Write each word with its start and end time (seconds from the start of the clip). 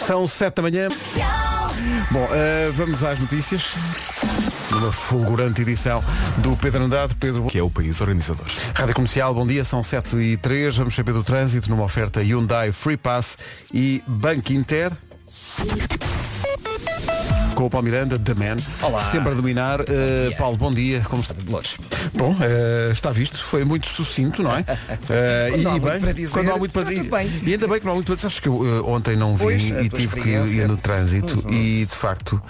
São 0.00 0.26
sete 0.26 0.56
da 0.56 0.62
manhã. 0.62 0.88
Bom, 2.10 2.26
eh, 2.32 2.70
vamos 2.74 3.04
às 3.04 3.18
notícias. 3.18 3.64
Uma 4.72 4.90
fulgurante 4.90 5.60
edição 5.62 6.02
do 6.38 6.56
Pedro 6.56 6.84
Andrade. 6.84 7.14
Pedro, 7.14 7.46
que 7.46 7.58
é 7.58 7.62
o 7.62 7.70
país 7.70 8.00
organizador. 8.00 8.46
Rádio 8.74 8.94
Comercial, 8.94 9.34
bom 9.34 9.46
dia, 9.46 9.64
são 9.64 9.82
7 9.82 10.16
e 10.16 10.36
3 10.38 10.78
Vamos 10.78 10.94
saber 10.94 11.12
do 11.12 11.22
trânsito 11.22 11.70
numa 11.70 11.84
oferta 11.84 12.22
Hyundai 12.22 12.72
Free 12.72 12.96
Pass 12.96 13.36
e 13.72 14.02
Banco 14.06 14.52
Inter. 14.52 14.92
Com 17.60 17.66
o 17.66 17.70
Paulo 17.70 17.84
Miranda, 17.84 18.18
The 18.18 18.32
Man. 18.32 18.56
Olá. 18.80 19.00
Sempre 19.10 19.32
a 19.32 19.34
dominar. 19.34 19.82
Uh, 19.82 19.84
Paulo, 20.38 20.56
bom 20.56 20.72
dia. 20.72 21.02
Como 21.02 21.20
está? 21.20 21.34
de 21.34 21.44
Lourdes. 21.50 21.76
Bom, 22.14 22.32
uh, 22.32 22.90
está 22.90 23.10
visto. 23.10 23.36
Foi 23.44 23.66
muito 23.66 23.86
sucinto, 23.86 24.42
não 24.42 24.50
é? 24.56 24.60
Uh, 24.60 24.64
Quando 25.52 25.60
e, 25.62 25.66
há 25.66 25.68
e 25.68 25.72
muito 25.72 25.80
bem, 25.90 26.00
para 26.00 26.12
dizer, 26.12 26.32
quando 26.32 26.52
há 26.52 26.56
muito 26.56 26.72
para 26.72 26.82
dizer. 26.84 27.10
E 27.42 27.52
ainda 27.52 27.68
bem 27.68 27.78
que 27.78 27.84
não 27.84 27.92
há 27.92 27.94
muito 27.96 28.06
para 28.06 28.14
dizer. 28.14 28.28
Sabes 28.28 28.40
que 28.40 28.48
eu 28.48 28.54
uh, 28.54 28.90
ontem 28.90 29.14
não 29.14 29.36
vim 29.36 29.44
Pois, 29.44 29.62
e 29.68 29.90
tive 29.90 30.22
que 30.22 30.28
ir 30.30 30.66
no 30.66 30.78
trânsito 30.78 31.44
e 31.52 31.84
de 31.84 31.94
facto. 31.94 32.40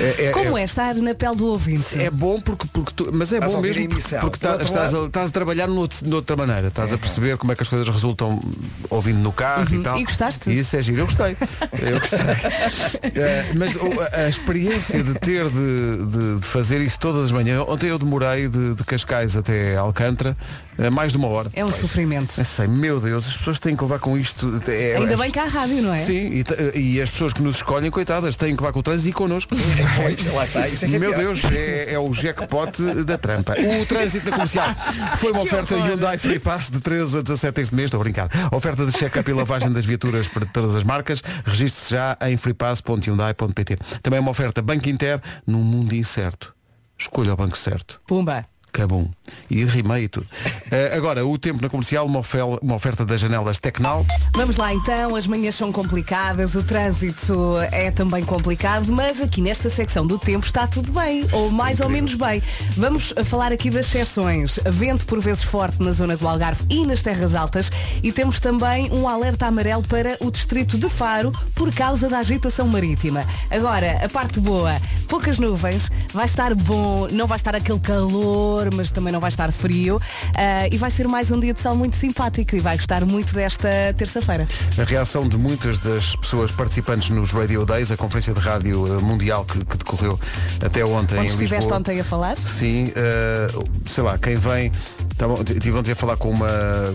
é- 0.00 0.28
é- 0.28 0.30
Como 0.30 0.56
é 0.56 0.64
estar 0.64 0.94
na 0.94 1.14
pele 1.14 1.36
do 1.36 1.48
ouvinte? 1.48 2.00
é 2.00 2.08
bom 2.08 2.40
porque, 2.40 2.66
porque 2.72 2.92
tu, 2.96 3.10
mas 3.12 3.34
é 3.34 3.40
bom 3.40 3.60
mesmo 3.60 3.86
porque 3.86 4.18
Do 4.18 4.38
tá- 4.38 4.56
estás, 4.62 4.94
a, 4.94 5.04
estás 5.04 5.28
a 5.28 5.30
trabalhar 5.30 5.66
no 5.66 5.76
outro- 5.76 6.02
de 6.02 6.14
outra 6.14 6.36
maneira, 6.36 6.68
estás 6.68 6.90
a 6.90 6.96
perceber 6.96 7.36
como 7.36 7.52
é 7.52 7.54
que 7.54 7.62
as 7.62 7.68
coisas 7.68 7.86
resultam 7.86 8.42
ouvindo 8.88 9.18
no 9.18 9.30
carro 9.30 9.74
e 9.74 9.78
tal. 9.80 9.98
E 9.98 10.04
gostaste? 10.04 10.48
E 10.48 10.58
isso 10.58 10.74
é 10.74 10.82
giro, 10.82 11.00
eu 11.02 11.04
gostei. 11.04 11.36
Eu 11.82 12.00
gostei. 12.00 12.16
Mas 13.54 13.76
o- 13.76 14.05
a, 14.12 14.28
experiência 14.28 15.02
de 15.02 15.14
ter 15.14 15.44
de, 15.48 16.06
de- 16.06 16.40
de 16.40 16.46
fazer 16.46 16.80
isso 16.80 16.98
todas 16.98 17.26
as 17.26 17.32
manhãs, 17.32 17.64
ontem 17.68 17.88
eu 17.88 17.98
demorei 17.98 18.48
de, 18.48 18.74
de 18.74 18.84
Cascais 18.84 19.36
até 19.36 19.76
Alcântara 19.76 20.36
eh, 20.78 20.90
mais 20.90 21.12
de 21.12 21.18
uma 21.18 21.28
hora. 21.28 21.50
É 21.54 21.64
um 21.64 21.72
sofrimento. 21.72 22.34
Eu 22.38 22.44
sei, 22.44 22.66
meu 22.66 23.00
Deus, 23.00 23.28
as 23.28 23.36
pessoas 23.36 23.58
têm 23.58 23.74
que 23.76 23.82
levar 23.82 23.98
com 23.98 24.16
isto. 24.16 24.62
é- 24.68 24.96
Ainda 24.96 25.14
é- 25.14 25.16
bem 25.16 25.30
que 25.30 25.38
há 25.38 25.44
rádio, 25.46 25.82
não 25.82 25.92
é? 25.94 25.98
Sim, 26.04 26.26
e, 26.32 26.44
t- 26.44 26.78
e 26.78 27.00
as 27.00 27.10
pessoas 27.10 27.32
que 27.32 27.42
nos 27.42 27.56
escolhem, 27.56 27.90
coitadas, 27.90 28.36
têm 28.36 28.54
que 28.54 28.62
levar 28.62 28.72
com 28.72 28.80
o 28.80 28.82
trânsito 28.82 29.08
e 29.08 29.12
connosco. 29.12 29.54
Pois, 29.96 30.24
lá 30.32 30.44
está. 30.44 30.68
Isso 30.68 30.84
é 30.84 30.88
que 30.88 30.96
é 30.96 30.98
Meu 30.98 31.10
pior. 31.10 31.18
Deus, 31.20 31.44
é, 31.52 31.92
é 31.94 31.98
o 31.98 32.12
jackpot 32.12 32.82
da 33.04 33.16
trampa. 33.18 33.54
O 33.82 33.86
trânsito 33.86 34.24
da 34.26 34.32
comercial 34.32 34.74
foi 35.18 35.32
uma 35.32 35.42
oferta 35.42 35.74
Hyundai 35.76 36.18
Free 36.18 36.38
Pass 36.38 36.70
de 36.70 36.80
13 36.80 37.18
a 37.18 37.22
17 37.22 37.60
este 37.60 37.74
mês, 37.74 37.86
estou 37.86 38.00
a 38.00 38.02
brincar. 38.04 38.28
Oferta 38.52 38.84
de 38.86 38.92
check-up 38.92 39.28
e 39.30 39.32
lavagem 39.34 39.72
das 39.72 39.84
viaturas 39.84 40.28
para 40.28 40.44
todas 40.46 40.74
as 40.74 40.84
marcas. 40.84 41.22
Registre-se 41.44 41.90
já 41.92 42.16
em 42.22 42.36
freepass.hyundai.pt. 42.36 43.76
Também 44.02 44.18
é 44.18 44.20
uma 44.20 44.30
oferta 44.30 44.62
Banco 44.62 44.88
Inter 44.88 45.20
num 45.46 45.62
mundo 45.62 45.94
incerto. 45.94 46.54
Escolha 46.98 47.32
o 47.34 47.36
banco 47.36 47.56
certo. 47.58 48.00
Pumba. 48.06 48.46
Cabum. 48.76 49.08
E 49.48 49.64
rimei 49.64 50.04
e 50.04 50.08
tudo. 50.08 50.26
Eh, 50.70 50.92
agora, 50.94 51.24
o 51.26 51.38
tempo 51.38 51.62
na 51.62 51.68
comercial, 51.70 52.04
uma, 52.04 52.18
ofel- 52.18 52.58
uma 52.62 52.74
oferta 52.74 53.06
das 53.06 53.18
janelas 53.20 53.58
Tecnal. 53.58 54.04
Vamos 54.34 54.56
lá 54.58 54.74
então, 54.74 55.16
as 55.16 55.26
manhãs 55.26 55.54
são 55.54 55.72
complicadas, 55.72 56.54
o 56.54 56.62
trânsito 56.62 57.56
é 57.72 57.90
também 57.90 58.22
complicado, 58.22 58.92
mas 58.92 59.20
aqui 59.20 59.40
nesta 59.40 59.70
secção 59.70 60.06
do 60.06 60.18
tempo 60.18 60.44
está 60.44 60.66
tudo 60.66 60.92
bem, 60.92 61.24
ou 61.32 61.50
mais 61.50 61.80
ou 61.80 61.88
menos 61.88 62.14
bem. 62.14 62.42
Vamos 62.76 63.14
falar 63.24 63.50
aqui 63.50 63.70
das 63.70 63.86
exceções. 63.86 64.58
Vento 64.66 65.06
por 65.06 65.20
vezes 65.20 65.42
forte 65.42 65.82
na 65.82 65.90
zona 65.92 66.16
do 66.16 66.28
Algarve 66.28 66.64
e 66.68 66.84
nas 66.86 67.00
terras 67.00 67.34
altas 67.34 67.70
e 68.02 68.12
temos 68.12 68.38
também 68.40 68.90
um 68.92 69.08
alerta 69.08 69.46
amarelo 69.46 69.82
para 69.84 70.16
o 70.20 70.30
distrito 70.30 70.76
de 70.76 70.88
Faro 70.90 71.32
por 71.54 71.72
causa 71.72 72.08
da 72.10 72.18
agitação 72.18 72.68
marítima. 72.68 73.24
Agora, 73.50 74.04
a 74.04 74.08
parte 74.08 74.38
boa, 74.38 74.80
poucas 75.08 75.38
nuvens, 75.38 75.90
vai 76.12 76.26
estar 76.26 76.54
bom, 76.54 77.08
não 77.10 77.26
vai 77.26 77.36
estar 77.36 77.54
aquele 77.56 77.80
calor, 77.80 78.65
mas 78.74 78.90
também 78.90 79.12
não 79.12 79.20
vai 79.20 79.28
estar 79.28 79.50
frio 79.52 80.00
ah, 80.34 80.68
e 80.70 80.76
vai 80.78 80.90
ser 80.90 81.06
mais 81.08 81.30
um 81.30 81.38
dia 81.40 81.52
de 81.54 81.60
sol 81.60 81.74
muito 81.76 81.96
simpático 81.96 82.54
e 82.56 82.60
vai 82.60 82.76
gostar 82.76 83.04
muito 83.04 83.34
desta 83.34 83.68
terça-feira. 83.96 84.46
A 84.78 84.84
reação 84.84 85.28
de 85.28 85.36
muitas 85.36 85.78
das 85.78 86.14
pessoas 86.16 86.50
participantes 86.50 87.10
nos 87.10 87.32
Radio 87.32 87.64
Days, 87.64 87.90
a 87.92 87.96
conferência 87.96 88.32
de 88.34 88.40
rádio 88.40 88.86
eh, 88.86 89.02
mundial 89.02 89.44
que, 89.44 89.64
que 89.64 89.76
decorreu 89.76 90.18
até 90.64 90.84
ontem 90.84 91.16
Onde 91.18 91.26
em 91.28 91.30
estiveste 91.30 91.56
Lisboa. 91.64 91.78
ontem 91.78 92.00
a 92.00 92.04
falar? 92.04 92.36
Sim, 92.36 92.92
eh, 92.94 93.48
sei 93.86 94.02
lá, 94.02 94.18
quem 94.18 94.34
vem. 94.36 94.70
Estavam- 95.12 95.40
Estive 95.42 95.72
ontem 95.78 95.92
a 95.92 95.96
falar 95.96 96.16
com 96.16 96.30
uma, 96.30 96.48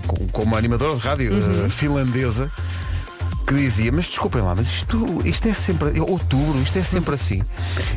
com, 0.08 0.28
com 0.28 0.44
uma 0.44 0.58
animadora 0.58 0.94
de 0.96 1.02
rádio 1.02 1.34
Uhum. 1.34 1.66
eh, 1.66 1.70
finlandesa 1.70 2.52
que 3.42 3.54
dizia, 3.54 3.92
mas 3.92 4.06
desculpem 4.06 4.42
lá, 4.42 4.54
mas 4.56 4.68
isto, 4.68 5.22
isto 5.26 5.48
é 5.48 5.54
sempre, 5.54 6.00
outubro, 6.00 6.60
isto 6.62 6.78
é 6.78 6.84
sempre 6.84 7.16
assim. 7.16 7.42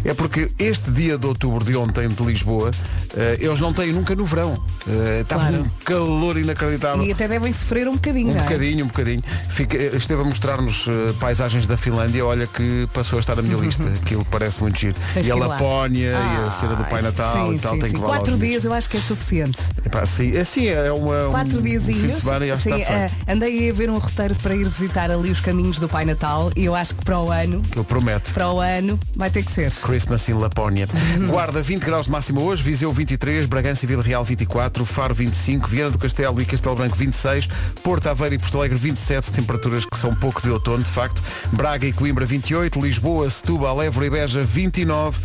É 0.04 0.12
porque 0.14 0.50
este 0.58 0.90
dia 0.90 1.16
de 1.18 1.26
outubro 1.26 1.64
de 1.64 1.76
ontem 1.76 2.08
de 2.08 2.22
Lisboa, 2.22 2.70
eh, 3.16 3.38
eles 3.40 3.60
não 3.60 3.72
têm 3.72 3.92
nunca 3.92 4.14
no 4.14 4.24
verão. 4.24 4.54
Eh, 4.88 5.20
Estava 5.22 5.48
Claro. 5.48 5.62
um 5.64 5.68
calor 5.84 6.36
inacreditável. 6.38 7.04
E 7.04 7.12
até 7.12 7.28
devem 7.28 7.52
sofrer 7.52 7.86
um 7.88 7.92
bocadinho, 7.94 8.30
Um 8.30 8.34
não 8.34 8.40
é? 8.40 8.42
bocadinho, 8.44 8.84
um 8.84 8.88
bocadinho. 8.88 9.22
Fica, 9.48 9.76
esteve 9.76 10.20
a 10.22 10.24
mostrar-nos 10.24 10.86
eh, 10.88 11.12
paisagens 11.20 11.66
da 11.66 11.76
Finlândia, 11.76 12.24
olha 12.24 12.46
que 12.46 12.88
passou 12.92 13.18
a 13.18 13.20
estar 13.20 13.36
na 13.36 13.42
minha 13.42 13.56
lista. 13.56 13.84
Aquilo 14.02 14.24
parece 14.24 14.60
muito 14.60 14.78
giro. 14.78 14.96
Tens 15.14 15.26
e 15.26 15.30
a. 15.30 15.34
Lapónia 15.34 16.10
e 16.12 16.48
a 16.48 16.50
cena 16.50 16.74
do 16.74 16.82
Ai, 16.84 16.88
Pai 16.90 17.02
Natal 17.02 17.48
sim, 17.48 17.54
e 17.56 17.58
tal, 17.58 17.74
sim, 17.74 17.80
tem 17.80 17.90
sim. 17.90 17.96
que 17.96 18.02
Quatro 18.02 18.36
dias 18.36 18.64
eu 18.64 18.72
acho 18.72 18.88
que 18.88 18.96
é 18.96 19.00
suficiente. 19.00 19.58
Epá, 19.84 20.06
sim, 20.06 20.36
é, 20.36 20.44
sim, 20.44 20.66
é 20.66 20.90
uma, 20.92 21.28
Quatro 21.30 21.58
um, 21.58 21.62
diazinhos. 21.62 22.24
um 22.24 22.44
e 22.44 22.56
Sim, 22.58 22.82
ah, 22.84 23.10
andei 23.32 23.68
a 23.68 23.72
ver 23.72 23.90
um 23.90 23.98
roteiro 23.98 24.34
para 24.36 24.54
ir 24.54 24.68
visitar 24.68 25.10
ali 25.10 25.30
os 25.30 25.40
caminhos 25.44 25.78
do 25.78 25.86
Pai 25.88 26.06
Natal 26.06 26.50
e 26.56 26.64
eu 26.64 26.74
acho 26.74 26.94
que 26.94 27.04
para 27.04 27.20
o 27.20 27.30
ano, 27.30 27.58
Aquilo 27.68 27.84
promete. 27.84 28.32
para 28.32 28.48
o 28.50 28.60
ano, 28.60 28.98
vai 29.14 29.30
ter 29.30 29.42
que 29.44 29.52
ser. 29.52 29.70
Christmas 29.72 30.26
in 30.28 30.34
Lapónia. 30.34 30.88
Guarda 31.28 31.60
20 31.60 31.82
graus 31.84 32.06
de 32.06 32.12
máxima 32.12 32.40
hoje, 32.40 32.62
Viseu 32.62 32.90
23, 32.92 33.44
Bragança 33.46 33.84
e 33.84 33.88
Vila 33.88 34.02
Real 34.02 34.24
24, 34.24 34.84
Faro 34.86 35.14
25, 35.14 35.68
Viana 35.68 35.90
do 35.90 35.98
Castelo 35.98 36.40
e 36.40 36.46
Castelo 36.46 36.74
Branco 36.74 36.96
26, 36.96 37.46
Porto 37.82 38.06
Aveiro 38.08 38.34
e 38.36 38.38
Porto 38.38 38.56
Alegre 38.58 38.78
27, 38.78 39.30
temperaturas 39.32 39.84
que 39.84 39.98
são 39.98 40.14
pouco 40.14 40.40
de 40.40 40.50
outono, 40.50 40.82
de 40.82 40.90
facto. 40.90 41.22
Braga 41.52 41.86
e 41.86 41.92
Coimbra 41.92 42.24
28, 42.24 42.80
Lisboa, 42.80 43.28
Setúbal, 43.28 43.82
Évora 43.82 44.06
e 44.06 44.10
Beja 44.10 44.42
29 44.42 45.20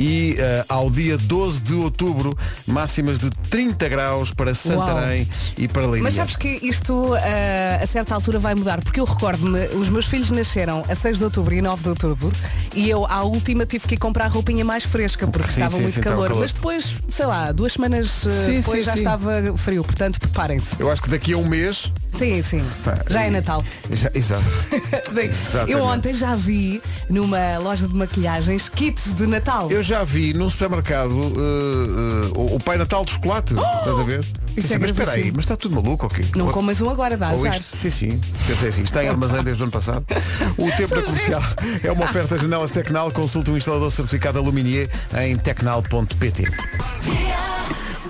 e 0.00 0.34
eh, 0.38 0.64
ao 0.66 0.88
dia 0.88 1.18
12 1.18 1.60
de 1.60 1.74
outubro, 1.74 2.34
máximas 2.66 3.18
de 3.18 3.28
30 3.28 3.86
graus 3.86 4.30
para 4.32 4.54
Santarém 4.54 5.28
e 5.58 5.68
para 5.68 5.82
Leiria. 5.82 6.02
Mas 6.02 6.14
sabes 6.14 6.36
que 6.36 6.58
isto 6.62 7.12
ah, 7.14 7.82
a 7.82 7.86
certa 7.86 8.14
altura 8.14 8.38
vai 8.38 8.54
mudar, 8.54 8.80
porque 8.80 8.98
eu 8.98 9.04
recordo-me, 9.04 9.66
os 9.76 9.90
meus 9.90 10.06
filhos 10.06 10.30
nasceram 10.30 10.82
a 10.88 10.94
6 10.94 11.18
de 11.18 11.24
outubro 11.24 11.52
e 11.52 11.60
9 11.60 11.82
de 11.82 11.88
outubro 11.90 12.32
e 12.74 12.88
eu 12.88 13.04
à 13.04 13.22
última 13.24 13.66
tive 13.66 13.86
que 13.86 13.94
ir 13.96 13.98
comprar 13.98 14.28
roupinha 14.28 14.64
mais 14.64 14.84
fresca 14.84 15.26
porque 15.26 15.48
Sim, 15.48 15.60
estava 15.60 15.76
sim, 15.76 15.82
muito 15.82 15.94
sim, 15.96 16.00
calor. 16.00 16.28
calor. 16.28 16.40
Mas 16.40 16.54
depois, 16.54 16.94
sei 17.12 17.26
lá, 17.26 17.52
duas 17.52 17.74
semanas 17.74 18.08
Sim, 18.08 18.56
depois 18.56 18.86
já 18.86 18.94
estava 18.94 19.54
frio, 19.58 19.84
portanto 19.84 20.18
preparem-se. 20.18 20.80
Eu 20.80 20.90
acho 20.90 21.02
que 21.02 21.10
daqui 21.10 21.34
a 21.34 21.36
um 21.36 21.46
mês. 21.46 21.92
Sim, 22.12 22.42
sim. 22.42 22.64
pá, 22.84 22.98
Já 23.08 23.22
é 23.22 23.30
Natal. 23.30 23.64
Já, 23.90 24.10
exato. 24.14 24.44
Eu 25.68 25.82
ontem 25.82 26.12
já 26.14 26.34
vi 26.34 26.82
numa 27.08 27.58
loja 27.58 27.86
de 27.88 27.94
maquilhagens 27.94 28.68
kits 28.68 29.12
de 29.14 29.26
Natal. 29.26 29.70
Eu 29.70 29.82
já 29.82 30.04
vi 30.04 30.32
num 30.34 30.48
supermercado 30.50 31.12
uh, 31.12 32.32
uh, 32.36 32.54
o 32.54 32.58
Pai 32.60 32.76
Natal 32.76 33.04
de 33.04 33.12
chocolate. 33.12 33.54
Estás 33.54 33.98
a 33.98 34.02
ver? 34.02 34.24
Pensei, 34.54 34.76
é 34.76 34.78
mas 34.78 34.90
espera 34.90 35.10
aí, 35.10 35.16
gravíssimo. 35.16 35.36
mas 35.36 35.44
está 35.44 35.56
tudo 35.56 35.74
maluco 35.76 36.06
ok? 36.06 36.26
Não 36.36 36.46
Ou- 36.46 36.52
comas 36.52 36.80
um 36.80 36.90
agora, 36.90 37.16
dá 37.16 37.30
ou 37.30 37.40
azar. 37.40 37.54
isto, 37.54 37.76
sim, 37.76 37.90
sim. 37.90 38.20
Pensei 38.46 38.68
assim, 38.68 38.82
está 38.82 39.02
em 39.04 39.08
armazém 39.10 39.42
desde 39.42 39.62
o 39.62 39.64
ano 39.64 39.72
passado. 39.72 40.04
O 40.58 40.70
tempo 40.76 40.94
da 40.94 41.02
comercial 41.02 41.42
é 41.82 41.92
uma 41.92 42.04
oferta 42.04 42.36
janelas 42.36 42.70
Tecnal. 42.70 43.10
Consulta 43.12 43.50
um 43.50 43.56
instalador 43.56 43.90
certificado 43.90 44.38
Aluminier 44.38 44.88
em 45.16 45.36
tecnal.pt. 45.36 46.44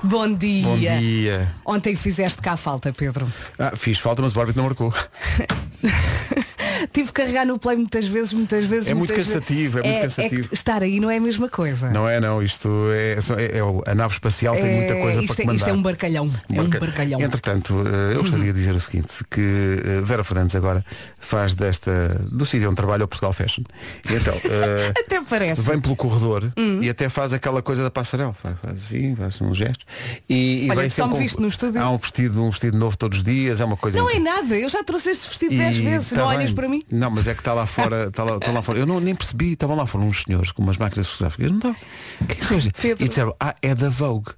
Bom 0.03 0.33
dia. 0.33 0.63
Bom 0.65 0.79
dia. 0.79 1.55
Ontem 1.65 1.95
fizeste 1.95 2.41
cá 2.41 2.53
a 2.53 2.57
falta, 2.57 2.93
Pedro. 2.93 3.31
Ah, 3.59 3.73
fiz 3.77 3.99
falta, 3.99 4.23
mas 4.23 4.35
o 4.35 4.41
árbitro 4.41 4.63
não 4.63 4.69
marcou. 4.69 4.93
Tive 6.93 7.09
que 7.09 7.13
carregar 7.15 7.47
no 7.47 7.59
play 7.59 7.77
muitas 7.77 8.07
vezes, 8.07 8.33
muitas 8.33 8.65
vezes. 8.65 8.89
É 8.89 8.95
muito 8.95 9.09
muitas 9.11 9.27
vezes. 9.27 9.33
cansativo, 9.41 9.79
é 9.79 9.83
muito 9.83 10.01
cansativo. 10.03 10.49
que 10.49 10.55
estar 10.55 10.83
aí 10.83 11.01
não 11.01 11.11
é 11.11 11.17
a 11.17 11.21
mesma 11.21 11.49
coisa. 11.49 11.91
Não 11.91 12.09
é, 12.09 12.21
não. 12.21 12.43
Isto 12.43 12.69
é, 12.93 13.19
é- 13.39 13.59
é 13.59 13.91
a 13.91 13.95
nave 13.95 14.15
espacial 14.15 14.55
tem 14.55 14.77
muita 14.77 14.95
É, 14.95 15.01
coisa 15.01 15.23
para 15.23 15.33
é, 15.33 15.37
comandar. 15.37 15.57
isto 15.57 15.69
é 15.69 15.73
um 15.73 15.83
barcalhão. 15.83 16.33
É 16.49 16.53
um 16.53 16.57
Marca- 16.57 16.81
barcalhão. 16.81 17.21
Entretanto, 17.21 17.75
eh, 17.87 18.15
eu 18.17 18.21
gostaria 18.21 18.53
de 18.53 18.59
dizer 18.59 18.75
o 18.75 18.81
seguinte, 18.81 19.15
que 19.31 19.41
eh, 19.85 20.01
Vera 20.03 20.25
Fernandes 20.25 20.57
agora 20.57 20.85
faz 21.19 21.55
desta, 21.55 21.91
do 22.31 22.45
sítio 22.47 22.69
onde 22.69 22.77
trabalha 22.77 23.05
o 23.05 23.09
Portugal 23.09 23.33
Fashion. 23.33 23.65
E 24.11 24.15
então, 24.15 24.35
eh, 24.45 24.93
Até 24.99 25.21
parece. 25.23 25.61
vem 25.61 25.81
pelo 25.81 25.97
corredor 25.97 26.53
Hum. 26.57 26.83
e 26.83 26.89
até 26.89 27.09
faz 27.09 27.33
aquela 27.33 27.63
coisa 27.63 27.83
da 27.83 27.91
passarela. 27.91 28.33
Faz, 28.33 28.57
assim, 28.77 29.15
faz 29.15 29.41
uns 29.41 29.57
gestos. 29.57 29.85
E, 30.29 30.67
e 30.67 30.71
Olha, 30.71 30.81
vem 30.81 30.91
só 30.91 31.07
me 31.07 31.19
viste 31.19 31.41
no 31.41 31.49
estúdio. 31.49 31.81
Há 31.81 31.91
um 31.91 31.99
vestido, 31.99 32.43
um 32.43 32.51
vestido 32.51 32.77
novo 32.79 32.97
todos 32.97 33.19
os 33.19 33.25
dias, 33.25 33.61
é 33.61 33.65
uma 33.65 33.77
coisa. 33.77 33.99
Não 33.99 34.09
é 34.11 34.19
nada, 34.19 34.57
eu 34.59 34.69
já 34.69 34.83
trouxe 34.83 35.11
este 35.11 35.29
vestido 35.29 35.55
E 35.55 35.59
10 35.59 35.77
vezes, 35.77 36.11
tá 36.11 36.17
não 36.17 36.27
olhas 36.27 36.53
para 36.53 36.69
mim? 36.71 36.83
Não, 36.91 37.11
mas 37.11 37.27
é 37.29 37.35
que 37.35 37.41
está 37.41 37.53
lá 37.53 37.67
fora, 37.67 38.07
está 38.09 38.23
lá, 38.25 38.37
estão 38.37 38.55
lá 38.55 38.63
fora. 38.63 38.79
Eu 38.79 38.87
não, 38.87 39.01
nem 39.01 39.15
percebi, 39.15 39.53
estavam 39.53 39.77
lá 39.77 39.87
fora 39.87 40.05
uns 40.05 40.23
senhores 40.23 40.53
com 40.53 40.63
umas 40.63 40.77
máquinas 40.79 41.09
fotográficas. 41.09 41.45
Eu 41.47 41.51
não 41.51 41.59
estava. 41.59 41.77
O 42.21 42.25
que 42.27 42.33
é 42.33 42.37
que? 42.61 42.73
Pedro. 42.81 43.05
E 43.05 43.09
disseram, 43.09 43.37
ah, 43.41 43.55
é 43.61 43.75
da 43.75 43.89
Vogue. 43.89 44.33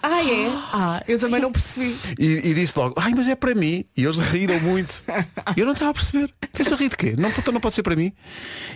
Ah, 0.00 0.22
é? 0.22 0.48
Ah, 0.72 1.02
eu 1.08 1.18
também 1.18 1.40
não 1.40 1.50
percebi. 1.50 1.96
E, 2.18 2.50
e 2.50 2.54
disse 2.54 2.72
logo, 2.78 2.94
ai, 2.96 3.12
mas 3.16 3.28
é 3.28 3.34
para 3.34 3.52
mim. 3.54 3.84
E 3.96 4.04
eles 4.04 4.16
riram 4.18 4.60
muito. 4.60 5.02
E 5.56 5.60
eu 5.60 5.66
não 5.66 5.72
estava 5.72 5.90
a 5.90 5.94
perceber. 5.94 6.32
Que 6.52 6.62
eu 6.62 6.76
ri 6.76 6.88
de 6.88 6.96
quê? 6.96 7.14
Não, 7.18 7.32
não 7.52 7.60
pode 7.60 7.74
ser 7.74 7.82
para 7.82 7.96
mim. 7.96 8.12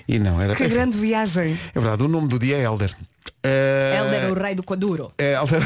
E 0.08 0.18
não, 0.18 0.40
era 0.40 0.56
Que 0.56 0.64
enfim, 0.64 0.74
grande 0.74 0.96
viagem. 0.98 1.56
É 1.74 1.78
verdade, 1.80 2.02
o 2.02 2.08
nome 2.08 2.26
do 2.26 2.38
dia 2.40 2.56
é 2.56 2.62
Elder. 2.64 2.92
Helder, 3.44 4.32
o 4.32 4.34
rei 4.34 4.54
do 4.56 4.64
Quaduro. 4.64 5.12
É 5.16 5.34
Elder. 5.34 5.62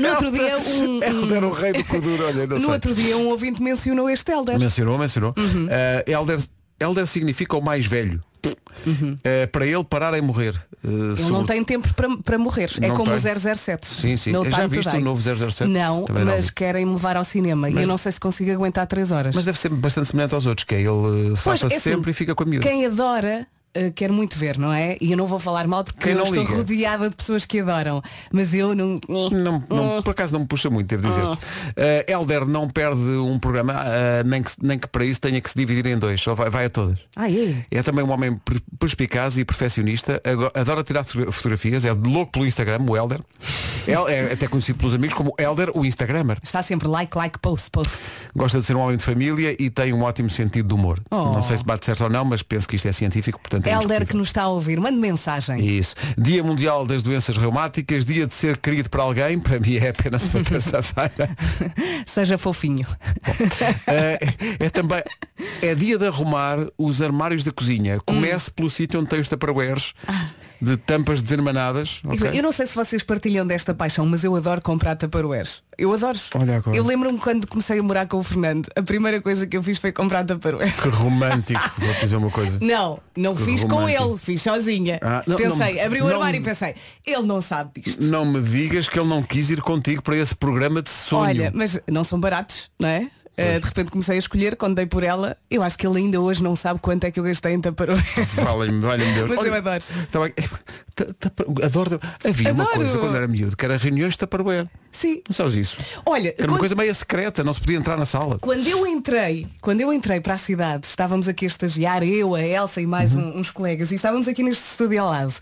No 0.00 0.08
outro 0.08 0.32
dia, 0.32 0.58
um- 0.58 1.02
Elder, 1.04 1.44
o 1.44 1.52
rei 1.52 1.72
do 1.72 1.84
Coduro, 1.84 2.26
olha, 2.26 2.46
não 2.48 2.56
No 2.56 2.64
sei. 2.64 2.70
outro 2.72 2.94
dia 2.96 3.16
um 3.16 3.28
ouvinte 3.28 3.62
mencionou 3.62 4.10
este 4.10 4.32
Helder. 4.32 4.58
Mencionou, 4.58 4.98
mencionou. 4.98 5.32
Uhum. 5.36 5.68
Elder 6.04 6.40
Elder 6.80 7.06
significa 7.06 7.56
o 7.56 7.62
mais 7.62 7.86
velho. 7.86 8.20
Eh, 9.22 9.46
para 9.46 9.66
ele 9.66 9.82
parar 9.84 10.12
em 10.18 10.20
morrer. 10.20 10.54
Eh, 10.84 10.88
Ele 11.18 11.30
não 11.30 11.46
tem 11.46 11.64
tempo 11.64 11.92
para, 11.94 12.14
para 12.18 12.36
morrer. 12.36 12.70
É 12.82 12.88
Não 12.88 12.96
como 12.96 13.10
tem. 13.18 13.32
o 13.32 13.56
007. 13.56 13.86
Sim, 13.86 14.16
sim. 14.18 14.32
No 14.32 14.44
Já 14.50 14.66
viste 14.66 14.94
o 14.94 15.00
novo 15.00 15.22
007? 15.22 15.64
Não, 15.64 16.04
Também 16.04 16.24
mas 16.26 16.50
querem 16.50 16.84
me 16.84 16.92
levar 16.92 17.16
ao 17.16 17.24
cinema. 17.24 17.70
E 17.70 17.72
Mas- 17.74 17.82
eu 17.84 17.88
não 17.88 17.96
sei 17.96 18.12
se 18.12 18.20
consigo 18.20 18.50
aguentar 18.52 18.86
3 18.86 19.10
horas. 19.12 19.34
Mas 19.34 19.44
deve 19.46 19.58
ser 19.58 19.70
bastante 19.70 20.08
semelhante 20.08 20.34
aos 20.34 20.44
outros, 20.44 20.64
que 20.66 20.74
é 20.74 20.80
ele 20.80 21.32
eh, 21.32 21.36
safa-se 21.36 21.64
é 21.64 21.76
assim, 21.78 21.90
sempre 21.90 22.10
e 22.10 22.14
fica 22.14 22.34
com 22.34 22.42
a 22.42 22.46
miúda. 22.46 22.68
Quem 22.68 22.84
adora 22.84 23.46
uh, 23.76 23.92
quer 23.94 24.10
muito 24.10 24.38
ver, 24.38 24.58
não 24.58 24.72
é? 24.72 24.96
E 25.00 25.12
eu 25.12 25.16
não 25.16 25.26
vou 25.26 25.38
falar 25.38 25.66
mal 25.66 25.84
porque 25.84 26.08
eu 26.10 26.22
estou 26.24 26.42
liga? 26.42 26.54
rodeada 26.54 27.10
de 27.10 27.16
pessoas 27.16 27.44
que 27.46 27.60
adoram. 27.60 28.02
Mas 28.32 28.52
eu 28.54 28.74
não. 28.74 29.00
Não, 29.08 29.62
não, 29.68 30.02
por 30.02 30.10
acaso 30.10 30.32
não 30.32 30.40
me 30.40 30.46
puxa 30.46 30.68
muito, 30.70 30.88
devo 30.88 31.08
dizer. 31.08 31.24
Eh, 31.76 32.06
Elder 32.12 32.44
não 32.46 32.68
perde 32.68 33.00
um 33.00 33.38
programa, 33.38 33.74
eh, 33.86 34.22
nem, 34.24 34.42
que, 34.42 34.50
nem 34.62 34.78
que 34.78 34.86
para 34.88 35.04
isso 35.04 35.20
tenha 35.20 35.40
que 35.40 35.48
se 35.50 35.56
dividir 35.56 35.86
em 35.86 35.98
dois, 35.98 36.20
só 36.20 36.34
vai, 36.34 36.50
vai 36.50 36.64
a 36.66 36.70
todas. 36.70 36.98
Ah, 37.16 37.30
é? 37.30 37.64
É 37.70 37.82
também 37.82 38.04
um 38.04 38.10
homem 38.10 38.36
per- 38.36 38.60
perspicaz 38.78 39.38
e 39.38 39.44
perfeccionista, 39.44 40.20
adora 40.54 40.82
tirar 40.82 41.04
fotogra- 41.04 41.32
fotografias, 41.32 41.84
é 41.84 41.92
louco 41.92 42.32
pelo 42.32 42.46
Instagram, 42.46 42.78
o 42.88 42.96
Elder. 42.96 43.20
El- 43.86 44.08
é 44.08 44.32
até 44.32 44.46
conhecido 44.48 44.78
pelos 44.78 44.94
amigos 44.94 45.14
como 45.14 45.34
Elder, 45.38 45.70
o 45.74 45.84
Instagrammer. 45.84 46.38
Está 46.42 46.62
sempre 46.62 46.88
like, 46.88 47.16
like, 47.16 47.38
post, 47.38 47.70
post. 47.70 48.02
Gosta 48.34 48.60
de 48.60 48.66
ser 48.66 48.74
um 48.76 48.80
homem 48.80 48.96
de 48.96 49.04
família 49.04 49.54
e 49.58 49.68
tem 49.70 49.92
um 49.92 50.02
ótimo 50.02 50.30
sentido 50.30 50.68
de 50.68 50.74
humor. 50.74 51.00
Oh. 51.10 51.32
Não 51.32 51.42
sei 51.42 51.56
se 51.58 51.64
bate 51.64 51.84
certo 51.84 52.04
ou 52.04 52.10
não, 52.10 52.24
mas 52.24 52.42
penso 52.42 52.66
que 52.66 52.76
isto 52.76 52.88
é 52.88 52.92
científico, 52.92 53.38
portanto 53.40 53.63
é 53.68 53.72
Elder 53.72 53.84
indiscutível. 53.84 54.06
que 54.06 54.16
nos 54.16 54.28
está 54.28 54.42
a 54.42 54.48
ouvir, 54.48 54.80
mande 54.80 54.98
mensagem. 54.98 55.64
Isso. 55.64 55.94
Dia 56.16 56.42
Mundial 56.42 56.86
das 56.86 57.02
Doenças 57.02 57.36
Reumáticas, 57.36 58.04
dia 58.04 58.26
de 58.26 58.34
ser 58.34 58.56
querido 58.58 58.90
para 58.90 59.02
alguém, 59.02 59.38
para 59.38 59.58
mim 59.58 59.76
é 59.76 59.88
apenas 59.88 60.24
uma 60.32 60.42
terça-feira. 60.44 61.30
Seja 62.06 62.38
fofinho. 62.38 62.86
É, 63.86 64.18
é 64.66 64.70
também 64.70 65.02
é 65.62 65.74
dia 65.74 65.98
de 65.98 66.06
arrumar 66.06 66.58
os 66.78 67.00
armários 67.02 67.44
da 67.44 67.50
cozinha. 67.50 68.00
Comece 68.04 68.50
pelo 68.50 68.70
sítio 68.70 69.00
onde 69.00 69.08
tem 69.08 69.20
os 69.20 69.28
tupperwares 69.28 69.92
de 70.60 70.76
tampas 70.76 71.20
desenmanadas. 71.22 72.00
ok? 72.04 72.30
Eu 72.32 72.42
não 72.42 72.52
sei 72.52 72.66
se 72.66 72.74
vocês 72.74 73.02
partilham 73.02 73.46
desta 73.46 73.74
paixão, 73.74 74.06
mas 74.06 74.24
eu 74.24 74.34
adoro 74.36 74.60
comprar 74.62 74.96
tupperwares. 74.96 75.62
Eu 75.76 75.92
adoro. 75.92 76.18
Olha 76.36 76.56
agora. 76.56 76.76
Eu 76.76 76.84
lembro-me 76.84 77.18
quando 77.18 77.46
comecei 77.46 77.78
a 77.78 77.82
morar 77.82 78.06
com 78.06 78.18
o 78.18 78.22
Fernando, 78.22 78.68
a 78.76 78.82
primeira 78.82 79.20
coisa 79.20 79.46
que 79.46 79.56
eu 79.56 79.62
fiz 79.62 79.76
foi 79.78 79.90
comprar 79.92 80.24
tupperware. 80.24 80.72
Que 80.80 80.88
romântico, 80.88 81.60
vou 81.78 81.94
dizer 81.94 82.16
uma 82.16 82.30
coisa. 82.30 82.58
Não, 82.60 83.00
não 83.16 83.34
Que 83.34 83.42
fiz 83.44 83.64
com 83.64 83.74
romântico. 83.76 84.04
ele, 84.10 84.18
fiz 84.18 84.42
sozinha. 84.42 84.98
Ah, 85.02 85.22
não, 85.26 85.36
pensei, 85.36 85.74
não- 85.74 85.84
abri 85.84 86.00
o 86.00 86.04
não- 86.06 86.14
armário 86.14 86.38
e 86.40 86.42
pensei, 86.44 86.74
ele 87.04 87.22
não 87.22 87.40
sabe 87.40 87.80
disto. 87.80 88.02
Não 88.04 88.24
me 88.24 88.40
digas 88.40 88.88
que 88.88 88.98
ele 88.98 89.08
não 89.08 89.22
quis 89.22 89.50
ir 89.50 89.60
contigo 89.60 90.00
para 90.02 90.16
esse 90.16 90.34
programa 90.34 90.80
de 90.80 90.90
sonho. 90.90 91.22
Olha, 91.24 91.52
mas 91.54 91.80
não 91.88 92.04
são 92.04 92.18
baratos, 92.20 92.70
não 92.78 92.88
é? 92.88 93.10
Uh, 93.36 93.58
de 93.60 93.66
repente 93.66 93.90
comecei 93.90 94.14
a 94.14 94.18
escolher, 94.18 94.54
quando 94.56 94.76
dei 94.76 94.86
por 94.86 95.02
ela, 95.02 95.36
eu 95.50 95.62
acho 95.62 95.76
que 95.76 95.84
ele 95.86 95.98
ainda 95.98 96.20
hoje 96.20 96.40
não 96.42 96.54
sabe 96.54 96.78
quanto 96.80 97.02
é 97.04 97.10
que 97.10 97.18
eu 97.18 97.24
gastei 97.24 97.52
em 97.52 97.60
tupperware. 97.60 98.00
Valem-me, 98.34 98.80
valem-me 98.80 99.12
Deus. 99.14 99.28
Mas 99.30 99.38
Olha, 99.38 99.48
eu 99.48 99.54
adoro. 99.54 99.84
tá 100.10 100.20
bem. 100.20 100.32
Ta- 100.94 101.06
ta- 101.30 101.66
Adoro. 101.66 102.00
Havia 102.24 102.52
uma 102.52 102.62
Adoro. 102.62 102.78
coisa 102.78 102.98
quando 102.98 103.16
era 103.16 103.26
miúdo, 103.26 103.56
que 103.56 103.64
era 103.64 103.76
reuniões 103.76 104.12
de 104.14 104.18
Tupperware. 104.20 104.68
Sim. 104.96 105.22
Não 105.28 105.34
sabes 105.34 105.54
isso? 105.56 105.76
Olha, 106.06 106.28
Era 106.38 106.42
uma 106.42 106.52
quando- 106.54 106.60
coisa 106.60 106.74
meio 106.76 106.94
secreta, 106.94 107.42
não 107.42 107.52
se 107.52 107.60
podia 107.60 107.76
entrar 107.76 107.96
na 107.96 108.06
sala. 108.06 108.38
Quando 108.38 108.64
eu 108.66 108.86
entrei, 108.86 109.46
quando 109.60 109.80
eu 109.80 109.92
entrei 109.92 110.20
para 110.20 110.34
a 110.34 110.38
cidade, 110.38 110.86
estávamos 110.86 111.26
aqui 111.26 111.44
a 111.46 111.48
estagiar, 111.48 112.02
eu, 112.04 112.34
a 112.34 112.40
Elsa 112.40 112.80
e 112.80 112.86
mais 112.86 113.14
Uhum. 113.16 113.22
um- 113.34 113.40
uns 113.40 113.50
colegas, 113.50 113.90
e 113.90 113.96
estávamos 113.96 114.28
aqui 114.28 114.42
neste 114.44 114.62
estúdio 114.62 115.02
ao 115.02 115.10
lado. 115.10 115.34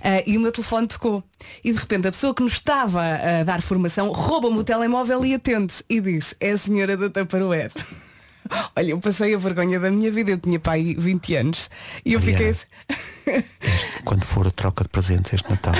Ah, 0.00 0.22
e 0.24 0.36
o 0.36 0.40
meu 0.40 0.52
telefone 0.52 0.86
tocou. 0.86 1.24
E 1.64 1.72
de 1.72 1.78
repente 1.78 2.06
a 2.06 2.12
pessoa 2.12 2.32
que 2.34 2.42
nos 2.42 2.52
estava 2.52 3.02
a 3.02 3.42
dar 3.42 3.60
formação 3.62 4.10
rouba-me 4.12 4.58
o 4.58 4.64
telemóvel 4.64 5.24
e 5.24 5.34
atende 5.34 5.74
e 5.88 6.00
diz, 6.00 6.34
é 6.38 6.52
a 6.52 6.58
senhora 6.58 6.96
da 6.96 7.10
Tupperware. 7.10 7.72
Olha, 8.76 8.90
eu 8.92 8.98
passei 8.98 9.34
a 9.34 9.38
vergonha 9.38 9.78
da 9.78 9.90
minha 9.90 10.10
vida, 10.10 10.30
eu 10.32 10.38
tinha 10.38 10.58
pai 10.58 10.94
20 10.98 11.34
anos. 11.36 11.68
E 12.04 12.14
eu 12.14 12.20
fiquei 12.20 12.34
Mariana. 12.46 12.56
Quando 14.04 14.24
for 14.24 14.46
a 14.46 14.50
troca 14.50 14.84
de 14.84 14.88
presentes 14.90 15.32
este 15.34 15.48
Natal, 15.50 15.74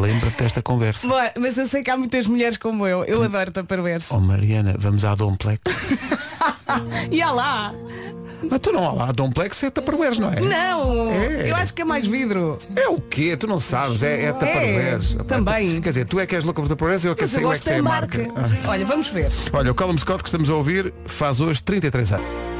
lembra-te 0.00 0.42
desta 0.42 0.62
conversa. 0.62 1.08
Bom, 1.08 1.16
mas 1.40 1.56
eu 1.58 1.66
sei 1.66 1.82
que 1.82 1.90
há 1.90 1.96
muitas 1.96 2.26
mulheres 2.26 2.56
como 2.56 2.86
eu. 2.86 3.04
Eu 3.04 3.22
adoro 3.22 3.50
Tupperwares. 3.50 4.10
Oh 4.10 4.20
Mariana, 4.20 4.76
vamos 4.78 5.04
à 5.04 5.14
Domplex. 5.14 5.60
E 7.10 7.22
há 7.22 7.30
lá! 7.30 7.74
Ah, 8.50 8.58
tu 8.58 8.72
não 8.72 8.86
há 8.88 8.92
lá, 8.92 9.08
a 9.08 9.12
Domplex 9.12 9.62
é 9.62 9.70
Tupperwares, 9.70 10.18
não 10.18 10.30
é? 10.30 10.40
Não! 10.40 11.10
É. 11.10 11.50
Eu 11.50 11.56
acho 11.56 11.72
que 11.72 11.82
é 11.82 11.84
mais 11.84 12.06
vidro. 12.06 12.58
É 12.76 12.88
o 12.88 13.00
quê? 13.00 13.36
Tu 13.36 13.46
não 13.46 13.58
sabes, 13.60 14.02
é, 14.02 14.24
é 14.24 14.32
Tupperwares. 14.32 15.14
Epá, 15.14 15.24
também. 15.24 15.80
quer 15.80 15.90
dizer, 15.90 16.04
tu 16.04 16.18
é 16.20 16.26
que 16.26 16.34
és 16.34 16.44
louca 16.44 16.62
por 16.62 16.90
e 16.90 17.06
eu 17.06 17.14
que 17.14 17.22
Mas 17.22 17.32
eu 17.32 17.38
sei 17.38 17.44
o 17.44 17.52
é 17.52 17.58
que 17.58 17.70
a 17.72 17.82
marca. 17.82 18.18
marca. 18.18 18.58
Ah. 18.64 18.70
Olha, 18.70 18.84
vamos 18.84 19.08
ver. 19.08 19.28
Olha, 19.52 19.70
o 19.70 19.74
Callum 19.74 19.96
Scott 19.96 20.22
que 20.22 20.28
estamos 20.28 20.50
a 20.50 20.54
ouvir 20.54 20.92
faz 21.06 21.40
hoje 21.40 21.62
33 21.62 22.12
anos. 22.12 22.53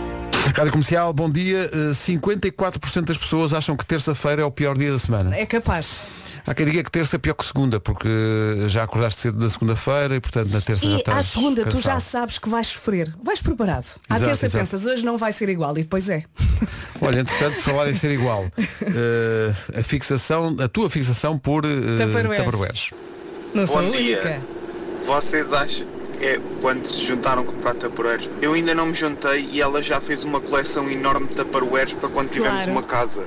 Rádio 0.53 0.73
Comercial, 0.73 1.13
bom 1.13 1.31
dia. 1.31 1.71
Eh, 1.73 1.93
54% 1.95 3.05
das 3.07 3.17
pessoas 3.17 3.53
acham 3.55 3.77
que 3.77 3.85
terça-feira 3.87 4.43
é 4.43 4.45
o 4.45 4.51
pior 4.51 4.77
dia 4.77 4.93
da 4.93 4.99
semana. 4.99 5.35
É 5.37 5.47
capaz. 5.47 6.01
Há 6.47 6.55
quem 6.55 6.67
diga 6.67 6.83
que 6.85 6.91
terça 6.91 7.17
é 7.17 7.19
pior 7.19 7.33
que 7.35 7.45
segunda, 7.45 7.81
porque 7.81 8.07
já 8.69 8.83
acordaste 8.83 9.23
cedo 9.23 9.39
da 9.39 9.49
segunda-feira 9.49 10.15
e 10.17 10.21
portanto 10.21 10.51
na 10.51 10.61
terça 10.61 10.85
já 10.85 10.93
E 10.93 10.97
estás 10.99 11.19
à 11.19 11.23
segunda 11.23 11.65
tu 11.65 11.77
já 11.81 11.95
cansado. 11.95 12.01
sabes 12.03 12.39
que 12.39 12.49
vais 12.51 12.67
sofrer. 12.67 13.15
Vais 13.25 13.41
preparado. 13.41 13.87
À 14.11 14.17
Exato, 14.17 14.25
terça 14.27 14.47
exato. 14.47 14.65
pensas, 14.65 14.87
hoje 14.87 15.05
não 15.07 15.17
vai 15.17 15.33
ser 15.33 15.49
igual. 15.49 15.73
E 15.79 15.83
depois 15.83 16.09
é. 16.11 16.23
Olha, 17.01 17.21
entretanto, 17.21 17.57
falar 17.63 17.89
em 17.89 17.95
ser 17.95 18.11
igual, 18.11 18.45
eh, 18.59 19.55
a 19.81 19.83
fixação, 19.83 20.55
a 20.61 20.69
tua 20.69 20.91
fixação 20.91 21.39
por 21.39 21.65
eh, 21.65 21.69
Tupperwares. 22.05 22.45
Tupperwares. 22.45 22.91
Não 23.55 23.67
sou 23.67 23.79
a 23.79 23.83
Bom 23.83 23.91
dia. 23.93 24.17
única. 24.21 24.41
Vocês 25.07 25.51
acham 25.53 25.87
é 26.21 26.41
quando 26.61 26.85
se 26.87 27.07
juntaram 27.07 27.45
comprar 27.45 27.75
Tupperwares? 27.75 28.29
Eu 28.41 28.53
ainda 28.55 28.75
não 28.75 28.87
me 28.87 28.95
juntei 28.95 29.49
e 29.51 29.61
ela 29.61 29.83
já 29.83 30.01
fez 30.01 30.25
uma 30.25 30.41
coleção 30.41 30.91
enorme 30.91 31.29
de 31.29 31.37
Tupperwares 31.37 31.93
para 31.95 32.09
quando 32.09 32.31
tivermos 32.31 32.57
Claro. 32.65 32.73
uma 32.73 32.83
casa. 32.83 33.27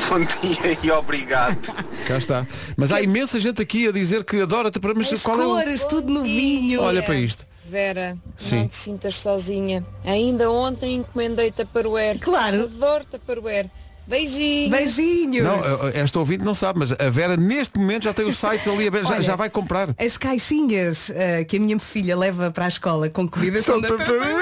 Bom 0.08 0.20
dia 0.20 0.78
e 0.82 0.90
obrigado. 0.90 1.72
Cá 2.06 2.16
está. 2.18 2.46
Mas 2.76 2.92
há 2.92 3.02
imensa 3.02 3.38
gente 3.40 3.60
aqui 3.60 3.88
a 3.88 3.92
dizer 3.92 4.24
que 4.24 4.40
adora 4.40 4.70
Tupperwares. 4.70 5.10
Mas 5.10 5.18
As 5.18 5.24
qual 5.24 5.40
é 5.40 5.46
o... 5.46 5.50
cores, 5.50 5.84
tudo 5.84 6.10
no 6.12 6.22
vinho. 6.22 6.80
Olha 6.82 7.02
para 7.02 7.14
isto. 7.16 7.44
Vera, 7.68 8.16
Sim. 8.36 8.60
não 8.60 8.68
te 8.68 8.74
sintas 8.74 9.14
sozinha. 9.14 9.84
Ainda 10.04 10.50
ontem 10.50 10.96
encomendei 10.96 11.50
Tupperware. 11.52 12.18
Claro. 12.18 12.64
Adoro 12.64 13.04
Tupperware. 13.04 13.66
Beijinhos. 14.10 14.72
eh, 14.74 14.76
Beijinhos. 14.76 15.44
Não, 15.44 15.88
esta 15.94 16.18
ouvinte 16.18 16.44
não 16.44 16.54
sabe, 16.54 16.80
mas 16.80 16.92
a 16.92 17.08
Vera 17.10 17.36
neste 17.36 17.78
momento 17.78 18.04
já 18.04 18.12
tem 18.12 18.26
os 18.26 18.36
sites 18.36 18.66
ali 18.68 18.86
abertos, 18.88 19.08
já, 19.08 19.14
Olha, 19.16 19.22
já 19.24 19.36
vai 19.36 19.48
comprar. 19.48 19.88
As 19.98 20.16
caixinhas 20.16 21.10
eh, 21.14 21.44
que 21.44 21.56
a 21.56 21.60
minha 21.60 21.78
filha 21.78 22.16
leva 22.16 22.50
para 22.50 22.64
a 22.64 22.68
escola 22.68 23.08
com 23.08 23.28
comida 23.28 23.62
são 23.62 23.80
da 23.80 23.88
Tupperware. 23.88 24.34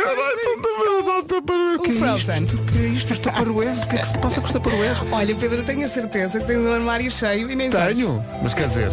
Que 1.84 1.90
é 1.90 1.94
Frozen. 1.94 2.44
isto? 2.44 2.56
Que 2.72 2.78
é 2.78 2.86
isto? 2.88 3.12
Os 3.12 3.18
Tupperwares? 3.18 3.82
O 3.82 3.86
que 3.88 3.96
é 3.96 3.98
que 3.98 4.06
se 4.08 4.18
passa 4.18 4.40
com 4.40 4.46
os 4.46 4.52
Tupperwares? 4.52 4.98
Olha, 5.12 5.34
Pedro, 5.34 5.62
tenho 5.62 5.84
a 5.86 5.88
certeza 5.88 6.40
que 6.40 6.46
tens 6.46 6.64
um 6.64 6.72
armário 6.72 7.10
cheio 7.10 7.50
e 7.50 7.54
nem 7.54 7.70
sabes. 7.70 7.96
Tenho, 7.96 8.24
mas 8.42 8.54
quer 8.54 8.68
dizer. 8.68 8.90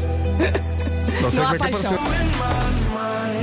Não 1.22 1.32
sei 1.32 1.40
Não 1.40 1.46
como 1.52 1.64
há 1.64 1.68
é 1.68 1.72
que 1.72 1.72
paixão. 1.72 1.94
apareceu. 1.96 2.65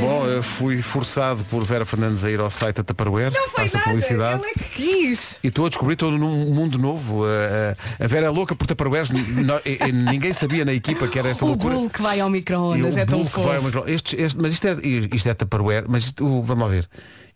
Bom, 0.02 0.26
eu 0.26 0.42
fui 0.42 0.82
forçado 0.82 1.44
por 1.44 1.64
Vera 1.64 1.86
Fernandes 1.86 2.24
a 2.24 2.30
ir 2.30 2.40
ao 2.40 2.50
site 2.50 2.76
da 2.76 2.82
Tupperware. 2.84 3.32
Não 3.32 3.48
foi 3.48 3.64
nada. 3.66 3.78
publicidade. 3.84 4.42
Ele 4.42 4.50
é 4.50 4.54
que 4.54 4.64
quis. 4.70 5.38
E 5.44 5.46
estou 5.48 5.66
a 5.66 5.68
descobrir 5.68 5.94
todo 5.96 6.18
num 6.18 6.52
mundo 6.52 6.76
novo. 6.78 7.24
A, 7.24 8.04
a- 8.04 8.08
Vera 8.08 8.26
é 8.26 8.28
louca 8.28 8.54
por 8.56 8.66
Tupperwares. 8.66 9.10
N- 9.10 9.44
no- 9.44 9.60
e- 9.64 9.78
e 9.88 9.92
Ninguém 9.92 10.32
sabia 10.32 10.64
na 10.64 10.72
equipa 10.72 11.06
que 11.06 11.18
era 11.18 11.28
esta 11.28 11.44
O 11.44 11.48
loucura. 11.48 11.74
bolo 11.74 11.88
que 11.90 12.02
vai 12.02 12.18
ao 12.20 12.28
E 12.28 12.32
micro-ondas 12.32 12.94
o 12.94 12.98
é 12.98 13.04
tão 13.04 13.18
bolo 13.18 13.28
que 13.28 13.34
fofo. 13.34 13.46
vai 13.48 13.56
ao 13.58 13.62
micro- 13.62 13.84
Estes- 13.88 14.18
este- 14.18 14.40
mas 14.42 14.52
isto 14.54 14.66
é, 14.66 14.76
isto 15.14 15.28
é 15.28 15.34
Tupperware, 15.34 15.84
mas 15.88 16.04
isto, 16.06 16.26
o- 16.26 16.42
vamos 16.42 16.64
lá 16.64 16.68
ver. 16.70 16.88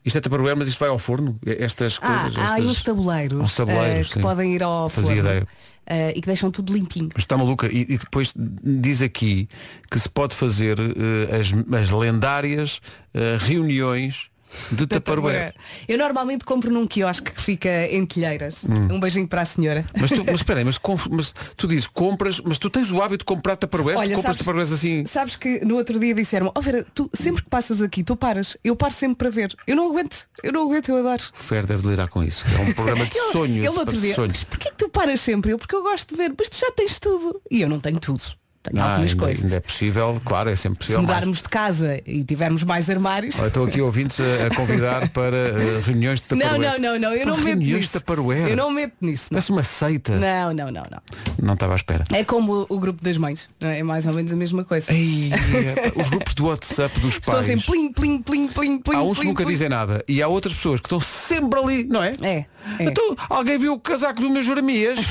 Isto 0.05 0.19
é 0.19 0.21
Tupperware, 0.21 0.57
mas 0.57 0.69
isto 0.69 0.79
vai 0.79 0.89
ao 0.89 0.99
forno? 0.99 1.39
Estas 1.45 1.99
Ah, 2.03 2.07
coisas. 2.23 2.39
há 2.39 2.43
aí 2.55 2.63
estas- 2.63 2.67
uns 2.67 2.83
tabuleiros, 2.83 3.41
uns 3.41 3.55
tabuleiros, 3.57 4.07
eh, 4.07 4.09
que 4.09 4.15
sim. 4.15 4.21
podem 4.21 4.55
ir 4.55 4.63
ao 4.63 4.89
Fazia 4.89 5.15
forno 5.17 5.21
ideia. 5.29 5.49
Eh, 5.87 6.13
e 6.17 6.21
que 6.21 6.27
deixam 6.27 6.51
tudo 6.51 6.73
limpinho. 6.73 7.09
Mas 7.15 7.23
está 7.23 7.37
maluca. 7.37 7.67
E, 7.69 7.83
e 7.83 7.99
depois 7.99 8.35
diz 8.37 9.03
aqui 9.03 9.49
que 9.91 9.99
se 9.99 10.09
pode 10.09 10.35
fazer 10.35 10.79
eh, 10.79 11.37
as, 11.37 11.53
as 11.81 11.91
lendárias 11.91 12.81
eh, 13.15 13.39
reuniões 13.41 14.31
de 14.73 14.87
Tupperware. 14.87 15.55
Eu 15.89 15.99
normalmente 15.99 16.45
compro 16.45 16.71
num 16.71 16.87
quiosque 16.87 17.31
que 17.33 17.41
fica 17.43 17.69
em 17.87 18.05
telheiras. 18.07 18.65
Hum. 18.65 18.95
Um 18.95 19.01
beijinho 19.01 19.27
para 19.29 19.43
a 19.43 19.45
senhora. 19.45 19.85
Mas 19.99 20.11
tu, 20.11 20.25
mas 20.25 20.37
espera 20.37 20.61
aí, 20.61 20.65
mas, 20.65 20.79
mas 21.11 21.35
tu 21.57 21.67
dizes 21.69 21.87
compras, 21.87 22.41
mas 22.41 22.59
tu 22.59 22.69
tens 22.71 22.91
o 22.91 23.01
hábito 23.03 23.19
de 23.19 23.25
comprar 23.25 23.57
Tupperware? 23.57 23.97
Olha, 23.99 24.17
compras 24.17 24.37
sabes- 24.39 24.73
assim? 24.73 25.05
Sabes 25.07 25.37
que 25.37 25.65
no 25.65 25.77
outro 25.77 25.99
dia 25.99 26.15
disseram, 26.15 26.51
ó 26.55 26.61
Vera, 26.61 26.85
tu 26.95 27.11
sempre 27.15 27.43
que 27.43 27.49
passas 27.51 27.81
aqui, 27.83 28.03
tu 28.03 28.17
paras. 28.17 28.57
Eu 28.65 28.75
paro 28.77 28.93
sempre 28.93 29.17
para 29.17 29.31
ver. 29.31 29.55
Eu 29.67 29.77
não 29.77 29.89
aguento, 29.91 30.29
eu 30.43 30.53
não 30.53 30.63
aguento, 30.63 30.89
eu 30.89 30.97
adoro. 30.99 31.23
O 31.39 31.43
Fer 31.43 31.67
deve 31.67 31.89
lidar 31.89 32.09
com 32.09 32.23
isso. 32.23 32.45
É 32.57 32.61
um 32.63 32.73
programa 32.73 33.05
de 33.07 33.17
Ele- 33.19 33.33
sonho. 33.33 33.55
Ele 33.65 33.71
de 33.71 33.79
outro 33.79 33.97
dia, 34.01 34.15
sonho. 34.15 34.29
mas 34.29 34.45
porquê 34.45 34.71
que 34.71 34.77
tu 34.77 34.89
paras 34.89 35.21
sempre? 35.21 35.53
Eu, 35.53 35.59
porque 35.59 35.75
eu 35.75 35.83
gosto 35.83 36.11
de 36.11 36.17
ver, 36.17 36.33
mas 36.39 36.49
tu 36.49 36.59
já 36.59 36.71
tens 36.73 36.99
tudo. 36.99 37.41
E 37.51 37.61
eu 37.63 37.69
não 37.69 37.81
tenho 37.81 37.99
tudo. 38.01 38.23
Tenho 38.71 38.83
Ah, 38.83 38.91
algumas 38.93 39.11
ainda, 39.13 39.23
coisas. 39.25 39.45
ainda 39.45 39.57
é 39.57 39.61
possível, 39.61 40.21
claro, 40.25 40.51
é 40.51 40.57
sempre 40.57 40.77
Se 40.77 40.79
possível. 40.93 41.03
mais. 41.03 41.09
mudarmos 41.15 41.43
de 41.43 41.49
casa 41.49 42.01
e 42.07 42.25
tivermos 42.25 42.63
mais 42.65 42.91
armários. 42.91 43.39
Olha, 43.39 43.49
estou 43.49 43.67
aqui 43.67 43.81
ouvintes 43.81 44.19
a, 44.21 44.47
a 44.47 44.55
convidar 44.55 45.09
para 45.17 45.37
eh, 45.37 45.83
reuniões 45.85 46.21
de 46.21 46.35
Não, 46.35 46.39
Tupperware. 46.39 46.81
não, 46.81 46.93
não, 46.93 46.99
não, 46.99 47.15
eu 47.15 47.27
não 47.27 47.37
meto 47.37 47.47
reuniões 47.47 47.81
nisso. 47.93 48.05
Eu 48.49 48.57
não 48.57 48.71
meto 48.71 48.95
nisso. 49.01 49.25
Não, 49.31 49.37
Parece 49.37 49.51
uma 49.51 49.63
seita. 49.63 50.17
não, 50.17 50.53
não, 50.53 50.67
não. 50.71 50.83
não. 50.91 51.01
Não 51.43 51.55
estava 51.55 51.73
à 51.75 51.77
espera. 51.77 52.05
É 52.13 52.25
como 52.25 52.67
o, 52.69 52.77
o 52.77 52.79
grupo 52.81 53.03
das 53.03 53.17
mães. 53.17 53.49
não 53.61 53.69
é? 53.69 53.79
É 53.79 53.83
mais 53.83 54.07
ou 54.07 54.13
menos 54.13 54.33
a 54.33 54.37
mesma 54.37 54.65
coisa. 54.65 54.93
Ei, 54.93 55.31
é, 55.33 56.01
os 56.01 56.09
grupos 56.09 56.35
do 56.35 56.47
WhatsApp 56.47 56.99
dos 57.01 57.15
Estou 57.17 57.35
pais. 57.35 57.47
assim, 57.49 57.59
plim, 57.61 57.93
plim, 57.93 58.23
plim, 58.23 58.49
plim, 58.49 58.79
plim. 58.79 58.97
Há 58.97 59.03
uns 59.03 59.13
que 59.15 59.21
plim, 59.21 59.29
nunca 59.29 59.43
plim. 59.45 59.53
dizem 59.53 59.69
nada 59.69 60.05
e 60.09 60.23
há 60.23 60.29
outras 60.29 60.55
pessoas 60.55 60.81
que 60.81 60.87
estão 60.87 61.01
sempre 61.01 61.59
ali, 61.61 61.85
não 61.85 62.03
é? 62.03 62.15
É. 62.23 62.45
É. 62.79 62.85
Então, 62.85 63.17
alguém 63.29 63.59
viu 63.59 63.75
o 63.75 63.81
casaco 63.81 64.21
do 64.21 64.31
meu 64.31 64.43
Jeremias? 64.43 64.99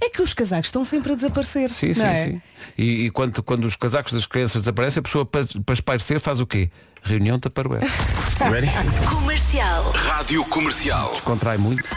É 0.00 0.08
que 0.10 0.22
os 0.22 0.32
casacos 0.32 0.68
estão 0.68 0.84
sempre 0.84 1.12
a 1.12 1.14
desaparecer. 1.16 1.70
sim, 1.70 1.92
sim, 1.92 2.02
é? 2.02 2.24
sim. 2.24 2.42
E, 2.76 3.06
e 3.06 3.10
quando, 3.10 3.42
quando 3.42 3.64
os 3.64 3.76
casacos 3.76 4.12
das 4.12 4.26
crianças 4.26 4.62
desaparecem, 4.62 5.00
a 5.00 5.02
pessoa 5.02 5.26
para, 5.26 5.44
para 5.64 5.74
espairecer 5.74 6.20
faz 6.20 6.40
o 6.40 6.46
quê? 6.46 6.70
Reunião 7.02 7.38
Tupperware. 7.38 7.86
Ready? 8.38 8.68
Comercial. 9.08 9.90
Rádio 9.90 10.44
Comercial. 10.44 11.10
Descontrai 11.10 11.58
muito. 11.58 11.88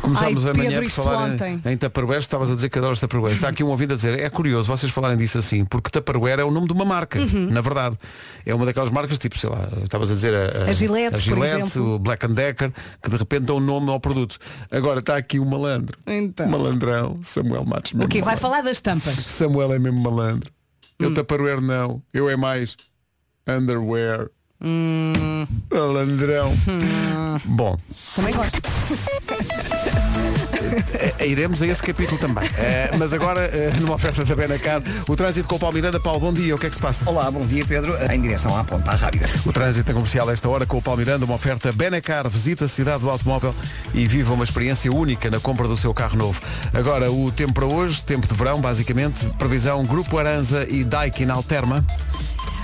Começámos 0.00 0.46
Ai, 0.46 0.52
amanhã 0.52 0.68
Pedro, 0.70 0.80
por 0.82 0.86
isto 0.86 1.02
falar 1.02 1.24
ontem. 1.30 1.60
em, 1.64 1.72
em 1.72 1.76
Tupperware, 1.76 2.18
estavas 2.20 2.50
a 2.50 2.54
dizer 2.54 2.68
que 2.68 2.78
adoras 2.78 2.98
Tupperware. 3.00 3.32
Está 3.34 3.48
aqui 3.48 3.62
um 3.62 3.68
ouvido 3.68 3.92
a 3.92 3.96
dizer, 3.96 4.18
é 4.18 4.28
curioso 4.30 4.66
vocês 4.68 4.90
falarem 4.92 5.16
disso 5.16 5.38
assim, 5.38 5.64
porque 5.64 5.90
Tupperware 5.90 6.40
é 6.40 6.44
o 6.44 6.50
nome 6.50 6.66
de 6.66 6.72
uma 6.72 6.84
marca, 6.84 7.18
Uhum. 7.20 7.48
na 7.50 7.60
verdade. 7.60 7.96
É 8.44 8.54
uma 8.54 8.64
daquelas 8.66 8.90
marcas, 8.90 9.18
tipo, 9.18 9.38
sei 9.38 9.50
lá, 9.50 9.68
estavas 9.84 10.10
a 10.10 10.14
dizer 10.14 10.34
a, 10.34 10.70
A 10.70 10.72
Gillette, 10.72 11.14
a 11.14 11.18
Gillette, 11.18 11.78
o 11.78 11.98
Black 11.98 12.26
Decker, 12.28 12.72
que 13.02 13.10
de 13.10 13.16
repente 13.16 13.42
dão 13.44 13.56
um 13.56 13.60
nome 13.60 13.90
ao 13.90 14.00
produto. 14.00 14.36
Agora 14.70 15.00
está 15.00 15.16
aqui 15.16 15.38
o 15.38 15.44
malandro. 15.44 15.98
Então. 16.06 16.48
Malandrão, 16.48 17.20
Samuel 17.22 17.64
Matos. 17.64 17.92
O 17.92 18.08
quê? 18.08 18.22
Vai 18.22 18.36
falar 18.36 18.62
das 18.62 18.80
tampas. 18.80 19.18
Samuel 19.18 19.72
é 19.74 19.78
mesmo 19.78 20.00
malandro. 20.00 20.50
Hum. 20.98 21.04
Eu 21.06 21.14
Tupperware 21.14 21.60
não. 21.60 22.02
Eu 22.12 22.28
é 22.28 22.36
mais 22.36 22.76
underwear. 23.46 24.28
Hum. 24.62 25.46
Malandrão. 25.72 26.52
Bom, 27.44 27.76
Também 28.14 28.34
gosto. 28.34 28.60
Eh, 31.18 31.26
Iremos 31.26 31.62
a 31.62 31.66
esse 31.66 31.82
capítulo 31.82 32.18
também. 32.20 32.44
Eh, 32.58 32.90
mas 32.98 33.12
agora, 33.14 33.40
eh, 33.40 33.72
numa 33.80 33.94
oferta 33.94 34.24
da 34.24 34.36
Benacar, 34.36 34.82
o 35.08 35.16
trânsito 35.16 35.48
com 35.48 35.56
o 35.56 35.58
Paulo 35.58 35.74
Miranda. 35.74 35.98
Paulo, 35.98 36.20
bom 36.20 36.32
dia. 36.32 36.54
O 36.54 36.58
que 36.58 36.66
é 36.66 36.68
que 36.68 36.74
se 36.76 36.80
passa? 36.80 37.08
Olá, 37.08 37.30
bom 37.30 37.46
dia 37.46 37.64
Pedro, 37.64 37.96
em 38.12 38.20
direção 38.20 38.54
à 38.56 38.62
Ponta 38.62 38.94
Rábida. 38.94 39.26
O 39.46 39.52
trânsito 39.52 39.90
é 39.90 39.94
comercial 39.94 40.28
a 40.28 40.32
esta 40.32 40.48
hora 40.48 40.66
com 40.66 40.76
o 40.76 40.82
Paulo 40.82 40.98
Miranda, 40.98 41.24
uma 41.24 41.34
oferta 41.34 41.72
Benacar. 41.72 42.28
Visita 42.28 42.66
a 42.66 42.68
cidade 42.68 43.00
do 43.00 43.10
automóvel 43.10 43.54
e 43.94 44.06
viva 44.06 44.34
uma 44.34 44.44
experiência 44.44 44.92
única 44.92 45.30
na 45.30 45.40
compra 45.40 45.66
do 45.66 45.76
seu 45.76 45.94
carro 45.94 46.16
novo. 46.16 46.40
Agora, 46.74 47.10
o 47.10 47.32
tempo 47.32 47.54
para 47.54 47.66
hoje, 47.66 48.02
tempo 48.02 48.26
de 48.26 48.34
verão, 48.34 48.60
basicamente. 48.60 49.24
Previsão 49.38 49.84
Grupo 49.86 50.18
Aranza 50.18 50.66
e 50.68 50.84
Daikin 50.84 51.30
Alterma. 51.30 51.84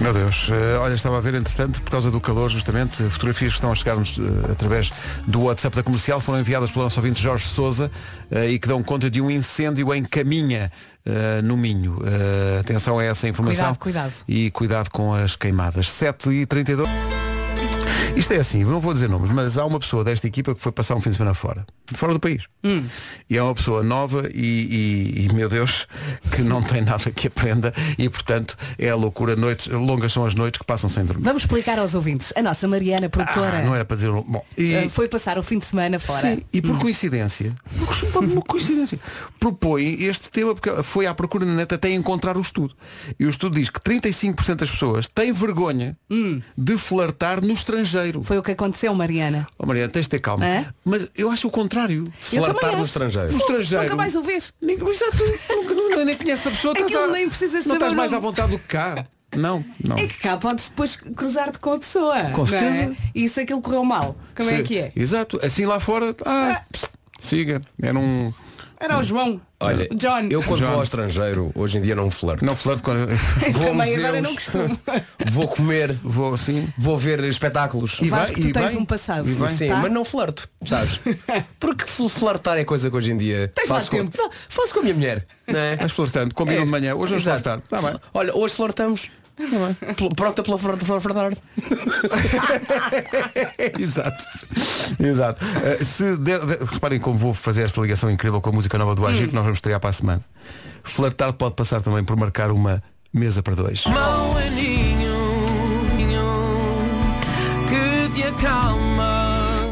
Meu 0.00 0.12
Deus, 0.12 0.48
eh, 0.50 0.78
olha, 0.78 0.94
estava 0.94 1.18
a 1.18 1.20
ver, 1.20 1.34
entretanto, 1.34 1.80
por 1.80 1.90
causa 1.90 2.10
do 2.10 2.20
calor, 2.20 2.50
justamente, 2.50 2.96
fotografias 3.04 3.52
que 3.52 3.58
estão 3.58 3.70
a 3.70 3.74
chegar-nos 3.74 4.18
eh, 4.18 4.52
através 4.52 4.90
do 5.26 5.42
WhatsApp 5.42 5.76
da 5.76 5.82
comercial 5.82 6.20
foram 6.20 6.40
enviadas 6.40 6.72
pelo 6.72 6.84
nosso 6.84 6.98
ouvinte 6.98 7.22
Jorge 7.22 7.46
Souza 7.46 7.90
eh, 8.30 8.50
e 8.50 8.58
que 8.58 8.66
dão 8.66 8.82
conta 8.82 9.08
de 9.08 9.20
um 9.20 9.30
incêndio 9.30 9.94
em 9.94 10.04
Caminha, 10.04 10.72
no 11.42 11.56
Minho. 11.56 11.98
Atenção 12.60 12.96
a 12.96 13.02
essa 13.02 13.26
informação. 13.26 13.74
Cuidado, 13.74 14.12
cuidado. 14.12 14.12
E 14.28 14.50
cuidado 14.52 14.88
com 14.90 15.12
as 15.12 15.34
queimadas. 15.34 15.90
7 15.90 16.30
e 16.30 16.46
32 16.46 16.88
Isto 18.14 18.34
é 18.34 18.36
assim, 18.38 18.62
não 18.62 18.78
vou 18.78 18.92
dizer 18.92 19.08
nomes, 19.08 19.30
mas 19.30 19.56
há 19.56 19.64
uma 19.64 19.80
pessoa 19.80 20.04
desta 20.04 20.26
equipa 20.26 20.54
que 20.54 20.60
foi 20.60 20.70
passar 20.70 20.94
um 20.94 21.00
fim 21.00 21.08
de 21.10 21.16
semana 21.16 21.34
fora, 21.34 21.64
de 21.90 21.98
fora 21.98 22.12
do 22.12 22.20
país. 22.20 22.44
Hum. 22.62 22.84
E 23.28 23.36
é 23.38 23.42
uma 23.42 23.54
pessoa 23.54 23.82
nova 23.82 24.28
e, 24.32 24.38
e- 25.16 25.24
e, 25.26 25.32
meu 25.34 25.48
Deus, 25.48 25.86
que 26.36 26.42
não 26.42 26.62
tem 26.62 26.82
nada 26.82 27.10
que 27.10 27.26
aprenda 27.26 27.72
e, 27.98 28.08
portanto, 28.10 28.54
é 28.78 28.90
a 28.90 28.94
loucura. 28.94 29.34
Noites, 29.34 29.66
longas 29.68 30.12
são 30.12 30.26
as 30.26 30.34
noites 30.34 30.58
que 30.58 30.64
passam 30.64 30.90
sem 30.90 31.04
dormir. 31.06 31.24
Vamos 31.24 31.42
explicar 31.42 31.78
aos 31.78 31.94
ouvintes. 31.94 32.32
A 32.36 32.42
nossa 32.42 32.68
Mariana, 32.68 33.08
produtora, 33.08 33.58
Ah, 33.58 33.62
não 33.62 33.74
era 33.74 33.84
para 33.84 33.96
dizer. 33.96 34.10
Bom, 34.12 34.44
e, 34.58 34.74
eh, 34.74 34.88
foi 34.90 35.08
passar 35.08 35.38
o 35.38 35.42
fim 35.42 35.58
de 35.58 35.64
semana 35.64 35.98
fora. 35.98 36.20
Sim, 36.36 36.42
e 36.52 36.60
por 36.60 36.78
coincidência, 36.78 37.52
por 38.12 38.24
uma 38.24 38.42
coincidência, 38.42 39.00
propõe 39.40 40.04
este 40.04 40.30
tema 40.30 40.54
porque 40.54 40.82
foi 40.82 41.06
à 41.06 41.14
procura 41.14 41.46
na 41.46 41.54
net 41.54 41.74
até 41.74 41.90
encontrar 41.90 42.36
o 42.36 42.40
estudo. 42.42 42.74
E 43.18 43.24
o 43.24 43.30
estudo 43.30 43.54
diz 43.56 43.70
que 43.70 43.80
35% 43.80 44.56
das 44.56 44.70
pessoas 44.70 45.08
têm 45.08 45.32
vergonha 45.32 45.96
de 46.56 46.76
flertar 46.76 47.40
no 47.42 47.54
estrangeiro. 47.54 48.01
Foi 48.22 48.38
o 48.38 48.42
que 48.42 48.52
aconteceu, 48.52 48.94
Mariana. 48.94 49.46
Oh, 49.58 49.66
Mariana, 49.66 49.88
tens 49.90 50.02
de 50.02 50.10
ter 50.10 50.18
calma. 50.20 50.46
É? 50.46 50.66
Mas 50.84 51.06
eu 51.16 51.30
acho 51.30 51.48
o 51.48 51.50
contrário. 51.50 52.04
Flertar 52.18 52.76
no 52.76 52.82
estrangeiro. 52.84 53.32
No 53.32 53.38
estrangeiro. 53.38 53.84
Nunca 53.84 53.96
mais 53.96 54.14
o 54.14 54.22
vês. 54.22 54.52
Nem, 54.60 54.76
exato, 54.76 55.18
nunca, 55.56 55.74
nunca, 55.74 56.04
nem 56.04 56.16
conheces 56.16 56.46
a 56.46 56.50
pessoa. 56.50 56.72
Aquilo 56.72 56.88
estás 56.88 57.08
a- 57.08 57.12
nem 57.12 57.28
precisas 57.28 57.66
Não 57.66 57.74
estás 57.74 57.92
mais 57.92 58.12
à 58.12 58.18
vontade 58.18 58.50
do 58.52 58.58
que 58.58 58.66
cá. 58.68 59.06
Não, 59.34 59.64
não. 59.82 59.96
É 59.96 60.06
que 60.06 60.18
cá 60.18 60.36
podes 60.36 60.68
depois 60.68 60.94
cruzar-te 60.96 61.58
com 61.58 61.72
a 61.72 61.78
pessoa. 61.78 62.20
Com 62.32 62.38
não 62.38 62.46
certeza. 62.46 62.82
é? 62.92 62.96
E 63.14 63.26
se 63.28 63.40
aquilo 63.40 63.62
correu 63.62 63.82
mal, 63.84 64.14
como 64.36 64.50
é 64.50 64.56
Se- 64.58 64.62
que 64.62 64.78
é? 64.78 64.92
Exato. 64.94 65.38
Assim 65.42 65.64
lá 65.64 65.80
fora, 65.80 66.14
ah, 66.26 66.60
pss, 66.70 66.88
siga. 67.18 67.62
Era 67.80 67.98
um. 67.98 68.30
Era 68.82 68.98
o 68.98 69.02
João. 69.02 69.40
Olha, 69.60 69.88
John. 69.94 70.26
eu 70.28 70.42
quando 70.42 70.60
John. 70.60 70.66
vou 70.66 70.76
ao 70.78 70.82
estrangeiro, 70.82 71.52
hoje 71.54 71.78
em 71.78 71.80
dia 71.80 71.94
não 71.94 72.10
flerto. 72.10 72.44
Não 72.44 72.56
flerte 72.56 72.82
com. 72.82 72.90
Vou 73.52 73.70
a 73.70 73.74
museus, 73.74 74.46
vou 75.30 75.46
comer, 75.46 75.92
Vou 76.02 76.34
assim. 76.34 76.68
vou 76.76 76.98
ver 76.98 77.22
espetáculos. 77.24 77.98
E 78.02 78.08
Vasco, 78.10 78.40
tu 78.40 78.48
e 78.48 78.52
tens 78.52 78.72
bem, 78.72 78.78
um 78.78 78.84
passado. 78.84 79.28
e 79.30 79.34
bem. 79.34 79.48
Sim, 79.48 79.68
Tá? 79.68 79.76
mas 79.76 79.92
não 79.92 80.04
flerto, 80.04 80.48
sabes? 80.64 80.98
Porque 81.60 81.84
fl- 81.86 82.08
flertar 82.08 82.58
é 82.58 82.64
coisa 82.64 82.90
que 82.90 82.96
hoje 82.96 83.12
em 83.12 83.16
dia 83.16 83.52
Tens 83.54 83.68
lá 83.68 83.76
faço 83.76 83.90
com, 83.92 83.98
tempo. 83.98 84.10
Não, 84.18 84.30
faço 84.48 84.74
com 84.74 84.80
a 84.80 84.82
minha 84.82 84.94
mulher. 84.94 85.26
Não 85.46 85.58
é? 85.60 85.76
Vais 85.76 85.92
flertando, 85.92 86.34
combinam 86.34 86.62
É, 86.62 86.64
de 86.64 86.70
manhã, 86.72 86.94
hoje 86.96 87.10
vamos 87.10 87.24
flertar. 87.24 87.60
Tá 87.70 87.80
bem. 87.80 87.94
Olha, 88.12 88.36
hoje 88.36 88.54
flertamos. 88.54 89.08
Pronta 90.14 90.42
pela 90.42 90.58
flerte 90.58 90.84
pela 90.84 91.00
flerte. 91.00 91.40
Exato. 93.78 94.24
Exato. 95.00 95.44
Eh, 95.64 95.84
se 95.84 96.16
der, 96.16 96.44
der- 96.44 96.62
reparem 96.62 97.00
como 97.00 97.18
vou 97.18 97.34
fazer 97.34 97.62
esta 97.62 97.80
ligação 97.80 98.10
incrível 98.10 98.40
com 98.40 98.50
a 98.50 98.52
música 98.52 98.78
nova 98.78 98.94
do 98.94 99.06
Agir 99.06 99.28
que 99.28 99.34
nós 99.34 99.44
vamos 99.44 99.58
estrear 99.58 99.80
para 99.80 99.90
a 99.90 99.92
semana. 99.92 100.24
Flertar 100.84 101.32
pode 101.32 101.54
passar 101.54 101.80
também 101.80 102.04
por 102.04 102.16
marcar 102.16 102.50
uma 102.50 102.82
mesa 103.12 103.42
para 103.42 103.54
dois. 103.54 103.84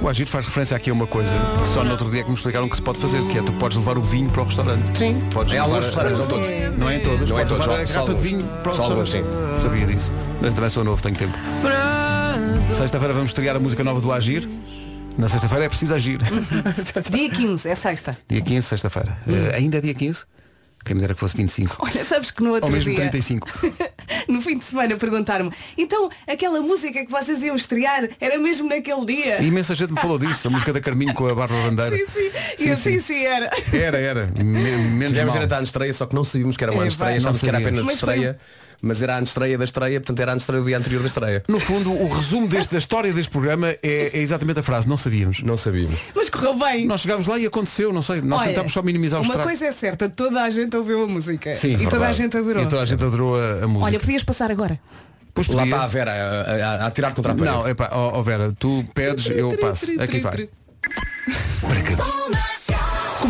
O 0.02 0.08
Agir 0.08 0.26
faz 0.26 0.46
referência 0.46 0.74
aqui 0.76 0.88
a 0.88 0.92
uma 0.94 1.06
coisa 1.06 1.30
que 1.62 1.68
só 1.68 1.84
no 1.84 1.90
outro 1.90 2.10
dia 2.10 2.20
é 2.20 2.22
que 2.22 2.30
me 2.30 2.34
explicaram 2.34 2.68
que 2.68 2.76
se 2.76 2.80
pode 2.82 2.98
fazer, 2.98 3.22
que 3.28 3.36
é 3.38 3.42
tu 3.42 3.52
podes 3.54 3.76
levar 3.76 3.98
o 3.98 4.02
vinho 4.02 4.30
para 4.30 4.42
o 4.42 4.44
restaurante. 4.46 4.98
Sim, 4.98 5.18
Podes 5.30 5.52
é 5.52 5.58
alguns 5.58 5.84
levar- 5.84 5.86
restaurantes, 5.86 6.18
não 6.20 6.26
todos. 6.26 6.46
Não 6.78 6.88
é 6.90 6.96
em 6.96 7.00
todos. 7.00 7.28
Não 7.28 7.38
é 7.38 7.42
em 7.42 7.46
todos, 7.46 7.66
levar 7.66 7.80
a 7.80 7.84
garrafa 7.84 8.14
de 8.14 8.20
vinho 8.20 8.42
para 8.62 8.72
o 8.72 8.74
Só 8.74 8.94
restaurante. 8.94 9.60
Sabia 9.62 9.86
disso. 9.86 10.10
Eu 10.42 10.52
também 10.54 10.70
sou 10.70 10.84
novo, 10.84 11.02
tenho 11.02 11.16
tempo. 11.16 11.36
Sexta-feira 12.72 13.12
vamos 13.12 13.30
estrear 13.30 13.56
a 13.56 13.60
música 13.60 13.84
nova 13.84 14.00
do 14.00 14.10
Agir. 14.10 14.48
Na 15.18 15.28
sexta-feira 15.28 15.66
é 15.66 15.68
preciso 15.68 15.92
agir. 15.92 16.18
Dia 17.10 17.28
15, 17.30 17.68
é 17.68 17.74
sexta. 17.74 18.16
Dia 18.26 18.40
15, 18.40 18.66
sexta-feira. 18.68 19.18
Eh, 19.28 19.54
ainda 19.56 19.76
é 19.76 19.80
dia 19.82 19.92
15? 19.92 20.24
Quem 20.84 20.94
me 20.94 21.00
dera 21.02 21.12
que 21.14 21.20
fosse 21.20 21.36
25. 21.36 21.76
Olha, 21.84 22.04
sabes 22.04 22.30
que 22.30 22.42
no 22.42 22.50
outro 22.52 22.66
Ou 22.66 22.72
mesmo 22.72 22.90
dia, 22.94 22.96
35. 23.10 23.46
no 24.26 24.40
fim 24.40 24.58
de 24.58 24.64
semana, 24.64 24.96
perguntaram-me, 24.96 25.52
então 25.76 26.08
aquela 26.26 26.60
música 26.62 27.04
que 27.04 27.10
vocês 27.10 27.42
iam 27.42 27.54
estrear 27.54 28.08
era 28.20 28.38
mesmo 28.38 28.68
naquele 28.68 29.04
dia? 29.04 29.42
E 29.42 29.46
imensa 29.46 29.74
gente 29.74 29.92
me 29.92 30.00
falou 30.00 30.18
disso, 30.18 30.48
a 30.48 30.50
música 30.50 30.72
da 30.72 30.80
Carminho 30.80 31.12
com 31.14 31.26
a 31.26 31.34
Bárbara 31.34 31.62
Bandeira. 31.68 31.96
Sim, 31.96 32.06
sim. 32.06 32.30
E 32.64 32.68
eu, 32.68 32.76
sim, 32.76 32.98
sim, 32.98 33.24
era. 33.24 33.50
Era, 33.72 33.98
era. 33.98 34.26
Me- 34.36 34.42
menos 34.78 35.12
Tivemos 35.12 35.34
mal. 35.34 35.44
a 35.44 35.46
na 35.58 35.62
estreia, 35.62 35.92
só 35.92 36.06
que 36.06 36.14
não 36.14 36.24
sabíamos 36.24 36.56
que 36.56 36.64
era 36.64 36.72
uma 36.72 36.84
É, 36.84 36.88
estreia, 36.88 37.16
achávamos 37.18 37.40
que 37.42 37.48
era 37.48 37.58
apenas 37.58 37.84
Mas 37.84 38.00
foi 38.00 38.14
estreia, 38.14 38.38
mas 38.82 39.02
era 39.02 39.16
a 39.16 39.22
estreia 39.22 39.58
da 39.58 39.64
estreia, 39.64 40.00
portanto 40.00 40.20
era 40.20 40.32
a 40.32 40.36
estreia 40.36 40.62
do 40.62 40.66
dia 40.66 40.78
anterior 40.78 41.00
da 41.00 41.08
estreia. 41.08 41.44
No 41.48 41.60
fundo, 41.60 41.92
o 41.92 42.08
resumo 42.08 42.48
deste, 42.48 42.72
da 42.72 42.78
história 42.78 43.12
deste 43.12 43.30
programa 43.30 43.70
é, 43.70 43.78
é 43.82 44.18
exatamente 44.18 44.60
a 44.60 44.62
frase, 44.62 44.88
não 44.88 44.96
sabíamos. 44.96 45.42
Não 45.42 45.56
sabíamos. 45.56 46.00
Mas 46.14 46.30
correu 46.30 46.54
bem. 46.54 46.86
Nós 46.86 47.02
chegámos 47.02 47.26
lá 47.26 47.38
e 47.38 47.46
aconteceu, 47.46 47.92
não 47.92 48.02
sei. 48.02 48.20
Nós 48.20 48.40
Olha, 48.40 48.48
tentámos 48.48 48.72
só 48.72 48.82
minimizar 48.82 49.20
os 49.20 49.28
Uma 49.28 49.38
coisa 49.38 49.66
é 49.66 49.72
certa, 49.72 50.08
toda 50.08 50.42
a 50.42 50.50
gente 50.50 50.76
ouviu 50.76 51.04
a 51.04 51.06
música. 51.06 51.54
Sim, 51.56 51.76
e 51.80 51.88
toda 51.88 52.08
a 52.08 52.12
gente 52.12 52.36
adorou. 52.36 52.62
E 52.62 52.66
toda 52.66 52.82
a 52.82 52.86
gente 52.86 53.02
adorou 53.02 53.36
a, 53.36 53.64
a 53.64 53.68
música. 53.68 53.86
Olha, 53.86 54.00
podias 54.00 54.22
passar 54.22 54.50
agora. 54.50 54.80
Pois 55.32 55.46
Lá 55.48 55.64
está 55.64 55.84
a 55.84 55.86
Vera 55.86 56.12
a, 56.12 56.84
a, 56.84 56.86
a 56.86 56.90
tirar 56.90 57.14
contra 57.14 57.32
a 57.32 57.34
parede. 57.34 57.56
Não, 57.56 57.66
é 57.66 57.74
pá, 57.74 57.90
ó 57.92 58.18
ó 58.18 58.22
Vera, 58.22 58.52
tu 58.58 58.84
pedes, 58.92 59.26
eu 59.30 59.56
passo. 59.58 59.86
Aqui 60.00 60.20
vai. 60.20 60.48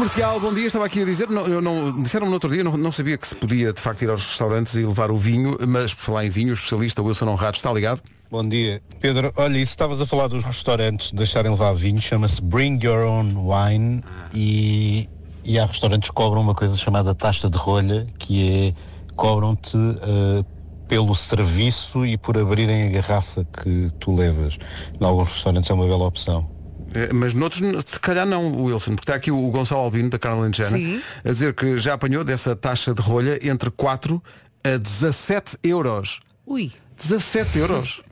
Comercial, 0.01 0.41
bom 0.41 0.55
dia, 0.55 0.67
estava 0.67 0.87
aqui 0.87 1.03
a 1.03 1.05
dizer, 1.05 1.29
não, 1.29 1.47
não, 1.61 2.03
disseram-me 2.03 2.31
no 2.31 2.37
outro 2.37 2.49
dia, 2.49 2.65
não, 2.65 2.75
não 2.75 2.91
sabia 2.91 3.19
que 3.19 3.29
se 3.29 3.35
podia 3.35 3.71
de 3.71 3.79
facto 3.83 4.01
ir 4.01 4.09
aos 4.09 4.25
restaurantes 4.25 4.75
e 4.75 4.79
levar 4.79 5.11
o 5.11 5.19
vinho, 5.19 5.59
mas 5.69 5.93
por 5.93 6.01
falar 6.01 6.25
em 6.25 6.31
vinho, 6.31 6.53
o 6.53 6.55
especialista 6.55 7.03
Wilson 7.03 7.29
Honrado 7.29 7.59
está 7.59 7.71
ligado. 7.71 8.01
Bom 8.31 8.43
dia. 8.49 8.81
Pedro, 8.99 9.31
olha, 9.37 9.59
isso 9.59 9.73
estavas 9.73 10.01
a 10.01 10.07
falar 10.07 10.29
dos 10.29 10.43
restaurantes 10.43 11.13
deixarem 11.13 11.51
levar 11.51 11.75
vinho, 11.75 12.01
chama-se 12.01 12.41
Bring 12.41 12.81
Your 12.83 13.07
Own 13.07 13.35
Wine 13.47 14.03
e, 14.33 15.07
e 15.45 15.59
há 15.59 15.67
restaurantes 15.67 16.09
que 16.09 16.17
cobram 16.17 16.41
uma 16.41 16.55
coisa 16.55 16.79
chamada 16.79 17.15
taxa 17.15 17.51
de 17.51 17.59
rolha, 17.59 18.07
que 18.19 18.73
é 18.73 18.75
cobram-te 19.17 19.77
eh, 19.77 20.43
pelo 20.89 21.15
serviço 21.15 22.07
e 22.07 22.17
por 22.17 22.39
abrirem 22.39 22.89
a 22.89 22.91
garrafa 22.91 23.45
que 23.45 23.93
tu 24.01 24.17
levas. 24.17 24.57
Em 24.99 25.05
alguns 25.05 25.31
restaurantes 25.31 25.71
é 25.71 25.75
uma 25.75 25.87
bela 25.87 26.07
opção. 26.07 26.49
Eh, 26.95 27.11
Mas 27.13 27.35
noutros, 27.35 27.61
se 27.87 28.01
calhar 28.01 28.27
não, 28.27 28.65
Wilson, 28.65 28.93
porque 28.97 29.03
está 29.05 29.15
aqui 29.15 29.31
o 29.31 29.51
Gonçalo 29.51 29.83
Albino, 29.83 30.11
da 30.11 30.19
Carla 30.19 30.43
Lentejana, 30.43 30.77
Sim. 30.77 31.01
a 31.25 31.31
dizer 31.33 31.55
que 31.55 31.79
já 31.79 31.95
apanhou 31.95 32.25
dessa 32.25 32.55
taxa 32.57 32.93
de 32.95 33.01
rolha 33.01 33.39
entre 33.43 33.71
4 33.71 34.23
a 34.65 34.77
17 34.77 35.59
euros. 35.63 36.21
Ui. 36.47 36.73
17 36.97 37.59
euros. 37.59 38.03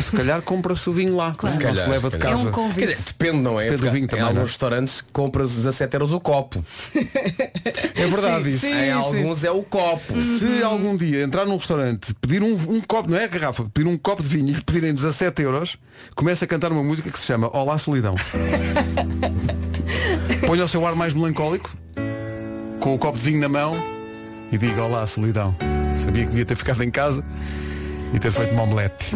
Se 0.00 0.12
calhar 0.12 0.42
compra-se 0.42 0.88
o 0.90 0.92
vinho 0.92 1.16
lá, 1.16 1.32
Claro. 1.36 1.42
não 1.42 1.48
Se 1.62 1.66
calhar, 1.68 1.84
se 1.84 1.90
leva 1.90 2.10
de 2.10 2.18
casa. 2.18 2.34
É 2.34 2.48
um 2.48 2.50
convite. 2.50 2.86
Quer 2.88 2.94
dizer, 2.94 3.04
depende, 3.06 3.38
não 3.38 3.60
é? 3.60 3.64
Depende 3.64 3.82
do 3.82 3.90
vinho 3.92 4.04
em 4.04 4.08
também, 4.08 4.22
alguns 4.24 4.36
não 4.36 4.42
é? 4.42 4.46
restaurantes 4.46 5.00
compras 5.12 5.54
17 5.54 5.94
euros 5.94 6.12
o 6.12 6.20
copo. 6.20 6.64
É 7.96 8.06
verdade 8.06 8.44
Sim, 8.44 8.50
isso. 8.50 8.66
sim. 8.66 8.72
em 8.74 8.90
alguns 8.92 9.44
é 9.44 9.50
o 9.50 9.62
copo. 9.62 10.20
Se 10.20 10.62
algum 10.62 10.96
dia 10.96 11.22
entrar 11.22 11.46
num 11.46 11.56
restaurante, 11.56 12.12
pedir 12.20 12.42
um, 12.42 12.52
um 12.52 12.80
copo, 12.80 13.08
não 13.10 13.16
é 13.16 13.24
a 13.24 13.28
garrafa, 13.28 13.64
pedir 13.72 13.88
um 13.88 13.96
copo 13.96 14.22
de 14.22 14.28
vinho 14.28 14.48
e 14.48 14.52
lhe 14.52 14.60
pedirem 14.60 14.92
17 14.92 15.40
euros, 15.42 15.76
começa 16.14 16.44
a 16.44 16.48
cantar 16.48 16.70
uma 16.72 16.82
música 16.82 17.08
que 17.10 17.18
se 17.18 17.24
chama 17.24 17.48
Olá 17.56 17.78
Solidão. 17.78 18.14
Ponha 20.46 20.64
o 20.64 20.68
seu 20.68 20.86
ar 20.86 20.94
mais 20.94 21.14
melancólico, 21.14 21.74
com 22.80 22.94
o 22.94 22.98
copo 22.98 23.18
de 23.18 23.24
vinho 23.24 23.40
na 23.40 23.48
mão 23.48 23.82
e 24.52 24.58
diga 24.58 24.82
Olá 24.82 25.06
Solidão. 25.06 25.56
Sabia 25.94 26.24
que 26.24 26.30
devia 26.30 26.44
ter 26.44 26.56
ficado 26.56 26.82
em 26.82 26.90
casa 26.90 27.24
e 28.12 28.18
ter 28.18 28.30
feito 28.32 28.52
uma 28.52 28.62
omelete. 28.62 29.12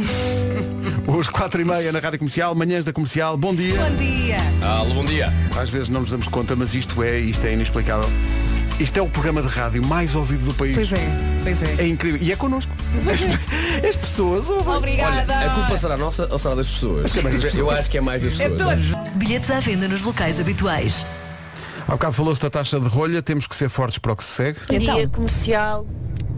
Hoje, 1.07 1.31
4 1.31 1.61
e 1.61 1.65
meia 1.65 1.93
na 1.93 1.99
Rádio 2.01 2.19
Comercial, 2.19 2.55
manhãs 2.55 2.85
da 2.85 2.93
Comercial, 2.93 3.37
bom 3.37 3.55
dia. 3.55 3.75
Bom 3.81 3.97
dia. 3.97 4.37
Alô, 4.63 4.95
bom 4.95 5.05
dia. 5.05 5.33
Às 5.59 5.71
vezes 5.71 5.89
não 5.89 6.01
nos 6.01 6.11
damos 6.11 6.29
conta, 6.29 6.55
mas 6.55 6.75
isto 6.75 7.03
é, 7.03 7.19
isto 7.19 7.47
é 7.47 7.53
inexplicável. 7.53 8.09
Isto 8.79 8.99
é 8.99 9.03
o 9.03 9.09
programa 9.09 9.43
de 9.43 9.49
rádio 9.49 9.85
mais 9.85 10.15
ouvido 10.15 10.45
do 10.45 10.55
país. 10.55 10.75
Pois 10.75 10.93
é, 10.93 10.99
pois 11.43 11.63
é. 11.63 11.83
É 11.83 11.89
incrível. 11.89 12.21
E 12.23 12.31
é 12.31 12.37
connosco. 12.37 12.71
As, 13.13 13.83
as 13.89 13.97
pessoas 13.97 14.49
ouvem. 14.49 14.75
Obrigada. 14.75 15.37
A 15.37 15.51
culpa 15.51 15.77
será 15.77 15.97
nossa 15.97 16.29
ou 16.31 16.39
será 16.39 16.55
das 16.55 16.69
pessoas? 16.69 17.13
Eu 17.57 17.71
acho 17.71 17.91
que 17.91 17.99
é 17.99 18.01
mais 18.01 18.23
das 18.23 18.39
É 18.39 18.49
pessoas. 18.49 18.91
todos. 18.93 19.11
Bilhetes 19.17 19.51
à 19.51 19.59
venda 19.59 19.89
nos 19.89 20.03
locais 20.03 20.39
habituais. 20.39 21.05
Há 21.89 21.93
bocado 21.93 22.13
falou-se 22.13 22.41
da 22.43 22.51
taxa 22.51 22.79
de 22.79 22.87
rolha, 22.87 23.23
temos 23.23 23.47
que 23.47 23.57
ser 23.57 23.69
fortes 23.71 23.99
para 23.99 24.13
o 24.13 24.17
que 24.17 24.23
se 24.23 24.31
segue. 24.31 24.59
Então. 24.71 24.95
Dia 24.97 25.09
comercial, 25.09 25.87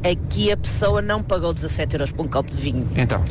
aqui 0.08 0.52
a 0.52 0.56
pessoa 0.56 1.02
não 1.02 1.22
pagou 1.22 1.52
17 1.52 1.94
euros 1.96 2.12
por 2.12 2.24
um 2.24 2.28
copo 2.28 2.50
de 2.54 2.56
vinho. 2.56 2.88
Então, 2.96 3.22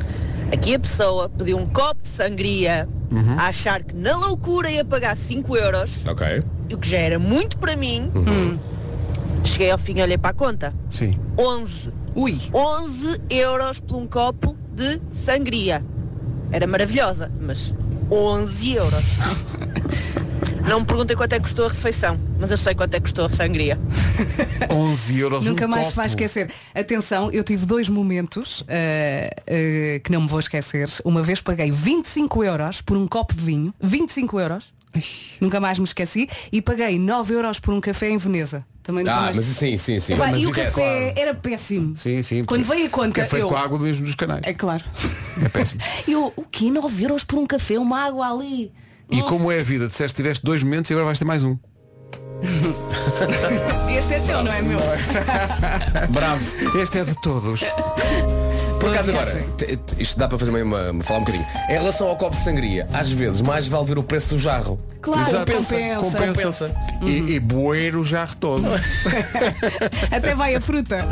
Aqui 0.52 0.74
a 0.74 0.80
pessoa 0.80 1.30
pediu 1.30 1.58
um 1.60 1.68
copo 1.68 2.02
de 2.02 2.08
sangria 2.10 2.90
a 3.38 3.46
achar 3.48 3.84
que 3.84 3.96
na 3.96 4.18
loucura 4.18 4.70
ia 4.70 4.84
pagar 4.84 5.16
5 5.16 5.56
euros, 5.56 6.04
Ok. 6.08 6.44
o 6.74 6.78
que 6.78 6.90
já 6.90 6.98
era 6.98 7.20
muito 7.20 7.56
para 7.60 7.76
mim. 7.76 8.12
Cheguei 9.44 9.70
ao 9.70 9.78
fim 9.78 10.00
e 10.00 10.02
olhei 10.02 10.18
para 10.18 10.32
a 10.32 10.34
conta. 10.34 10.74
sim. 10.90 11.12
11. 11.38 11.94
Ui. 12.16 12.38
11 12.52 13.22
euros 13.30 13.80
por 13.80 13.96
um 13.98 14.08
copo 14.08 14.58
de 14.74 15.00
sangria. 15.12 15.86
Era 16.52 16.66
maravilhosa, 16.66 17.32
mas 17.40 17.74
11 18.12 18.74
euros. 18.74 19.04
Não 20.68 20.82
me 20.82 20.86
perguntem 20.86 21.16
quanto 21.16 21.34
é 21.34 21.38
que 21.38 21.44
custou 21.44 21.66
a 21.66 21.70
refeição, 21.70 22.20
mas 22.40 22.52
eu 22.52 22.58
sei 22.58 22.76
quanto 22.76 22.94
é 22.94 22.98
que 22.98 23.04
custou 23.04 23.26
a 23.26 23.30
sangria. 23.30 23.78
11 24.70 25.18
euros 25.20 25.46
Nunca 25.46 25.66
um 25.66 25.70
mais 25.70 25.82
copo. 25.88 25.92
se 25.92 25.96
vai 25.96 26.06
esquecer. 26.08 26.52
Atenção, 26.76 27.32
eu 27.32 27.44
tive 27.44 27.66
dois 27.66 27.90
momentos 27.90 28.64
eh, 28.68 29.30
eh, 29.48 30.02
que 30.04 30.12
não 30.12 30.22
me 30.22 30.28
vou 30.28 30.40
esquecer. 30.40 30.90
Uma 31.04 31.24
vez 31.24 31.42
paguei 31.42 31.72
25 31.72 32.44
euros 32.44 32.82
por 32.82 32.98
um 32.98 33.08
copo 33.08 33.34
de 33.34 33.44
vinho. 33.44 33.74
25 33.80 34.40
euros. 34.40 34.74
Nunca 35.40 35.60
mais 35.60 35.80
me 35.80 35.86
esqueci. 35.86 36.28
E 36.52 36.62
paguei 36.62 36.98
9 37.00 37.34
euros 37.34 37.60
por 37.60 37.74
um 37.74 37.80
café 37.82 38.10
em 38.10 38.18
Veneza. 38.18 38.66
Também 38.84 39.04
nunca 39.04 39.16
Ah, 39.18 39.22
mais... 39.22 39.36
mas 39.38 39.46
sim, 39.46 39.78
sim, 39.78 40.00
sim. 40.00 40.14
Epá, 40.14 40.28
mas 40.32 40.42
e 40.42 40.46
o 40.48 40.52
isso 40.52 40.60
é 40.60 40.66
café 40.66 41.14
era 41.16 41.34
péssimo. 41.36 41.96
Sim, 41.96 42.22
sim. 42.24 42.44
Quando 42.44 42.64
veio 42.66 42.88
a 42.88 42.90
conta, 42.90 43.22
é 43.22 43.26
feito 43.26 43.44
eu... 43.44 43.50
com 43.50 43.56
a 43.56 43.62
água 43.62 43.78
mesmo 43.78 44.04
dos 44.04 44.16
canais. 44.16 44.42
É 44.46 44.54
claro. 44.54 44.84
É 45.44 45.48
péssimo. 45.50 45.80
Eu, 46.08 46.34
o 46.36 46.44
quê? 46.44 46.72
9 46.72 47.04
euros 47.04 47.24
por 47.24 47.38
um 47.38 47.46
café? 47.46 47.78
Uma 47.78 48.04
água 48.04 48.32
ali? 48.32 48.72
E 49.12 49.22
como 49.24 49.52
é 49.52 49.60
a 49.60 49.64
vida? 49.64 49.88
Disseste 49.88 50.16
que 50.16 50.22
tiveste 50.22 50.46
dois 50.46 50.64
momentos 50.64 50.90
e 50.90 50.94
agora 50.94 51.06
vais 51.06 51.20
ter 51.20 51.26
mais 51.26 51.44
um. 51.44 51.58
Este 53.98 54.14
é 54.14 54.20
teu, 54.22 54.44
não 54.44 54.54
é 54.54 54.62
meu? 54.62 54.80
Bravo. 56.10 56.78
Este 56.80 57.00
é 57.00 57.04
de 57.04 57.16
todos. 57.22 57.62
Por 58.80 58.92
acaso 58.92 59.12
agora, 59.12 59.46
isto 59.98 60.18
dá 60.18 60.26
para 60.28 60.38
fazer 60.38 60.52
uma, 60.52 60.92
uma- 60.92 61.04
falar 61.04 61.20
um 61.20 61.24
bocadinho. 61.24 61.46
Em 61.68 61.74
relação 61.74 62.08
ao 62.08 62.16
copo 62.16 62.36
de 62.38 62.42
sangria, 62.42 62.88
às 62.94 63.12
vezes 63.12 63.42
mais 63.42 63.68
vale 63.68 63.86
ver 63.86 63.98
o 63.98 64.04
preço 64.04 64.30
do 64.30 64.40
jarro. 64.40 64.80
Claro, 65.02 65.26
compensa, 65.40 65.76
compensa. 66.00 66.28
compensa. 66.28 66.76
E, 67.02 67.34
e 67.34 67.40
bueiro 67.42 68.00
o 68.00 68.06
jarro 68.06 68.36
todo. 68.40 68.66
Até 70.12 70.34
vai 70.34 70.56
a 70.56 70.62
fruta. 70.62 71.06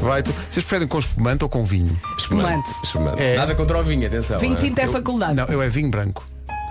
Vai 0.00 0.22
tu. 0.22 0.30
Vocês 0.32 0.64
preferem 0.64 0.86
com 0.86 0.98
espumante 1.00 1.42
ou 1.42 1.48
com 1.48 1.64
vinho? 1.64 1.98
Espumante. 2.16 2.70
Espumante. 2.84 3.20
É. 3.20 3.36
Nada 3.36 3.54
contra 3.56 3.78
o 3.78 3.82
vinho, 3.82 4.06
atenção. 4.06 4.38
Vinho 4.38 4.54
é? 4.54 4.60
tinto 4.60 4.78
é 4.78 4.86
faculdade. 4.86 5.34
Não, 5.34 5.46
eu 5.46 5.60
é 5.60 5.68
vinho 5.68 5.90
branco. 5.90 6.24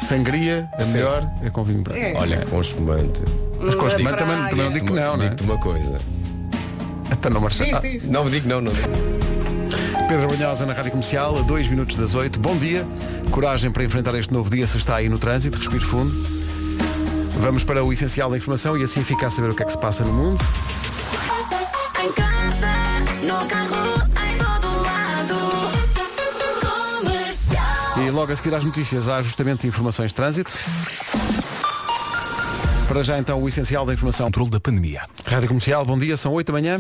Sangria, 0.03 0.69
a 0.73 0.83
Sim. 0.83 0.93
melhor 0.93 1.29
é 1.43 1.49
com 1.49 1.63
vinho 1.63 1.81
branco. 1.81 1.99
É. 1.99 2.13
Olha, 2.17 2.45
com 2.49 2.59
espumante. 2.61 3.21
Mas 3.59 3.75
com 3.75 3.87
espumante 3.87 4.17
também, 4.17 4.35
praia. 4.35 4.49
também 4.49 4.65
não 4.65 4.71
digo 4.73 4.85
que 4.85 4.91
não, 4.93 5.17
não 5.17 5.25
é? 5.25 5.29
Digo-te 5.29 5.43
uma 5.43 5.57
coisa. 5.57 5.97
Até 7.09 7.29
não 7.29 7.41
marcha. 7.41 7.63
Diz, 7.81 8.07
Ah. 8.07 8.11
Não 8.11 8.29
digo 8.29 8.47
não, 8.49 8.61
não. 8.61 8.71
Pedro 10.07 10.27
Banhosa 10.27 10.65
na 10.65 10.73
Rádio 10.73 10.91
Comercial, 10.91 11.37
a 11.37 11.41
2 11.41 11.67
minutos 11.69 11.95
das 11.95 12.13
8. 12.15 12.39
Bom 12.39 12.55
dia. 12.57 12.85
Coragem 13.31 13.71
para 13.71 13.83
enfrentar 13.83 14.13
este 14.15 14.31
novo 14.33 14.49
dia 14.49 14.67
se 14.67 14.77
está 14.77 14.97
aí 14.97 15.07
no 15.09 15.17
trânsito. 15.17 15.57
Respire 15.57 15.83
fundo. 15.83 16.11
Vamos 17.39 17.63
para 17.63 17.83
o 17.83 17.91
essencial 17.91 18.29
da 18.29 18.37
informação 18.37 18.77
e 18.77 18.83
assim 18.83 19.03
fica 19.03 19.27
a 19.27 19.29
saber 19.29 19.49
o 19.49 19.55
que 19.55 19.63
é 19.63 19.65
que 19.65 19.71
se 19.71 19.77
passa 19.77 20.03
no 20.03 20.13
mundo. 20.13 20.43
Em 22.03 22.11
casa, 22.11 22.67
no 23.23 23.45
carro, 23.47 23.82
logo 28.13 28.31
a 28.31 28.35
seguir 28.35 28.53
às 28.53 28.63
notícias 28.63 29.07
há 29.09 29.17
ajustamento 29.17 29.63
de 29.63 29.67
informações 29.67 30.09
de 30.09 30.15
trânsito. 30.15 30.57
Para 32.87 33.03
já 33.03 33.17
então 33.17 33.41
o 33.41 33.49
essencial 33.49 33.85
da 33.85 33.93
informação. 33.93 34.27
Controle 34.27 34.51
da 34.51 34.59
pandemia. 34.59 35.01
Rádio 35.25 35.47
Comercial, 35.47 35.83
bom 35.83 35.97
dia, 35.97 36.15
são 36.15 36.31
8 36.31 36.47
da 36.47 36.53
manhã. 36.53 36.77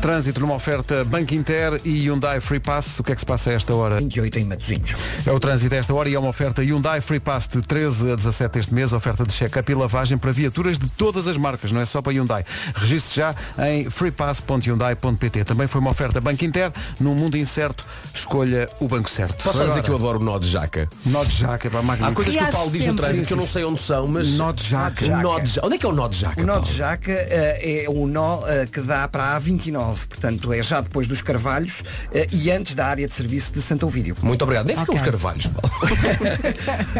Trânsito 0.00 0.40
numa 0.40 0.54
oferta 0.54 1.04
Banco 1.04 1.34
Inter 1.34 1.80
e 1.84 2.06
Hyundai 2.06 2.38
Free 2.40 2.60
Pass. 2.60 3.00
O 3.00 3.02
que 3.04 3.12
é 3.12 3.14
que 3.14 3.20
se 3.20 3.26
passa 3.26 3.50
a 3.50 3.54
esta 3.54 3.74
hora? 3.74 3.96
28 3.98 4.38
em 4.38 4.44
Matosinhos. 4.44 4.94
É 5.26 5.32
o 5.32 5.40
trânsito 5.40 5.74
a 5.74 5.78
esta 5.78 5.92
hora 5.94 6.08
e 6.08 6.14
é 6.14 6.18
uma 6.18 6.28
oferta 6.28 6.62
Hyundai 6.62 7.00
Free 7.00 7.18
Pass 7.18 7.48
de 7.48 7.60
13 7.60 8.12
a 8.12 8.14
17 8.14 8.58
este 8.58 8.74
mês, 8.74 8.92
oferta 8.92 9.24
de 9.24 9.32
check-up 9.32 9.70
e 9.70 9.74
lavagem 9.74 10.16
para 10.16 10.30
viaturas 10.30 10.78
de 10.78 10.88
todas 10.90 11.26
as 11.26 11.36
marcas, 11.36 11.72
não 11.72 11.80
é 11.80 11.84
só 11.86 12.00
para 12.00 12.12
Hyundai. 12.12 12.44
Registre 12.76 13.16
já 13.16 13.34
em 13.66 13.90
freepass.hyundai.pt. 13.90 15.44
Também 15.44 15.66
foi 15.66 15.80
uma 15.80 15.90
oferta 15.90 16.20
Banco 16.20 16.44
Inter, 16.44 16.70
num 17.00 17.14
mundo 17.14 17.36
incerto, 17.36 17.84
escolha 18.14 18.68
o 18.78 18.86
banco 18.86 19.10
certo. 19.10 19.42
Posso 19.42 19.58
só 19.58 19.64
dizer 19.64 19.78
Agora, 19.78 19.82
que 19.82 19.90
eu 19.90 19.96
adoro 19.96 20.20
o 20.20 20.22
nó 20.22 20.38
de 20.38 20.48
jaca? 20.48 20.88
Nó 21.06 21.24
de 21.24 21.34
jaca, 21.34 21.68
pá, 21.68 21.78
Há 21.78 21.82
magnífico. 21.82 22.14
coisas 22.14 22.36
que 22.36 22.42
o 22.44 22.52
Paulo 22.52 22.70
diz 22.70 22.86
no 22.86 22.94
trânsito 22.94 23.26
que 23.26 23.32
eu 23.32 23.36
não 23.38 23.46
sei 23.46 23.64
onde 23.64 23.80
são, 23.80 24.06
mas. 24.06 24.36
Nó 24.36 24.52
de 24.52 24.62
jaca. 24.62 25.06
Nó 25.18 25.40
de 25.40 25.50
jaca. 25.50 25.66
Onde 25.66 25.74
é 25.74 25.78
que 25.78 25.86
é 25.86 25.88
o 25.88 25.92
nó 25.92 26.06
de 26.06 26.16
jaca? 26.16 26.40
O 26.42 26.46
nó 26.46 26.52
Paulo? 26.54 26.68
de 26.68 26.74
jaca 26.74 27.12
eh, 27.12 27.84
é 27.84 27.90
o 27.90 28.06
nó 28.06 28.46
eh, 28.46 28.66
que 28.70 28.80
dá 28.82 29.08
para 29.08 29.34
a 29.36 29.40
A29. 29.40 29.85
19, 29.86 30.06
portanto 30.08 30.52
é 30.52 30.62
já 30.62 30.80
depois 30.80 31.06
dos 31.08 31.22
Carvalhos 31.22 31.82
eh, 32.12 32.26
e 32.32 32.50
antes 32.50 32.74
da 32.74 32.86
área 32.86 33.06
de 33.06 33.14
serviço 33.14 33.52
de 33.52 33.62
Santo 33.62 33.86
Ovídio. 33.86 34.14
Muito 34.22 34.42
obrigado. 34.42 34.66
Nem 34.66 34.76
ficam 34.76 34.94
Ok. 34.94 35.02
os 35.04 35.10
carvalhos. 35.10 35.50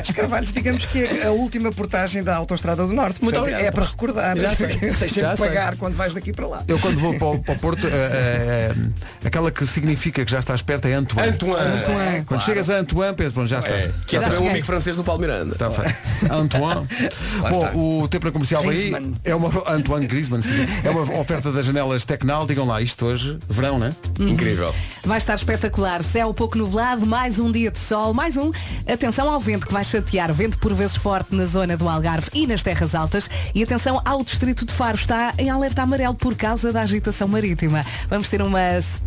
Os 0.02 0.10
Carvalhos, 0.12 0.52
digamos 0.52 0.86
que 0.86 1.02
é 1.04 1.26
a 1.26 1.30
última 1.30 1.72
portagem 1.72 2.22
da 2.22 2.36
Autostrada 2.36 2.86
do 2.86 2.92
Norte. 2.92 3.22
Muito 3.22 3.34
Portanto, 3.34 3.40
obrigado. 3.54 3.62
É 3.62 3.70
para 3.70 3.84
recordar. 3.84 4.38
Já 4.38 4.54
sei. 4.54 4.68
Tens 4.68 4.98
Já 4.98 5.08
sempre 5.08 5.30
que 5.30 5.36
sei. 5.36 5.48
pagar 5.48 5.76
quando 5.76 5.94
vais 5.96 6.14
daqui 6.14 6.32
para 6.32 6.46
lá. 6.46 6.64
Eu 6.68 6.78
quando 6.78 6.98
vou 7.00 7.14
para 7.18 7.26
o, 7.28 7.38
para 7.42 7.54
o 7.54 7.58
Porto, 7.58 7.86
eh, 7.86 7.90
eh, 7.92 9.26
aquela 9.26 9.50
que 9.50 9.66
significa 9.66 10.24
que 10.24 10.30
já 10.30 10.38
estás 10.38 10.62
perto 10.62 10.86
é 10.86 10.94
Antoine. 10.94 11.30
Antoine. 11.30 11.82
Quando 12.24 12.26
Claro. 12.26 12.44
chegas 12.44 12.70
a 12.70 12.78
Antoine, 12.78 13.14
pensas, 13.14 13.32
bom, 13.32 13.46
já 13.46 13.60
estás. 13.60 13.80
É, 13.80 13.92
que 14.06 14.16
é 14.16 14.20
também 14.20 14.34
estás. 14.34 14.50
amigo 14.50 14.66
francês 14.66 14.96
do 14.96 15.04
Paulo 15.04 15.20
Miranda. 15.20 15.52
Está 15.52 15.70
feito. 15.70 15.94
Antoine. 16.32 16.86
Bom, 17.50 17.64
está. 17.64 17.76
o 17.76 18.08
tempo 18.08 18.26
na 18.26 18.32
comercial 18.32 18.68
aí 18.68 18.92
é 19.24 19.34
uma 19.34 19.50
Antoine 19.70 20.06
Griezmann, 20.06 20.42
sim. 20.42 20.66
é 20.84 20.90
uma 20.90 21.02
oferta 21.18 21.52
das 21.52 21.66
janelas 21.66 22.04
Tecnal. 22.04 22.46
Digam 22.46 22.66
lá, 22.66 22.75
isto 22.82 23.04
hoje, 23.06 23.38
verão, 23.48 23.78
né? 23.78 23.90
Incrível. 24.18 24.74
Vai 25.04 25.18
estar 25.18 25.34
espetacular. 25.34 26.02
Céu 26.02 26.32
pouco 26.34 26.56
nublado, 26.58 27.06
mais 27.06 27.38
um 27.38 27.50
dia 27.52 27.70
de 27.70 27.78
sol, 27.78 28.12
mais 28.14 28.36
um. 28.36 28.50
Atenção 28.86 29.28
ao 29.30 29.38
vento 29.40 29.66
que 29.66 29.72
vai 29.72 29.84
chatear. 29.84 30.32
Vento 30.32 30.58
por 30.58 30.74
vezes 30.74 30.96
forte 30.96 31.34
na 31.34 31.44
zona 31.46 31.76
do 31.76 31.88
Algarve 31.88 32.28
e 32.34 32.46
nas 32.46 32.62
terras 32.62 32.94
altas. 32.94 33.28
E 33.54 33.62
atenção 33.62 34.00
ao 34.04 34.22
distrito 34.24 34.64
de 34.66 34.72
Faro. 34.72 34.96
Está 34.96 35.34
em 35.38 35.50
alerta 35.50 35.82
amarelo 35.82 36.14
por 36.14 36.34
causa 36.34 36.72
da 36.72 36.82
agitação 36.82 37.28
marítima. 37.28 37.84
Vamos 38.08 38.28
ter 38.30 38.40
uma 38.42 38.60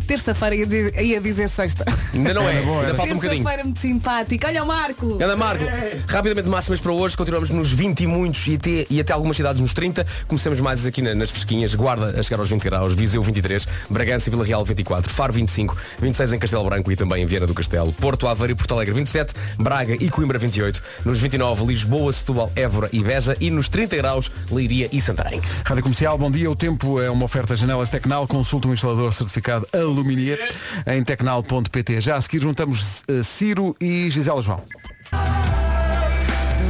terça-feira, 0.06 0.66
dizer- 0.66 1.00
ia 1.02 1.20
dizer 1.20 1.48
sexta. 1.48 1.84
Ainda 2.14 2.34
não 2.34 2.48
é, 2.48 2.58
ainda 2.58 2.94
falta 2.94 3.12
um 3.12 3.16
bocadinho. 3.16 3.20
Terça-feira 3.44 3.64
muito 3.64 3.80
simpática. 3.80 4.48
Olha 4.48 4.62
o 4.62 4.66
Marco. 4.66 5.14
Anda 5.14 5.36
Marco, 5.36 5.64
rapidamente 6.08 6.48
máximas 6.48 6.80
para 6.80 6.92
hoje, 6.92 7.16
continuamos 7.16 7.50
nos 7.50 7.72
20 7.72 8.00
e 8.00 8.06
muitos 8.06 8.46
e 8.46 8.54
até, 8.54 8.86
e 8.90 9.00
até 9.00 9.12
algumas 9.12 9.36
cidades 9.36 9.60
nos 9.60 9.74
30. 9.74 10.06
Comecemos 10.26 10.60
mais 10.60 10.86
aqui 10.86 11.02
na- 11.02 11.14
nas 11.14 11.30
fresquinhas, 11.30 11.74
Guarda 11.74 12.18
a 12.18 12.22
chegar 12.22 12.38
aos 12.40 12.48
20 12.50 12.62
graus, 12.64 12.94
Viseu 12.94 13.22
23, 13.22 13.59
Bragança 13.88 14.28
e 14.28 14.30
Vila 14.30 14.44
Real 14.44 14.64
24, 14.64 15.12
Faro 15.12 15.32
25, 15.32 15.76
26 16.00 16.32
em 16.32 16.38
Castelo 16.38 16.64
Branco 16.64 16.90
e 16.90 16.96
também 16.96 17.22
em 17.22 17.26
Viana 17.26 17.46
do 17.46 17.54
Castelo, 17.54 17.92
Porto 17.92 18.26
Aveiro 18.26 18.52
e 18.52 18.56
Porto 18.56 18.74
Alegre 18.74 18.94
27, 18.94 19.34
Braga 19.58 19.94
e 19.94 20.08
Coimbra 20.10 20.38
28, 20.38 20.82
nos 21.04 21.18
29 21.18 21.64
Lisboa, 21.64 22.12
Setúbal, 22.12 22.52
Évora 22.56 22.88
e 22.92 23.02
Beja 23.02 23.36
e 23.40 23.50
nos 23.50 23.68
30 23.68 23.96
graus 23.96 24.30
Leiria 24.50 24.88
e 24.92 25.00
Santarém. 25.00 25.40
Rádio 25.64 25.82
Comercial, 25.82 26.18
bom 26.18 26.30
dia. 26.30 26.50
O 26.50 26.56
tempo 26.56 27.00
é 27.00 27.10
uma 27.10 27.24
oferta 27.24 27.56
janelas 27.56 27.90
Tecnal. 27.90 28.26
Consulta 28.26 28.68
um 28.68 28.74
instalador 28.74 29.12
certificado 29.12 29.66
Aluminier 29.72 30.52
em 30.86 31.02
tecnal.pt. 31.02 32.00
Já 32.00 32.16
a 32.16 32.20
seguir 32.20 32.40
juntamos 32.40 33.02
eh, 33.08 33.22
Ciro 33.22 33.76
e 33.80 34.10
Gisela 34.10 34.42
João. 34.42 34.62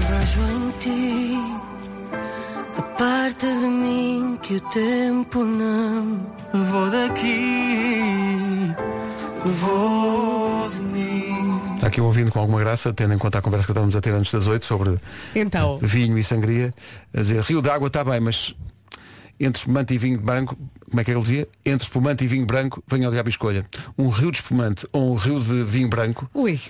Vejo 0.09 0.40
em 0.40 0.70
ti 0.79 1.60
parte 3.00 3.46
de 3.46 3.66
mim 3.66 4.38
que 4.42 4.56
o 4.56 4.60
tempo 4.60 5.42
não 5.42 6.20
vou 6.52 6.90
daqui, 6.90 8.74
vou 9.42 10.68
de 10.68 10.80
mim. 10.82 11.60
Está 11.76 11.86
aqui 11.86 11.98
um 11.98 12.04
ouvindo 12.04 12.30
com 12.30 12.38
alguma 12.40 12.60
graça, 12.60 12.92
tendo 12.92 13.14
em 13.14 13.16
conta 13.16 13.38
a 13.38 13.42
conversa 13.42 13.64
que 13.64 13.72
estávamos 13.72 13.96
a 13.96 14.02
ter 14.02 14.12
antes 14.12 14.30
das 14.30 14.46
8 14.46 14.66
sobre 14.66 14.98
Então. 15.34 15.78
vinho 15.80 16.18
e 16.18 16.22
sangria, 16.22 16.74
a 17.14 17.22
dizer 17.22 17.40
Rio 17.40 17.62
d'Água 17.62 17.86
está 17.86 18.04
bem, 18.04 18.20
mas 18.20 18.54
entre 19.40 19.58
espumante 19.58 19.94
e 19.94 19.98
vinho 19.98 20.20
branco, 20.20 20.54
como 20.90 21.00
é 21.00 21.02
que 21.02 21.10
ele 21.10 21.22
dizia? 21.22 21.48
Entre 21.64 21.84
espumante 21.84 22.22
e 22.24 22.28
vinho 22.28 22.44
branco, 22.44 22.84
venha 22.86 23.06
ao 23.06 23.12
diabo 23.12 23.30
e 23.30 23.32
escolha. 23.32 23.64
Um 23.96 24.10
rio 24.10 24.30
de 24.30 24.36
espumante 24.36 24.86
ou 24.92 25.12
um 25.12 25.14
rio 25.14 25.40
de 25.40 25.64
vinho 25.64 25.88
branco, 25.88 26.28
Ui. 26.34 26.60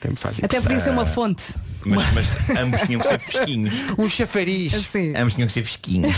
Tem 0.00 0.14
faz 0.14 0.42
Até 0.42 0.60
podia 0.60 0.80
ser 0.80 0.90
uma 0.90 1.06
fonte. 1.06 1.42
Mas, 1.84 2.12
mas 2.12 2.58
ambos 2.58 2.80
tinham 2.82 3.00
que 3.00 3.08
ser 3.08 3.18
fresquinhos. 3.18 3.74
Um 3.98 4.08
chafariz. 4.08 4.74
Assim. 4.74 5.14
Ambos 5.16 5.34
tinham 5.34 5.46
que 5.46 5.52
ser 5.52 5.62
fresquinhos. 5.62 6.16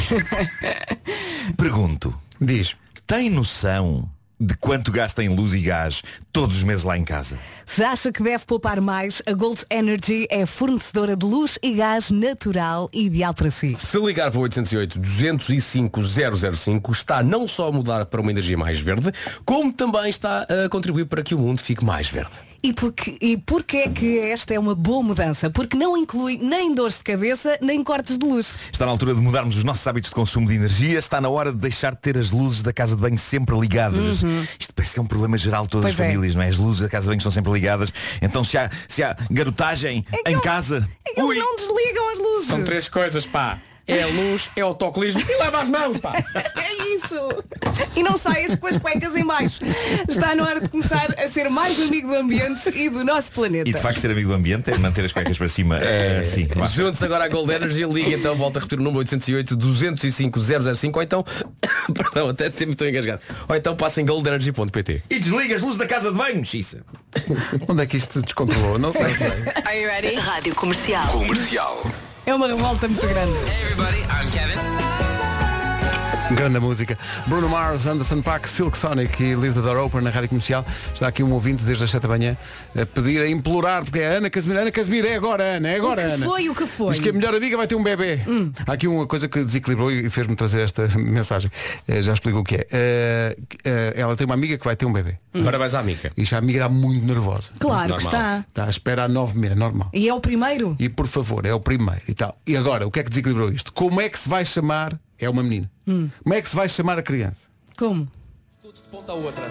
Pergunto, 1.56 2.14
Diz. 2.40 2.76
tem 3.06 3.28
noção 3.28 4.08
de 4.42 4.56
quanto 4.56 4.90
gasta 4.90 5.22
em 5.22 5.28
luz 5.28 5.54
e 5.54 5.60
gás 5.60 6.02
todos 6.32 6.56
os 6.56 6.62
meses 6.64 6.82
lá 6.82 6.98
em 6.98 7.04
casa? 7.04 7.38
Se 7.64 7.84
acha 7.84 8.10
que 8.10 8.22
deve 8.22 8.44
poupar 8.44 8.80
mais, 8.80 9.22
a 9.24 9.32
Gold 9.32 9.64
Energy 9.70 10.26
é 10.28 10.44
fornecedora 10.46 11.16
de 11.16 11.24
luz 11.24 11.58
e 11.62 11.74
gás 11.74 12.10
natural 12.10 12.90
ideal 12.92 13.32
para 13.32 13.50
si. 13.50 13.76
Se 13.78 13.98
ligar 13.98 14.30
para 14.30 14.40
o 14.40 14.42
808 14.42 14.98
205 14.98 16.00
005 16.02 16.92
está 16.92 17.22
não 17.22 17.46
só 17.46 17.68
a 17.68 17.72
mudar 17.72 18.06
para 18.06 18.20
uma 18.20 18.32
energia 18.32 18.58
mais 18.58 18.80
verde, 18.80 19.12
como 19.44 19.72
também 19.72 20.10
está 20.10 20.42
a 20.42 20.68
contribuir 20.68 21.06
para 21.06 21.22
que 21.22 21.34
o 21.34 21.38
mundo 21.38 21.60
fique 21.60 21.84
mais 21.84 22.08
verde. 22.08 22.51
E 22.64 22.72
porque, 22.72 23.16
e 23.20 23.36
porque 23.36 23.78
é 23.78 23.88
que 23.88 24.18
esta 24.20 24.54
é 24.54 24.58
uma 24.58 24.74
boa 24.74 25.02
mudança? 25.02 25.50
Porque 25.50 25.76
não 25.76 25.96
inclui 25.96 26.38
nem 26.40 26.72
dores 26.72 26.98
de 26.98 27.02
cabeça, 27.04 27.58
nem 27.60 27.82
cortes 27.82 28.16
de 28.16 28.24
luz. 28.24 28.54
Está 28.70 28.86
na 28.86 28.92
altura 28.92 29.14
de 29.14 29.20
mudarmos 29.20 29.56
os 29.56 29.64
nossos 29.64 29.84
hábitos 29.84 30.10
de 30.10 30.14
consumo 30.14 30.46
de 30.46 30.54
energia. 30.54 30.96
Está 30.96 31.20
na 31.20 31.28
hora 31.28 31.50
de 31.52 31.58
deixar 31.58 31.92
de 31.92 32.00
ter 32.00 32.16
as 32.16 32.30
luzes 32.30 32.62
da 32.62 32.72
casa 32.72 32.94
de 32.94 33.02
banho 33.02 33.18
sempre 33.18 33.58
ligadas. 33.58 34.22
Isto 34.60 34.72
parece 34.74 34.94
que 34.94 35.00
é 35.00 35.02
um 35.02 35.06
problema 35.06 35.36
geral 35.36 35.64
de 35.64 35.70
todas 35.70 35.90
Uhum. 35.90 35.96
Pois 35.96 36.00
as 36.00 36.06
é. 36.06 36.12
famílias, 36.14 36.34
não 36.36 36.42
é? 36.42 36.48
As 36.48 36.56
luzes 36.56 36.82
da 36.82 36.88
casa 36.88 37.02
de 37.04 37.08
banho 37.08 37.18
estão 37.18 37.32
sempre 37.32 37.52
ligadas. 37.52 37.92
Então 38.22 38.44
se 38.44 38.56
há, 38.56 38.70
se 38.88 39.02
há 39.02 39.16
garotagem 39.28 40.04
É 40.12 40.30
em 40.30 40.32
eles- 40.34 40.44
casa. 40.44 40.88
É 41.04 41.14
que 41.14 41.20
eles 41.20 41.38
não 41.38 41.56
desligam 41.56 42.12
as 42.12 42.18
luzes. 42.20 42.46
São 42.48 42.62
três 42.62 42.88
coisas, 42.88 43.26
pá. 43.26 43.58
É 43.92 44.02
a 44.02 44.06
luz, 44.06 44.50
é 44.56 44.64
o 44.64 44.68
autocolismo 44.68 45.22
e 45.28 45.36
leva 45.42 45.62
as 45.62 45.68
mãos, 45.68 45.98
pá. 45.98 46.12
É 46.14 46.94
isso. 46.94 47.16
E 47.94 48.02
não 48.02 48.16
saias 48.16 48.54
com 48.54 48.66
as 48.66 48.76
cuecas 48.76 49.16
em 49.16 49.24
baixo. 49.24 49.60
Está 50.08 50.34
na 50.34 50.44
hora 50.44 50.60
de 50.60 50.68
começar 50.68 51.14
a 51.18 51.28
ser 51.28 51.48
mais 51.50 51.78
amigo 51.80 52.08
do 52.08 52.14
ambiente 52.14 52.70
e 52.74 52.88
do 52.88 53.04
nosso 53.04 53.30
planeta. 53.32 53.68
E 53.68 53.72
de 53.72 53.80
facto 53.80 54.00
ser 54.00 54.10
amigo 54.10 54.28
do 54.28 54.34
ambiente 54.34 54.70
é 54.70 54.78
manter 54.78 55.04
as 55.04 55.12
cuecas 55.12 55.36
para 55.36 55.48
cima. 55.48 55.78
É, 55.78 56.24
sim, 56.24 56.48
vá. 56.54 56.66
Juntos 56.66 57.02
agora 57.02 57.24
à 57.24 57.28
Gold 57.28 57.52
Energy, 57.52 57.84
liga 57.84 58.10
então, 58.16 58.34
volta 58.34 58.58
a 58.58 58.60
repetir 58.60 58.78
o 58.78 58.82
número 58.82 59.00
808 59.00 59.56
205 59.56 60.40
005 60.74 60.98
ou 60.98 61.02
então, 61.02 61.24
perdão, 61.94 62.28
até 62.30 62.50
sempre 62.50 62.70
estou 62.70 62.88
engasgado. 62.88 63.20
Ou 63.48 63.56
então 63.56 63.76
passa 63.76 64.00
em 64.00 64.06
goldenergy.pt. 64.06 65.02
E 65.10 65.18
desliga 65.18 65.56
as 65.56 65.62
luzes 65.62 65.78
da 65.78 65.86
casa 65.86 66.10
de 66.10 66.16
banho, 66.16 66.44
Xissa. 66.44 66.84
Onde 67.68 67.82
é 67.82 67.86
que 67.86 67.96
isto 67.96 68.14
se 68.14 68.22
descontrolou? 68.22 68.78
Não 68.78 68.92
sei. 68.92 69.02
Are 69.64 69.80
you 69.80 69.88
ready? 69.88 70.14
Rádio 70.14 70.54
Comercial. 70.54 71.06
Comercial. 71.08 71.82
É 72.24 72.34
uma 72.34 72.46
revolta 72.46 72.86
muito 72.86 73.06
grande. 73.06 74.81
Grande 76.36 76.58
música. 76.60 76.98
Bruno 77.26 77.48
Mars, 77.48 77.86
Anderson 77.86 78.22
Paak, 78.22 78.48
Silk 78.48 78.76
Sonic 78.76 79.22
e 79.22 79.36
Leave 79.36 79.54
the 79.54 79.60
Door 79.60 79.76
Open 79.84 80.00
na 80.00 80.10
Rádio 80.10 80.30
Comercial. 80.30 80.64
Está 80.92 81.08
aqui 81.08 81.22
um 81.22 81.30
ouvinte 81.32 81.62
desde 81.62 81.84
as 81.84 81.90
7 81.90 82.02
da 82.02 82.08
manhã 82.08 82.36
a 82.74 82.86
pedir, 82.86 83.20
a 83.20 83.28
implorar, 83.28 83.84
porque 83.84 83.98
é 83.98 84.16
Ana 84.16 84.30
Casimiro. 84.30 84.60
Ana 84.60 84.70
Casimiro, 84.72 85.06
é 85.06 85.14
agora, 85.14 85.42
Ana, 85.56 85.68
é 85.68 85.76
agora, 85.76 86.02
O 86.02 86.06
que 86.06 86.12
Ana. 86.14 86.26
foi, 86.26 86.48
o 86.48 86.54
que 86.54 86.66
foi? 86.66 86.90
Diz 86.94 87.00
que 87.00 87.10
a 87.10 87.12
melhor 87.12 87.34
amiga 87.34 87.56
vai 87.56 87.66
ter 87.66 87.74
um 87.74 87.82
bebê. 87.82 88.20
Há 88.66 88.72
aqui 88.72 88.88
uma 88.88 89.06
coisa 89.06 89.28
que 89.28 89.44
desequilibrou 89.44 89.90
e 89.92 90.08
fez-me 90.08 90.34
trazer 90.34 90.62
esta 90.62 90.88
mensagem. 90.98 91.50
Eh, 91.86 92.02
já 92.02 92.12
explico 92.14 92.38
o 92.38 92.44
que 92.44 92.56
é. 92.56 92.66
Eh, 92.72 93.36
eh, 93.64 93.92
ela 93.96 94.16
tem 94.16 94.24
uma 94.24 94.34
amiga 94.34 94.56
que 94.56 94.64
vai 94.64 94.74
ter 94.74 94.86
um 94.86 94.92
bebê. 94.92 95.18
Parabéns 95.44 95.74
à 95.74 95.80
amiga. 95.80 96.10
E 96.16 96.24
já 96.24 96.36
a 96.36 96.38
amiga 96.38 96.60
está 96.60 96.68
muito 96.68 97.04
nervosa. 97.06 97.50
Claro 97.58 97.96
que 97.96 98.02
está. 98.04 98.44
Está 98.48 98.64
à 98.64 98.70
espera 98.70 99.04
há 99.04 99.08
nove 99.08 99.38
meses, 99.38 99.56
normal. 99.56 99.90
E 99.92 100.08
é 100.08 100.14
o 100.14 100.20
primeiro? 100.20 100.76
E 100.78 100.88
por 100.88 101.06
favor, 101.06 101.44
é 101.44 101.52
o 101.52 101.60
primeiro 101.60 102.00
e 102.08 102.14
tal. 102.14 102.36
E 102.46 102.56
agora, 102.56 102.86
o 102.86 102.90
que 102.90 103.00
é 103.00 103.02
que 103.02 103.10
desequilibrou 103.10 103.50
isto? 103.50 103.72
Como 103.72 104.00
é 104.00 104.08
que 104.08 104.18
se 104.18 104.28
vai 104.28 104.44
chamar? 104.46 104.98
É 105.22 105.30
uma 105.30 105.40
menina. 105.40 105.70
Como 105.86 106.34
é 106.34 106.42
que 106.42 106.48
se 106.48 106.56
vai 106.56 106.68
chamar 106.68 106.98
a 106.98 107.02
criança? 107.02 107.48
Como? 107.78 108.08
Ponta 108.90 109.12
a 109.12 109.14
outra. 109.14 109.48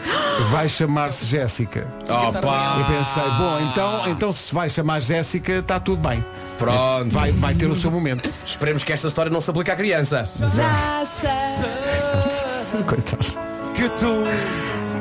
Vai 0.50 0.68
chamar-se 0.68 1.26
Jéssica. 1.26 1.88
Opa! 2.04 2.78
E 2.80 2.84
pensei, 2.84 3.24
bom, 3.38 3.60
então, 3.62 4.10
então 4.10 4.34
se 4.34 4.54
vai 4.54 4.70
chamar 4.70 5.00
Jéssica, 5.00 5.54
está 5.54 5.80
tudo 5.80 6.08
bem. 6.08 6.24
Pronto. 6.58 7.10
Vai, 7.10 7.32
vai 7.32 7.56
ter 7.56 7.68
o 7.68 7.76
seu 7.76 7.90
momento. 7.90 8.30
Esperemos 8.46 8.84
que 8.84 8.92
esta 8.92 9.08
história 9.08 9.32
não 9.32 9.40
se 9.40 9.50
aplique 9.50 9.72
à 9.72 9.76
criança. 9.76 10.26
Já 10.26 11.06
sei. 11.06 12.84
Coitado. 12.84 13.26
Que 13.74 13.90
tu 13.92 14.24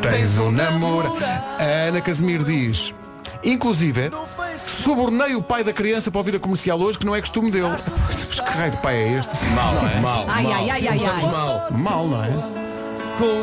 tens 0.01 0.39
um 0.39 0.53
namoro. 0.53 1.13
A 1.59 1.89
Ana 1.89 2.01
Casimiro 2.01 2.45
diz, 2.45 2.95
inclusive, 3.43 4.11
subornei 4.57 5.35
o 5.35 5.43
pai 5.43 5.65
da 5.65 5.73
criança 5.73 6.11
para 6.11 6.19
ouvir 6.19 6.37
a 6.37 6.41
comercial 6.41 6.79
hoje, 6.81 6.99
que 6.99 7.07
não 7.07 7.15
é 7.15 7.21
costume 7.21 7.51
dele. 7.51 7.69
Mas 7.69 8.41
que 8.41 8.51
raio 8.51 8.71
de 8.71 8.77
pai 8.79 8.97
é 8.97 9.19
este? 9.19 9.35
Mal, 9.55 9.75
não 9.75 9.89
é? 9.89 10.01
Mal. 10.01 10.25
Ai, 10.29 10.43
mal. 10.43 10.53
ai, 10.53 10.71
ai, 10.71 10.89
ai, 10.89 11.01
ai. 11.07 11.27
mal. 11.27 11.67
Mal, 11.71 12.07
não 12.07 12.25
é? 12.25 12.61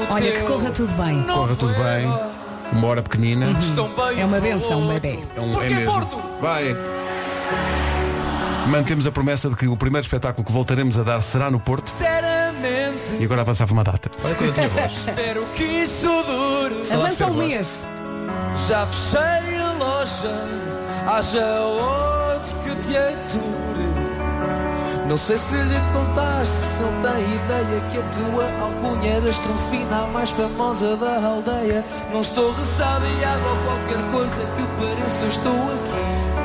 Olha, 0.10 0.32
que 0.32 0.42
corra 0.44 0.72
tudo 0.72 0.94
bem. 0.96 1.24
Corra 1.24 1.56
tudo 1.56 1.74
bem. 1.74 2.38
Uma 2.72 2.88
hora 2.88 3.02
pequenina. 3.02 3.46
É 4.18 4.26
uma 4.26 4.40
benção, 4.40 4.82
um 4.82 4.88
bebê. 4.94 5.20
É, 5.36 5.40
um, 5.40 5.62
é 5.62 5.70
mesmo. 5.70 6.22
Vai. 6.42 6.76
Mantemos 8.68 9.08
a 9.08 9.12
promessa 9.12 9.50
de 9.50 9.56
que 9.56 9.68
o 9.68 9.78
primeiro 9.78 10.04
espetáculo 10.04 10.46
que 10.46 10.52
voltaremos 10.52 10.98
a 10.98 11.04
dar 11.04 11.22
será 11.22 11.50
no 11.50 11.60
Porto. 11.60 11.90
E 13.20 13.24
agora 13.24 13.42
avançava 13.42 13.72
uma 13.72 13.84
data. 13.84 14.12
Olha 14.24 14.36
quando 14.36 14.50
eu 14.50 14.54
tinha 14.54 14.70
voz. 14.70 14.92
Espero 14.92 15.46
que 15.56 15.64
isso 15.64 16.08
dure. 16.24 16.82
Avança 16.94 17.28
um 17.28 17.34
mês. 17.36 17.88
Já 18.68 18.86
fechei 18.88 19.58
a 19.58 19.72
loja, 19.74 20.36
haja 21.08 21.62
outro 21.62 22.56
que 22.64 22.76
te 22.76 22.98
ature. 22.98 23.58
Não 25.08 25.16
sei 25.16 25.38
se 25.38 25.56
lhe 25.56 25.80
contaste, 25.94 26.54
se 26.54 26.84
ele 26.84 26.92
tem 27.02 27.36
ideia 27.36 27.82
que 27.90 27.98
a 27.98 28.02
tua 28.02 28.44
alcunha 28.62 29.14
era 29.14 29.30
estrofina, 29.30 30.04
a 30.04 30.08
mais 30.08 30.30
famosa 30.32 30.98
da 30.98 31.26
aldeia. 31.26 31.86
Não 32.12 32.20
estou 32.20 32.52
ressabiado 32.52 33.42
ou 33.48 33.58
qualquer 33.66 34.12
coisa 34.12 34.42
que 34.42 34.64
pareça, 34.78 35.26
eu 35.26 35.30
estou 35.30 35.54
aqui 35.54 36.38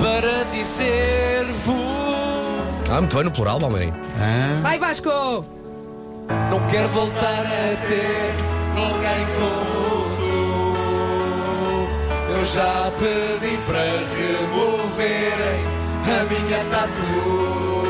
para 0.00 0.44
dizer-vos. 0.52 1.74
Ah, 2.88 3.00
muito 3.00 3.16
bem 3.16 3.24
no 3.24 3.30
plural, 3.32 3.58
Balmeirinho. 3.58 3.94
Vai 4.62 4.78
Vasco! 4.78 5.44
Não 6.50 6.60
quero 6.70 6.88
voltar 6.90 7.40
a 7.40 7.76
ter 7.86 8.34
ninguém 8.74 9.26
como. 9.34 9.83
Eu 12.44 12.50
já 12.50 12.92
pedi 12.98 13.56
para 13.64 13.80
removerem 14.18 15.64
a 16.04 16.24
minha 16.28 16.62
tatu. 16.66 17.86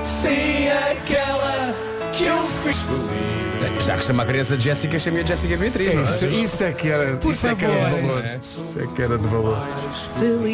Sim, 0.00 0.68
aquela 0.92 1.74
que 2.12 2.22
eu 2.26 2.40
fiz 2.62 2.76
feliz. 2.82 3.84
Já 3.84 3.96
que 3.96 4.04
chama 4.04 4.22
a 4.22 4.26
criança 4.26 4.56
de 4.56 4.62
Jéssica, 4.62 4.96
chame 5.00 5.20
a 5.22 5.24
Jéssica 5.26 5.56
Beatriz. 5.56 5.92
não 5.92 6.02
é? 6.02 6.04
Isso, 6.04 6.26
isso 6.28 6.62
é 6.62 6.72
que 6.72 6.88
era, 6.88 7.16
Por 7.16 7.32
isso 7.32 7.48
é 7.48 7.54
que 7.56 7.64
era 7.64 7.74
de 7.74 7.80
favor. 7.90 8.00
valor. 8.00 8.24
Isso 8.40 8.60
é 8.78 8.86
que 8.94 9.02
era 9.02 9.18
de 9.18 9.26
valor. 9.26 9.58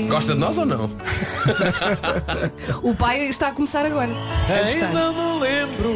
Gosta 0.08 0.32
de 0.32 0.38
nós 0.40 0.56
ou 0.56 0.64
não? 0.64 0.90
O 2.82 2.94
pai 2.94 3.20
está 3.28 3.48
a 3.48 3.52
começar 3.52 3.84
agora. 3.84 4.12
a 4.12 4.62
gostar. 4.64 4.86
Ainda 4.86 5.12
me 5.12 5.40
lembro 5.40 5.92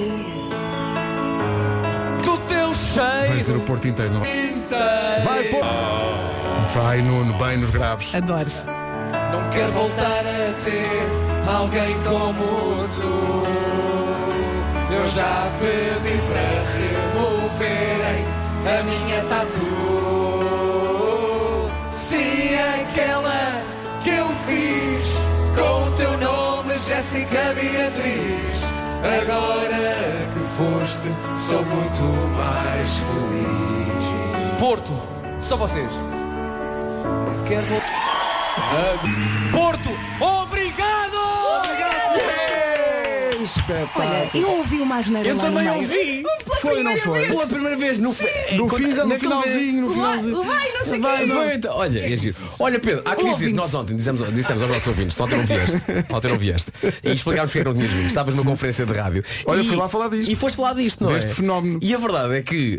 do 2.23 2.37
teu 2.47 2.67
Vais 2.67 2.77
cheiro 2.77 3.45
ter 3.45 3.57
o 3.57 3.61
Porto 3.61 3.89
inteiro, 3.89 4.13
não? 4.13 4.21
inteiro. 4.21 5.25
Vai, 5.25 5.45
pô! 5.45 6.30
Vai, 6.75 7.03
Nuno, 7.03 7.35
bem 7.35 7.57
nos 7.57 7.71
graves. 7.71 8.15
Adores. 8.15 8.65
Não 9.33 9.51
quero 9.51 9.73
voltar 9.73 10.21
a 10.21 10.53
ter 10.63 11.09
alguém 11.53 11.97
como 12.05 12.87
tu. 12.95 13.43
Eu 14.95 15.05
já 15.07 15.51
pedi 15.59 16.17
para 16.29 16.65
removerem 17.19 18.25
a 18.67 18.83
minha 18.85 19.25
tatu. 19.25 19.67
Sim, 21.91 22.55
aquela 22.55 23.65
que 24.05 24.11
eu 24.11 24.29
fiz 24.47 25.07
com 25.57 25.89
o 25.89 25.91
teu 25.93 26.17
nome, 26.19 26.79
Jéssica 26.87 27.53
Beatriz. 27.53 28.71
Agora 29.03 30.29
que 30.33 30.41
foste, 30.57 31.09
sou 31.37 31.65
muito 31.65 32.03
mais 32.37 32.91
feliz. 32.97 34.05
Porto, 34.61 34.93
só 35.41 35.57
vocês. 35.57 36.20
Quero 37.47 37.67
voltar. 37.67 38.01
Porto, 39.53 39.91
obrigado! 40.21 40.40
Espetáculo. 43.43 43.91
Olha, 44.07 44.31
eu 44.35 44.51
ouvi 44.59 44.81
uma 44.81 44.97
asneira 44.97 45.29
Eu 45.29 45.37
lá 45.37 45.43
também 45.43 45.69
ouvi. 45.71 46.23
Foi 46.61 46.77
ou 46.79 46.85
não 46.85 46.97
foi? 46.99 47.27
Pela 47.27 47.47
primeira 47.47 47.77
vez 47.77 47.99
no, 47.99 48.15
é, 48.21 48.55
No 48.57 48.65
no 48.67 49.19
finalzinho, 49.19 49.81
no 49.83 49.87
O 49.91 49.95
vai, 49.95 50.19
finalzinho. 50.19 50.41
o 50.41 50.45
vai, 50.45 50.73
não 50.73 50.85
sei 50.85 50.99
o 50.99 51.03
Vai, 51.03 51.55
então, 51.55 51.75
olha, 51.77 52.01
é 52.01 52.17
giro. 52.17 52.37
olha 52.59 52.79
Pedro, 52.79 53.03
há 53.05 53.17
que 53.17 53.25
dizer, 53.25 53.53
nós 53.55 53.73
ontem 53.75 53.97
dissemos, 53.97 54.35
dissemos 54.35 54.63
aos 54.63 54.71
nossos 54.71 54.87
ouvintes, 54.89 55.19
ontem 55.21 55.37
não 55.39 55.47
vieste, 55.47 55.77
ontem 56.11 56.29
não 56.29 56.39
vieste, 56.39 56.73
e 57.03 57.13
explicámos 57.13 57.51
porque 57.51 57.61
é 57.61 57.63
que 57.63 57.69
não 57.69 57.75
tinhas 57.75 57.91
vindo, 57.93 58.07
estavas 58.07 58.35
numa 58.35 58.51
conferência 58.51 58.85
de 58.85 58.93
rádio. 58.93 59.25
Olha, 59.47 59.61
e, 59.63 59.67
fui 59.67 59.77
lá 59.77 59.89
falar 59.89 60.09
disto. 60.09 60.31
E 60.31 60.35
foste 60.35 60.57
falar 60.57 60.75
disto, 60.75 61.03
não 61.05 61.13
Deste 61.15 61.31
é? 61.31 61.35
fenómeno. 61.35 61.79
E 61.83 61.95
a 61.95 61.99
verdade 61.99 62.35
é 62.35 62.43
que 62.43 62.79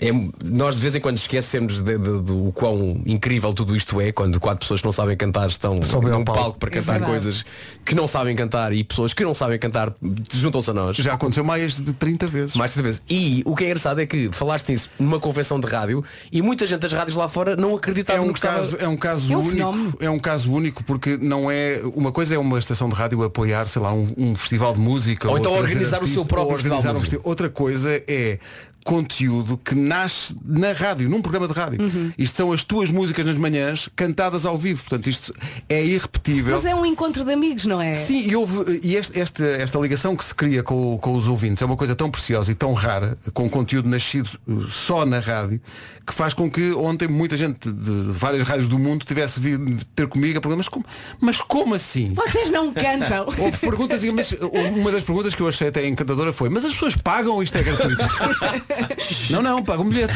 eh, 0.00 0.08
é- 0.08 0.12
nós 0.44 0.76
de 0.76 0.82
vez 0.82 0.94
em 0.94 1.00
quando 1.00 1.16
esquecemos 1.18 1.80
de- 1.82 1.96
de- 1.98 2.20
do 2.22 2.52
quão 2.54 3.00
incrível 3.06 3.54
tudo 3.54 3.74
isto 3.76 3.98
é, 4.00 4.12
quando 4.12 4.38
quatro 4.40 4.60
pessoas 4.60 4.80
que 4.80 4.84
não 4.86 4.92
sabem 4.92 5.16
cantar 5.16 5.46
estão 5.48 5.74
num 5.76 6.24
palco. 6.24 6.24
palco 6.42 6.58
para 6.58 6.68
É 6.68 6.72
cantar 6.72 6.92
verdade. 6.94 7.10
coisas 7.10 7.44
que 7.84 7.94
não 7.94 8.06
sabem 8.06 8.34
cantar 8.36 8.72
e 8.72 8.82
pessoas 8.84 9.14
que 9.14 9.22
não 9.24 9.32
sabem 9.34 9.45
cantar 9.58 9.94
juntam-se 10.32 10.70
a 10.70 10.74
nós. 10.74 10.96
Já 10.96 11.14
aconteceu 11.14 11.44
mais 11.44 11.76
de 11.76 11.92
30 11.92 12.26
vezes. 12.26 12.56
Mais 12.56 12.74
de 12.74 12.82
vez. 12.82 13.02
E 13.08 13.42
o 13.46 13.54
que 13.54 13.64
é 13.64 13.66
engraçado 13.68 14.00
é 14.00 14.06
que 14.06 14.30
falaste 14.32 14.68
nisso 14.70 14.90
numa 14.98 15.18
convenção 15.20 15.58
de 15.60 15.66
rádio 15.66 16.04
e 16.32 16.42
muita 16.42 16.66
gente 16.66 16.80
das 16.80 16.92
rádios 16.92 17.16
lá 17.16 17.28
fora 17.28 17.56
não 17.56 17.76
acreditava 17.76 18.18
É 18.18 18.22
um 18.22 18.26
no 18.26 18.32
que 18.32 18.38
estava- 18.38 18.56
caso, 18.58 18.76
é 18.78 18.88
um 18.88 18.96
caso 18.96 19.32
É 19.32 19.36
um 19.36 19.40
único. 19.40 19.52
fenómeno. 19.56 19.94
É 20.00 20.10
um 20.10 20.18
caso 20.18 20.52
único 20.52 20.84
porque 20.84 21.16
não 21.16 21.50
é 21.50 21.80
uma 21.94 22.12
coisa 22.12 22.34
é 22.34 22.38
uma 22.38 22.58
estação 22.58 22.88
de 22.88 22.94
rádio 22.94 23.22
apoiar, 23.22 23.66
sei 23.68 23.80
lá, 23.82 23.92
um, 23.92 24.12
um 24.16 24.34
festival 24.36 24.72
de 24.74 24.80
música 24.80 25.30
Ou 25.30 25.38
então 25.38 25.52
trazer 25.52 25.68
organizar 25.68 26.02
o 26.02 26.06
seu 26.06 26.24
próprio 26.24 26.50
ou 26.52 26.56
festival 26.56 26.80
de 26.80 26.86
um 26.88 26.92
música. 26.92 27.10
festi- 27.10 27.28
Outra 27.28 27.48
coisa 27.48 28.02
é 28.08 28.38
conteúdo 28.86 29.58
que 29.58 29.74
nasce 29.74 30.34
na 30.44 30.72
rádio, 30.72 31.08
num 31.10 31.20
programa 31.20 31.48
de 31.48 31.52
rádio. 31.52 31.82
Uhum. 31.82 32.12
Isto 32.16 32.36
são 32.36 32.52
as 32.52 32.62
tuas 32.62 32.88
músicas 32.88 33.26
nas 33.26 33.36
manhãs 33.36 33.88
cantadas 33.96 34.46
ao 34.46 34.56
vivo. 34.56 34.82
Portanto, 34.84 35.10
isto 35.10 35.34
é 35.68 35.84
irrepetível. 35.84 36.54
Mas 36.54 36.64
é 36.64 36.72
um 36.72 36.86
encontro 36.86 37.24
de 37.24 37.32
amigos, 37.32 37.66
não 37.66 37.82
é? 37.82 37.96
Sim, 37.96 38.20
e, 38.28 38.36
houve, 38.36 38.80
e 38.84 38.94
este- 38.94 39.18
esta, 39.20 39.44
esta 39.44 39.78
ligação 39.80 40.14
que 40.16 40.24
se 40.24 40.32
cria 40.32 40.62
com, 40.62 40.96
com 40.98 41.14
os 41.16 41.26
ouvintes 41.26 41.60
é 41.62 41.66
uma 41.66 41.76
coisa 41.76 41.96
tão 41.96 42.08
preciosa 42.08 42.52
e 42.52 42.54
tão 42.54 42.72
rara, 42.74 43.18
com 43.34 43.50
conteúdo 43.50 43.88
nascido 43.88 44.30
só 44.70 45.04
na 45.04 45.18
rádio, 45.18 45.60
que 46.06 46.14
faz 46.14 46.32
com 46.32 46.48
que 46.48 46.70
ontem 46.72 47.08
muita 47.08 47.36
gente 47.36 47.70
de 47.72 48.12
várias 48.12 48.48
rádios 48.48 48.68
do 48.68 48.78
mundo 48.78 49.04
tivesse 49.04 49.40
vindo 49.40 49.84
ter 49.96 50.06
comigo 50.06 50.38
a 50.38 50.40
perguntar, 50.40 50.58
mas 50.58 50.68
como, 50.68 50.84
mas 51.20 51.40
como 51.40 51.74
assim? 51.74 52.12
Vocês 52.14 52.50
não 52.52 52.72
cantam. 52.72 53.26
Houve 53.36 53.58
perguntas, 53.58 54.04
e- 54.04 54.12
mas 54.12 54.32
uma 54.76 54.92
das 54.92 55.02
perguntas 55.02 55.34
que 55.34 55.42
eu 55.42 55.48
achei 55.48 55.66
até 55.68 55.84
encantadora 55.88 56.32
foi, 56.32 56.48
mas 56.48 56.64
as 56.64 56.72
pessoas 56.72 56.94
pagam 56.94 57.34
ou 57.34 57.42
isto 57.42 57.56
é 57.58 57.62
gratuito? 57.64 57.96
não, 59.30 59.42
não, 59.42 59.62
pagam 59.62 59.84
um 59.84 59.88
bilhete. 59.88 60.14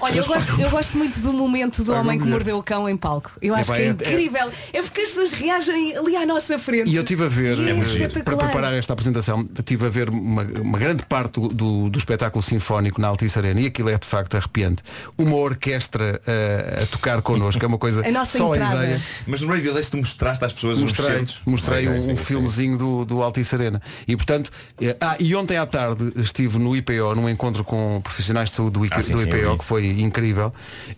Olha, 0.00 0.16
eu 0.18 0.26
gosto, 0.26 0.60
eu 0.60 0.70
gosto 0.70 0.96
muito 0.96 1.20
do 1.20 1.32
momento 1.32 1.82
do 1.82 1.92
Paga 1.92 2.00
homem 2.00 2.18
um 2.18 2.22
que 2.22 2.28
mordeu 2.28 2.58
o 2.58 2.62
cão 2.62 2.88
em 2.88 2.96
palco. 2.96 3.30
Eu 3.40 3.54
acho 3.54 3.70
Epá, 3.72 3.76
que 3.76 3.82
é 3.82 3.84
é- 3.84 3.88
é- 3.88 3.92
incrível. 3.92 4.50
É 4.72 4.82
porque 4.82 5.00
as 5.02 5.08
pessoas 5.10 5.32
reagem 5.32 5.96
ali 5.96 6.16
à 6.16 6.26
nossa 6.26 6.58
frente. 6.58 6.90
E 6.90 6.96
eu 6.96 7.02
estive 7.02 7.24
a 7.24 7.28
ver, 7.28 7.56
é 7.58 8.08
para 8.22 8.36
preparar 8.36 8.72
esta 8.74 8.92
apresentação, 8.92 9.48
estive 9.58 9.86
a 9.86 9.88
ver 9.88 10.08
uma, 10.08 10.42
uma 10.42 10.78
grande 10.78 11.04
parte 11.06 11.40
do, 11.40 11.48
do, 11.48 11.90
do 11.90 11.98
espetáculo 11.98 12.42
sinfónico 12.42 13.00
na 13.00 13.08
Altice 13.08 13.38
Arena 13.38 13.60
e 13.60 13.66
aquilo 13.66 13.88
é 13.88 13.98
de 13.98 14.06
facto 14.06 14.36
arrepiante. 14.36 14.82
Uma 15.16 15.36
orquestra 15.36 16.20
eh, 16.26 16.80
a 16.82 16.86
tocar 16.86 17.22
connosco, 17.22 17.64
é 17.64 17.68
uma 17.68 17.78
coisa 17.78 18.02
A 18.06 18.10
nossa 18.10 18.38
só 18.38 18.54
entrada. 18.54 18.80
a 18.80 18.84
ideia. 18.84 19.02
Mas 19.26 19.40
no 19.40 19.48
Radio 19.52 19.72
Days 19.72 19.88
tu 19.88 19.96
mostraste 19.96 20.44
às 20.44 20.52
pessoas 20.52 20.76
os 20.78 20.82
Mostrei, 20.82 21.18
centros. 21.18 21.40
mostrei 21.46 21.82
Sim, 21.84 21.88
um, 21.90 22.02
sim, 22.02 22.12
um 22.12 22.16
sim. 22.16 22.24
filmezinho 22.24 22.78
do, 22.78 23.04
do 23.04 23.22
Altice 23.22 23.54
Arena. 23.54 23.80
E 24.06 24.16
portanto, 24.16 24.50
eh, 24.80 24.96
ah, 25.00 25.16
e 25.20 25.34
ontem 25.34 25.56
à 25.56 25.66
tarde 25.66 26.12
estive 26.16 26.58
no 26.58 26.74
IPO, 26.76 27.14
num 27.14 27.28
encontro 27.28 27.62
com 27.64 28.01
profissionais 28.02 28.50
de 28.50 28.56
saúde 28.56 28.78
do, 28.78 28.84
IC 28.84 28.94
Ah, 28.94 29.02
sim, 29.02 29.14
do 29.14 29.22
IPO, 29.22 29.58
que 29.58 29.64
foi 29.64 29.86
incrível. 30.00 30.52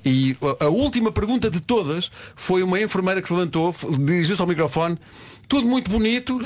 E 0.04 0.36
a, 0.60 0.64
a 0.64 0.68
última 0.68 1.12
pergunta 1.12 1.50
de 1.50 1.60
todas 1.60 2.10
foi 2.34 2.62
uma 2.62 2.80
enfermeira 2.80 3.20
que 3.22 3.28
se 3.28 3.34
levantou, 3.34 3.74
dirigiu-se 3.98 4.40
ao 4.40 4.46
microfone. 4.48 4.98
Tudo 5.48 5.66
muito 5.68 5.90
bonito, 5.90 6.40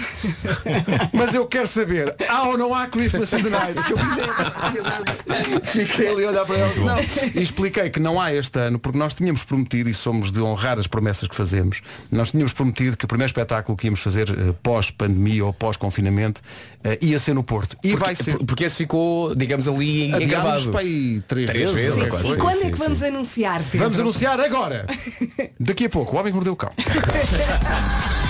mas 1.13 1.35
eu 1.35 1.47
quero 1.47 1.67
saber, 1.67 2.15
há 2.29 2.49
ou 2.49 2.59
não 2.59 2.75
há 2.75 2.87
Christmas 2.89 3.33
in 3.33 3.43
the 3.43 3.51
Night? 3.51 3.81
Se 3.83 3.93
eu 3.93 3.97
quiser. 3.99 5.65
Fiquei 5.65 6.09
ali 6.09 6.25
a 6.25 6.29
olhar 6.29 6.45
para 6.45 6.57
ela. 6.59 6.75
Não. 6.75 6.99
E 7.35 7.43
expliquei 7.43 7.91
que 7.91 8.01
não 8.01 8.21
há 8.21 8.35
este 8.35 8.59
ano, 8.59 8.79
porque 8.79 8.99
nós 8.99 9.15
tínhamos 9.15 9.45
prometido, 9.45 9.89
e 9.89 9.95
somos 9.95 10.31
de 10.33 10.41
honrar 10.41 10.79
as 10.79 10.87
promessas 10.87 11.29
que 11.29 11.35
fazemos, 11.35 11.81
nós 12.11 12.31
tínhamos 12.33 12.53
prometido 12.53 12.97
que 12.97 13.05
o 13.05 13.09
primeiro 13.09 13.29
espetáculo 13.31 13.77
que 13.79 13.87
íamos 13.87 14.01
fazer 14.01 14.29
eh, 14.31 14.55
pós-pandemia 14.63 15.45
ou 15.45 15.53
pós-confinamento 15.53 16.41
eh, 16.85 16.99
ia 17.01 17.19
ser 17.19 17.35
no 17.35 17.43
Porto. 17.45 17.77
E 17.85 17.91
Porque, 17.91 18.05
vai 18.05 18.15
ser. 18.17 18.37
por- 18.37 18.47
porque 18.47 18.65
esse 18.65 18.77
ficou, 18.77 19.35
digamos 19.35 19.69
ali, 19.69 20.13
Adiámos 20.15 20.67
para 20.67 20.81
aí 20.81 21.23
três, 21.27 21.47
Três 21.51 21.71
vezes, 21.71 21.99
ou 22.01 22.09
quase. 22.09 22.25
E 22.25 22.29
coisa. 22.29 22.41
quando 22.41 22.57
sim, 22.57 22.67
é 22.67 22.71
que 22.71 22.77
sim. 22.77 22.83
vamos 22.85 23.03
anunciar, 23.03 23.63
Pedro? 23.63 23.79
Vamos 23.79 24.01
anunciar 24.01 24.41
agora. 24.41 24.87
Daqui 25.59 25.87
a 25.87 25.89
pouco, 25.91 26.15
o 26.17 26.19
homem 26.19 26.33
que 26.33 26.35
mordeu 26.37 26.53
o 26.53 26.57
cão. 26.57 26.71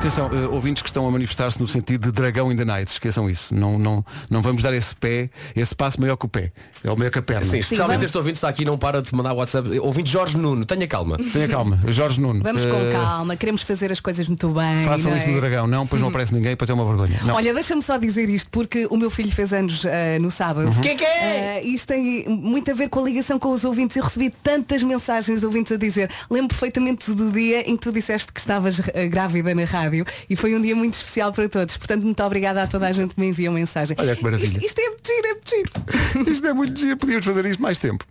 Atenção, 0.00 0.30
eh, 0.32 0.46
ouvintes 0.46 0.82
que 0.82 0.88
estão 0.88 1.06
a 1.06 1.10
manifestar-se 1.10 1.60
no 1.60 1.66
sentido 1.66 2.06
de 2.06 2.12
dragão 2.12 2.50
in 2.50 2.56
the 2.56 2.64
night, 2.64 2.90
esqueçam 2.90 3.28
isso. 3.28 3.54
Não, 3.54 3.78
não, 3.78 4.02
não 4.30 4.40
vamos 4.40 4.62
dar 4.62 4.72
esse 4.72 4.96
pé, 4.96 5.28
esse 5.54 5.74
passo 5.74 6.00
maior 6.00 6.16
que 6.16 6.24
o 6.24 6.28
pé. 6.28 6.52
É 6.82 6.90
o 6.90 6.96
maior 6.96 7.10
que 7.10 7.18
a 7.18 7.22
perna. 7.22 7.44
Sim, 7.44 7.58
especialmente 7.58 8.06
este 8.06 8.16
ouvinte 8.16 8.36
está 8.36 8.48
aqui, 8.48 8.64
não 8.64 8.78
para 8.78 9.02
de 9.02 9.14
mandar 9.14 9.34
WhatsApp. 9.34 9.78
Ouvinte 9.78 10.10
Jorge 10.10 10.38
Nuno, 10.38 10.64
tenha 10.64 10.88
calma. 10.88 11.18
Tenha 11.30 11.46
calma. 11.46 11.78
Jorge 11.88 12.18
Nuno. 12.18 12.42
Vamos 12.42 12.64
com 12.64 12.76
eh, 12.76 12.92
calma, 12.92 13.36
queremos 13.36 13.60
fazer 13.60 13.92
as 13.92 14.00
coisas 14.00 14.26
muito 14.26 14.48
bem. 14.48 14.86
Façam 14.86 15.10
não 15.10 15.18
isto 15.18 15.28
é? 15.28 15.34
do 15.34 15.40
dragão. 15.42 15.66
Não, 15.66 15.86
pois 15.86 16.00
não 16.00 16.08
aparece 16.08 16.32
ninguém, 16.32 16.52
depois 16.52 16.70
é 16.70 16.72
uma 16.72 16.86
vergonha. 16.86 17.20
Não. 17.22 17.34
Olha, 17.34 17.52
deixa-me 17.52 17.82
só 17.82 17.98
dizer 17.98 18.30
isto, 18.30 18.50
porque 18.50 18.86
o 18.86 18.96
meu 18.96 19.10
filho 19.10 19.30
fez 19.30 19.52
anos 19.52 19.84
ah, 19.84 20.18
no 20.18 20.30
sábado. 20.30 20.68
Uhum. 20.68 20.80
Que 20.80 20.94
que 20.94 21.04
é? 21.04 21.62
Isto 21.62 21.88
tem 21.88 22.26
muito 22.26 22.70
a 22.70 22.74
ver 22.74 22.88
com 22.88 23.00
a 23.00 23.02
ligação 23.02 23.38
com 23.38 23.52
os 23.52 23.66
ouvintes. 23.66 23.98
Eu 23.98 24.04
recebi 24.04 24.30
tantas 24.30 24.82
mensagens 24.82 25.40
de 25.40 25.44
ouvintes 25.44 25.72
a 25.72 25.76
dizer, 25.76 26.08
lembro 26.30 26.48
perfeitamente 26.48 27.12
do 27.12 27.30
dia 27.30 27.68
em 27.68 27.76
que 27.76 27.82
tu 27.82 27.92
disseste 27.92 28.32
que 28.32 28.40
estavas 28.40 28.80
grávida 29.10 29.54
na 29.54 29.64
rádio 29.64 29.89
e 30.28 30.36
foi 30.36 30.54
um 30.54 30.60
dia 30.60 30.74
muito 30.74 30.94
especial 30.94 31.32
para 31.32 31.48
todos. 31.48 31.76
Portanto, 31.76 32.02
muito 32.02 32.22
obrigada 32.22 32.62
a 32.62 32.66
toda 32.66 32.86
a 32.86 32.92
gente 32.92 33.14
que 33.14 33.20
me 33.20 33.28
enviou 33.28 33.52
mensagem. 33.52 33.96
Olha 33.98 34.16
que 34.16 34.22
maravilha. 34.22 34.58
Isto, 34.58 34.64
isto 34.64 34.80
é 34.80 34.88
muito 34.88 35.06
giro, 35.06 35.26
é 35.26 35.32
muito 35.32 35.50
giro. 35.50 36.30
Isto 36.30 36.46
é 36.46 36.52
muito 36.52 36.80
giro, 36.80 36.96
podíamos 36.96 37.24
fazer 37.24 37.46
isto 37.46 37.62
mais 37.62 37.78
tempo. 37.78 38.04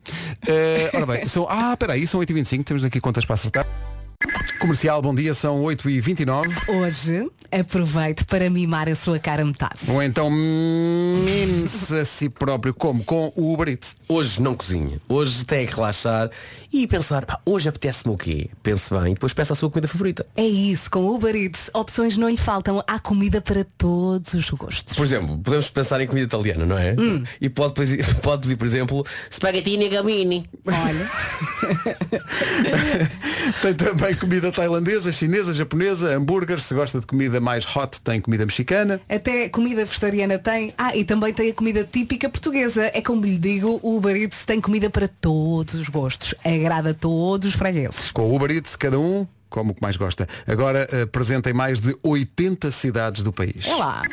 Eh, 0.48 0.89
ora 0.94 1.06
bem, 1.06 1.28
são, 1.28 1.48
ah, 1.50 1.76
peraí, 1.78 2.08
são 2.08 2.20
8h25, 2.20 2.63
temos 2.63 2.84
aqui 2.84 3.00
contas 3.00 3.26
para 3.26 3.36
acertar. 3.36 3.65
Comercial, 4.60 5.02
bom 5.02 5.15
dia, 5.15 5.34
são 5.34 5.63
8h29. 5.63 6.67
Hoje, 6.67 7.32
aproveite 7.50 8.26
para 8.26 8.50
mimar 8.50 8.89
a 8.89 8.95
sua 8.95 9.17
cara 9.17 9.45
metade. 9.45 9.80
Ou 9.88 10.04
então 10.04 10.30
mime-se 10.30 11.95
a 11.95 12.04
si 12.04 12.28
próprio, 12.28 12.74
como? 12.74 13.02
Com 13.06 13.32
o 13.38 13.54
Uber 13.54 13.69
Eats. 13.69 13.95
Hoje 14.08 14.41
não 14.41 14.54
cozinha. 14.54 15.00
Hoje 15.08 15.45
tem 15.45 15.65
que 15.65 15.74
relaxar 15.74 16.30
e 16.74 16.86
pensar, 16.88 17.26
pá, 17.26 17.39
hoje 17.45 17.69
apetece-me 17.69 18.13
o 18.13 18.17
quê? 18.17 18.50
Pense 18.62 18.93
bem 18.93 19.12
e 19.12 19.13
depois 19.13 19.34
peça 19.34 19.54
a 19.54 19.56
sua 19.56 19.69
comida 19.69 19.88
favorita. 19.88 20.26
É 20.36 20.45
isso, 20.45 20.91
com 20.91 21.00
o 21.00 21.15
Uber 21.15 21.34
Eats, 21.36 21.72
opções 21.74 22.17
não 22.17 22.28
lhe 22.30 22.36
faltam. 22.36 22.84
Há 22.86 23.00
comida 23.00 23.39
para 23.39 23.65
todos 23.78 24.34
os 24.34 24.50
gostos. 24.50 24.93
Por 24.93 25.06
exemplo, 25.06 25.38
podemos 25.38 25.69
pensar 25.69 26.02
em 26.02 26.08
comida 26.08 26.26
italiana, 26.26 26.65
não 26.65 26.78
é? 26.78 26.95
E 27.39 27.48
pode, 27.48 27.74
pode 28.22 28.41
pedir, 28.41 28.58
por 28.58 28.65
exemplo, 28.67 29.06
spaghettini 29.32 29.88
gamini. 29.88 30.50
Olha, 30.67 31.10
Tem 33.62 33.74
também 33.74 34.13
comida 34.15 34.49
comida 34.50 34.52
tailandesa, 34.52 35.12
chinesa, 35.12 35.54
japonesa, 35.54 36.16
hambúrguer. 36.16 36.60
Se 36.60 36.74
gosta 36.74 37.00
de 37.00 37.06
comida 37.06 37.40
mais 37.40 37.66
hot, 37.76 38.00
tem 38.02 38.20
comida 38.20 38.46
mexicana. 38.46 39.00
Até 39.08 39.50
comida 39.50 39.86
vegetariana 39.86 40.38
tem. 40.38 40.74
Ah, 40.78 40.96
e 40.96 41.04
também 41.04 41.34
tem 41.34 41.50
a 41.50 41.54
comida 41.54 41.88
típica 41.90 42.30
portuguesa. 42.30 42.92
É 42.94 43.02
como 43.02 43.26
lhe 43.26 43.38
digo, 43.38 43.80
o 43.82 43.98
Uber 43.98 44.16
Eats 44.16 44.46
tem 44.46 44.60
comida 44.60 44.90
para 44.90 45.08
todos 45.08 45.76
os 45.76 45.90
gostos. 45.90 46.34
Agrada 46.44 46.92
a 46.92 46.94
todos 46.94 47.50
os 47.50 47.56
fregueses. 47.56 48.12
Com 48.12 48.24
o 48.24 48.36
Uber 48.36 48.52
Eats, 48.52 48.76
cada 48.76 49.00
um 49.00 49.28
como 49.50 49.72
o 49.72 49.76
que 49.76 49.82
mais 49.82 49.98
gosta. 49.98 50.28
Agora 50.48 50.88
eh, 50.92 51.06
presente 51.08 51.50
em 51.50 51.54
mais 51.54 51.80
de 51.80 51.96
80 52.04 52.70
cidades 52.70 53.24
do 53.24 53.34
país. 53.34 53.66
É 53.66 53.76
lá. 53.76 54.04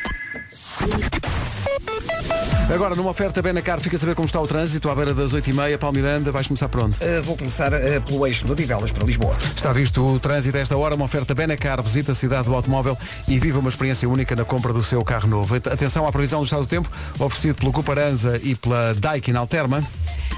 Agora, 2.73 2.95
numa 2.95 3.09
oferta 3.09 3.41
Benacar, 3.41 3.79
fica 3.79 3.95
a 3.95 3.99
saber 3.99 4.13
como 4.13 4.25
está 4.25 4.41
o 4.41 4.45
trânsito 4.45 4.89
à 4.89 4.95
beira 4.95 5.13
das 5.13 5.33
8h30. 5.33 5.77
Paulo 5.77 5.95
Miranda, 5.95 6.31
vais 6.31 6.47
começar 6.47 6.67
por 6.67 6.81
onde? 6.81 6.97
Uh, 6.97 7.23
vou 7.23 7.37
começar 7.37 7.73
uh, 7.73 8.01
pelo 8.01 8.27
eixo 8.27 8.45
de 8.45 8.51
Odivelas 8.51 8.91
para 8.91 9.05
Lisboa. 9.05 9.37
Está 9.55 9.71
visto 9.71 10.05
o 10.05 10.19
trânsito 10.19 10.57
a 10.57 10.59
esta 10.59 10.77
hora, 10.77 10.93
uma 10.93 11.05
oferta 11.05 11.33
Benacar, 11.33 11.81
visita 11.81 12.11
a 12.11 12.15
cidade 12.15 12.43
do 12.43 12.53
automóvel 12.53 12.97
e 13.27 13.39
viva 13.39 13.59
uma 13.59 13.69
experiência 13.69 14.07
única 14.09 14.35
na 14.35 14.43
compra 14.43 14.73
do 14.73 14.83
seu 14.83 15.01
carro 15.03 15.29
novo. 15.29 15.55
Atenção 15.55 16.05
à 16.05 16.11
previsão 16.11 16.41
do 16.41 16.45
estado 16.45 16.63
do 16.63 16.67
tempo, 16.67 16.89
oferecido 17.17 17.55
pelo 17.55 17.71
Cuparanza 17.71 18.37
e 18.43 18.53
pela 18.53 18.93
Daikin 18.93 19.35
Alterma. 19.35 19.81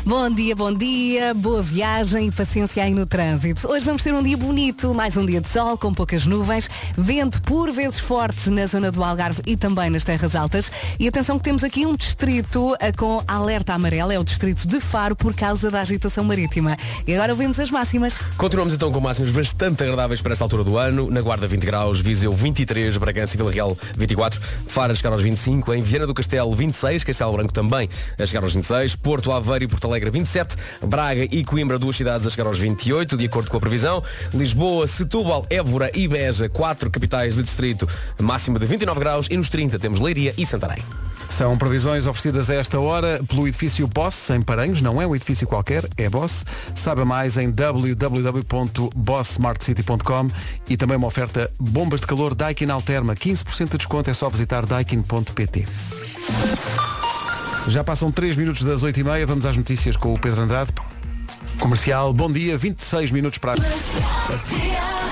Bom 0.06 0.30
dia, 0.30 0.56
bom 0.56 0.74
dia, 0.74 1.34
boa 1.34 1.62
viagem 1.62 2.28
e 2.28 2.32
paciência 2.32 2.84
aí 2.84 2.94
no 2.94 3.06
trânsito. 3.06 3.70
Hoje 3.70 3.86
vamos 3.86 4.02
ter 4.02 4.14
um 4.14 4.24
dia 4.24 4.38
bonito, 4.38 4.94
mais 4.94 5.18
um 5.18 5.26
dia 5.26 5.42
de 5.42 5.48
sol 5.48 5.78
com 5.78 5.94
poucas 5.94 6.26
nuvens, 6.26 6.70
vento 6.98 7.42
por 7.42 7.70
vezes 7.70 8.00
forte 8.00 8.50
na 8.50 8.66
zona 8.66 8.92
do 8.92 9.04
Algarve 9.04 9.42
e 9.46 9.58
também 9.58 9.90
nas 9.90 10.04
terras 10.04 10.36
altas. 10.36 10.72
E 10.98 11.08
atenção 11.08 11.38
que 11.38 11.44
temos 11.44 11.64
aqui 11.64 11.86
um 11.86 11.96
distrito 11.96 12.76
eh, 12.80 12.92
com 12.94 13.22
alerta 13.28 13.74
amarelo, 13.74 14.12
é 14.12 14.18
o 14.18 14.24
distrito 14.24 14.68
de 14.68 14.80
Faro 14.80 15.16
por 15.16 15.36
causa 15.36 15.70
da 15.70 15.82
agitação 15.82 16.24
marítima. 16.24 16.78
E 17.06 17.14
agora 17.14 17.34
ouvimos 17.34 17.60
as 17.60 17.70
máximas. 17.70 18.24
Continuamos 18.38 18.74
então 18.74 18.92
com 18.92 19.02
máximas 19.02 19.32
bastante 19.32 19.84
agradáveis 19.84 20.22
para 20.22 20.34
esta 20.34 20.46
altura 20.46 20.64
do 20.64 20.78
ano. 20.78 21.12
Na 21.12 21.22
Guarda 21.22 21.46
20 21.46 21.66
graus, 21.66 22.00
Viseu 22.00 22.32
23, 22.34 22.98
Bragança 22.98 23.36
e 23.36 23.38
Vila 23.38 23.52
Real 23.52 23.78
24, 23.98 24.40
Faro 24.66 24.94
a 24.94 24.96
chegar 24.96 25.12
aos 25.12 25.22
25, 25.22 25.74
em 25.74 25.82
Viana 25.82 26.08
do 26.08 26.14
Castelo 26.14 26.56
26, 26.56 27.04
Castelo 27.04 27.34
Branco 27.34 27.54
também 27.54 27.90
a 28.18 28.26
chegar 28.26 28.44
aos 28.44 28.54
26, 28.54 28.96
Porto 28.96 29.32
Aveiro 29.32 29.66
e 29.66 29.68
Porto 29.68 29.89
Alegre 29.90 30.10
27, 30.10 30.56
Braga 30.86 31.24
e 31.24 31.44
Coimbra, 31.44 31.78
duas 31.78 31.96
cidades 31.96 32.26
a 32.26 32.30
chegar 32.30 32.48
aos 32.48 32.60
28, 32.60 33.18
de 33.18 33.26
acordo 33.26 33.52
com 33.52 33.58
a 33.58 33.60
previsão. 33.60 34.04
Lisboa, 34.34 34.88
Setúbal, 34.88 35.46
Évora 35.50 35.92
e 35.94 36.08
Beja, 36.08 36.48
quatro 36.48 36.90
capitais 36.90 37.36
de 37.36 37.44
distrito, 37.44 37.88
máxima 38.22 38.60
de 38.60 38.66
29 38.66 39.00
graus 39.00 39.28
e 39.30 39.36
nos 39.36 39.50
30 39.50 39.78
temos 39.80 40.00
Leiria 40.00 40.34
e 40.38 40.46
Santarém. 40.46 40.84
São 41.30 41.58
previsões 41.58 42.06
oferecidas 42.08 42.50
a 42.50 42.56
esta 42.56 42.80
hora 42.80 43.22
pelo 43.28 43.46
edifício 43.48 43.88
Boss, 43.88 44.32
em 44.32 44.42
Paranhos. 44.42 44.82
Não 44.82 45.00
é 45.02 45.08
um 45.08 45.16
edifício 45.16 45.48
qualquer, 45.48 45.88
é 45.96 46.10
Boss. 46.10 46.44
Saiba 46.76 47.06
mais 47.06 47.38
em 47.38 47.50
www.bosssmartcity.com 47.52 50.28
e 50.68 50.76
também 50.76 50.98
uma 50.98 51.08
oferta 51.08 51.50
bombas 51.60 52.02
de 52.02 52.08
calor 52.08 52.36
Daikin 52.36 52.70
Alterma. 52.70 53.16
15% 53.16 53.70
de 53.70 53.78
desconto, 53.78 54.10
é 54.10 54.14
só 54.14 54.28
visitar 54.28 54.66
daikin.pt. 54.66 55.66
Já 57.70 57.84
passam 57.84 58.12
3 58.12 58.36
minutos 58.36 58.64
das 58.64 58.84
8h30, 58.84 59.28
vamos 59.28 59.46
às 59.46 59.56
notícias 59.56 59.96
com 59.96 60.12
o 60.12 60.20
Pedro 60.20 60.42
Andrade. 60.42 60.74
Comercial, 61.60 62.12
bom 62.12 62.32
dia, 62.32 62.58
26 62.58 63.12
minutos 63.12 63.38
para. 63.38 63.62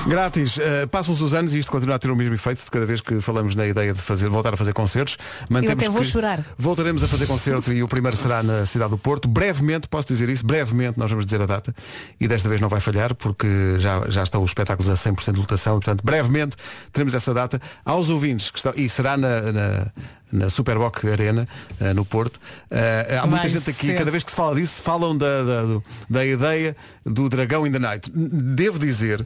Grátis, 0.08 0.58
uh, 0.58 0.88
passam-se 0.89 1.22
os 1.22 1.36
anos 1.36 1.54
e 1.54 1.60
isto 1.60 1.72
continua 1.72 1.96
a 1.96 2.00
ter 2.00 2.10
o 2.10 2.15
mesmo 2.15 2.34
efeito 2.34 2.63
de 2.63 2.72
cada 2.72 2.86
vez 2.86 3.00
que 3.00 3.22
falamos 3.22 3.54
na 3.54 3.67
ideia 3.67 3.93
de 3.93 4.02
fazer, 4.02 4.28
voltar 4.30 4.56
a 4.56 4.58
fazer 4.58 4.74
concertos. 4.74 5.17
Eu 5.52 5.72
até 5.72 5.88
vou 5.88 6.04
chorar. 6.04 6.43
Voltaremos 6.58 7.04
a 7.04 7.08
fazer 7.08 7.28
concerto 7.28 7.72
e 7.72 7.84
o 7.84 7.88
primeiro 7.88 8.17
será 8.17 8.41
na 8.41 8.65
cidade 8.65 8.89
do 8.89 8.98
Porto. 8.98 9.28
Brevemente, 9.28 9.88
posso 9.88 10.08
dizer 10.08 10.28
isso, 10.28 10.43
brevemente 10.43 10.98
nós 10.98 11.12
vamos 11.12 11.26
dizer 11.26 11.41
a 11.41 11.46
data 11.46 11.76
e 12.20 12.28
desta 12.28 12.50
vez 12.50 12.60
não 12.60 12.70
vai 12.70 12.80
falhar 12.80 13.13
porque 13.13 13.76
já, 13.78 14.10
já 14.10 14.24
estão 14.24 14.41
os 14.41 14.50
espetáculos 14.50 14.89
a 14.89 14.93
100% 14.93 15.34
de 15.34 15.39
lotação, 15.39 15.74
portanto, 15.74 16.02
brevemente 16.04 16.56
teremos 16.91 17.13
essa 17.13 17.34
data. 17.34 17.62
Aos 17.86 18.10
ouvintes 18.10 18.50
que 18.50 18.58
estão, 18.58 18.74
e 18.76 18.89
será 18.89 19.15
na, 19.15 19.52
na 19.52 19.91
na 20.31 20.49
Superboc 20.49 21.05
Arena, 21.05 21.47
uh, 21.79 21.93
no 21.93 22.03
Porto. 22.05 22.37
Uh, 22.37 23.21
há 23.21 23.25
muita 23.27 23.41
Vai 23.43 23.49
gente 23.49 23.69
aqui, 23.69 23.87
ser. 23.87 23.97
cada 23.97 24.11
vez 24.11 24.23
que 24.23 24.29
se 24.31 24.35
fala 24.35 24.55
disso, 24.55 24.81
falam 24.81 25.17
da, 25.17 25.43
da, 25.43 25.61
do- 25.63 25.83
da 26.09 26.25
ideia 26.25 26.75
do 27.05 27.29
Dragão 27.29 27.65
in 27.65 27.71
the 27.71 27.79
Night. 27.79 28.11
Devo 28.13 28.77
dizer, 28.79 29.21
uh, 29.21 29.25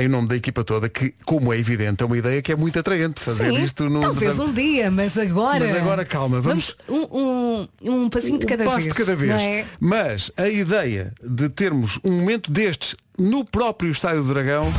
em 0.00 0.08
nome 0.08 0.28
da 0.28 0.36
equipa 0.36 0.64
toda, 0.64 0.88
que, 0.88 1.14
como 1.24 1.52
é 1.52 1.58
evidente, 1.58 2.02
é 2.02 2.06
uma 2.06 2.16
ideia 2.16 2.40
que 2.42 2.52
é 2.52 2.56
muito 2.56 2.78
atraente 2.78 3.20
fazer 3.20 3.52
Sim, 3.54 3.62
isto 3.62 3.88
no. 3.88 4.00
talvez 4.00 4.38
um 4.38 4.52
dia, 4.52 4.90
mas 4.90 5.18
agora. 5.18 5.60
Mas 5.66 5.76
agora 5.76 6.04
calma, 6.04 6.40
vamos- 6.40 6.76
um, 6.88 7.06
um, 7.18 7.68
um 8.04 8.08
passinho 8.08 8.38
de 8.38 8.46
cada 8.46 8.64
um 8.64 8.66
passo 8.66 8.80
vez. 8.82 8.92
de 8.92 8.98
cada 8.98 9.14
vez. 9.16 9.30
não 9.32 9.38
é? 9.40 9.64
Mas 9.78 10.30
a 10.36 10.48
ideia 10.48 11.12
de 11.22 11.48
termos 11.48 11.98
um 12.04 12.12
momento 12.12 12.50
destes 12.50 12.96
no 13.18 13.44
próprio 13.44 13.90
Estádio 13.90 14.22
do 14.22 14.32
Dragão. 14.32 14.72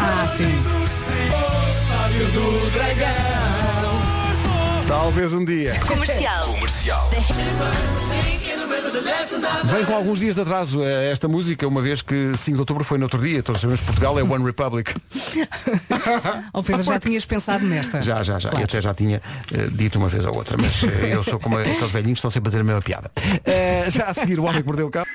Ah, 0.00 0.34
sim. 0.36 0.44
Talvez 5.04 5.34
um 5.34 5.44
dia. 5.44 5.78
Comercial. 5.80 6.46
Comercial. 6.46 7.10
Vem 9.64 9.84
com 9.84 9.94
alguns 9.94 10.20
dias 10.20 10.34
de 10.34 10.40
atraso 10.40 10.82
eh, 10.82 11.10
esta 11.10 11.28
música, 11.28 11.68
uma 11.68 11.82
vez 11.82 12.00
que 12.00 12.34
5 12.34 12.56
de 12.56 12.60
outubro 12.60 12.84
foi 12.84 12.96
no 12.96 13.04
outro 13.04 13.20
dia, 13.20 13.42
todos 13.42 13.60
sabemos 13.60 13.80
que 13.80 13.86
Portugal 13.86 14.18
é 14.18 14.22
One 14.22 14.42
Republic. 14.42 14.94
Ó 16.54 16.62
Pedro, 16.64 16.84
já 16.84 16.98
tinhas 16.98 17.26
pensado 17.26 17.66
nesta? 17.66 18.00
Já, 18.00 18.22
já, 18.22 18.38
já. 18.38 18.48
Claro. 18.48 18.62
E 18.62 18.64
até 18.64 18.80
já 18.80 18.94
tinha 18.94 19.20
eh, 19.52 19.68
dito 19.72 19.98
uma 19.98 20.08
vez 20.08 20.24
ou 20.24 20.34
outra, 20.34 20.56
mas 20.56 20.82
eh, 20.84 21.14
eu 21.14 21.22
sou 21.22 21.38
como 21.38 21.58
aqueles 21.58 21.90
velhinhos 21.90 22.14
que 22.14 22.20
estão 22.20 22.30
sempre 22.30 22.48
a 22.48 22.50
dizer 22.52 22.60
a 22.62 22.64
mesma 22.64 22.80
piada. 22.80 23.10
Eh, 23.44 23.90
já 23.90 24.06
a 24.06 24.14
seguir 24.14 24.40
o 24.40 24.44
Homem 24.44 24.62
que 24.62 24.66
Mordeu 24.66 24.86
o 24.86 24.90
Cabo. 24.90 25.06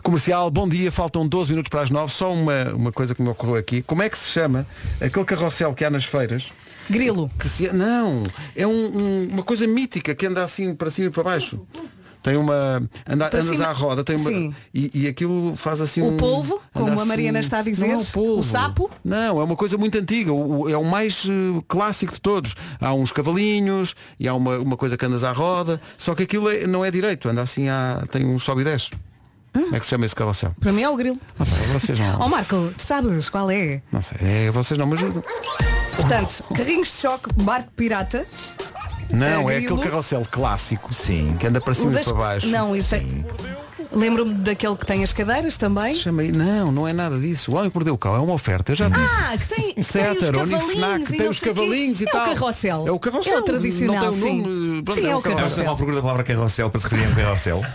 Comercial, 0.00 0.48
bom 0.48 0.68
dia, 0.68 0.92
faltam 0.92 1.26
12 1.26 1.50
minutos 1.50 1.70
para 1.70 1.80
as 1.80 1.90
9. 1.90 2.12
Só 2.12 2.32
uma, 2.32 2.72
uma 2.72 2.92
coisa 2.92 3.16
que 3.16 3.22
me 3.22 3.30
ocorreu 3.30 3.56
aqui. 3.56 3.82
Como 3.82 4.00
é 4.00 4.08
que 4.08 4.16
se 4.16 4.30
chama 4.30 4.64
aquele 5.00 5.24
carrossel 5.24 5.74
que 5.74 5.84
há 5.84 5.90
nas 5.90 6.04
feiras? 6.04 6.52
Grilo. 6.92 7.30
Que 7.38 7.48
se- 7.48 7.72
não, 7.72 8.22
é 8.54 8.66
um- 8.66 8.72
um- 8.98 9.28
uma 9.32 9.42
coisa 9.42 9.66
mítica 9.66 10.14
que 10.14 10.26
anda 10.26 10.44
assim 10.44 10.74
para 10.74 10.90
cima 10.90 11.08
e 11.08 11.10
para 11.10 11.22
baixo. 11.22 11.60
Tem 12.22 12.36
uma. 12.36 12.80
Anda, 13.04 13.28
Para 13.28 13.40
andas 13.40 13.56
cima- 13.56 13.66
à 13.66 13.72
roda, 13.72 14.04
tem 14.04 14.14
uma. 14.14 14.30
E, 14.72 14.90
e 14.94 15.06
aquilo 15.08 15.56
faz 15.56 15.80
assim 15.80 16.00
O 16.02 16.12
um. 16.12 16.16
polvo, 16.16 16.62
anda 16.72 16.88
como 16.90 17.00
a 17.00 17.04
Mariana 17.04 17.40
está 17.40 17.58
a 17.58 17.62
dizer, 17.62 17.88
Não 17.88 17.96
o 18.00 18.06
polvo. 18.06 18.40
o 18.40 18.44
sapo. 18.44 18.88
Não, 19.04 19.40
é 19.40 19.42
uma 19.42 19.56
coisa 19.56 19.76
muito 19.76 19.98
antiga. 19.98 20.32
o- 20.32 20.60
o- 20.60 20.68
é 20.70 20.76
o 20.76 20.84
mais 20.84 21.24
eh, 21.28 21.60
clássico 21.66 22.12
de 22.12 22.20
todos. 22.20 22.54
Há 22.80 22.94
uns 22.94 23.10
cavalinhos 23.10 23.96
e 24.20 24.28
há 24.28 24.34
uma, 24.34 24.56
uma 24.58 24.76
coisa 24.76 24.96
que 24.96 25.04
andas 25.04 25.24
à 25.24 25.32
roda. 25.32 25.80
Só 25.98 26.14
que 26.14 26.22
aquilo 26.22 26.48
é- 26.48 26.64
não 26.64 26.84
é 26.84 26.92
direito, 26.92 27.28
anda 27.28 27.42
assim 27.42 27.68
à, 27.68 28.04
tem 28.08 28.24
um 28.24 28.38
sobe 28.38 28.60
e 28.60 28.64
desce. 28.66 28.90
Como 29.52 29.74
é 29.74 29.80
que 29.80 29.84
se 29.84 29.90
chama 29.90 30.06
esse 30.06 30.14
carrossel? 30.14 30.54
Para 30.60 30.72
mim 30.72 30.82
é 30.82 30.88
o 30.88 30.96
grilo. 30.96 31.18
Ah, 31.40 31.44
pá, 31.44 31.56
vocês 31.72 31.98
Ó 31.98 32.18
não. 32.20 32.28
Marco, 32.28 32.72
tu 32.78 32.82
sabes 32.86 33.28
qual 33.28 33.50
é? 33.50 33.82
Não 33.90 34.00
sei, 34.00 34.16
é, 34.20 34.50
vocês 34.52 34.78
não 34.78 34.86
me 34.86 34.94
ajudam. 34.94 35.24
Portanto, 35.96 36.42
carrinhos 36.54 36.88
de 36.88 36.94
choque, 36.94 37.28
barco 37.42 37.70
pirata. 37.76 38.26
Não, 39.10 39.50
é 39.50 39.56
grilo. 39.60 39.74
aquele 39.76 39.90
carrossel 39.90 40.26
clássico. 40.30 40.92
Sim. 40.94 41.36
Que 41.38 41.46
anda 41.46 41.60
para 41.60 41.74
cima 41.74 41.90
e 41.90 41.94
das- 41.94 42.04
para 42.06 42.14
baixo. 42.14 42.46
Não, 42.46 42.74
isso 42.74 42.94
é. 42.94 43.02
Lembro-me 43.94 44.34
daquele 44.34 44.76
que 44.76 44.86
tem 44.86 45.02
as 45.04 45.12
cadeiras 45.12 45.56
também. 45.56 45.94
Chama 45.96 46.22
aí. 46.22 46.32
Não, 46.32 46.72
não 46.72 46.88
é 46.88 46.92
nada 46.92 47.18
disso. 47.18 47.52
O 47.52 47.56
Homem 47.56 47.70
que 47.70 47.76
Mordeu 47.76 47.94
o 47.94 47.98
Cão 47.98 48.14
é 48.14 48.18
uma 48.18 48.32
oferta, 48.34 48.72
eu 48.72 48.76
já 48.76 48.88
disse. 48.88 49.00
Ah, 49.22 49.36
que 49.36 49.46
tem, 49.48 49.74
que 49.74 49.84
tem 49.84 50.10
os 50.10 50.20
cavalinhos 50.30 50.62
Unifnac, 50.64 51.02
e 51.14 51.16
tem 51.18 51.28
os 51.28 51.40
cavalinhos 51.40 52.00
e 52.00 52.04
é 52.04 52.10
tal. 52.10 52.22
o 52.22 52.34
carrossel. 52.34 52.88
É 52.88 52.90
o 52.90 52.98
carrossel, 52.98 53.34
É 53.34 53.38
o 53.38 53.42
tradicional, 53.42 54.04
não 54.04 54.12
tem 54.12 54.20
um 54.20 54.22
sim. 54.22 54.42
nome, 54.42 54.82
pronto, 54.82 55.00
sim, 55.00 55.06
é 55.06 55.10
é 55.10 55.14
o 55.14 55.18
o 55.18 55.18
Eu 55.18 55.18
estava 55.20 55.36
carrossel. 55.36 55.70
à 55.70 55.76
procura 55.76 55.96
da 55.96 56.02
palavra 56.02 56.24
carrossel 56.24 56.70
para 56.70 56.80
se 56.80 56.88
referir 56.88 57.06
a 57.06 57.10
um 57.10 57.14
carrossel. 57.14 57.62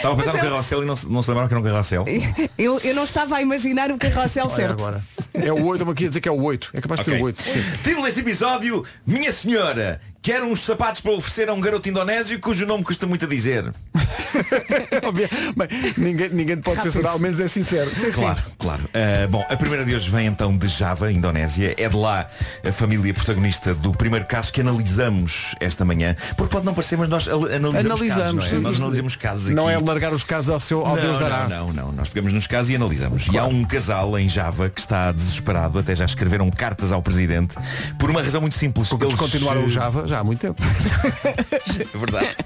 Estava 0.00 0.14
a 0.14 0.16
pensar 0.16 0.30
no 0.32 0.38
Mas 0.38 0.46
é- 0.46 0.50
carrossel 0.50 0.82
e 0.82 0.86
não, 0.86 0.96
se- 0.96 1.08
não 1.10 1.22
se 1.22 1.28
lembrava 1.28 1.48
que 1.48 1.54
era 1.54 1.60
um 1.60 1.64
carrossel. 1.64 2.04
Eu, 2.56 2.80
eu 2.82 2.94
não 2.94 3.04
estava 3.04 3.36
a 3.36 3.42
imaginar 3.42 3.90
o 3.92 3.98
carrossel 3.98 4.48
certo. 4.48 4.82
agora. 4.82 5.02
É 5.34 5.52
o 5.52 5.56
8, 5.62 5.72
estamos 5.74 5.92
aqui 5.92 6.04
a 6.06 6.08
dizer 6.08 6.20
que 6.22 6.28
é 6.28 6.32
o 6.32 6.42
8. 6.42 6.70
É 6.72 6.80
capaz 6.80 7.00
de 7.00 7.04
ser 7.04 7.10
Ok. 7.12 7.22
o 7.22 7.24
8. 7.26 7.42
Sim. 7.42 7.62
Título 7.82 8.04
deste 8.04 8.20
episódio, 8.20 8.84
Minha 9.06 9.30
Senhora, 9.30 10.00
quer 10.22 10.42
uns 10.42 10.60
sapatos 10.64 11.00
para 11.00 11.12
oferecer 11.12 11.48
a 11.48 11.52
um 11.54 11.60
garoto 11.60 11.88
indonésio 11.88 12.38
cujo 12.40 12.66
nome 12.66 12.84
custa 12.84 13.06
muito 13.06 13.24
a 13.24 13.28
dizer. 13.28 13.72
Bem, 15.56 15.68
ninguém, 15.96 16.28
ninguém 16.30 16.56
te 16.56 16.62
pode 16.62 16.82
censurar, 16.82 17.12
ao 17.12 17.18
menos 17.18 17.40
é 17.40 17.48
sincero. 17.48 17.90
Claro, 18.14 18.42
claro. 18.58 18.82
Ah, 18.94 19.26
bom, 19.28 19.44
a 19.48 19.56
primeira 19.56 19.84
de 19.84 19.94
hoje 19.94 20.10
vem 20.10 20.26
então 20.26 20.56
de 20.56 20.68
Java, 20.68 21.10
Indonésia. 21.10 21.74
É 21.76 21.88
de 21.88 21.96
lá 21.96 22.28
a 22.66 22.72
família 22.72 23.12
protagonista 23.14 23.74
do 23.74 23.92
primeiro 23.92 24.26
caso 24.26 24.52
que 24.52 24.60
analisamos 24.60 25.54
esta 25.60 25.84
manhã. 25.84 26.14
Porque 26.36 26.52
pode 26.52 26.64
não 26.66 26.74
parecer, 26.74 26.96
mas 26.98 27.08
nós 27.08 27.26
al- 27.28 27.46
analisamos, 27.46 27.86
Analisamos. 27.86 28.44
casos, 28.44 28.52
não 28.52 28.58
é? 28.58 28.62
Nós 28.62 28.80
analisamos 28.80 29.16
casos 29.16 29.46
aqui. 29.46 29.54
Não 29.54 29.70
é 29.70 29.78
largar 29.78 30.12
os 30.12 30.22
casos 30.22 30.50
ao, 30.50 30.60
seu, 30.60 30.84
ao 30.84 30.96
não, 30.96 31.02
Deus 31.02 31.18
dará. 31.18 31.48
Não, 31.48 31.66
não, 31.72 31.86
não. 31.86 31.92
Nós 31.92 32.08
pegamos 32.08 32.32
nos 32.32 32.46
casos 32.46 32.70
e 32.70 32.76
analisamos. 32.76 33.26
E 33.32 33.38
há 33.38 33.44
um 33.46 33.64
casal 33.64 34.18
em 34.18 34.28
Java 34.28 34.68
que 34.70 34.80
está 34.80 35.12
desesperado, 35.12 35.78
até 35.78 35.94
já 35.94 36.04
escreveram 36.04 36.50
cartas 36.50 36.92
ao 36.92 37.02
presidente, 37.02 37.56
por 37.98 38.10
uma 38.10 38.22
razão 38.22 38.40
muito 38.40 38.56
simples. 38.56 38.88
Porque 38.88 39.04
eles 39.06 39.14
continuaram 39.18 39.64
o 39.64 39.68
Java 39.68 40.06
já 40.10 40.20
há 40.20 40.24
muito 40.24 40.40
tempo. 40.40 40.62
É 41.80 41.98
verdade. 41.98 42.36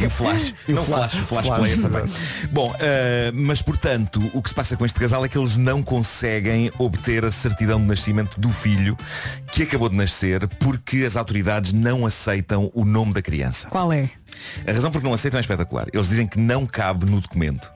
E 0.00 0.06
o 0.06 0.10
Flash. 0.10 0.54
E 0.68 0.72
o 0.72 0.76
não 0.76 0.84
Flash, 0.84 1.12
Flash, 1.12 1.22
o 1.22 1.26
Flash, 1.26 1.46
Flash, 1.46 1.58
Player 1.58 1.80
também. 1.80 2.04
Bom, 2.50 2.74
eh, 2.78 3.32
mas 3.34 3.62
portanto, 3.62 4.30
o 4.32 4.42
que 4.42 4.48
se 4.48 4.54
passa 4.54 4.76
com 4.76 4.84
este 4.84 4.98
casal 4.98 5.24
é 5.24 5.28
que 5.28 5.38
eles 5.38 5.56
não 5.56 5.82
conseguem 5.82 6.70
obter 6.78 7.24
a 7.24 7.30
certidão 7.30 7.80
de 7.80 7.86
nascimento 7.86 8.38
do 8.40 8.50
filho 8.50 8.96
que 9.52 9.62
acabou 9.62 9.88
de 9.88 9.96
nascer 9.96 10.46
porque 10.58 11.04
as 11.04 11.16
autoridades 11.16 11.72
não 11.72 12.04
aceitam 12.04 12.70
o 12.74 12.84
nome 12.84 13.12
da 13.12 13.22
criança. 13.22 13.68
Qual 13.68 13.92
é? 13.92 14.08
A 14.66 14.72
razão 14.72 14.90
por 14.90 15.00
que 15.00 15.06
não 15.06 15.14
aceitam 15.14 15.38
é 15.38 15.40
espetacular. 15.40 15.86
Eles 15.92 16.08
dizem 16.08 16.26
que 16.26 16.38
não 16.38 16.66
cabe 16.66 17.06
no 17.06 17.20
documento. 17.20 17.70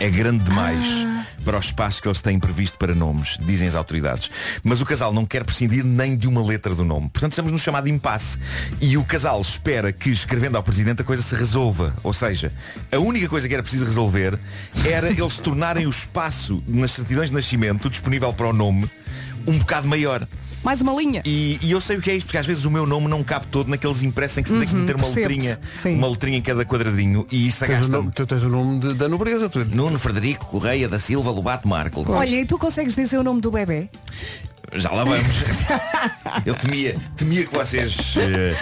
É 0.00 0.08
grande 0.08 0.44
demais 0.44 1.06
para 1.44 1.56
o 1.56 1.60
espaço 1.60 2.02
que 2.02 2.08
eles 2.08 2.20
têm 2.20 2.38
previsto 2.38 2.78
para 2.78 2.94
nomes, 2.94 3.38
dizem 3.40 3.66
as 3.66 3.74
autoridades. 3.74 4.30
Mas 4.62 4.80
o 4.80 4.86
casal 4.86 5.12
não 5.12 5.24
quer 5.24 5.44
prescindir 5.44 5.84
nem 5.84 6.16
de 6.16 6.28
uma 6.28 6.44
letra 6.44 6.74
do 6.74 6.84
nome. 6.84 7.08
Portanto, 7.08 7.32
estamos 7.32 7.50
no 7.50 7.58
chamado 7.58 7.88
impasse. 7.88 8.38
E 8.80 8.96
o 8.96 9.04
casal 9.04 9.40
espera 9.40 9.92
que, 9.92 10.10
escrevendo 10.10 10.56
ao 10.56 10.62
Presidente, 10.62 11.02
a 11.02 11.04
coisa 11.04 11.22
se 11.22 11.34
resolva. 11.34 11.96
Ou 12.02 12.12
seja, 12.12 12.52
a 12.92 12.98
única 12.98 13.28
coisa 13.28 13.48
que 13.48 13.54
era 13.54 13.62
preciso 13.62 13.84
resolver 13.84 14.38
era 14.84 15.08
eles 15.08 15.38
tornarem 15.38 15.86
o 15.86 15.90
espaço 15.90 16.62
nas 16.66 16.92
certidões 16.92 17.30
de 17.30 17.34
nascimento 17.34 17.88
disponível 17.88 18.32
para 18.32 18.48
o 18.48 18.52
nome 18.52 18.88
um 19.46 19.58
bocado 19.58 19.88
maior. 19.88 20.26
Mais 20.64 20.80
uma 20.80 20.92
linha. 20.92 21.22
E, 21.24 21.58
e 21.62 21.70
eu 21.70 21.80
sei 21.80 21.96
o 21.96 22.00
que 22.02 22.10
é 22.10 22.16
isto, 22.16 22.26
porque 22.26 22.36
às 22.38 22.46
vezes 22.46 22.64
o 22.64 22.70
meu 22.70 22.84
nome 22.84 23.06
não 23.08 23.22
cabe 23.22 23.46
todo 23.46 23.68
naqueles 23.68 24.02
impressos 24.02 24.38
em 24.38 24.42
que 24.42 24.48
se 24.48 24.54
tem 24.58 24.66
que 24.66 24.74
Uhum, 24.74 24.80
meter 24.80 24.96
uma 24.96 25.06
letrinha, 25.08 25.60
Sim. 25.80 25.94
uma 25.94 26.08
letrinha 26.08 26.36
em 26.38 26.42
cada 26.42 26.64
quadradinho 26.64 27.26
e 27.30 27.46
isso 27.46 27.60
Tens 27.60 27.68
o 27.68 27.72
gasta. 27.78 27.92
nome- 27.92 28.10
tu 28.14 28.26
tens 28.26 28.42
o 28.42 28.48
nome 28.48 28.80
de- 28.80 28.94
da 28.94 29.08
nobreza. 29.08 29.48
Tu... 29.48 29.64
Nuno 29.64 29.98
Frederico 29.98 30.46
Correia 30.46 30.88
da 30.88 30.98
Silva 30.98 31.30
Lobato 31.30 31.66
Marco. 31.68 32.04
Olha, 32.10 32.40
e 32.40 32.44
tu 32.44 32.58
consegues 32.58 32.94
dizer 32.94 33.18
o 33.18 33.22
nome 33.22 33.40
do 33.40 33.50
bebê? 33.50 33.88
Já 34.72 34.90
lá 34.90 35.04
vamos. 35.04 35.26
Eu 36.44 36.54
temia, 36.54 36.96
temia 37.16 37.46
que 37.46 37.52
vocês 37.52 38.14
eh, 38.16 38.54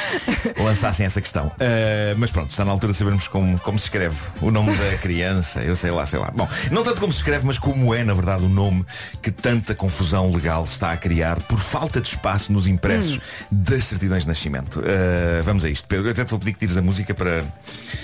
lançassem 0.62 1.04
essa 1.04 1.20
questão. 1.20 1.50
Eh, 1.58 2.14
mas 2.16 2.30
pronto, 2.30 2.50
está 2.50 2.64
na 2.64 2.70
altura 2.70 2.92
de 2.92 2.98
sabermos 2.98 3.26
como, 3.26 3.58
como 3.58 3.78
se 3.78 3.86
escreve 3.86 4.16
o 4.40 4.50
nome 4.50 4.76
da 4.76 4.98
criança. 4.98 5.62
Eu 5.62 5.74
sei 5.76 5.90
lá, 5.90 6.06
sei 6.06 6.18
lá. 6.18 6.30
Bom, 6.34 6.48
não 6.70 6.82
tanto 6.82 7.00
como 7.00 7.12
se 7.12 7.18
escreve, 7.18 7.44
mas 7.46 7.58
como 7.58 7.94
é, 7.94 8.04
na 8.04 8.14
verdade, 8.14 8.44
o 8.44 8.48
nome 8.48 8.84
que 9.20 9.30
tanta 9.30 9.74
confusão 9.74 10.30
legal 10.30 10.64
está 10.64 10.92
a 10.92 10.96
criar 10.96 11.40
por 11.42 11.58
falta 11.58 12.00
de 12.00 12.08
espaço 12.08 12.52
nos 12.52 12.66
impressos 12.66 13.18
das 13.50 13.84
certidões 13.84 14.22
de 14.22 14.28
nascimento. 14.28 14.82
Eh, 14.84 15.42
vamos 15.44 15.64
a 15.64 15.70
isto, 15.70 15.88
Pedro. 15.88 16.06
Eu 16.06 16.12
até 16.12 16.24
te 16.24 16.30
vou 16.30 16.38
pedir 16.38 16.52
que 16.52 16.60
tires 16.60 16.76
a 16.76 16.82
música 16.82 17.14
para, 17.14 17.44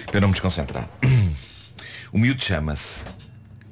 para 0.06 0.16
eu 0.16 0.20
não 0.20 0.28
me 0.28 0.34
desconcentrar. 0.34 0.88
O 2.12 2.18
miúdo 2.18 2.42
chama-se 2.42 3.06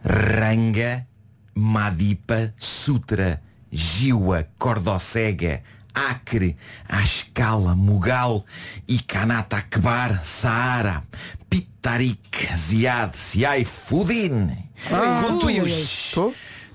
Ranga 0.02 1.06
Madipa 1.54 2.54
Sutra 2.58 3.42
Jiwa 3.72 4.46
Cordocega 4.58 5.62
Acre, 5.94 6.56
Ascala, 6.88 7.74
Mugal 7.74 8.44
e 8.86 8.98
Kanata 9.00 9.56
Akbar, 9.56 10.24
Saara, 10.24 11.02
Pitarik, 11.48 12.48
Ziad, 12.54 13.14
Siai, 13.14 13.64
Fudin, 13.64 14.56
Ah, 14.90 15.22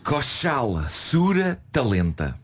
Kochal, 0.04 0.86
Sura, 0.90 1.60
Talenta. 1.72 2.38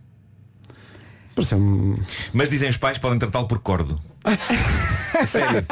Mas 2.33 2.49
dizem 2.49 2.69
os 2.69 2.77
pais 2.77 2.97
podem 2.97 3.19
tratá-lo 3.19 3.47
por 3.47 3.59
cordo. 3.59 4.01
Sério. 5.25 5.65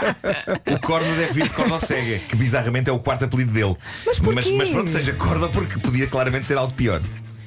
O 0.71 0.79
corno 0.79 1.15
deve 1.15 1.33
vir 1.33 1.43
de 1.47 1.53
Cordocega, 1.53 2.19
que 2.19 2.35
bizarramente 2.35 2.89
é 2.89 2.93
o 2.93 2.99
quarto 2.99 3.25
apelido 3.25 3.51
dele. 3.51 3.75
Mas 4.05 4.19
mas, 4.19 4.51
mas 4.51 4.69
pronto, 4.69 4.89
seja 4.89 5.13
corda 5.13 5.47
porque 5.49 5.79
podia 5.79 6.07
claramente 6.07 6.45
ser 6.45 6.57
algo 6.57 6.73
pior. 6.73 7.01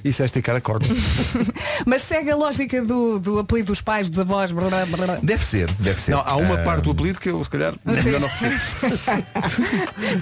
Isso 0.05 0.22
é 0.22 0.24
esticar 0.26 0.57
a 0.57 0.61
corda. 0.61 0.86
Mas 1.86 2.03
segue 2.03 2.30
a 2.30 2.36
lógica 2.36 2.82
do, 2.82 3.18
do 3.20 3.38
apelido 3.38 3.68
dos 3.68 3.80
pais, 3.80 4.09
dos 4.11 4.18
avós. 4.20 4.50
Blá, 4.53 4.68
blá, 4.68 4.84
blá. 5.07 5.18
Deve 5.22 5.44
ser, 5.46 5.70
deve 5.78 6.00
ser. 6.00 6.11
Não, 6.12 6.20
há 6.26 6.36
uma 6.36 6.55
Ah, 6.57 6.62
parte 6.64 6.82
do 6.84 6.90
apelido 6.90 7.20
que 7.20 7.28
eu 7.30 7.42
se 7.44 7.50
calhar 7.50 7.72
melhor 7.84 8.20
não 8.20 8.28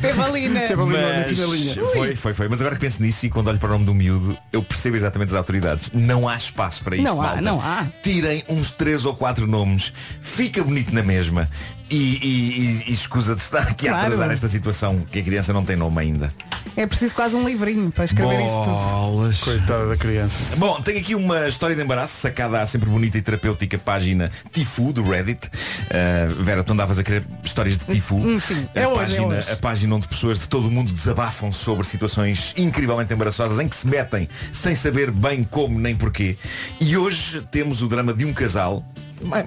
Teve 0.00 0.20
ali, 0.22 0.48
né? 0.48 0.68
Teve 0.68 0.82
ali 0.82 0.92
na- 0.92 1.24
finalinha. 1.24 1.74
foi, 1.92 2.16
foi, 2.16 2.34
foi. 2.34 2.48
Mas 2.48 2.60
agora 2.60 2.74
que 2.76 2.80
penso 2.80 3.02
nisso 3.02 3.26
e 3.26 3.30
quando 3.30 3.48
olho 3.48 3.58
para 3.58 3.68
o 3.68 3.72
nome 3.72 3.84
do 3.84 3.94
miúdo, 3.94 4.36
eu 4.52 4.62
percebo 4.62 4.96
exatamente 4.96 5.28
as 5.28 5.34
autoridades. 5.34 5.90
Não 5.92 6.28
há 6.28 6.36
espaço 6.36 6.82
para 6.84 6.96
isto. 6.96 7.04
Não 7.04 7.20
há, 7.20 7.26
malta. 7.26 7.40
não 7.40 7.60
há. 7.60 7.86
Tirem 8.02 8.42
uns 8.48 8.70
três 8.72 9.04
ou 9.04 9.14
quatro 9.14 9.46
nomes, 9.46 9.92
fica 10.20 10.62
bonito 10.62 10.94
na 10.94 11.02
mesma. 11.02 11.48
E, 11.90 11.96
e, 11.96 12.84
e, 12.86 12.90
e 12.90 12.92
escusa 12.92 13.34
de 13.34 13.40
estar 13.42 13.62
aqui 13.62 13.88
a 13.88 13.90
Claro. 13.92 14.06
atrasar 14.06 14.30
esta 14.30 14.48
situação 14.48 15.00
que 15.10 15.18
a 15.18 15.22
criança 15.22 15.52
não 15.52 15.64
tem 15.64 15.74
nome 15.76 16.00
ainda. 16.00 16.32
É 16.76 16.86
preciso 16.86 17.14
quase 17.14 17.34
um 17.34 17.44
livrinho 17.46 17.90
para 17.90 18.04
escrever 18.04 18.40
isso 18.40 18.62
tudo. 18.62 18.76
Bolas. 18.76 19.40
Coitada 19.40 19.86
da 19.88 19.96
criança. 19.96 20.38
Bom, 20.56 20.80
tenho 20.82 21.00
aqui 21.00 21.14
uma 21.16 21.48
história 21.48 21.74
de 21.74 21.82
embaraço 21.82 22.14
sacada 22.16 22.62
à 22.62 22.66
sempre 22.66 22.88
bonita 22.88 23.18
e 23.18 23.22
terapêutica 23.22 23.76
página 23.76 24.30
Tifu 24.52 24.92
do 24.92 25.02
Reddit. 25.02 25.46
Uh, 25.48 26.42
Vera, 26.42 26.62
tu 26.62 26.72
andavas 26.72 26.98
a 26.98 27.02
querer 27.02 27.24
histórias 27.42 27.76
de 27.76 27.84
Tifu. 27.86 28.14
Hum, 28.16 28.38
sim. 28.38 28.68
a, 28.74 28.80
É 28.80 28.86
hoje, 28.86 28.94
é 28.94 29.04
página, 29.16 29.26
hoje. 29.38 29.50
a 29.52 29.56
página 29.56 29.94
onde 29.96 30.06
pessoas 30.08 30.38
de 30.38 30.48
todo 30.48 30.68
o 30.68 30.70
mundo 30.70 30.92
desabafam 30.92 31.50
sobre 31.50 31.84
situações 31.86 32.54
incrivelmente 32.56 33.12
embaraçosas 33.12 33.58
em 33.58 33.68
que 33.68 33.74
se 33.74 33.88
metem 33.88 34.28
sem 34.52 34.76
saber 34.76 35.10
bem 35.10 35.42
como 35.42 35.76
nem 35.78 35.96
porquê. 35.96 36.36
E 36.80 36.96
hoje 36.96 37.42
temos 37.50 37.82
o 37.82 37.88
drama 37.88 38.14
de 38.14 38.24
um 38.24 38.32
casal, 38.32 38.84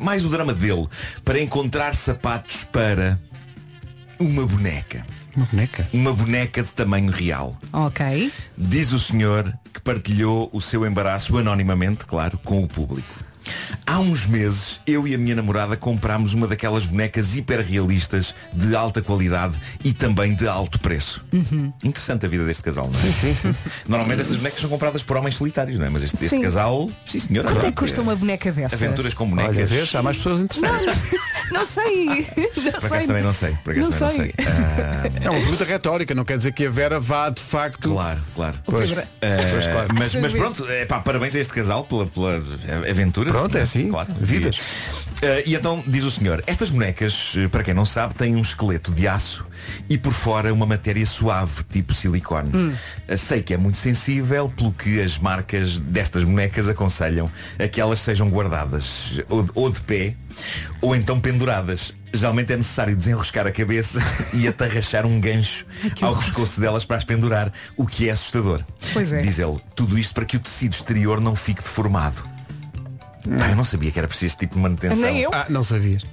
mais 0.02 0.26
o 0.26 0.30
drama 0.30 0.54
dele, 0.54 0.88
para 1.24 1.42
encontrar 1.42 1.96
sapatos 1.96 2.64
para 2.64 3.20
uma 4.20 4.46
boneca. 4.46 5.06
Uma 5.36 5.46
boneca? 5.48 5.90
Uma 5.92 6.14
boneca 6.14 6.64
de 6.64 6.72
tamanho 6.72 7.12
real. 7.12 7.58
Ok. 7.72 8.32
Diz 8.58 8.92
o 8.92 9.00
senhor 9.00 9.52
que 9.74 9.82
partilhou 9.82 10.50
o 10.54 10.62
seu 10.62 10.86
embaraço 10.86 11.38
anonimamente, 11.38 12.06
claro, 12.06 12.38
com 12.44 12.64
o 12.64 12.68
público. 12.68 13.33
Há 13.86 14.00
uns 14.00 14.26
meses, 14.26 14.80
eu 14.88 15.08
e 15.08 15.14
a 15.14 15.18
minha 15.18 15.36
namorada 15.36 15.76
comprámos 15.78 16.34
uma 16.34 16.48
daquelas 16.48 16.86
bonecas 16.86 17.36
hiperrealistas 17.36 18.34
de 18.54 18.76
alta 18.76 19.02
qualidade 19.02 19.56
e 19.84 19.94
também 19.94 20.34
de 20.34 20.48
alto 20.48 20.80
preço. 20.80 21.24
Uhum. 21.32 21.72
Interessante 21.84 22.26
a 22.26 22.30
vida 22.30 22.46
deste 22.46 22.64
casal, 22.64 22.90
não 22.92 23.00
é? 23.00 23.56
Normalmente 23.88 24.22
essas 24.22 24.38
bonecas 24.38 24.60
são 24.60 24.70
compradas 24.70 25.04
por 25.04 25.18
homens 25.18 25.36
solitários, 25.36 25.78
não 25.80 25.86
é? 25.86 25.90
Mas 25.90 26.04
este, 26.04 26.16
este 26.26 26.30
Sim. 26.38 26.42
casal, 26.42 26.90
sim 27.06 27.20
senhora. 27.20 27.50
Quanto 27.52 27.66
é 27.66 27.70
que 27.72 27.78
custa 27.78 28.02
uma 28.02 28.16
boneca 28.16 28.52
dessas? 28.52 28.82
Aventuras 28.82 29.14
com 29.14 29.30
bonecas. 29.30 29.56
Olha, 29.56 29.66
vês, 29.66 29.94
há 29.96 30.02
mais 30.02 30.18
pessoas 30.18 30.42
interessadas. 30.42 30.98
Não 31.52 31.66
sei. 31.66 32.06
Não 32.06 32.24
Por 32.54 32.68
acaso 32.70 32.88
sei. 32.98 33.08
também 33.08 33.24
não 33.24 33.34
sei. 33.34 33.52
Não 33.52 33.58
também 33.64 33.80
não 33.82 33.92
sei. 33.92 34.10
sei. 34.10 34.34
Ah, 34.40 35.04
É 35.24 35.30
uma 35.30 35.40
pergunta 35.40 35.64
retórica, 35.66 36.16
não 36.16 36.26
quer 36.26 36.38
dizer 36.38 36.52
que 36.54 36.66
a 36.66 36.70
Vera 36.70 37.00
vá 37.00 37.30
de 37.30 37.42
facto. 37.42 37.90
Claro, 37.90 38.22
claro. 38.34 38.58
Pois. 38.66 38.90
Pedro- 38.90 39.04
Eh, 39.22 39.38
Pois, 39.52 39.66
claro. 39.68 39.88
mas, 39.98 40.16
mas 40.16 40.34
pronto, 40.34 40.66
é 40.70 40.86
pá, 40.86 41.00
parabéns 41.00 41.36
a 41.36 41.40
este 41.40 41.54
casal 41.54 41.84
pela, 41.84 42.06
pela 42.06 42.42
aventura. 42.90 43.32
Pronto, 43.34 43.58
é 43.58 43.62
assim, 43.62 43.90
Claro, 43.90 44.14
vidas. 44.20 44.60
Eh, 45.24 45.44
e 45.48 45.56
então 45.56 45.82
diz 45.88 46.04
o 46.04 46.12
senhor, 46.12 46.44
estas 46.46 46.70
bonecas, 46.70 47.34
eh, 47.38 47.48
para 47.48 47.64
quem 47.64 47.74
não 47.74 47.86
sabe, 47.86 48.14
têm 48.14 48.36
um 48.36 48.42
esqueleto 48.42 48.92
de 48.92 49.08
aço 49.08 49.46
e 49.90 49.98
por 49.98 50.12
fora 50.12 50.54
uma 50.54 50.66
matéria 50.66 51.06
suave, 51.06 51.64
tipo 51.64 51.94
silicone. 51.94 52.52
Hum. 52.54 52.74
Eh, 53.08 53.16
Sei 53.16 53.42
que 53.42 53.54
é 53.54 53.58
muito 53.58 53.80
sensível, 53.80 54.50
pelo 54.50 54.74
que 54.74 55.02
as 55.02 55.18
marcas 55.18 55.80
destas 55.80 56.26
bonecas 56.26 56.68
aconselham 56.68 57.32
a 57.58 57.68
que 57.70 57.80
elas 57.80 58.02
sejam 58.02 58.30
guardadas 58.30 59.22
ou, 59.30 59.48
ou 59.56 59.72
de 59.72 59.80
pé 59.82 60.14
ou 60.82 60.94
então 60.94 61.18
penduradas. 61.20 61.94
Geralmente 62.14 62.52
é 62.52 62.58
necessário 62.58 62.96
desenroscar 62.96 63.48
a 63.48 63.52
cabeça 63.52 64.00
e 64.34 64.46
atarrachar 64.46 65.06
um 65.06 65.22
gancho 65.22 65.66
que 65.96 66.04
ao 66.04 66.18
pescoço 66.18 66.60
delas 66.60 66.84
para 66.84 66.98
as 66.98 67.06
pendurar, 67.06 67.52
o 67.78 67.88
que 67.88 68.10
é 68.10 68.12
assustador. 68.12 68.62
Pois 68.92 69.12
é. 69.12 69.22
Diz 69.22 69.40
ele, 69.40 69.58
tudo 69.74 69.98
isto 69.98 70.14
para 70.14 70.26
que 70.26 70.36
o 70.36 70.40
tecido 70.40 70.74
exterior 70.74 71.22
não 71.22 71.34
fique 71.34 71.64
deformado. 71.64 72.33
Pá, 73.40 73.50
eu 73.50 73.56
não 73.56 73.64
sabia 73.64 73.92
que 73.92 74.00
era 74.00 74.08
preciso 74.08 74.38
tipo 74.38 74.56
de 74.56 74.62
manutenção. 74.62 75.04
Nem 75.10 75.22
eu. 75.22 75.32
Ah, 75.34 75.46
não 75.50 75.64
sabias. 75.64 76.04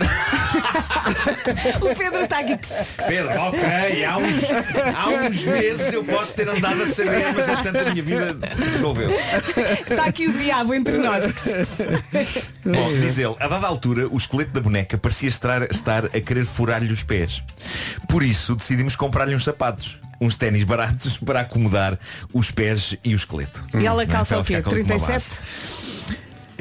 O 1.80 1.94
Pedro 1.94 2.20
está 2.22 2.40
aqui. 2.40 2.58
Pedro, 3.06 3.40
ok, 3.40 4.04
há 4.04 4.18
uns, 4.18 4.44
há 4.94 5.08
uns 5.08 5.44
meses 5.44 5.92
eu 5.92 6.04
posso 6.04 6.34
ter 6.34 6.48
andado 6.48 6.82
a 6.82 6.86
saber, 6.86 7.24
mas 7.34 7.66
a 7.66 7.90
minha 7.90 8.02
vida 8.02 8.36
resolveu. 8.70 9.10
Está 9.10 10.04
aqui 10.04 10.26
o 10.26 10.32
diabo 10.32 10.74
entre 10.74 10.98
nós. 10.98 11.24
Bom, 12.64 12.92
diz 13.00 13.18
ele, 13.18 13.34
a 13.40 13.48
dada 13.48 13.66
altura, 13.66 14.08
o 14.08 14.16
esqueleto 14.16 14.52
da 14.52 14.60
boneca 14.60 14.96
parecia 14.98 15.28
estar, 15.28 15.62
estar 15.70 16.06
a 16.06 16.20
querer 16.20 16.44
furar-lhe 16.44 16.92
os 16.92 17.02
pés. 17.02 17.42
Por 18.08 18.22
isso 18.22 18.54
decidimos 18.54 18.96
comprar-lhe 18.96 19.34
uns 19.34 19.44
sapatos. 19.44 19.98
Uns 20.22 20.36
ténis 20.36 20.64
baratos 20.64 21.16
para 21.16 21.40
acomodar 21.40 21.98
os 22.30 22.50
pés 22.50 22.94
e 23.02 23.14
o 23.14 23.16
esqueleto. 23.16 23.64
E 23.72 23.86
ela 23.86 24.02
é? 24.02 24.06
calça 24.06 24.38
o 24.38 24.44
quê? 24.44 24.56
ficar 24.56 24.62
com 24.70 24.76
uma 24.76 24.84
37? 24.84 25.40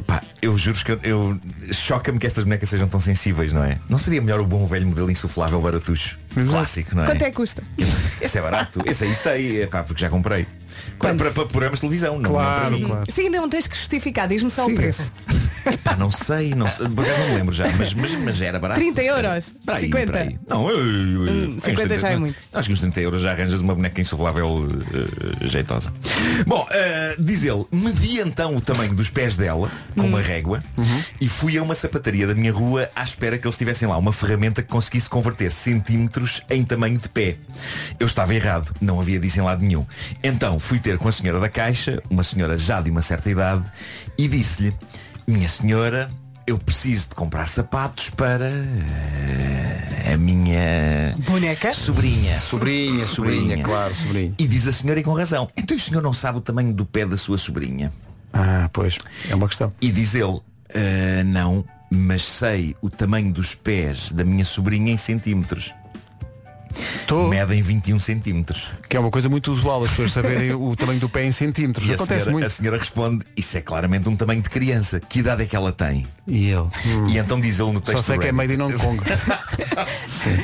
Epá, 0.10 0.24
eu 0.42 0.58
juro 0.58 0.78
que 0.84 0.92
eu, 0.92 1.00
eu- 1.04 1.40
choca-me 1.72 2.18
que 2.18 2.26
estas 2.26 2.44
bonecas 2.44 2.68
sejam 2.68 2.88
tão 2.88 3.00
sensíveis, 3.00 3.54
não 3.54 3.64
é? 3.64 3.78
Não 3.88 3.98
seria 4.00 4.22
melhor 4.22 4.40
o 4.40 4.46
bom 4.46 4.66
velho 4.66 4.88
modelo 4.88 5.10
insuflável 5.12 5.62
baratucho? 5.62 6.18
Clássico, 6.50 6.96
não 6.96 7.04
é? 7.04 7.06
Quanto 7.06 7.22
é 7.22 7.30
que 7.30 7.36
custa? 7.36 7.64
Esse 8.22 8.38
é 8.38 8.42
barato. 8.42 8.82
Esse 8.86 9.04
aí 9.04 9.16
sei, 9.16 9.62
epá, 9.64 9.84
porque 9.84 10.02
já 10.02 10.10
comprei. 10.10 10.48
Para, 10.98 11.14
para, 11.16 11.32
para 11.32 11.46
programas 11.46 11.78
de 11.80 11.82
televisão, 11.82 12.18
não, 12.20 12.32
não 12.32 12.40
para 12.40 12.70
mim. 12.72 12.88
Sim, 13.14 13.30
não 13.30 13.50
tens 13.50 13.68
que 13.68 13.76
justificar, 13.76 14.28
diz-me 14.28 14.50
só 14.50 14.66
o 14.66 14.74
preço. 14.74 15.12
Epá, 15.66 15.96
não 15.96 16.12
sei, 16.12 16.54
não 16.56 16.70
sei. 16.70 16.88
Por 16.90 17.04
acaso 17.06 17.20
não 17.22 17.30
me 17.30 17.36
lembro 17.36 17.54
já, 17.54 17.68
mas, 17.78 17.94
mas, 17.94 18.16
mas 18.16 18.42
era 18.42 18.60
barato. 18.60 18.80
30 18.80 19.04
euros? 19.04 19.54
Para 19.66 19.76
aí, 19.76 19.82
50? 19.86 20.12
para 20.12 20.22
aí. 20.22 20.38
Não, 20.48 20.70
eu, 20.70 20.78
eu, 20.80 21.28
eu, 21.28 21.34
Hum, 21.50 21.56
uns 21.58 21.64
50 21.64 21.98
já 21.98 22.10
é 22.10 22.18
muito. 22.18 22.36
Acho 22.54 22.68
que 22.68 22.74
uns 22.74 22.80
30 22.80 23.02
euros 23.02 23.22
já 23.22 23.32
arranjas 23.32 23.60
uma 23.60 23.76
boneca 23.76 24.00
insuflável 24.02 24.68
eh, 25.42 25.48
jeitosa. 25.48 25.92
Bom, 26.46 26.68
eh, 26.72 27.16
diz 27.20 27.44
ele, 27.44 27.66
medi 27.72 28.20
então 28.20 28.56
o 28.56 28.62
tamanho 28.62 28.94
dos 28.96 29.10
pés 29.10 29.36
dela 29.36 29.70
com 29.96 30.04
Hum. 30.04 30.08
uma 30.08 30.22
régua 30.22 30.64
e 31.22 31.28
fui 31.28 31.58
a 31.58 31.64
uma 31.64 31.76
sapataria 31.76 32.26
da 32.26 32.34
minha 32.34 32.52
rua 32.52 32.90
à 32.96 33.04
espera 33.04 33.38
que 33.38 33.46
eles 33.46 33.58
tivessem 33.58 33.88
lá 33.88 33.98
uma 33.98 34.12
ferramenta 34.14 34.62
que 34.62 34.70
conseguisse 34.70 35.10
converter 35.10 35.52
centímetros 35.52 36.42
em 36.50 36.64
tamanho 36.64 36.98
de 36.98 37.10
pé. 37.10 37.38
Eu 38.00 38.08
estava 38.08 38.34
errado, 38.34 38.74
não 38.82 39.00
havia 39.00 39.20
disso 39.20 39.40
em 39.40 39.42
lado 39.44 39.62
nenhum. 39.64 39.86
Então 40.24 40.60
fui 40.60 40.80
ter 40.80 40.98
com 40.98 41.08
a 41.08 41.12
senhora 41.12 41.40
da 41.40 41.50
caixa, 41.50 42.02
uma 42.10 42.24
senhora 42.24 42.58
já 42.58 42.82
de 42.82 42.90
uma 42.90 43.02
certa 43.02 43.30
idade, 43.30 43.64
e 44.18 44.28
disse-lhe, 44.28 44.74
minha 45.30 45.48
senhora, 45.50 46.10
eu 46.48 46.58
preciso 46.58 47.10
de 47.10 47.16
comprar 47.16 47.48
sapatos 47.48 48.10
para. 48.10 48.52
a 50.12 50.18
minha 50.18 51.16
Boneca? 51.20 51.72
sobrinha. 51.74 52.40
Sobrinha, 52.40 53.06
sobrinha, 53.06 53.64
claro, 53.64 53.94
sobrinha. 53.96 54.34
E 54.38 54.48
diz 54.48 54.68
a 54.68 54.72
senhora 54.72 55.00
e 55.00 55.04
com 55.04 55.14
razão. 55.14 55.48
Então 55.56 55.78
o 55.78 55.80
senhor 55.80 56.02
não 56.02 56.14
sabe 56.14 56.40
o 56.40 56.42
tamanho 56.42 56.74
do 56.74 56.86
pé 56.86 57.06
da 57.06 57.18
sua 57.18 57.38
sobrinha? 57.38 57.92
Ah, 58.34 58.70
pois, 58.74 58.98
é 59.30 59.36
uma 59.36 59.48
questão. 59.48 59.72
E 59.82 59.92
diz 59.92 60.16
ele, 60.16 60.40
"Ah, 60.74 61.24
não, 61.26 61.64
mas 61.92 62.24
sei 62.24 62.76
o 62.82 62.90
tamanho 62.90 63.32
dos 63.32 63.54
pés 63.56 64.12
da 64.12 64.24
minha 64.24 64.46
sobrinha 64.46 64.92
em 64.94 64.98
centímetros. 64.98 65.74
Medem 67.30 67.62
21 67.62 68.00
centímetros. 68.00 68.68
Que 68.88 68.98
é 68.98 69.00
uma 69.00 69.12
coisa 69.12 69.30
muito 69.30 69.52
usual, 69.52 69.84
as 69.84 69.90
pessoas 69.92 70.12
saberem 70.12 70.54
o 70.56 70.76
tamanho 70.76 71.00
do 71.00 71.10
pé 71.10 71.26
em 71.26 71.32
centímetros. 71.32 71.88
E 71.88 71.92
a 71.92 71.96
Acontece 71.96 72.20
senhora, 72.22 72.32
muito. 72.32 72.46
a 72.46 72.50
senhora 72.50 72.78
responde, 72.78 73.26
isso 73.36 73.58
é 73.58 73.62
claramente 73.62 74.08
um 74.10 74.16
tamanho 74.16 74.42
de 74.42 74.50
criança. 74.50 75.00
Que 75.00 75.20
idade 75.20 75.44
é 75.44 75.46
que 75.46 75.56
ela 75.56 75.72
tem? 75.72 76.08
E 76.28 76.50
ele? 76.50 76.68
E 77.10 77.18
então 77.18 77.40
diz 77.40 77.60
ele 77.60 77.72
no 77.72 77.82
texto 77.82 77.98
Só 77.98 78.04
sei 78.04 78.16
do 78.18 78.22
que 78.22 78.28
é 78.28 78.32
made 78.32 78.54
in 78.54 78.62
Hong 78.62 78.78
Kong. 78.78 79.00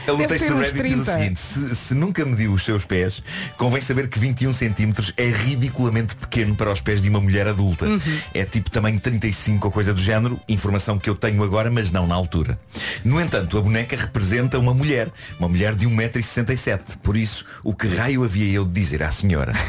Ele 0.08 0.18
no 0.18 0.28
texto 0.28 0.48
do 0.48 0.58
Reddit 0.58 0.84
diz 0.84 1.00
o 1.00 1.04
30. 1.04 1.12
seguinte, 1.12 1.40
se, 1.40 1.76
se 1.76 1.94
nunca 1.94 2.26
mediu 2.26 2.54
os 2.54 2.64
seus 2.64 2.86
pés, 2.86 3.22
convém 3.58 3.82
saber 3.82 4.08
que 4.08 4.18
21 4.18 4.54
centímetros 4.54 5.14
é 5.18 5.28
ridiculamente 5.28 6.16
pequeno 6.16 6.56
para 6.56 6.72
os 6.72 6.82
pés 6.82 7.02
de 7.02 7.10
uma 7.10 7.20
mulher 7.20 7.48
adulta. 7.48 7.86
Uhum. 7.86 8.00
É 8.34 8.46
tipo 8.46 8.70
tamanho 8.72 9.00
35 9.00 9.68
ou 9.68 9.72
coisa 9.72 9.94
do 9.94 10.02
género, 10.02 10.40
informação 10.48 10.98
que 10.98 11.10
eu 11.10 11.16
tenho 11.16 11.44
agora, 11.44 11.70
mas 11.70 11.92
não 11.92 12.08
na 12.08 12.16
altura. 12.16 12.58
No 13.04 13.20
entanto, 13.20 13.58
a 13.58 13.62
boneca 13.62 13.96
representa 13.96 14.58
uma 14.58 14.74
mulher, 14.74 15.12
uma 15.40 15.48
mulher 15.48 15.76
de 15.76 15.86
1,67m. 16.20 16.98
Por 17.02 17.18
isso, 17.18 17.46
o 17.64 17.74
que 17.74 17.88
raio 17.88 18.24
havia 18.24 18.52
eu 18.52 18.66
de 18.66 18.74
dizer 18.74 19.04
à 19.04 19.12
senhora? 19.12 19.54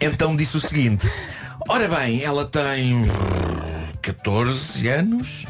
Então 0.00 0.36
disse 0.36 0.56
o 0.56 0.60
seguinte, 0.60 1.10
ora 1.68 1.88
bem, 1.88 2.22
ela 2.22 2.44
tem 2.44 3.04
14 4.02 4.88
anos? 4.88 5.46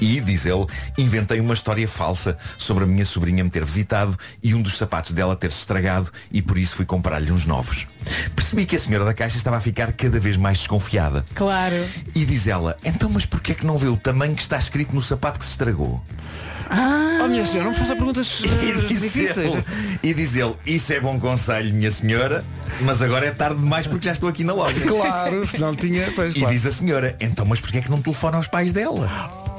E, 0.00 0.20
diz 0.20 0.44
ele, 0.44 0.66
inventei 0.98 1.40
uma 1.40 1.54
história 1.54 1.86
falsa 1.86 2.36
sobre 2.58 2.84
a 2.84 2.86
minha 2.86 3.06
sobrinha 3.06 3.44
me 3.44 3.50
ter 3.50 3.64
visitado 3.64 4.18
e 4.42 4.54
um 4.54 4.60
dos 4.60 4.76
sapatos 4.76 5.12
dela 5.12 5.36
ter-se 5.36 5.58
estragado 5.58 6.10
e 6.32 6.42
por 6.42 6.58
isso 6.58 6.74
fui 6.74 6.84
comprar-lhe 6.84 7.30
uns 7.30 7.46
novos. 7.46 7.86
Percebi 8.34 8.66
que 8.66 8.76
a 8.76 8.80
senhora 8.80 9.04
da 9.04 9.14
caixa 9.14 9.36
estava 9.36 9.56
a 9.56 9.60
ficar 9.60 9.92
cada 9.92 10.18
vez 10.18 10.36
mais 10.36 10.58
desconfiada. 10.58 11.24
Claro. 11.34 11.76
E 12.14 12.26
diz 12.26 12.46
ela, 12.46 12.76
então 12.84 13.08
mas 13.08 13.24
porquê 13.24 13.52
é 13.52 13.54
que 13.54 13.64
não 13.64 13.78
vê 13.78 13.86
o 13.86 13.96
tamanho 13.96 14.34
que 14.34 14.42
está 14.42 14.58
escrito 14.58 14.94
no 14.94 15.00
sapato 15.00 15.38
que 15.38 15.44
se 15.44 15.52
estragou? 15.52 16.02
Oh 16.70 17.28
minha 17.28 17.44
senhora, 17.44 17.64
não 17.64 17.70
me 17.72 17.76
faça 17.78 17.94
perguntas 17.94 18.40
E 18.62 18.70
eh, 18.70 18.82
difíceis. 18.86 19.36
ele, 19.54 19.64
e 20.02 20.14
diz 20.14 20.34
ele, 20.36 20.54
isso 20.66 20.92
é 20.92 21.00
bom 21.00 21.18
conselho, 21.18 21.72
minha 21.74 21.90
senhora, 21.90 22.44
mas 22.80 23.00
agora 23.02 23.26
é 23.26 23.30
tarde 23.30 23.56
demais 23.60 23.86
porque 23.86 24.06
já 24.06 24.12
estou 24.12 24.28
aqui 24.28 24.44
na 24.44 24.52
loja. 24.54 24.80
Claro, 24.80 25.46
se 25.46 25.58
não 25.58 25.74
tinha. 25.74 26.10
Pois, 26.14 26.34
E 26.34 26.40
claro. 26.40 26.54
diz 26.54 26.66
a 26.66 26.72
senhora, 26.72 27.16
então 27.20 27.44
mas 27.44 27.60
porquê 27.60 27.78
é 27.78 27.80
que 27.80 27.90
não 27.90 28.00
telefona 28.00 28.36
aos 28.36 28.46
pais 28.48 28.72
dela? 28.72 29.08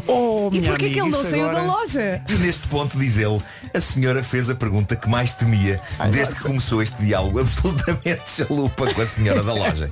Oh, 0.07 0.49
E 0.53 0.61
porquê 0.61 0.89
que 0.89 0.99
amiga, 0.99 1.01
ele 1.01 1.09
não 1.23 1.23
saiu 1.31 1.49
agora- 1.49 1.61
da 1.65 1.73
loja? 1.73 2.21
E 2.29 2.33
neste 2.35 2.67
ponto, 2.67 2.97
diz 2.97 3.17
ele, 3.17 3.41
a 3.73 3.81
senhora 3.81 4.21
fez 4.21 4.49
a 4.49 4.55
pergunta 4.55 4.95
que 4.95 5.09
mais 5.09 5.33
temia 5.33 5.81
desde 6.11 6.35
que 6.35 6.41
começou 6.43 6.81
este 6.83 7.01
diálogo 7.03 7.39
absolutamente 7.39 8.21
chalupa 8.29 8.93
com 8.93 9.01
a 9.01 9.07
senhora 9.07 9.41
da 9.41 9.53
loja. 9.53 9.89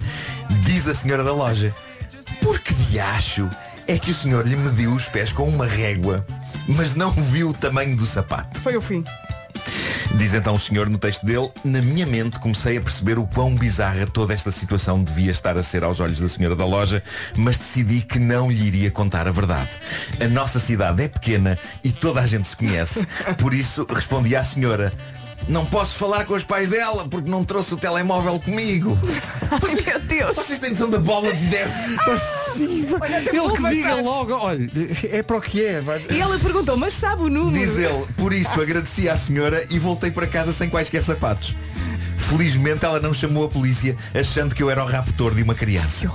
Diz 0.66 0.88
a 0.88 0.93
senhora 0.93 1.24
da 1.24 1.34
loja, 1.34 1.74
por 2.41 2.59
que 2.59 2.74
diacho 2.76 3.49
é 3.88 3.97
que 3.97 4.11
o 4.11 4.14
senhor 4.14 4.45
lhe 4.47 4.55
mediu 4.55 4.93
os 4.93 5.05
pés 5.07 5.32
com 5.34 5.47
uma 5.49 5.66
régua, 5.66 6.24
mas 6.68 6.95
não 6.95 7.11
viu 7.11 7.49
o 7.49 7.53
tamanho 7.53 7.95
do 7.95 8.05
sapato? 8.05 8.59
Foi 8.61 8.76
o 8.76 8.82
fim. 8.82 9.03
Diz 10.16 10.34
então 10.34 10.55
o 10.55 10.59
senhor 10.59 10.89
no 10.89 10.97
texto 10.97 11.26
dele, 11.26 11.49
na 11.64 11.82
minha 11.82 12.05
mente 12.05 12.39
comecei 12.39 12.78
a 12.78 12.82
perceber 12.82 13.18
o 13.18 13.26
quão 13.26 13.55
bizarra 13.55 14.05
toda 14.05 14.34
esta 14.34 14.51
situação 14.51 15.03
devia 15.03 15.32
estar 15.32 15.57
a 15.57 15.64
ser 15.64 15.84
aos 15.84 15.99
olhos 15.99 16.20
da 16.20 16.30
senhora 16.30 16.55
da 16.55 16.66
loja, 16.66 17.01
mas 17.36 17.57
decidi 17.57 18.01
que 18.01 18.20
não 18.20 18.51
lhe 18.51 18.68
iria 18.68 18.91
contar 18.91 19.28
a 19.28 19.32
verdade. 19.32 19.70
A 20.24 20.28
nossa 20.28 20.59
cidade 20.59 21.03
é 21.03 21.07
pequena 21.07 21.57
e 21.84 21.91
toda 21.91 22.22
a 22.22 22.28
gente 22.28 22.47
se 22.47 22.55
conhece. 22.55 23.07
Por 23.39 23.53
isso 23.53 23.88
respondi 23.89 24.36
à 24.36 24.43
senhora, 24.43 24.93
não 25.48 25.66
posso 25.66 25.96
falar 25.96 26.26
com 26.26 26.34
os 26.34 26.44
pais 26.44 26.70
dela 26.70 27.08
porque 27.10 27.30
não 27.30 27.44
trouxe 27.44 27.74
o 27.74 27.78
telemóvel 27.78 28.39
comigo. 28.39 28.98
Vocês, 29.62 29.86
Meu 29.86 30.00
Deus. 30.00 30.36
vocês 30.36 30.58
têm 30.58 30.72
noção 30.72 30.89
da 30.89 30.98
bola 30.98 31.32
de 31.32 31.44
neve? 31.46 31.72
Sim, 32.56 32.88
Olha, 33.00 33.18
ele 33.18 33.30
que 33.30 33.70
diga 33.70 33.96
logo, 34.02 34.34
olha, 34.34 34.68
é 35.12 35.22
para 35.22 35.38
o 35.38 35.41
que 35.41 35.64
é. 35.64 35.80
vai- 35.80 36.04
E 36.10 36.20
ela 36.20 36.39
perguntou, 36.39 36.76
mas 36.76 36.94
sabe 36.96 37.22
o 37.24 37.30
número? 37.30 37.54
Diz 37.64 37.78
ele, 37.78 38.04
por 38.18 38.34
isso 38.34 38.60
agradeci 38.60 39.08
à 39.08 39.16
senhora 39.18 39.64
e 39.70 39.78
voltei 39.78 40.10
para 40.10 40.26
casa 40.26 40.52
sem 40.52 40.70
quaisquer 40.70 41.04
sapatos. 41.04 41.56
Felizmente 42.30 42.86
ela 42.86 42.99
não 42.99 43.13
chamou 43.13 43.43
a 43.45 43.49
polícia 43.49 43.95
achando 44.13 44.55
que 44.55 44.63
eu 44.63 44.69
era 44.69 44.84
o 44.84 44.88
raptor 44.88 45.34
de 45.36 45.43
uma 45.43 45.53
criança. 45.53 46.07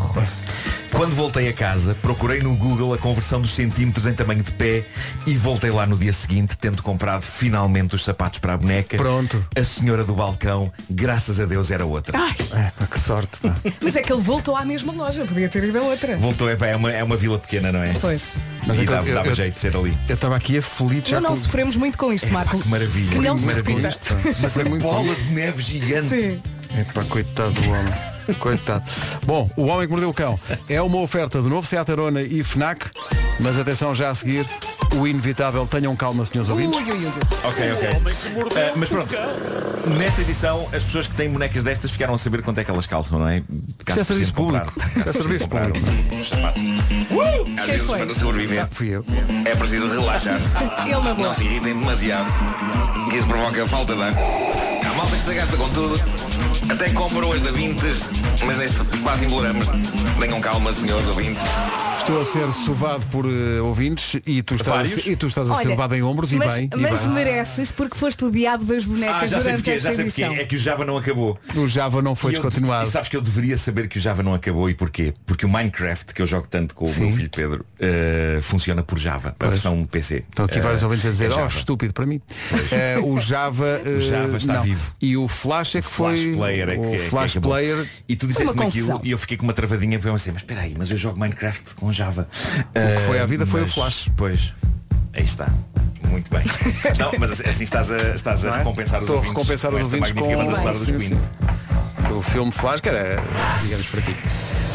Quando 0.90 1.14
voltei 1.14 1.48
a 1.48 1.52
casa, 1.52 1.94
procurei 2.00 2.40
no 2.40 2.56
Google 2.56 2.94
a 2.94 2.98
conversão 2.98 3.40
dos 3.40 3.50
centímetros 3.54 4.06
em 4.06 4.14
tamanho 4.14 4.42
de 4.42 4.50
pé 4.52 4.84
e 5.26 5.34
voltei 5.36 5.70
lá 5.70 5.86
no 5.86 5.96
dia 5.96 6.12
seguinte, 6.12 6.56
tendo 6.58 6.82
comprado 6.82 7.22
finalmente 7.22 7.94
os 7.94 8.02
sapatos 8.02 8.38
para 8.40 8.54
a 8.54 8.56
boneca. 8.56 8.96
Pronto. 8.96 9.46
A 9.54 9.62
senhora 9.62 10.02
do 10.02 10.14
balcão, 10.14 10.72
graças 10.90 11.38
a 11.38 11.44
Deus, 11.44 11.70
era 11.70 11.84
outra. 11.84 12.18
Ai, 12.18 12.34
É, 12.54 12.70
pá, 12.76 12.86
que 12.86 12.98
sorte. 12.98 13.38
pá. 13.40 13.54
mas 13.82 13.94
é 13.96 14.02
que 14.02 14.12
ele 14.12 14.22
voltou 14.22 14.56
à 14.56 14.64
mesma 14.64 14.92
loja, 14.92 15.24
podia 15.26 15.48
ter 15.48 15.62
ido 15.64 15.78
a 15.78 15.82
outra. 15.82 16.16
Voltou, 16.16 16.48
é, 16.48 16.56
pá, 16.56 16.66
é, 16.66 16.74
uma, 16.76 16.90
é 16.90 17.04
uma 17.04 17.16
vila 17.16 17.38
pequena, 17.38 17.70
não 17.70 17.82
é? 17.82 17.92
Pois. 18.00 18.30
Mas 18.66 18.78
e 18.78 18.82
é 18.82 18.84
que 18.84 18.90
eu- 18.90 18.94
dava, 18.96 19.08
eu- 19.08 19.14
dava 19.14 19.28
eu- 19.28 19.34
jeito 19.34 19.54
de 19.54 19.60
ser 19.60 19.76
ali. 19.76 19.96
Eu 20.08 20.14
estava 20.14 20.36
aqui 20.36 20.58
aflito 20.58 21.10
já 21.10 21.20
Não, 21.20 21.30
não 21.30 21.36
com... 21.36 21.42
sofremos 21.42 21.76
muito 21.76 21.96
com 21.98 22.12
isto, 22.12 22.28
Marco. 22.32 22.58
Que 22.60 22.68
maravilha. 22.68 23.10
Que 23.12 23.18
não 23.18 23.34
que 23.34 23.40
se 23.42 23.46
maravilha. 23.46 23.88
repita. 23.90 24.36
Mas 24.40 24.56
a 24.58 24.64
muito 24.64 24.82
bola 24.82 25.14
de 25.14 25.30
neve 25.32 25.62
gigante. 25.62 25.97
Sim. 26.04 26.40
É 26.78 26.84
para 26.84 27.04
coitado 27.04 27.50
do 27.52 27.70
homem. 27.70 27.94
Coitado. 28.40 28.84
Bom, 29.24 29.50
o 29.56 29.64
homem 29.68 29.86
que 29.86 29.90
mordeu 29.90 30.10
o 30.10 30.12
cão 30.14 30.38
é 30.68 30.82
uma 30.82 30.98
oferta 30.98 31.40
do 31.40 31.48
novo 31.48 31.66
Seat 31.66 31.90
Arona 31.90 32.20
e 32.20 32.44
FNAC, 32.44 32.90
mas 33.40 33.56
atenção 33.58 33.94
já 33.94 34.10
a 34.10 34.14
seguir, 34.14 34.46
o 34.96 35.06
inevitável, 35.06 35.66
tenham 35.66 35.96
calma, 35.96 36.26
senhores 36.26 36.50
Ui, 36.52 36.66
ouvintes. 36.66 36.92
ui, 36.94 37.06
ui. 37.06 37.12
Ok, 37.44 37.72
ok. 37.72 37.88
Ah, 38.54 38.72
mas 38.76 38.88
pronto, 38.90 39.14
nesta 39.98 40.20
edição 40.20 40.68
as 40.74 40.84
pessoas 40.84 41.06
que 41.06 41.16
têm 41.16 41.30
bonecas 41.30 41.62
destas 41.62 41.90
ficaram 41.90 42.12
a 42.12 42.18
saber 42.18 42.42
quanto 42.42 42.58
é 42.58 42.64
que 42.64 42.70
elas 42.70 42.86
calçam, 42.86 43.18
não 43.18 43.26
é? 43.26 43.42
Caso 43.82 44.00
é 44.00 44.04
serviço 44.04 44.34
público. 44.34 44.74
Isso 44.94 45.08
é 45.08 45.12
serviço 45.14 45.48
público. 45.48 45.78
sapatos. 46.22 46.62
Às 47.62 47.70
vezes 47.70 47.86
foi? 47.86 47.98
para 47.98 48.14
sobreviver 48.14 48.68
Fui 48.70 48.88
eu. 48.88 49.04
é 49.46 49.54
preciso 49.56 49.88
relaxar. 49.88 50.38
Ele. 50.84 51.22
Não 51.22 51.32
se 51.32 51.44
irritem 51.44 51.78
demasiado. 51.78 52.30
Que 53.10 53.16
isso 53.16 53.26
provoca 53.26 53.66
falta 53.66 53.94
de 53.94 54.02
ar. 54.02 54.12
Se 55.24 55.34
gasta 55.34 55.56
com 55.56 55.68
tudo. 55.70 56.27
Até 56.70 56.90
compra 56.90 57.24
hoje 57.26 57.42
da 57.42 57.50
Vintes, 57.50 58.00
mas 58.46 58.58
neste 58.58 58.78
quase 59.02 59.24
embolamos. 59.24 59.66
Tenham 60.20 60.40
calma, 60.40 60.72
senhores 60.72 61.08
ouvintes. 61.08 61.42
Estou 61.98 62.22
a 62.22 62.24
ser 62.24 62.50
sovado 62.64 63.06
por 63.08 63.26
eh, 63.26 63.60
ouvintes 63.60 64.18
e 64.26 64.42
tu 64.42 64.54
estás, 64.54 64.88
Vários? 64.88 65.06
e 65.06 65.14
tu 65.14 65.26
estás 65.26 65.50
a 65.50 65.54
ser 65.56 65.60
Olha, 65.60 65.68
levado 65.70 65.94
em 65.94 66.02
ombros 66.02 66.32
mas, 66.32 66.54
e 66.54 66.60
bem. 66.60 66.70
e 66.74 66.80
mas 66.80 67.00
bem. 67.04 67.10
mereces 67.12 67.70
porque 67.70 67.94
foste 67.98 68.24
o 68.24 68.30
diabo 68.30 68.64
das 68.64 68.86
bonecas 68.86 69.14
Ah, 69.24 69.26
já 69.26 69.40
sei 69.42 69.52
durante 69.52 69.56
porquê, 69.56 69.70
esta 69.72 69.88
já 69.90 69.94
sei 69.94 70.04
porquê. 70.06 70.22
edição. 70.22 70.42
É 70.42 70.46
que 70.46 70.56
o 70.56 70.58
Java 70.58 70.84
não 70.86 70.96
acabou. 70.96 71.38
O 71.54 71.68
Java 71.68 72.00
não 72.00 72.14
foi 72.16 72.32
E 72.32 72.36
eu- 72.36 72.40
descontinuado. 72.42 72.88
E 72.88 72.90
sabes 72.90 73.10
que 73.10 73.16
eu 73.16 73.20
deveria 73.20 73.58
saber 73.58 73.88
que 73.88 73.98
o 73.98 74.00
Java 74.00 74.22
não 74.22 74.32
acabou 74.32 74.70
e 74.70 74.74
porquê? 74.74 75.12
Porque 75.26 75.44
o 75.44 75.50
Minecraft, 75.50 76.14
que 76.14 76.22
eu 76.22 76.26
jogo 76.26 76.46
tanto 76.48 76.74
com 76.74 76.86
o 76.86 76.94
meu 76.98 77.12
filho 77.12 77.28
Pedro, 77.28 77.66
eh, 77.78 78.38
funciona 78.40 78.82
por 78.82 78.98
Java, 78.98 79.36
para 79.38 79.48
a 79.48 79.50
versão 79.50 79.84
PC. 79.84 80.24
Estão 80.30 80.46
aqui 80.46 80.60
vários 80.60 80.80
Eh, 80.80 80.86
ouvintes 80.86 81.04
a 81.04 81.10
dizer, 81.10 81.24
é 81.26 81.28
oh, 81.28 81.32
Java. 81.32 81.48
estúpido 81.48 81.92
para 81.92 82.06
mim. 82.06 82.22
Eh, 82.72 82.98
o 83.04 83.20
Java, 83.20 83.82
eh, 83.84 84.00
Java 84.00 84.38
está 84.38 84.54
não. 84.54 84.62
vivo. 84.62 84.92
E 84.98 85.14
o 85.14 85.28
Flash 85.28 85.74
é 85.74 85.82
que 85.82 85.86
Flash 85.86 86.20
foi. 86.22 86.32
Player 86.36 86.57
é 86.66 86.74
que, 86.74 86.80
o 86.80 86.94
é 86.94 86.98
que 86.98 87.08
Flash 87.08 87.32
acabou. 87.32 87.52
Player. 87.52 87.86
E 88.08 88.16
tu 88.16 88.26
disseste-me 88.26 88.64
aquilo 88.64 89.00
e 89.04 89.10
eu 89.10 89.18
fiquei 89.18 89.36
com 89.36 89.44
uma 89.44 89.52
travadinha 89.52 89.98
porque 89.98 90.08
eu 90.08 90.12
pensei, 90.14 90.32
mas 90.32 90.42
espera 90.42 90.60
aí, 90.62 90.74
mas 90.76 90.90
eu 90.90 90.96
jogo 90.96 91.18
Minecraft 91.18 91.74
com 91.74 91.92
Java. 91.92 92.28
O 92.70 92.98
que 93.00 93.06
foi 93.06 93.20
à 93.20 93.26
vida 93.26 93.46
foi 93.46 93.62
o 93.62 93.66
Flash. 93.66 94.08
Pois, 94.16 94.52
aí 95.12 95.24
está. 95.24 95.48
Muito 96.10 96.30
bem. 96.30 96.42
Não, 96.98 97.12
mas 97.18 97.40
assim 97.40 97.64
estás 97.64 97.92
a, 97.92 98.14
estás 98.14 98.46
a 98.46 98.48
é? 98.48 98.58
recompensar 98.58 98.98
os 98.98 99.04
Estou 99.04 99.16
a 99.16 99.18
ouvintes. 99.18 99.36
recompensar 99.36 99.70
com 99.70 99.76
os 99.76 99.82
ouvintes 99.82 100.12
com- 100.12 100.36
banda 100.64 100.74
Sim, 100.74 100.98
sim. 100.98 101.20
Do 102.08 102.22
filme 102.22 102.50
Flash, 102.50 102.80
que 102.80 102.88
era, 102.88 103.22
digamos, 103.62 103.86
fraquinho. 103.86 104.16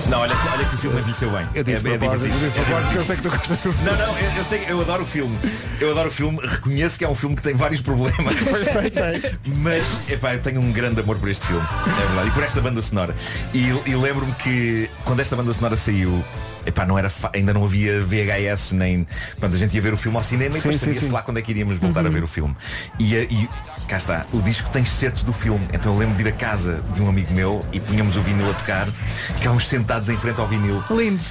Não, 0.09 0.19
olha, 0.19 0.35
que- 0.35 0.47
olha 0.49 0.65
que 0.65 0.75
o 0.75 0.77
filme 0.77 0.99
envelheceu 0.99 1.31
bem. 1.31 1.47
Eu 1.55 1.63
disse 1.63 1.87
é, 1.87 1.93
é 1.93 1.97
propósito, 1.97 2.33
eu 2.33 2.39
disse 2.39 2.59
É 2.59 2.63
propósito, 2.63 2.83
porque 2.85 2.97
eu 2.97 3.03
sei 3.03 3.15
que 3.15 3.21
tu 3.21 3.29
gostas 3.29 3.49
do 3.49 3.73
filme. 3.73 3.77
Não, 3.83 3.97
não, 4.07 4.17
eu, 4.19 4.31
eu 4.37 4.43
sei 4.43 4.59
que 4.59 4.71
eu 4.71 4.81
adoro 4.81 5.03
o 5.03 5.05
filme. 5.05 5.39
Eu 5.79 5.91
adoro 5.91 6.09
o 6.09 6.11
filme, 6.11 6.39
reconheço 6.45 6.97
que 6.97 7.05
é 7.05 7.09
um 7.09 7.15
filme 7.15 7.35
que 7.35 7.41
tem 7.41 7.53
vários 7.55 7.81
problemas. 7.81 8.13
Pois 8.49 8.67
tem, 8.67 8.91
tem. 8.91 9.31
Mas 9.45 10.09
epá, 10.09 10.33
eu 10.35 10.41
tenho 10.41 10.61
um 10.61 10.71
grande 10.71 10.99
amor 11.01 11.17
por 11.17 11.29
este 11.29 11.45
filme, 11.47 11.65
é 11.87 12.05
verdade, 12.07 12.27
e 12.27 12.31
por 12.31 12.43
esta 12.43 12.61
banda 12.61 12.81
sonora. 12.81 13.15
E, 13.53 13.69
e 13.89 13.95
lembro-me 13.95 14.31
que 14.33 14.89
quando 15.05 15.21
esta 15.21 15.35
banda 15.35 15.51
sonora 15.53 15.75
saiu, 15.75 16.23
epá, 16.65 16.85
não 16.85 16.97
era 16.97 17.09
fa- 17.09 17.31
ainda 17.33 17.53
não 17.53 17.63
havia 17.63 18.01
VHS 18.01 18.71
nem. 18.73 19.05
Pronto, 19.39 19.55
a 19.55 19.57
gente 19.57 19.75
ia 19.75 19.81
ver 19.81 19.93
o 19.93 19.97
filme 19.97 20.17
ao 20.17 20.23
cinema 20.23 20.49
e 20.57 20.61
Sim, 20.61 20.69
depois 20.69 20.75
sim, 20.75 20.85
sabia-se 20.93 21.11
lá 21.11 21.21
quando 21.21 21.37
é 21.37 21.41
que 21.41 21.51
iríamos 21.51 21.77
voltar 21.77 22.05
a 22.05 22.09
ver 22.09 22.23
o 22.23 22.27
filme. 22.27 22.55
E, 22.99 23.13
e 23.15 23.49
cá 23.87 23.97
está, 23.97 24.25
o 24.33 24.41
disco 24.41 24.69
tem 24.69 24.83
certos 24.85 25.23
do 25.23 25.33
filme. 25.33 25.67
Então 25.73 25.91
eu 25.93 25.97
lembro 25.99 26.15
de 26.15 26.23
ir 26.23 26.27
à 26.27 26.31
casa 26.31 26.83
de 26.93 27.01
um 27.01 27.09
amigo 27.09 27.33
meu 27.33 27.63
e 27.71 27.79
punhamos 27.79 28.17
o 28.17 28.21
vinil 28.21 28.49
a 28.49 28.53
tocar, 28.53 28.87
ficávamos 29.35 29.67
sentados 29.67 30.09
em 30.09 30.17
frente 30.17 30.39
ao 30.39 30.47
vinil. 30.47 30.83
Lindo. 30.89 31.21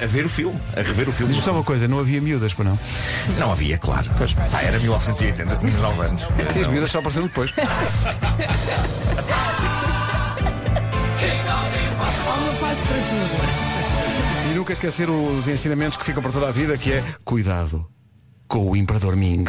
A, 0.00 0.04
a 0.04 0.06
ver 0.06 0.24
o 0.24 0.28
filme, 0.28 0.58
a 0.76 0.80
rever 0.82 1.08
o 1.08 1.12
filme. 1.12 1.32
Diz-me 1.32 1.44
só 1.44 1.52
uma 1.52 1.64
coisa, 1.64 1.86
não 1.88 1.98
havia 1.98 2.20
miúdas, 2.20 2.52
para 2.54 2.64
não? 2.66 2.78
Não 3.38 3.52
havia, 3.52 3.78
claro. 3.78 4.08
Pá, 4.50 4.62
era 4.62 4.78
1980, 4.78 5.56
tínhamos 5.56 5.80
9 5.80 6.00
anos. 6.02 6.22
Sim, 6.52 6.60
as 6.60 6.66
miúdas 6.66 6.90
só 6.90 6.98
apareceram 6.98 7.26
depois. 7.26 7.52
Há 12.00 12.34
uma 12.34 12.52
fase 12.54 12.80
para 12.82 12.98
tudo 12.98 13.69
nunca 14.60 14.74
esquecer 14.74 15.08
os 15.08 15.48
ensinamentos 15.48 15.96
que 15.96 16.04
ficam 16.04 16.22
para 16.22 16.32
toda 16.32 16.48
a 16.48 16.50
vida, 16.50 16.76
que 16.76 16.92
é 16.92 17.02
cuidado 17.24 17.86
com 18.46 18.70
o 18.70 18.76
Imperador 18.76 19.16
Ming. 19.16 19.46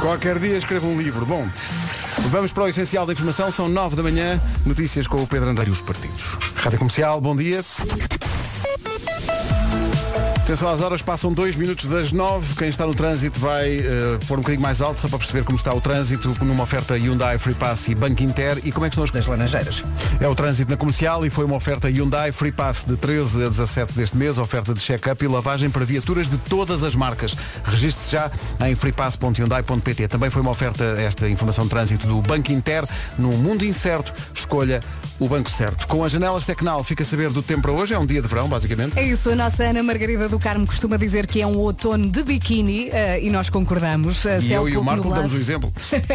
Qualquer 0.00 0.38
dia 0.38 0.56
escrevo 0.56 0.86
um 0.86 0.96
livro. 0.96 1.26
Bom, 1.26 1.50
vamos 2.30 2.52
para 2.52 2.62
o 2.62 2.68
essencial 2.68 3.06
da 3.06 3.12
informação. 3.12 3.50
São 3.50 3.68
nove 3.68 3.96
da 3.96 4.02
manhã. 4.04 4.40
Notícias 4.64 5.08
com 5.08 5.20
o 5.20 5.26
Pedro 5.26 5.50
André 5.50 5.66
e 5.66 5.70
os 5.70 5.80
partidos. 5.80 6.38
Rádio 6.54 6.78
Comercial, 6.78 7.20
bom 7.20 7.34
dia. 7.34 7.64
Atenção 10.42 10.68
às 10.68 10.80
horas, 10.80 11.00
passam 11.00 11.32
dois 11.32 11.54
minutos 11.54 11.86
das 11.86 12.10
nove. 12.10 12.56
Quem 12.56 12.68
está 12.68 12.84
no 12.84 12.92
trânsito 12.92 13.38
vai 13.38 13.78
eh, 13.78 14.18
pôr 14.26 14.38
um 14.38 14.40
bocadinho 14.40 14.60
mais 14.60 14.82
alto, 14.82 15.00
só 15.00 15.06
para 15.06 15.18
perceber 15.18 15.44
como 15.44 15.56
está 15.56 15.72
o 15.72 15.80
trânsito, 15.80 16.36
numa 16.44 16.64
oferta 16.64 16.94
Hyundai 16.96 17.38
Free 17.38 17.54
Pass 17.54 17.86
e 17.86 17.94
Banco 17.94 18.24
Inter. 18.24 18.58
E 18.64 18.72
como 18.72 18.84
é 18.84 18.90
que 18.90 18.94
estão 18.94 19.04
as 19.04 19.12
Das 19.12 19.28
Laranjeiras. 19.28 19.84
É 20.20 20.26
o 20.26 20.34
trânsito 20.34 20.68
na 20.68 20.76
comercial 20.76 21.24
e 21.24 21.30
foi 21.30 21.44
uma 21.44 21.54
oferta 21.54 21.88
Hyundai 21.88 22.32
Free 22.32 22.50
Pass 22.50 22.82
de 22.82 22.96
13 22.96 23.44
a 23.44 23.48
17 23.50 23.92
deste 23.92 24.16
mês, 24.16 24.36
oferta 24.36 24.74
de 24.74 24.80
check-up 24.80 25.24
e 25.24 25.28
lavagem 25.28 25.70
para 25.70 25.84
viaturas 25.84 26.28
de 26.28 26.36
todas 26.36 26.82
as 26.82 26.96
marcas. 26.96 27.36
Registre-se 27.62 28.10
já 28.10 28.28
em 28.66 28.74
freepass.hyundai.pt. 28.74 30.08
Também 30.08 30.28
foi 30.28 30.42
uma 30.42 30.50
oferta 30.50 30.82
esta 30.98 31.28
informação 31.28 31.64
de 31.64 31.70
trânsito 31.70 32.08
do 32.08 32.20
Banco 32.20 32.50
Inter. 32.50 32.84
Num 33.16 33.36
mundo 33.36 33.64
incerto, 33.64 34.12
escolha 34.34 34.80
o 35.20 35.28
banco 35.28 35.48
certo. 35.48 35.86
Com 35.86 36.02
as 36.02 36.10
janelas 36.10 36.44
Tecnal, 36.44 36.82
fica 36.82 37.04
a 37.04 37.06
saber 37.06 37.30
do 37.30 37.42
tempo 37.42 37.62
para 37.62 37.72
hoje. 37.72 37.94
É 37.94 37.98
um 37.98 38.04
dia 38.04 38.20
de 38.20 38.26
verão, 38.26 38.48
basicamente. 38.48 38.98
É 38.98 39.06
isso, 39.06 39.30
a 39.30 39.36
nossa 39.36 39.62
Ana 39.62 39.82
Margarida 39.84 40.31
do 40.32 40.38
Carmo 40.38 40.66
costuma 40.66 40.96
dizer 40.96 41.26
que 41.26 41.42
é 41.42 41.46
um 41.46 41.58
outono 41.58 42.08
de 42.08 42.22
biquíni 42.22 42.88
eh, 42.90 43.20
e 43.22 43.28
nós 43.28 43.50
concordamos. 43.50 44.24
Eh, 44.24 44.38
E 44.40 44.52
eu 44.52 44.66
e 44.66 44.78
o 44.78 44.82
Marco 44.82 45.02
nublado. 45.04 45.22
damos 45.28 45.34
o 45.36 45.40
exemplo. 45.40 45.70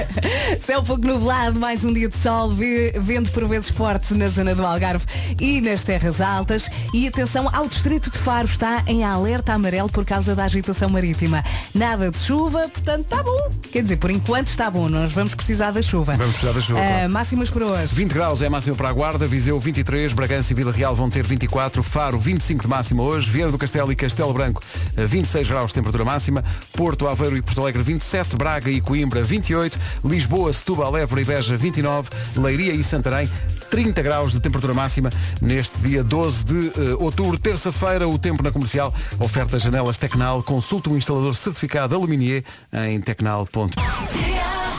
Céu 0.59 0.81
pouco 0.81 1.05
nublado, 1.05 1.59
mais 1.59 1.83
um 1.85 1.93
dia 1.93 2.09
de 2.09 2.17
sol, 2.17 2.51
vento 2.99 3.29
por 3.29 3.47
vezes 3.47 3.69
forte 3.69 4.15
na 4.15 4.27
zona 4.27 4.55
do 4.55 4.65
Algarve 4.65 5.05
e 5.39 5.61
nas 5.61 5.83
terras 5.83 6.19
altas. 6.19 6.67
E 6.95 7.07
atenção 7.07 7.47
ao 7.53 7.67
distrito 7.69 8.09
de 8.09 8.17
Faro, 8.17 8.47
está 8.47 8.81
em 8.87 9.03
alerta 9.03 9.53
amarelo 9.53 9.87
por 9.87 10.03
causa 10.03 10.35
da 10.35 10.45
agitação 10.45 10.89
marítima. 10.89 11.43
Nada 11.75 12.09
de 12.09 12.17
chuva, 12.17 12.67
portanto 12.69 13.01
está 13.03 13.21
bom. 13.21 13.51
Quer 13.71 13.83
dizer, 13.83 13.97
por 13.97 14.09
enquanto 14.09 14.47
está 14.47 14.71
bom, 14.71 14.89
nós 14.89 15.11
vamos 15.13 15.35
precisar 15.35 15.69
da 15.69 15.81
chuva. 15.83 16.13
Vamos 16.13 16.37
precisar 16.37 16.53
da 16.53 16.61
chuva, 16.61 16.79
Ah, 16.79 16.87
claro. 16.91 17.09
Máximas 17.11 17.51
para 17.51 17.65
hoje. 17.67 17.93
20 17.93 18.11
graus 18.13 18.41
é 18.41 18.47
a 18.47 18.49
máxima 18.49 18.75
para 18.75 18.89
a 18.89 18.93
Guarda, 18.93 19.27
Viseu 19.27 19.59
23, 19.59 20.11
Bragança 20.11 20.51
e 20.53 20.55
Vila 20.55 20.71
Real 20.71 20.95
vão 20.95 21.07
ter 21.07 21.23
24, 21.23 21.83
Faro 21.83 22.17
25 22.19 22.63
de 22.63 22.67
máxima 22.67 23.03
hoje, 23.03 23.29
Vieira 23.29 23.51
do 23.51 23.59
Castelo 23.59 23.91
e 23.91 23.95
Castelo 23.95 24.06
Branco 24.33 24.61
eh, 24.95 25.05
26 25.05 25.47
graus 25.47 25.67
de 25.67 25.75
temperatura 25.75 26.05
máxima, 26.05 26.43
Porto, 26.73 27.07
Aveiro 27.07 27.37
e 27.37 27.41
Porto 27.41 27.61
Alegre 27.61 27.81
27, 27.81 28.35
Braga 28.35 28.69
e 28.69 28.81
Coimbra 28.81 29.23
28, 29.23 29.77
Lisboa, 30.03 30.51
Setúbal, 30.51 30.97
Évora 30.97 31.21
e 31.21 31.25
Beja 31.25 31.57
29, 31.57 32.09
Leiria 32.35 32.73
e 32.73 32.83
Santarém 32.83 33.29
30 33.69 34.01
graus 34.01 34.31
de 34.31 34.39
temperatura 34.39 34.73
máxima 34.73 35.09
neste 35.41 35.77
dia 35.79 36.03
12 36.03 36.45
de 36.45 36.67
eh, 36.67 36.95
outubro, 36.99 37.37
terça-feira, 37.37 38.07
o 38.07 38.17
tempo 38.17 38.41
na 38.41 38.51
comercial, 38.51 38.93
oferta 39.19 39.59
janelas 39.59 39.97
Tecnal, 39.97 40.41
consulta 40.43 40.89
um 40.89 40.97
instalador 40.97 41.35
certificado 41.35 41.95
Aluminier 41.95 42.43
em 42.87 42.99
tecnal.com. 43.01 43.69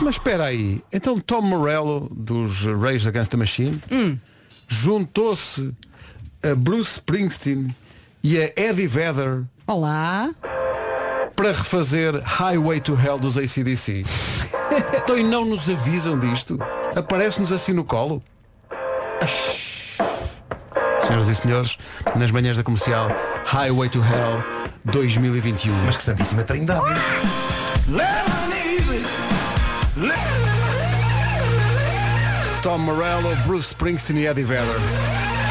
Mas 0.01 0.15
espera 0.15 0.45
aí, 0.45 0.81
então 0.93 1.19
Tom 1.19 1.41
Morello, 1.41 2.09
dos 2.15 2.63
Rage 2.63 3.07
Against 3.07 3.31
the 3.31 3.37
Machine, 3.37 3.81
juntou-se 4.67 5.73
a 6.41 6.55
Bruce 6.55 6.93
Springsteen 6.93 7.75
e 8.23 8.37
a 8.39 8.51
Eddie 8.55 8.87
Vedder 8.87 9.43
Olá. 9.65 10.29
para 11.35 11.49
refazer 11.49 12.21
Highway 12.23 12.79
to 12.79 12.97
Hell 12.99 13.17
dos 13.17 13.37
ACDC. 13.37 14.05
então 15.01 15.17
e 15.17 15.23
não 15.23 15.45
nos 15.45 15.69
avisam 15.69 16.17
disto? 16.19 16.59
Aparece-nos 16.95 17.51
assim 17.51 17.73
no 17.73 17.83
colo? 17.83 18.21
Senhoras 21.05 21.27
e 21.27 21.35
senhores, 21.35 21.77
nas 22.15 22.31
manhãs 22.31 22.57
da 22.57 22.63
comercial, 22.63 23.09
Highway 23.45 23.89
to 23.89 23.99
Hell 23.99 24.43
2021. 24.85 25.73
Mas 25.85 25.97
que 25.97 26.03
santíssima 26.03 26.43
trindade. 26.43 26.85
Tom 32.61 32.77
Morello, 32.79 33.35
Bruce 33.47 33.69
Springsteen 33.69 34.19
e 34.19 34.27
Eddie 34.27 34.43
Vedder. 34.43 34.79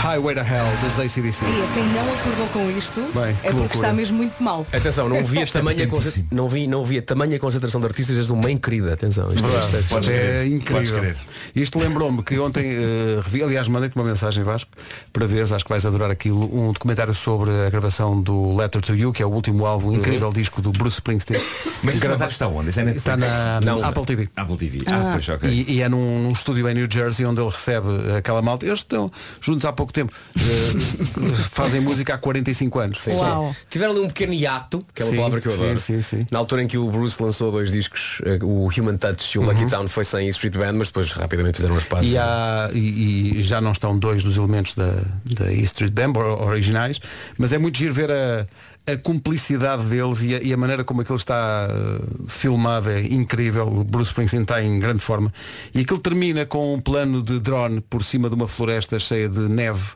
Highway 0.08 0.34
to 0.34 0.40
Hell 0.40 0.64
dos 0.82 0.98
ACDC. 0.98 1.44
E 1.44 1.62
a 1.62 1.74
quem 1.74 1.84
não 1.88 2.14
acordou 2.14 2.46
com 2.48 2.70
isto 2.78 3.00
Bem, 3.12 3.24
é 3.24 3.26
que 3.32 3.40
porque 3.42 3.52
loucura. 3.58 3.74
está 3.74 3.92
mesmo 3.92 4.16
muito 4.16 4.42
mal. 4.42 4.66
Atenção, 4.72 5.06
não 5.08 5.22
via 5.24 5.44
tamanha, 5.52 5.86
Potentíssimo. 5.86 6.24
conce- 6.24 6.34
não 6.34 6.48
vi, 6.48 6.66
não 6.66 6.82
via 6.84 7.02
tamanha 7.02 7.38
concentração 7.38 7.78
de 7.80 7.86
artistas 7.88 8.16
desde 8.16 8.32
uma 8.32 8.48
querida. 8.58 8.94
Atenção, 8.94 9.28
isto, 9.28 9.46
Verdade. 9.46 9.66
isto 9.66 9.76
é- 9.76 9.82
Podes 9.88 10.08
Isto 10.08 10.10
é 10.10 10.72
podes 10.72 10.88
incrível. 10.90 11.14
Isto 11.54 11.78
lembrou-me 11.78 12.22
que 12.22 12.38
ontem 12.38 12.64
eh, 12.66 13.20
revi, 13.22 13.42
aliás, 13.42 13.68
mandei-te 13.68 13.96
uma 13.96 14.04
mensagem 14.04 14.42
Vasco 14.42 14.70
para 15.12 15.26
veres, 15.26 15.52
acho 15.52 15.62
que 15.64 15.70
vais 15.70 15.84
adorar 15.84 16.10
aquilo, 16.10 16.42
um 16.56 16.72
documentário 16.72 17.14
sobre 17.14 17.50
a 17.50 17.68
gravação 17.68 18.18
do 18.20 18.56
Letter 18.56 18.80
to 18.80 18.94
You, 18.94 19.12
que 19.12 19.22
é 19.22 19.26
o 19.26 19.30
último 19.30 19.66
álbum, 19.66 19.92
incrível 19.92 20.32
disco 20.32 20.62
do 20.62 20.72
Bruce 20.72 20.94
Springsteen. 20.96 21.38
Mas 21.82 21.94
esse 21.96 22.00
Grava- 22.00 22.16
documentário 22.16 22.32
está 22.32 22.48
onde? 22.48 22.70
Isso 22.70 22.80
é? 22.80 22.90
Está 22.92 23.16
na 23.18 23.60
Não. 23.60 23.84
Apple 23.84 24.06
TV. 24.06 24.28
Apple 24.34 24.56
TV. 24.56 24.78
Ah, 24.86 25.10
pois, 25.12 25.28
ok. 25.28 25.50
E, 25.50 25.72
e 25.74 25.82
é 25.82 25.88
num, 25.88 26.22
num 26.22 26.32
estúdio 26.32 26.66
em 26.66 26.72
New 26.74 26.86
Jersey 26.90 27.26
onde 27.26 27.40
ele 27.42 27.50
recebe 27.50 27.88
aquela 28.16 28.40
malta. 28.40 28.64
Eles 28.64 28.78
estão 28.80 29.12
juntos 29.40 29.66
há 29.66 29.72
pouco 29.72 29.92
tempo. 29.92 29.97
Eh, 30.02 31.30
fazem 31.50 31.80
música 31.80 32.14
há 32.14 32.18
45 32.18 32.78
anos. 32.78 33.00
Sim, 33.00 33.12
Uau. 33.12 33.52
sim. 33.52 33.60
Tiveram 33.70 33.92
ali 33.92 34.00
um 34.02 34.06
pequeno 34.08 34.32
hiato, 34.32 34.84
que 34.94 35.02
é 35.02 35.04
uma 35.04 35.10
Sim, 35.10 35.16
palavra 35.16 35.40
que 35.40 35.48
eu 35.48 35.54
adoro. 35.54 35.78
sim, 35.78 36.00
sim. 36.00 36.26
Na 36.30 36.38
altura 36.38 36.62
em 36.62 36.66
que 36.66 36.78
o 36.78 36.90
Bruce 36.90 37.22
lançou 37.22 37.50
dois 37.50 37.70
discos, 37.72 38.20
eh, 38.24 38.38
o 38.42 38.68
Human 38.68 38.96
Touch 38.96 39.36
e 39.36 39.38
o 39.38 39.42
Uhum. 39.42 39.48
Lucky 39.48 39.66
Town 39.66 39.88
foi 39.88 40.04
sem 40.04 40.28
Street 40.28 40.56
Band, 40.56 40.72
mas 40.74 40.88
depois 40.88 41.12
rapidamente 41.12 41.56
fizeram 41.56 41.76
as 41.76 41.84
pazes. 41.84 42.12
E, 42.12 42.18
há- 42.18 42.70
e- 42.72 43.38
e 43.38 43.42
já 43.42 43.60
não 43.60 43.72
estão 43.72 43.98
dois 43.98 44.22
dos 44.22 44.36
elementos 44.36 44.74
da, 44.74 44.92
da 45.24 45.52
E 45.52 45.62
Street 45.62 45.92
Band 45.92 46.12
or- 46.18 46.42
originais, 46.48 47.00
mas 47.36 47.52
é 47.52 47.58
muito 47.58 47.78
giro 47.78 47.92
ver 47.94 48.10
a, 48.10 48.46
a 48.90 48.96
cumplicidade 48.96 49.84
deles 49.84 50.22
e 50.22 50.34
a, 50.34 50.42
e 50.42 50.52
a 50.52 50.56
maneira 50.56 50.82
como 50.82 51.02
aquilo 51.02 51.18
está 51.18 51.68
eh, 51.70 52.24
filmado 52.26 52.90
é 52.90 53.02
incrível. 53.02 53.66
O 53.68 53.84
Bruce 53.84 54.10
Springsteen 54.10 54.42
está 54.42 54.62
em 54.62 54.78
grande 54.78 55.00
forma. 55.00 55.28
E 55.74 55.80
aquilo 55.80 55.98
termina 55.98 56.46
com 56.46 56.74
um 56.74 56.80
plano 56.80 57.22
de 57.22 57.38
drone 57.38 57.82
por 57.82 58.02
cima 58.02 58.30
de 58.30 58.34
uma 58.34 58.48
floresta 58.48 58.98
cheia 58.98 59.28
de 59.28 59.40
neve 59.40 59.92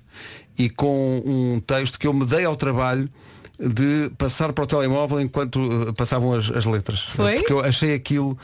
e 0.59 0.69
com 0.69 1.23
um 1.25 1.61
texto 1.61 1.99
que 1.99 2.07
eu 2.07 2.13
me 2.13 2.27
dei 2.27 2.45
ao 2.45 2.55
trabalho 2.55 3.09
de 3.59 4.11
passar 4.19 4.53
para 4.53 4.65
o 4.65 4.67
telemóvel 4.67 5.21
enquanto 5.21 5.89
eh, 5.89 5.93
passavam 5.93 6.35
as, 6.35 6.51
as 6.51 6.67
letras. 6.67 7.01
Foi? 7.01 7.37
Porque 7.37 7.53
eu 7.53 7.61
achei 7.61 7.95
aquilo 7.95 8.37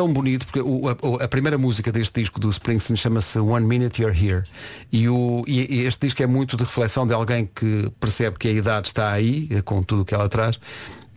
tão 0.00 0.10
bonito, 0.10 0.46
porque 0.46 0.60
o- 0.60 0.88
a, 0.88 1.24
a 1.24 1.28
primeira 1.28 1.58
música 1.58 1.92
deste 1.92 2.20
disco 2.20 2.40
do 2.40 2.48
Springsteen 2.48 2.96
chama-se 2.96 3.38
One 3.38 3.66
Minute 3.66 4.00
You're 4.00 4.16
Here. 4.18 4.44
E, 4.90 5.06
o, 5.10 5.44
e- 5.46 5.80
este 5.84 6.06
disco 6.06 6.22
é 6.22 6.26
muito 6.26 6.56
de 6.56 6.64
reflexão 6.64 7.06
de 7.06 7.12
alguém 7.12 7.44
que 7.54 7.92
percebe 8.00 8.38
que 8.38 8.48
a 8.48 8.50
idade 8.50 8.86
está 8.88 9.12
aí, 9.12 9.46
eh, 9.50 9.60
com 9.60 9.82
tudo 9.82 10.00
o 10.00 10.04
que 10.06 10.14
ela 10.14 10.26
traz. 10.26 10.58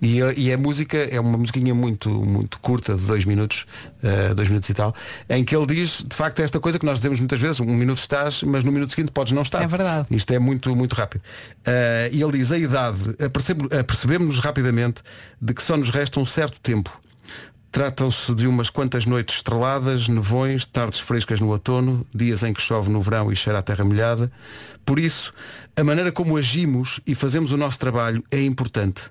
E, 0.01 0.21
a- 0.21 0.33
e 0.33 0.51
a 0.51 0.57
música 0.57 0.97
é 0.97 1.17
uma 1.17 1.37
musiquinha 1.37 1.73
muito, 1.73 2.09
muito 2.09 2.59
curta, 2.59 2.93
de 2.95 3.05
dois 3.05 3.23
minutos, 3.23 3.65
eh, 4.03 4.33
dois 4.33 4.49
minutos 4.49 4.69
e 4.69 4.73
tal, 4.73 4.93
em 5.29 5.45
que 5.45 5.55
ele 5.55 5.65
diz, 5.65 6.03
de 6.05 6.13
facto, 6.13 6.41
esta 6.41 6.59
coisa 6.59 6.77
que 6.77 6.85
nós 6.85 6.99
dizemos 6.99 7.19
muitas 7.21 7.39
vezes, 7.39 7.61
um 7.61 7.65
minuto 7.73 7.99
estás, 7.99 8.43
mas 8.43 8.65
no 8.65 8.71
minuto 8.73 8.89
seguinte 8.93 9.13
podes 9.13 9.31
não 9.31 9.43
estar. 9.43 9.63
É 9.63 9.67
verdade. 9.67 10.07
Isto 10.11 10.33
é 10.33 10.39
muito, 10.39 10.75
muito 10.75 10.93
rápido. 10.93 11.21
Eh, 11.65 12.09
e 12.11 12.21
ele 12.21 12.33
diz, 12.37 12.51
a 12.51 12.57
idade, 12.57 12.99
apercebe- 13.25 13.73
apercebemos-nos 13.73 14.39
rapidamente 14.43 15.01
de 15.41 15.53
que 15.53 15.61
só 15.61 15.77
nos 15.77 15.89
resta 15.89 16.19
um 16.19 16.25
certo 16.25 16.59
tempo. 16.59 16.91
Tratam-se 17.73 18.35
de 18.35 18.45
umas 18.45 18.69
quantas 18.69 19.07
noites 19.07 19.37
estreladas, 19.37 20.07
nevões, 20.07 20.63
tardes 20.63 20.99
frescas 20.99 21.39
no 21.39 21.49
outono, 21.49 22.05
dias 22.13 22.43
em 22.43 22.53
que 22.53 22.61
chove 22.61 22.91
no 22.91 23.01
verão 23.01 23.31
e 23.31 23.35
cheira 23.35 23.57
a 23.57 23.63
terra 23.63 23.83
molhada. 23.83 24.31
Por 24.85 24.99
isso, 24.99 25.33
a 25.75 25.83
maneira 25.83 26.11
como 26.11 26.37
agimos 26.37 26.99
e 27.07 27.15
fazemos 27.15 27.51
o 27.51 27.57
nosso 27.57 27.79
trabalho 27.79 28.23
é 28.29 28.39
importante. 28.43 29.01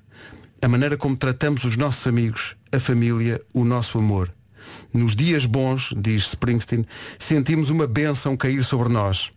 A 0.63 0.69
maneira 0.69 0.97
como 0.97 1.17
tratamos 1.17 1.65
os 1.65 1.77
nossos 1.77 2.07
amigos, 2.07 2.55
a 2.71 2.79
família, 2.79 3.43
o 3.53 3.65
nosso 3.65 3.99
amor. 3.99 4.33
Nos 4.95 5.17
dias 5.17 5.45
bons, 5.45 5.93
diz 5.97 6.27
Springsteen, 6.29 6.87
sentimos 7.19 7.69
uma 7.69 7.89
bênção 7.89 8.37
cair 8.37 8.63
sobre 8.63 8.89
nós. 8.89 9.33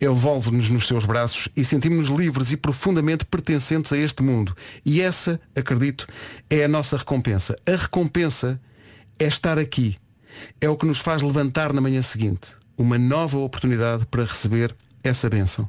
Envolve-nos 0.00 0.68
nos 0.68 0.86
seus 0.86 1.04
braços 1.04 1.48
e 1.56 1.64
sentimos-nos 1.64 2.18
livres 2.18 2.52
e 2.52 2.56
profundamente 2.56 3.24
pertencentes 3.24 3.92
a 3.92 3.98
este 3.98 4.22
mundo. 4.22 4.56
E 4.84 5.00
essa, 5.00 5.40
acredito, 5.54 6.06
é 6.50 6.64
a 6.64 6.68
nossa 6.68 6.96
recompensa. 6.96 7.56
A 7.66 7.76
recompensa 7.76 8.60
é 9.18 9.26
estar 9.26 9.58
aqui. 9.58 9.96
É 10.60 10.68
o 10.68 10.76
que 10.76 10.86
nos 10.86 10.98
faz 10.98 11.22
levantar 11.22 11.72
na 11.72 11.80
manhã 11.80 12.02
seguinte. 12.02 12.56
Uma 12.76 12.98
nova 12.98 13.38
oportunidade 13.38 14.06
para 14.06 14.24
receber 14.24 14.74
essa 15.04 15.28
bênção. 15.28 15.68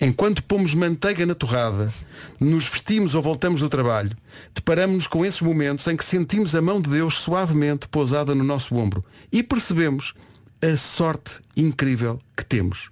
Enquanto 0.00 0.44
pomos 0.44 0.74
manteiga 0.74 1.26
na 1.26 1.34
torrada, 1.34 1.92
nos 2.38 2.68
vestimos 2.68 3.16
ou 3.16 3.22
voltamos 3.22 3.60
do 3.60 3.68
trabalho, 3.68 4.16
deparamos-nos 4.54 5.08
com 5.08 5.24
esses 5.24 5.42
momentos 5.42 5.86
em 5.88 5.96
que 5.96 6.04
sentimos 6.04 6.54
a 6.54 6.62
mão 6.62 6.80
de 6.80 6.88
Deus 6.88 7.18
suavemente 7.18 7.88
pousada 7.88 8.32
no 8.32 8.44
nosso 8.44 8.76
ombro 8.76 9.04
e 9.32 9.42
percebemos 9.42 10.14
a 10.62 10.76
sorte 10.76 11.40
incrível 11.56 12.18
que 12.36 12.44
temos. 12.44 12.90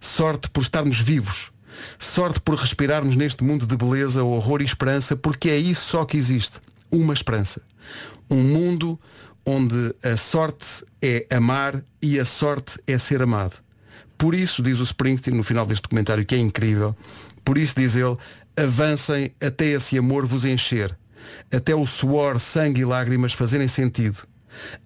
Sorte 0.00 0.48
por 0.50 0.62
estarmos 0.62 1.00
vivos. 1.00 1.50
Sorte 1.98 2.40
por 2.40 2.56
respirarmos 2.56 3.16
neste 3.16 3.44
mundo 3.44 3.66
de 3.66 3.76
beleza, 3.76 4.22
horror 4.24 4.62
e 4.62 4.64
esperança, 4.64 5.16
porque 5.16 5.48
é 5.48 5.56
isso 5.56 5.84
só 5.86 6.04
que 6.04 6.16
existe. 6.16 6.60
Uma 6.90 7.12
esperança. 7.12 7.62
Um 8.30 8.42
mundo 8.42 8.98
onde 9.44 9.94
a 10.02 10.16
sorte 10.16 10.84
é 11.00 11.26
amar 11.30 11.82
e 12.02 12.18
a 12.18 12.24
sorte 12.24 12.78
é 12.86 12.98
ser 12.98 13.22
amado. 13.22 13.56
Por 14.16 14.34
isso, 14.34 14.62
diz 14.62 14.80
o 14.80 14.82
Springsteen 14.82 15.36
no 15.36 15.44
final 15.44 15.64
deste 15.64 15.82
documentário, 15.82 16.26
que 16.26 16.34
é 16.34 16.38
incrível, 16.38 16.94
por 17.44 17.56
isso 17.56 17.74
diz 17.76 17.94
ele, 17.94 18.16
avancem 18.56 19.32
até 19.40 19.66
esse 19.66 19.96
amor 19.96 20.26
vos 20.26 20.44
encher, 20.44 20.98
até 21.52 21.74
o 21.74 21.86
suor, 21.86 22.40
sangue 22.40 22.80
e 22.80 22.84
lágrimas 22.84 23.32
fazerem 23.32 23.68
sentido. 23.68 24.18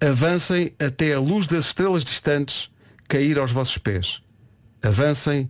Avancem 0.01 0.73
até 0.79 1.13
a 1.13 1.19
luz 1.19 1.47
das 1.47 1.65
estrelas 1.65 2.03
distantes 2.03 2.69
cair 3.07 3.37
aos 3.37 3.51
vossos 3.51 3.77
pés. 3.77 4.21
Avancem 4.81 5.49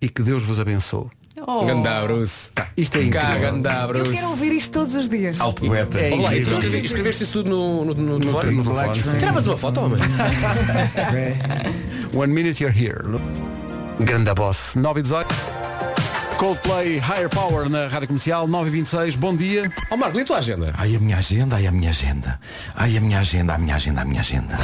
e 0.00 0.08
que 0.08 0.22
Deus 0.22 0.42
vos 0.42 0.58
abençoe. 0.60 1.08
Oh. 1.46 1.64
Ganda, 1.66 2.02
Bruce. 2.06 2.50
Isto 2.76 2.98
é 2.98 3.02
incrível. 3.04 3.56
Eu 3.96 4.12
quero 4.12 4.28
ouvir 4.30 4.52
isto 4.52 4.70
todos 4.70 4.94
os 4.94 5.08
dias. 5.08 5.40
Alto 5.40 5.64
poeta. 5.66 5.98
É 5.98 6.12
Olá, 6.14 6.34
e 6.34 6.42
tu 6.42 6.50
incrível. 6.50 6.52
escreve- 6.52 6.86
escreveste 6.86 7.22
isso 7.24 7.32
tudo 7.32 7.50
no, 7.50 7.84
no, 7.86 7.94
no, 7.94 8.18
No 8.18 8.20
telefone? 8.20 8.56
no 8.56 8.64
telefone. 8.74 9.18
Tiravas 9.18 9.46
uma 9.46 9.56
foto, 9.56 9.80
homem? 9.80 9.98
One 12.14 12.32
minute 12.32 12.62
you're 12.62 12.72
here. 12.76 13.02
Grande 14.00 14.32
boss. 14.34 14.74
9 14.76 15.00
e 15.00 15.02
18. 15.02 15.34
Coldplay 16.44 16.98
Higher 16.98 17.30
Power 17.30 17.70
na 17.70 17.88
Rádio 17.88 18.08
Comercial 18.08 18.46
9 18.46 18.68
e 18.68 18.70
26. 18.70 19.16
Bom 19.16 19.34
dia. 19.34 19.72
Ó 19.90 19.96
Marco, 19.96 20.14
lê 20.14 20.24
a 20.24 20.26
tua 20.26 20.36
agenda. 20.36 20.74
Ai 20.76 20.94
a 20.94 21.00
minha 21.00 21.16
agenda, 21.16 21.56
ai 21.56 21.66
a 21.66 21.72
minha 21.72 21.88
agenda. 21.88 22.38
Ai 22.74 22.98
a 22.98 23.00
minha 23.00 23.18
agenda, 23.18 23.54
a 23.54 23.58
minha 23.58 23.76
agenda, 23.76 24.02
a 24.02 24.04
minha 24.04 24.20
agenda. 24.20 24.58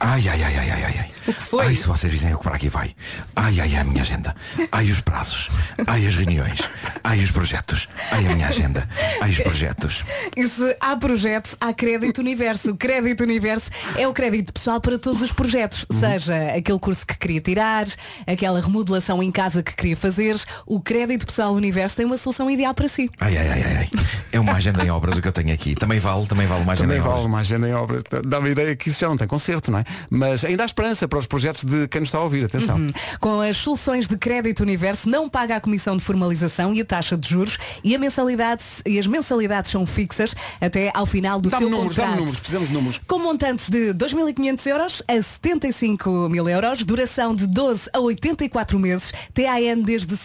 Ai, 0.00 0.28
ai, 0.28 0.42
ai, 0.42 0.56
ai, 0.56 0.70
ai, 0.70 0.84
ai, 0.84 0.94
ai. 0.98 1.10
O 1.28 1.34
que 1.34 1.42
foi? 1.42 1.66
Ai, 1.66 1.76
se 1.76 1.86
vocês 1.86 2.10
dizem 2.10 2.32
o 2.32 2.38
que 2.38 2.44
para 2.44 2.56
aqui 2.56 2.70
vai. 2.70 2.94
Ai, 3.34 3.60
ai, 3.60 3.74
ai, 3.74 3.80
a 3.80 3.84
minha 3.84 4.00
agenda. 4.00 4.34
Ai, 4.72 4.90
os 4.90 5.00
prazos. 5.00 5.50
Ai, 5.86 6.06
as 6.06 6.16
reuniões. 6.16 6.60
Ai, 7.04 7.20
os 7.20 7.30
projetos. 7.30 7.86
Ai, 8.12 8.26
a 8.26 8.34
minha 8.34 8.48
agenda. 8.48 8.88
Ai, 9.20 9.32
os 9.32 9.40
projetos. 9.40 10.04
E 10.34 10.48
se 10.48 10.76
há 10.80 10.96
projetos, 10.96 11.54
há 11.60 11.72
crédito 11.74 12.18
universo. 12.18 12.70
O 12.70 12.76
crédito 12.76 13.22
universo 13.22 13.70
é 13.96 14.08
o 14.08 14.12
crédito 14.14 14.54
pessoal 14.54 14.80
para 14.80 14.98
todos 14.98 15.20
os 15.20 15.32
projetos. 15.32 15.84
Seja 16.00 16.54
aquele 16.56 16.78
curso 16.78 17.06
que 17.06 17.18
queria 17.18 17.40
tirar, 17.42 17.86
aquela 18.26 18.58
remodelação 18.58 19.22
em 19.22 19.30
casa 19.30 19.62
que 19.62 19.74
queria 19.74 19.96
fazer, 19.96 20.40
o 20.64 20.80
crédito 20.80 21.25
pessoal 21.26 21.52
universo 21.52 21.96
tem 21.96 22.06
uma 22.06 22.16
solução 22.16 22.50
ideal 22.50 22.72
para 22.74 22.88
si. 22.88 23.10
Ai, 23.20 23.36
ai, 23.36 23.48
ai, 23.48 23.62
ai, 23.64 23.76
ai. 23.78 23.90
É 24.32 24.40
uma 24.40 24.52
agenda 24.52 24.84
em 24.84 24.90
obras 24.90 25.18
o 25.18 25.22
que 25.22 25.28
eu 25.28 25.32
tenho 25.32 25.52
aqui. 25.52 25.74
Também 25.74 25.98
vale, 25.98 26.26
também 26.26 26.46
vale 26.46 26.62
uma 26.62 26.72
agenda 26.72 26.88
Também 26.88 26.98
em 26.98 27.02
vale 27.02 27.14
obras. 27.14 27.26
uma 27.26 27.38
agenda 27.40 27.68
em 27.68 27.74
obras. 27.74 28.02
Dá-me 28.24 28.48
a 28.48 28.52
ideia 28.52 28.76
que 28.76 28.88
isso 28.90 29.00
já 29.00 29.08
não 29.08 29.16
tem 29.16 29.26
concerto, 29.26 29.70
não 29.70 29.80
é? 29.80 29.84
Mas 30.08 30.44
ainda 30.44 30.62
há 30.62 30.66
esperança 30.66 31.06
para 31.08 31.18
os 31.18 31.26
projetos 31.26 31.64
de 31.64 31.88
quem 31.88 32.00
nos 32.00 32.08
está 32.08 32.18
a 32.18 32.22
ouvir. 32.22 32.44
Atenção. 32.44 32.76
Uhum. 32.76 32.90
Com 33.20 33.40
as 33.40 33.56
soluções 33.56 34.06
de 34.08 34.16
crédito 34.16 34.60
universo 34.60 35.08
não 35.08 35.28
paga 35.28 35.56
a 35.56 35.60
comissão 35.60 35.96
de 35.96 36.02
formalização 36.02 36.72
e 36.74 36.80
a 36.80 36.84
taxa 36.84 37.16
de 37.16 37.28
juros 37.28 37.58
e, 37.82 37.94
a 37.94 37.98
mensalidade, 37.98 38.62
e 38.84 38.98
as 38.98 39.06
mensalidades 39.06 39.70
são 39.70 39.84
fixas 39.86 40.34
até 40.60 40.90
ao 40.94 41.06
final 41.06 41.40
do 41.40 41.48
Dá-me 41.50 41.62
seu 41.62 41.70
números, 41.70 41.88
contrato. 41.96 42.06
dá-me 42.08 42.18
números, 42.20 42.38
precisamos 42.38 42.68
de 42.68 42.74
números. 42.74 43.00
Com 43.06 43.18
montantes 43.18 43.68
de 43.68 43.92
2.500 43.94 44.66
euros 44.66 45.02
a 45.08 45.22
75 45.22 46.28
mil 46.28 46.48
euros, 46.48 46.84
duração 46.84 47.34
de 47.34 47.46
12 47.46 47.90
a 47.92 48.00
84 48.00 48.78
meses, 48.78 49.12
TAN 49.34 49.80
desde 49.82 50.16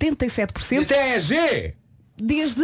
6,87%, 0.00 0.86
TG! 0.86 1.74
desde 2.22 2.60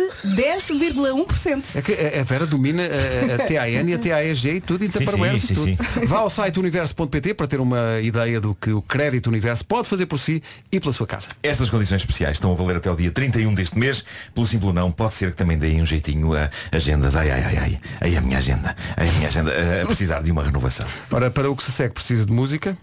10,1%. 0.76 1.76
É 1.76 1.80
que 1.80 1.92
a 2.20 2.22
Vera 2.24 2.44
domina 2.44 2.82
a, 2.82 3.34
a 3.36 3.38
TAN 3.38 3.66
e 3.88 3.94
a 3.94 3.98
TAEG 3.98 4.48
e 4.56 4.60
tudo, 4.60 4.84
e 4.84 4.92
Sim, 4.92 5.06
sim, 5.06 5.06
e 5.06 5.40
tudo. 5.54 5.62
sim, 5.64 5.78
Vá 6.06 6.18
ao 6.18 6.28
site 6.28 6.58
universo.pt 6.58 7.32
para 7.32 7.46
ter 7.46 7.58
uma 7.58 7.98
ideia 8.02 8.38
do 8.38 8.54
que 8.54 8.70
o 8.70 8.82
crédito 8.82 9.28
universo 9.28 9.64
pode 9.64 9.88
fazer 9.88 10.04
por 10.04 10.18
si 10.18 10.42
e 10.70 10.78
pela 10.78 10.92
sua 10.92 11.06
casa. 11.06 11.28
Estas 11.42 11.70
condições 11.70 12.02
especiais 12.02 12.36
estão 12.36 12.52
a 12.52 12.54
valer 12.54 12.76
até 12.76 12.90
o 12.90 12.94
dia 12.96 13.10
31 13.10 13.54
deste 13.54 13.78
mês. 13.78 14.04
Pelo 14.34 14.46
simples 14.46 14.74
não, 14.74 14.92
pode 14.92 15.14
ser 15.14 15.30
que 15.30 15.36
também 15.38 15.56
deem 15.56 15.80
um 15.80 15.86
jeitinho 15.86 16.34
a 16.36 16.50
agendas. 16.70 17.16
Ai, 17.16 17.30
ai, 17.30 17.42
ai, 17.42 17.56
ai. 17.56 17.80
Ai, 18.02 18.14
a 18.16 18.20
minha 18.20 18.36
agenda. 18.36 18.76
Ai, 18.94 19.08
a 19.08 19.12
minha 19.12 19.28
agenda 19.28 19.50
a- 19.52 19.82
a 19.84 19.86
precisar 19.86 20.22
de 20.22 20.30
uma 20.30 20.44
renovação. 20.44 20.86
Ora, 21.10 21.30
para 21.30 21.50
o 21.50 21.56
que 21.56 21.62
se 21.62 21.72
segue 21.72 21.94
precisa 21.94 22.26
de 22.26 22.32
música. 22.32 22.76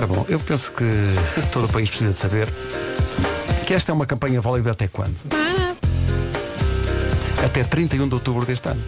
Ora 0.00 0.06
bom, 0.06 0.24
eu 0.30 0.40
penso 0.40 0.72
que 0.72 0.86
todo 1.52 1.66
o 1.66 1.68
país 1.68 1.90
precisa 1.90 2.10
de 2.10 2.18
saber 2.18 2.48
que 3.66 3.74
esta 3.74 3.92
é 3.92 3.94
uma 3.94 4.06
campanha 4.06 4.40
válida 4.40 4.70
até 4.70 4.88
quando? 4.88 5.14
Até 7.44 7.62
31 7.62 8.08
de 8.08 8.14
outubro 8.14 8.46
deste 8.46 8.66
ano. 8.66 8.80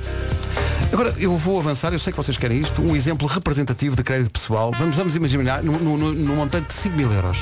Agora, 0.91 1.15
eu 1.19 1.37
vou 1.37 1.61
avançar, 1.61 1.93
eu 1.93 1.99
sei 1.99 2.15
que 2.15 2.17
vocês 2.17 2.39
querem 2.39 2.61
isto, 2.61 2.81
um 2.81 2.97
exemplo 2.97 3.29
representativo 3.29 3.95
de 3.95 4.03
crédito 4.03 4.41
pessoal. 4.41 4.73
Vamos, 4.79 4.97
vamos 4.97 5.15
imaginar 5.15 5.63
no, 5.63 5.99
no, 5.99 6.35
montante 6.35 6.69
de 6.69 6.75
5 6.81 6.97
mil 6.97 7.13
euros. 7.13 7.37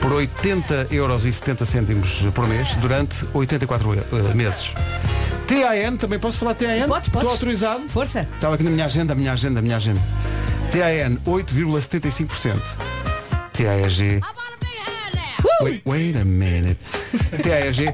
Por 0.00 0.12
80 0.14 0.88
euros 0.90 1.24
e 1.24 1.32
70 1.32 1.64
cêntimos 1.66 2.22
por 2.34 2.48
mês, 2.48 2.74
durante 2.78 3.14
84 3.32 3.94
eh, 3.94 4.34
meses. 4.34 4.72
TAN, 5.46 5.96
também 5.96 6.18
posso 6.18 6.38
falar 6.38 6.54
TAN? 6.54 6.88
Podes, 6.88 7.08
podes. 7.08 7.14
Estou 7.14 7.30
autorizado? 7.30 7.88
Força. 7.88 8.26
Estava 8.34 8.54
aqui 8.54 8.64
na 8.64 8.70
minha 8.70 8.86
agenda, 8.86 9.12
a 9.12 9.16
minha 9.16 9.32
agenda, 9.32 9.58
a 9.60 9.62
minha 9.62 9.76
agenda. 9.76 10.00
TAN 10.72 11.16
8,75%. 11.24 12.60
TAEG. 13.52 14.20
Wait, 15.62 15.80
wait 15.86 16.16
a 16.16 16.24
minute. 16.24 16.78
TAEG 17.42 17.86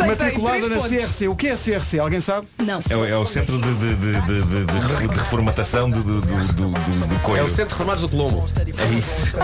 Matriculada 0.05 0.57
três 0.59 0.69
na 0.69 0.75
pontos. 0.81 0.91
CRC. 1.05 1.27
O 1.27 1.35
que 1.35 1.47
é 1.47 1.55
CRC? 1.55 1.99
Alguém 1.99 2.21
sabe? 2.21 2.47
Não. 2.59 2.79
É, 2.89 2.95
o- 2.95 3.05
é 3.05 3.17
o 3.17 3.25
centro 3.25 3.57
de, 3.59 3.73
de, 3.73 3.95
de, 3.95 4.21
de, 4.21 4.43
de- 4.43 4.65
de 4.65 4.81
de 5.11 5.17
reformatação 5.17 5.89
do, 5.89 6.03
do, 6.03 6.21
do, 6.21 6.37
do, 6.37 6.53
do, 6.53 6.71
do 7.07 7.15
É 7.15 7.19
coelho. 7.19 7.45
o 7.45 7.47
Centro 7.47 7.65
de 7.67 7.71
Reformados 7.73 8.01
do 8.03 8.09
Colombo. 8.09 8.45
É 8.77 8.85
isso. 8.93 9.27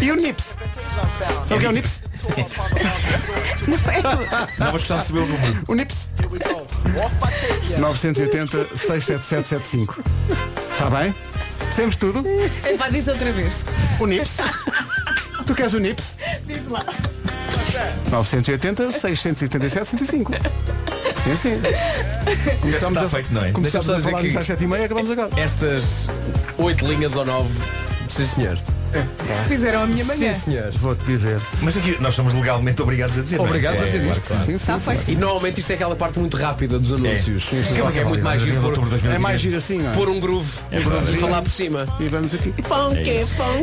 E 0.00 0.10
o 0.10 0.16
NIPS? 0.16 0.54
Sabe 1.48 1.54
o 1.54 1.58
que 1.58 1.66
é 1.66 1.68
o 1.68 1.72
NIPS? 1.72 2.00
Não, 4.58 4.72
mas 4.72 4.72
gostava 4.72 5.00
de 5.00 5.06
saber 5.06 5.18
o 5.20 5.26
número. 5.26 5.62
O 5.68 5.74
NIPS 5.74 6.08
980 7.78 8.76
67775 8.76 10.02
Está 10.72 10.90
bem? 10.90 11.14
Dissemos 11.68 11.96
tudo? 11.96 12.24
Vai 12.78 12.90
dizer 12.90 13.10
outra 13.12 13.32
vez. 13.32 13.64
O 14.00 14.06
NIPS 14.06 14.36
Tu 15.46 15.54
queres 15.54 15.72
o 15.74 15.78
NIPS? 15.80 16.14
Diz 16.46 16.66
lá. 16.68 16.80
980 18.10 18.92
677 18.92 19.84
75 19.90 20.32
Sim, 21.22 21.36
sim 21.36 21.60
Começamos 22.60 22.96
Está 22.98 23.08
feito, 23.10 23.32
não 23.34 23.44
é? 23.44 23.52
Só 23.70 23.78
a 23.78 23.82
dizer 23.96 24.00
falar 24.02 24.20
que- 24.22 24.38
às 24.38 24.46
7 24.46 24.64
e 24.64 24.66
meia 24.66 24.84
Acabamos 24.86 25.10
agora 25.10 25.28
Estas 25.36 26.08
oito 26.58 26.86
linhas 26.86 27.14
ou 27.16 27.24
nove. 27.24 27.52
Sim, 28.08 28.24
senhor. 28.24 28.58
Fizeram 29.48 29.82
a 29.82 29.86
minha 29.86 30.04
manhã. 30.04 30.32
Sim, 30.32 30.40
senhor. 30.50 30.70
Vou-te 30.72 31.04
dizer 31.04 31.40
Mas 31.62 31.76
aqui 31.76 31.96
nós 32.00 32.14
somos 32.14 32.34
legalmente 32.34 32.80
obrigados 32.82 33.18
a 33.18 33.22
dizer. 33.22 33.36
não 33.38 33.44
é? 33.44 33.48
Obrigados 33.48 33.80
a 33.82 33.84
É, 33.84 33.88
dizer 33.88 34.06
isto. 34.06 34.20
claro. 34.28 34.40
Sim, 34.44 34.50
sim, 34.50 34.54
Está 34.56 34.78
sim. 34.78 34.84
feito. 34.90 35.10
E 35.10 35.16
normalmente 35.16 35.60
isto 35.60 35.70
é 35.70 35.74
aquela 35.74 35.96
parte 35.96 36.18
muito 36.18 36.36
rápida 36.36 36.78
dos 36.78 36.92
anúncios. 36.92 37.44
Sim, 37.44 37.62
sim. 37.62 37.76
Só 37.76 37.90
que 37.90 37.98
é 37.98 38.04
muito 38.04 38.24
mais 38.24 38.42
giro 38.42 38.60
pôr, 38.60 38.74
É 39.12 39.18
mais 39.18 39.40
giro 39.40 39.56
assim, 39.56 39.86
é? 39.86 39.90
pôr 39.92 40.08
um 40.08 40.20
groove 40.20 40.50
É 40.70 40.78
e 40.78 41.16
falar 41.18 41.42
por 41.42 41.50
cima. 41.50 41.84
E 42.00 42.08
vamos 42.08 42.34
aqui 42.34 42.52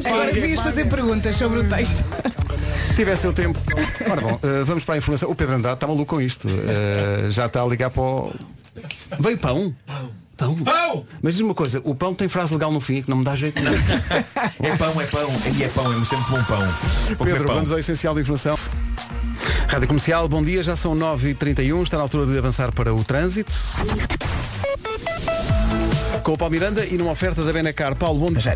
Agora 0.06 0.32
devias 0.32 0.60
fazer 0.60 0.86
perguntas 0.86 1.36
sobre 1.36 1.60
o 1.60 1.64
texto. 1.70 2.04
Tivesse 2.96 3.26
o 3.28 3.34
tempo 3.34 3.60
Ora 4.10 4.22
bom, 4.22 4.40
eh, 4.44 4.64
vamos 4.66 4.84
para 4.86 4.96
a 4.96 4.98
informação 5.00 5.30
O 5.30 5.34
Pedro 5.36 5.56
Andrade 5.56 5.76
está 5.76 5.88
maluco 5.88 6.06
com 6.16 6.22
isto 6.22 6.48
Eh, 6.48 7.32
Já 7.32 7.48
está 7.48 7.62
a 7.64 7.66
ligar 7.66 7.90
para 7.90 8.02
o... 8.04 8.32
Veio 9.20 9.38
pão? 9.38 9.74
Pão? 9.86 10.23
Pão! 10.36 11.06
Mas 11.22 11.36
diz 11.36 11.44
uma 11.44 11.54
coisa, 11.54 11.80
o 11.84 11.94
pão 11.94 12.14
tem 12.14 12.28
frase 12.28 12.52
legal 12.54 12.72
no 12.72 12.82
fim 12.82 13.02
que 13.02 13.10
não 13.10 13.18
me 13.18 13.24
dá 13.24 13.36
jeito 13.36 13.62
nenhum. 13.62 13.76
É 14.62 14.78
pão, 14.78 15.02
é 15.02 15.06
pão. 15.06 15.30
E 15.58 15.64
é 15.64 15.68
pão, 15.70 15.92
é 15.92 16.06
sempre 16.06 16.32
bom 16.32 16.44
pão. 16.44 16.60
Vou 17.18 17.28
Pedro, 17.28 17.46
pão. 17.46 17.56
vamos 17.56 17.72
ao 17.72 17.78
essencial 17.80 18.16
da 18.16 18.22
informação. 18.22 18.58
Rádio 19.68 19.88
Comercial, 19.88 20.28
bom 20.28 20.42
dia, 20.42 20.64
já 20.64 20.76
são 20.76 20.96
9h31, 20.96 21.84
está 21.84 21.98
na 21.98 22.04
altura 22.04 22.26
de 22.26 22.38
avançar 22.38 22.72
para 22.74 22.94
o 22.94 23.04
trânsito. 23.04 23.54
Com 26.24 26.34
o 26.34 26.38
Paulo 26.38 26.52
Miranda 26.52 26.86
e 26.86 26.98
numa 26.98 27.12
oferta 27.12 27.44
da 27.44 27.52
Benacar. 27.52 27.96
Paulo, 27.96 28.20
bom 28.20 28.32
dia. 28.32 28.56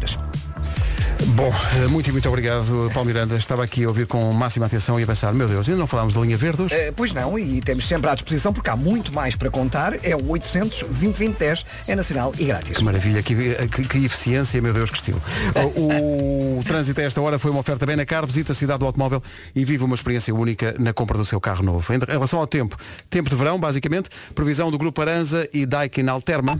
Bom, 1.35 1.53
eh, 1.75 1.87
muito 1.87 2.07
e 2.09 2.11
muito 2.13 2.27
obrigado, 2.29 2.89
Paulo 2.93 3.05
Miranda. 3.05 3.35
Estava 3.35 3.63
aqui 3.63 3.83
a 3.83 3.87
ouvir 3.89 4.07
com 4.07 4.31
máxima 4.31 4.65
atenção 4.65 4.97
e 4.97 5.03
a 5.03 5.07
pensar, 5.07 5.33
meu 5.33 5.47
Deus, 5.47 5.67
ainda 5.67 5.79
não 5.79 5.87
falámos 5.87 6.13
da 6.13 6.21
linha 6.21 6.37
verde 6.37 6.61
hoje? 6.61 6.73
Eh, 6.73 6.93
pois 6.95 7.13
não, 7.13 7.37
e 7.37 7.59
temos 7.59 7.85
sempre 7.85 8.09
à 8.09 8.13
disposição, 8.13 8.53
porque 8.53 8.69
há 8.69 8.75
muito 8.77 9.13
mais 9.13 9.35
para 9.35 9.49
contar. 9.49 9.93
É 10.03 10.15
o 10.15 10.29
800 10.29 10.83
2010 10.83 11.65
é 11.87 11.95
nacional 11.95 12.33
e 12.39 12.45
grátis. 12.45 12.77
Que 12.77 12.83
maravilha, 12.83 13.21
que, 13.21 13.35
que, 13.67 13.83
que 13.83 14.05
eficiência, 14.05 14.61
meu 14.61 14.73
Deus, 14.73 14.89
que 14.89 14.97
estilo. 14.97 15.21
O, 15.77 16.59
o 16.59 16.63
trânsito 16.63 17.01
a 17.01 17.03
esta 17.03 17.21
hora 17.21 17.37
foi 17.37 17.51
uma 17.51 17.59
oferta 17.59 17.85
bem 17.85 17.95
na 17.95 18.05
car, 18.05 18.25
visita 18.25 18.53
a 18.53 18.55
cidade 18.55 18.79
do 18.79 18.85
automóvel 18.85 19.21
e 19.55 19.65
vive 19.65 19.83
uma 19.83 19.95
experiência 19.95 20.33
única 20.33 20.75
na 20.79 20.93
compra 20.93 21.17
do 21.17 21.25
seu 21.25 21.39
carro 21.41 21.63
novo. 21.63 21.93
Em 21.93 21.99
relação 22.07 22.39
ao 22.39 22.47
tempo, 22.47 22.77
tempo 23.09 23.29
de 23.29 23.35
verão, 23.35 23.59
basicamente, 23.59 24.09
previsão 24.33 24.71
do 24.71 24.77
Grupo 24.77 25.01
Aranza 25.01 25.47
e 25.53 25.65
Daikin 25.65 26.07
Alterma. 26.07 26.59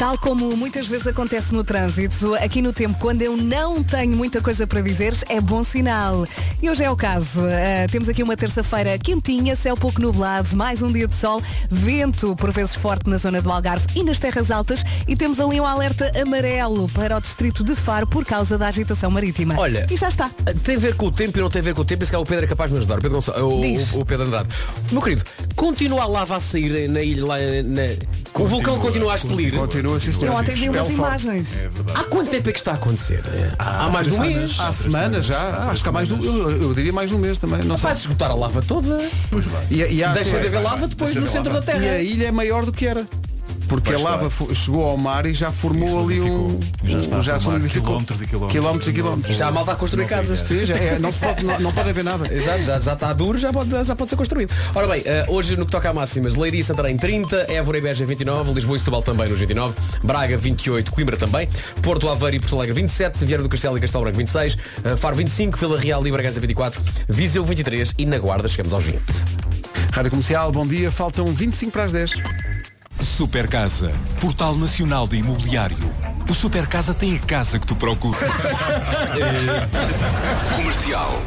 Tal 0.00 0.16
como 0.16 0.56
muitas 0.56 0.86
vezes 0.86 1.06
acontece 1.06 1.52
no 1.52 1.62
trânsito, 1.62 2.34
aqui 2.36 2.62
no 2.62 2.72
tempo, 2.72 2.98
quando 2.98 3.20
eu 3.20 3.36
não 3.36 3.84
tenho 3.84 4.16
muita 4.16 4.40
coisa 4.40 4.66
para 4.66 4.80
dizer, 4.80 5.12
é 5.28 5.42
bom 5.42 5.62
sinal. 5.62 6.26
E 6.62 6.70
hoje 6.70 6.82
é 6.82 6.90
o 6.90 6.96
caso. 6.96 7.42
Uh, 7.42 7.86
temos 7.92 8.08
aqui 8.08 8.22
uma 8.22 8.34
terça-feira 8.34 8.98
quentinha, 8.98 9.54
céu 9.54 9.76
pouco 9.76 10.00
nublado, 10.00 10.56
mais 10.56 10.82
um 10.82 10.90
dia 10.90 11.06
de 11.06 11.14
sol, 11.14 11.42
vento 11.70 12.34
por 12.34 12.50
vezes 12.50 12.74
forte 12.74 13.10
na 13.10 13.18
zona 13.18 13.42
do 13.42 13.52
Algarve 13.52 13.86
e 13.94 14.02
nas 14.02 14.18
terras 14.18 14.50
altas 14.50 14.82
e 15.06 15.14
temos 15.14 15.38
ali 15.38 15.60
um 15.60 15.66
alerta 15.66 16.10
amarelo 16.18 16.88
para 16.94 17.18
o 17.18 17.20
distrito 17.20 17.62
de 17.62 17.76
Faro 17.76 18.06
por 18.06 18.24
causa 18.24 18.56
da 18.56 18.68
agitação 18.68 19.10
marítima. 19.10 19.54
Olha, 19.58 19.86
e 19.90 19.98
já 19.98 20.08
está. 20.08 20.30
Tem 20.64 20.76
a 20.76 20.78
ver 20.78 20.96
com 20.96 21.08
o 21.08 21.12
tempo 21.12 21.38
e 21.38 21.42
não 21.42 21.50
tem 21.50 21.60
a 21.60 21.62
ver 21.62 21.74
com 21.74 21.82
o 21.82 21.84
tempo, 21.84 22.02
esse 22.02 22.10
que 22.10 22.16
é 22.16 22.18
o 22.18 22.24
Pedro 22.24 22.46
é 22.46 22.48
capaz 22.48 22.70
de 22.70 22.72
me 22.72 22.78
ajudar. 22.78 23.00
O 23.00 23.02
Pedro, 23.02 23.16
Gonçalves, 23.16 23.92
o, 23.92 23.98
o, 23.98 24.00
o 24.00 24.06
Pedro 24.06 24.24
Andrade. 24.24 24.48
Meu 24.90 25.02
querido, 25.02 25.24
continua 25.54 26.04
a 26.04 26.06
lava 26.06 26.36
a 26.36 26.40
sair 26.40 26.88
na 26.88 27.02
ilha 27.02 27.26
lá 27.26 27.36
na... 27.36 28.29
O 28.34 28.46
vulcão 28.46 28.78
continua 28.78 29.12
a 29.12 29.16
expelir. 29.16 29.52
Continua, 29.54 30.00
sim, 30.00 30.12
senhor. 30.12 30.26
Eu 30.28 30.32
ontem 30.34 30.54
vi 30.54 30.68
umas 30.70 30.88
imagens. 30.90 31.48
Há 31.94 32.04
quanto 32.04 32.30
tempo 32.30 32.48
é 32.48 32.52
que 32.52 32.58
está 32.58 32.72
a 32.72 32.74
acontecer? 32.74 33.22
Há, 33.58 33.88
mais 33.88 34.06
de 34.06 34.14
um 34.14 34.20
mês. 34.20 34.58
Há 34.58 34.72
semanas 34.72 35.26
já, 35.26 35.38
Ah, 35.38 35.70
acho 35.70 35.82
que 35.82 35.88
há 35.88 35.92
mais 35.92 36.08
de 36.08 36.14
um, 36.14 36.22
eu, 36.24 36.62
eu 36.62 36.74
diria 36.74 36.92
mais 36.92 37.08
de 37.10 37.14
um 37.14 37.18
mês 37.18 37.36
também. 37.38 37.58
Não 37.58 37.76
sei. 37.76 37.88
Faz 37.88 37.98
esgotar 38.00 38.30
a 38.30 38.34
lava 38.34 38.62
toda. 38.62 38.98
E, 39.70 39.76
e 39.82 40.04
há- 40.04 40.12
Deixa 40.12 40.38
de 40.40 40.46
haver 40.46 40.60
lava 40.62 40.86
depois 40.88 41.14
no 41.14 41.26
centro 41.26 41.52
da 41.52 41.60
Terra. 41.60 41.84
E 41.84 41.88
a 41.88 42.02
ilha 42.02 42.28
é 42.28 42.32
maior 42.32 42.64
do 42.64 42.72
que 42.72 42.86
era. 42.86 43.06
Porque 43.70 43.92
Pois 43.92 44.04
a 44.04 44.10
lava 44.10 44.26
está. 44.26 44.30
fo- 44.30 44.52
chegou 44.54 44.84
ao 44.84 44.96
mar 44.96 45.24
e 45.26 45.32
já 45.32 45.50
formou 45.52 46.02
ali 46.04 46.20
um. 46.20 46.58
Já 46.84 46.98
está 46.98 47.18
a 47.18 47.22
formar 47.22 47.40
solidificou. 47.40 47.82
quilómetros 47.86 48.20
e 48.20 48.26
quilómetros. 48.26 48.52
Quilómetros 48.52 48.88
e 48.88 48.92
quilómetros. 48.92 49.36
Já 49.36 49.46
a 49.46 49.52
malta 49.52 49.72
a 49.72 49.76
construir 49.76 50.06
casas. 50.06 50.40
Sim, 50.40 50.66
já 50.66 50.74
é, 50.76 50.98
não, 50.98 51.12
se 51.12 51.24
pode, 51.24 51.44
não, 51.44 51.60
não 51.60 51.72
pode 51.72 51.88
haver 51.90 52.02
nada. 52.02 52.34
Exato, 52.34 52.62
já, 52.62 52.80
já 52.80 52.92
está 52.94 53.12
duro, 53.12 53.38
já 53.38 53.52
pode, 53.52 53.70
já 53.84 53.94
pode 53.94 54.10
ser 54.10 54.16
construído. 54.16 54.52
Ora 54.74 54.88
bem, 54.88 55.02
eh, 55.06 55.24
hoje 55.28 55.56
no 55.56 55.64
que 55.64 55.70
toca 55.70 55.88
a 55.88 55.94
máximas, 55.94 56.34
Leiria 56.34 56.60
e 56.60 56.64
Santarém 56.64 56.96
30, 56.96 57.46
Évora 57.48 57.78
e 57.78 57.80
Beja 57.80 58.04
29, 58.04 58.52
Lisboa 58.52 58.76
e 58.76 58.80
Setúbal 58.80 59.02
também 59.02 59.28
nos 59.28 59.38
29, 59.38 59.72
Braga 60.02 60.36
28, 60.36 60.90
Coimbra 60.90 61.16
também, 61.16 61.48
Porto 61.80 62.08
Aveiro 62.08 62.36
e 62.36 62.40
Porto 62.40 62.56
Alegre 62.56 62.74
27, 62.74 63.24
Vieira 63.24 63.42
do 63.42 63.48
Castelo 63.48 63.78
e 63.78 63.80
Castelo 63.80 64.02
Branco 64.02 64.18
26, 64.18 64.58
eh, 64.82 64.96
Faro 64.96 65.14
25, 65.14 65.56
Vila 65.56 65.78
Real 65.78 66.04
e 66.04 66.10
Bragança 66.10 66.40
24, 66.40 66.82
Viseu 67.08 67.44
23 67.44 67.94
e 67.96 68.04
na 68.04 68.18
Guarda 68.18 68.48
chegamos 68.48 68.72
aos 68.72 68.84
20. 68.84 69.00
Rádio 69.92 70.10
Comercial, 70.10 70.50
bom 70.50 70.66
dia. 70.66 70.90
Faltam 70.90 71.26
25 71.26 71.70
para 71.72 71.84
as 71.84 71.92
10. 71.92 72.10
Super 73.02 73.48
Casa, 73.48 73.92
Portal 74.20 74.54
Nacional 74.56 75.08
de 75.08 75.16
Imobiliário. 75.16 75.78
O 76.28 76.34
Super 76.34 76.66
Casa 76.66 76.92
tem 76.92 77.16
a 77.16 77.18
casa 77.18 77.58
que 77.58 77.66
tu 77.66 77.74
procuras. 77.74 78.20
Comercial. 80.56 81.22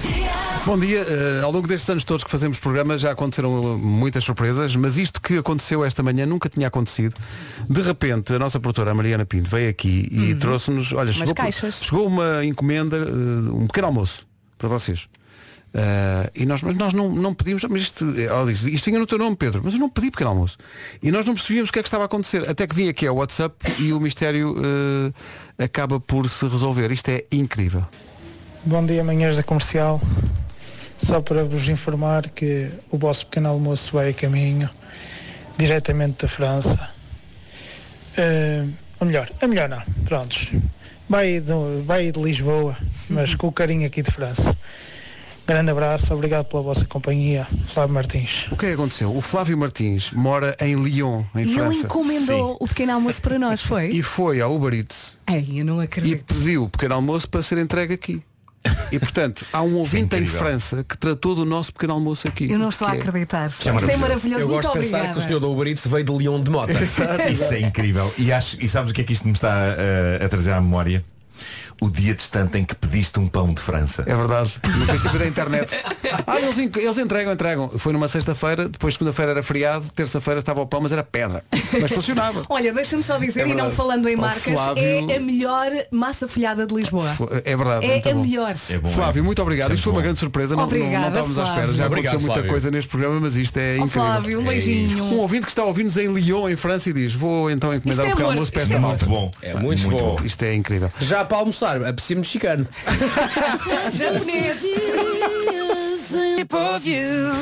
Bom 0.65 0.78
dia. 0.80 0.99
Eh, 1.01 1.41
ao 1.43 1.51
longo 1.51 1.67
destes 1.67 1.89
anos 1.89 2.03
todos 2.03 2.24
que 2.24 2.30
fazemos 2.30 2.59
programa 2.59 2.97
já 2.97 3.11
aconteceram 3.11 3.78
muitas 3.78 4.24
surpresas, 4.24 4.76
mas 4.76 4.97
isto 4.97 5.19
que 5.19 5.38
aconteceu 5.38 5.84
esta 5.84 6.01
manhã 6.03 6.26
nunca 6.26 6.47
tinha 6.47 6.67
acontecido. 6.67 7.15
De 7.69 7.82
repente, 7.82 8.34
a 8.34 8.39
nossa 8.39 8.59
produtora 8.59 8.91
a 8.91 8.93
Mariana 8.93 9.26
Pinto 9.26 9.49
veio 9.49 9.69
aqui 9.69 10.07
e 10.11 10.36
trouxe-nos, 10.36 10.93
olha, 10.93 11.11
chegou, 11.11 11.34
caixas. 11.34 11.82
chegou 11.84 12.07
uma 12.07 12.45
encomenda, 12.45 12.97
eh, 12.97 13.51
um 13.51 13.67
pequeno 13.67 13.88
almoço 13.88 14.26
para 14.57 14.69
vocês. 14.69 15.07
Eh, 15.74 16.32
e 16.36 16.45
nós, 16.45 16.61
mas 16.61 16.76
nós 16.76 16.93
não, 16.93 17.09
não 17.09 17.34
pedimos, 17.34 17.63
mas 17.63 17.82
isto, 17.82 18.05
ela 18.19 18.45
disse, 18.45 18.69
isto 18.74 18.86
vinha 18.86 18.99
no 18.99 19.07
teu 19.07 19.17
nome, 19.17 19.36
Pedro, 19.36 19.61
mas 19.63 19.74
eu 19.74 19.80
não 19.80 19.89
pedi 19.89 20.11
pequeno 20.11 20.30
almoço. 20.30 20.57
E 21.01 21.11
nós 21.11 21.26
não 21.26 21.34
percebíamos 21.34 21.69
o 21.69 21.74
que 21.74 21.80
é 21.80 21.82
que 21.82 21.88
estava 21.88 22.03
a 22.03 22.05
acontecer. 22.05 22.47
Até 22.47 22.67
que 22.67 22.76
vim 22.76 22.89
aqui 22.89 23.07
ao 23.07 23.15
WhatsApp 23.15 23.55
e 23.80 23.91
o 23.91 23.99
mistério 23.99 24.55
eh, 25.57 25.63
acaba 25.63 25.99
por 25.99 26.30
se 26.30 26.45
resolver. 26.47 26.91
Isto 26.91 27.09
é 27.09 27.24
incrível. 27.32 27.86
Bom 28.63 28.86
dia, 28.86 29.03
manhãs 29.03 29.36
da 29.36 29.43
comercial. 29.43 29.99
Só 30.97 31.19
para 31.21 31.43
vos 31.43 31.67
informar 31.67 32.30
que 32.30 32.69
o 32.91 32.97
vosso 32.97 33.26
pequeno 33.26 33.49
almoço 33.49 33.93
vai 33.93 34.09
a 34.09 34.13
caminho 34.13 34.69
diretamente 35.57 36.21
da 36.21 36.28
França. 36.28 36.89
Eh, 38.15 38.65
ou 38.99 39.07
melhor, 39.07 39.30
a 39.41 39.47
melhor 39.47 39.67
não, 39.67 39.82
prontos. 40.05 40.51
Vai 41.09 41.39
de, 41.39 41.53
vai 41.84 42.11
de 42.11 42.21
Lisboa, 42.21 42.78
mas 43.09 43.34
com 43.36 43.47
o 43.47 43.51
carinho 43.51 43.88
aqui 43.88 44.03
de 44.03 44.11
França. 44.11 44.55
Grande 45.45 45.71
abraço, 45.71 46.13
obrigado 46.13 46.45
pela 46.45 46.63
vossa 46.63 46.85
companhia, 46.85 47.45
Flávio 47.67 47.93
Martins. 47.93 48.47
O 48.49 48.55
que 48.55 48.65
é 48.65 48.69
que 48.69 48.73
aconteceu? 48.75 49.13
O 49.13 49.19
Flávio 49.19 49.57
Martins 49.57 50.09
mora 50.11 50.55
em 50.61 50.73
Lyon, 50.75 51.23
em 51.35 51.39
E 51.39 51.41
ele 51.41 51.53
França. 51.53 51.79
encomendou 51.85 52.57
o 52.61 52.67
pequeno 52.67 52.93
almoço 52.93 53.21
para 53.21 53.37
nós, 53.37 53.59
foi? 53.61 53.87
E 53.89 54.01
foi 54.01 54.39
ao 54.39 54.55
Uber 54.55 54.73
Eats 54.73 55.17
Ei, 55.29 55.59
eu 55.59 55.65
não 55.65 55.81
e 55.81 55.85
acredito. 55.85 56.33
pediu 56.33 56.63
o 56.63 56.69
pequeno 56.69 56.95
almoço 56.95 57.29
para 57.29 57.41
ser 57.41 57.57
entregue 57.57 57.93
aqui. 57.93 58.21
E 58.93 58.97
portanto, 58.97 59.45
há 59.51 59.61
um 59.61 59.75
ouvinte 59.75 60.15
em 60.15 60.19
incrível. 60.19 60.39
França 60.39 60.85
que 60.87 60.97
tratou 60.97 61.35
do 61.35 61.43
nosso 61.43 61.73
pequeno 61.73 61.91
almoço 61.93 62.25
aqui. 62.25 62.49
Eu 62.49 62.57
não 62.57 62.69
estou 62.69 62.87
a 62.87 62.95
é- 62.95 62.99
acreditar. 62.99 63.43
é 63.43 63.47
Isto 63.47 63.67
é 63.67 63.71
maravilhoso. 63.73 63.99
maravilhoso. 64.01 64.43
Eu 64.43 64.47
gosto 64.47 64.67
de 64.71 64.73
pensar 64.79 64.97
obrigada. 64.99 65.13
que 65.13 65.19
o 65.19 65.27
senhor 65.27 65.39
da 65.41 65.47
Uber 65.47 65.67
Eats 65.67 65.85
veio 65.87 66.03
de 66.05 66.11
Leão 66.13 66.41
de 66.41 66.49
Mota. 66.49 66.71
Isso 67.29 67.53
é 67.53 67.59
incrível. 67.59 68.13
E, 68.17 68.31
acho, 68.31 68.55
e 68.63 68.69
sabes 68.69 68.91
o 68.91 68.93
que 68.93 69.01
é 69.01 69.03
que 69.03 69.11
isto 69.11 69.27
me 69.27 69.33
está 69.33 69.51
a, 69.51 70.25
a 70.25 70.29
trazer 70.29 70.53
à 70.53 70.61
memória? 70.61 71.03
O 71.82 71.89
dia 71.89 72.13
distante 72.13 72.57
em 72.57 72.63
que 72.65 72.76
pediste 72.76 73.19
um 73.19 73.28
pão 73.28 73.53
de 73.53 73.61
França. 73.61 74.03
É 74.05 74.15
verdade, 74.15 74.53
no 74.78 74.86
princípio 74.86 75.19
da 75.19 75.28
internet. 75.28 75.76
Ah, 76.28 76.39
eles, 76.39 76.57
eles 76.57 76.97
entregam, 76.97 77.34
entregam. 77.34 77.69
Foi 77.78 77.91
numa 77.93 78.07
sexta-feira, 78.07 78.67
depois 78.69 78.93
segunda-feira 78.93 79.32
era 79.32 79.43
feriado, 79.43 79.86
terça-feira 79.95 80.39
estava 80.39 80.61
o 80.61 80.67
pão, 80.67 80.82
mas 80.82 80.91
era 80.91 81.03
pedra. 81.03 81.43
Mas 81.82 81.91
funcionava. 81.91 82.43
Olha, 82.49 82.71
deixa-me 82.74 83.03
só 83.03 83.17
dizer, 83.17 83.41
É 83.41 83.47
e 83.49 83.53
não 83.53 83.69
falando 83.71 84.07
em 84.07 84.15
marcas, 84.15 84.53
Flávio- 84.53 85.09
é 85.11 85.17
a 85.17 85.19
melhor 85.19 85.71
massa 85.91 86.28
folhada 86.28 86.65
de 86.65 86.74
Lisboa. 86.76 87.09
É 87.45 87.55
verdade. 87.55 87.86
É 87.86 87.89
muito 87.89 88.09
a 88.09 88.13
bom. 88.13 88.21
melhor. 88.21 88.53
É 88.69 88.78
bom, 88.78 88.89
é? 88.89 88.93
Flávio, 88.93 89.24
muito 89.24 89.41
obrigado. 89.41 89.67
Sempre 89.67 89.76
Isto 89.78 89.84
foi 89.86 89.93
uma 89.93 90.01
grande 90.01 90.19
surpresa. 90.19 90.55
Não, 90.55 90.63
não, 90.63 90.69
não 90.69 90.78
Obrigada, 90.78 91.07
estávamos 91.07 91.38
à 91.39 91.43
espera. 91.43 91.55
Flávio. 91.61 91.76
Já 91.76 91.86
Obrigado, 91.88 92.07
aconteceu 92.13 92.19
muita 92.19 92.34
Flávio. 92.34 92.51
coisa 92.51 92.71
neste 92.71 92.89
programa, 92.89 93.19
mas 93.19 93.36
isto 93.36 93.57
é 93.57 93.71
Ó 93.74 93.76
incrível. 93.86 93.89
Flávio, 94.01 94.39
um 94.39 94.43
É 94.43 94.45
beijinho. 94.49 95.03
Um 95.05 95.17
ouvinte 95.19 95.43
que 95.45 95.51
está 95.51 95.61
a 95.61 95.65
ouvir-nos 95.65 95.97
em 95.97 96.07
Lyon, 96.13 96.49
em 96.49 96.55
França, 96.55 96.89
e 96.89 96.93
diz, 96.93 97.13
vou 97.13 97.49
então 97.49 97.74
encomendar 97.74 98.05
é 98.07 98.15
um 98.15 98.26
almoço 98.28 98.51
para 98.51 98.61
Isto 98.61 98.74
esta 98.74 98.76
É 98.76 98.80
malta. 98.80 99.05
muito 99.05 99.21
bom. 99.21 99.32
É 99.41 99.53
muito 99.55 99.89
bom. 99.89 100.15
Isto 100.24 100.43
é 100.43 100.53
incrível. 100.55 100.89
Já 100.99 101.24
para 101.26 101.38
almoçar, 101.38 101.62
apetecia 101.66 102.16
mexicano. 102.16 102.68
Japonês. 103.91 104.64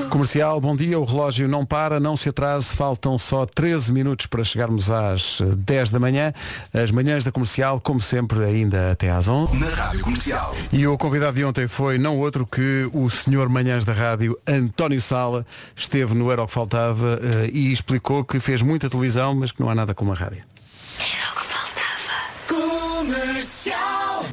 Comercial, 0.09 0.61
bom 0.61 0.75
dia. 0.75 0.99
O 0.99 1.03
relógio 1.03 1.47
não 1.47 1.65
para, 1.65 1.99
não 1.99 2.15
se 2.15 2.29
atrase. 2.29 2.67
Faltam 2.67 3.17
só 3.17 3.45
13 3.45 3.91
minutos 3.91 4.25
para 4.27 4.43
chegarmos 4.43 4.89
às 4.89 5.41
eh, 5.41 5.55
10 5.57 5.91
da 5.91 5.99
manhã. 5.99 6.33
As 6.73 6.91
manhãs 6.91 7.23
da 7.23 7.31
comercial, 7.31 7.81
como 7.81 7.99
sempre, 8.01 8.43
ainda 8.43 8.91
até 8.91 9.09
às 9.09 9.27
11. 9.27 9.57
Na 9.57 9.67
Rádio 9.67 10.01
Comercial. 10.01 10.55
E 10.71 10.85
o 10.87 10.97
convidado 10.97 11.35
de 11.35 11.43
ontem 11.43 11.67
foi 11.67 11.97
não 11.97 12.19
outro 12.19 12.45
que 12.45 12.89
o 12.93 13.09
senhor 13.09 13.49
Manhãs 13.49 13.83
da 13.83 13.93
Rádio, 13.93 14.37
António 14.47 15.01
Sala. 15.01 15.45
Esteve 15.75 16.13
no 16.13 16.31
Era 16.31 16.43
o 16.43 16.47
que 16.47 16.53
Faltava 16.53 17.19
eh, 17.21 17.49
e 17.51 17.71
explicou 17.71 18.23
que 18.23 18.39
fez 18.39 18.61
muita 18.61 18.89
televisão, 18.89 19.33
mas 19.35 19.51
que 19.51 19.61
não 19.61 19.69
há 19.69 19.75
nada 19.75 19.93
como 19.93 20.11
a 20.11 20.15
rádio. 20.15 20.43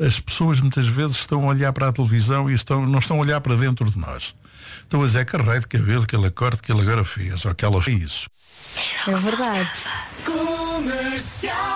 As 0.01 0.20
pessoas 0.20 0.61
muitas 0.61 0.86
vezes 0.86 1.16
estão 1.16 1.44
a 1.44 1.46
olhar 1.49 1.72
para 1.72 1.88
a 1.88 1.92
televisão 1.92 2.49
e 2.51 2.55
estão, 2.55 2.86
não 2.86 2.99
estão 2.99 3.16
a 3.16 3.20
olhar 3.20 3.40
para 3.40 3.57
dentro 3.57 3.90
de 3.90 3.99
nós. 3.99 4.34
Estão 4.82 5.03
a 5.03 5.07
dizer 5.07 5.26
que 5.26 5.36
raio 5.36 5.61
de 5.61 5.66
cabelo, 5.66 6.03
aquele 6.03 6.30
corte 6.30 6.62
que 6.62 6.72
ele 6.72 6.82
agora 6.82 7.05
fez, 7.05 7.44
ou 7.44 7.55
que 7.55 7.64
ela 7.64 7.82
fez 7.82 8.03
isso. 8.03 8.30
É 9.07 9.14
verdade. 9.14 9.68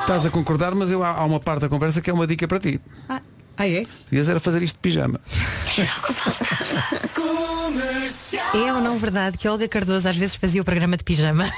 Estás 0.03 0.27
a 0.27 0.31
concordar, 0.31 0.75
mas 0.75 0.91
eu, 0.91 1.03
há, 1.03 1.11
há 1.11 1.25
uma 1.25 1.41
parte 1.41 1.63
da 1.63 1.69
conversa 1.69 2.01
que 2.01 2.11
é 2.11 2.13
uma 2.13 2.27
dica 2.27 2.47
para 2.47 2.61
ti. 2.61 2.81
Ah, 3.09 3.21
ah, 3.57 3.69
é? 3.69 3.87
Devias 4.11 4.29
era 4.29 4.41
fazer 4.41 4.63
isto 4.63 4.77
de 4.77 4.81
pijama. 4.81 5.21
É 8.55 8.73
ou 8.73 8.81
não 8.81 8.99
verdade 8.99 9.39
que 9.39 9.49
Olga 9.49 9.67
Cardoso 9.69 10.09
às 10.09 10.17
vezes 10.17 10.35
fazia 10.37 10.61
o 10.61 10.65
programa 10.65 10.97
de 10.97 11.05
pijama? 11.05 11.49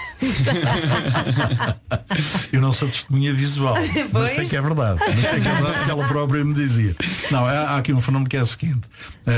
Eu 2.53 2.61
não 2.61 2.73
sou 2.73 2.89
testemunha 2.89 3.33
visual, 3.33 3.75
mas 3.95 4.09
Pois. 4.11 4.31
sei 4.33 4.47
que 4.47 4.57
é 4.57 4.61
verdade. 4.61 5.01
Mas 5.01 5.29
sei 5.31 5.41
que 5.41 5.49
é 5.49 5.53
verdade 5.53 5.85
que 5.85 5.91
ela 5.91 6.07
própria 6.09 6.45
me 6.45 6.55
dizia. 6.55 6.95
Não, 7.31 7.45
há, 7.47 7.77
aqui 7.79 7.93
um 7.93 8.01
fenómeno 8.01 8.29
que 8.29 8.37
é 8.37 8.43
o 8.43 8.47
seguinte. 8.47 8.83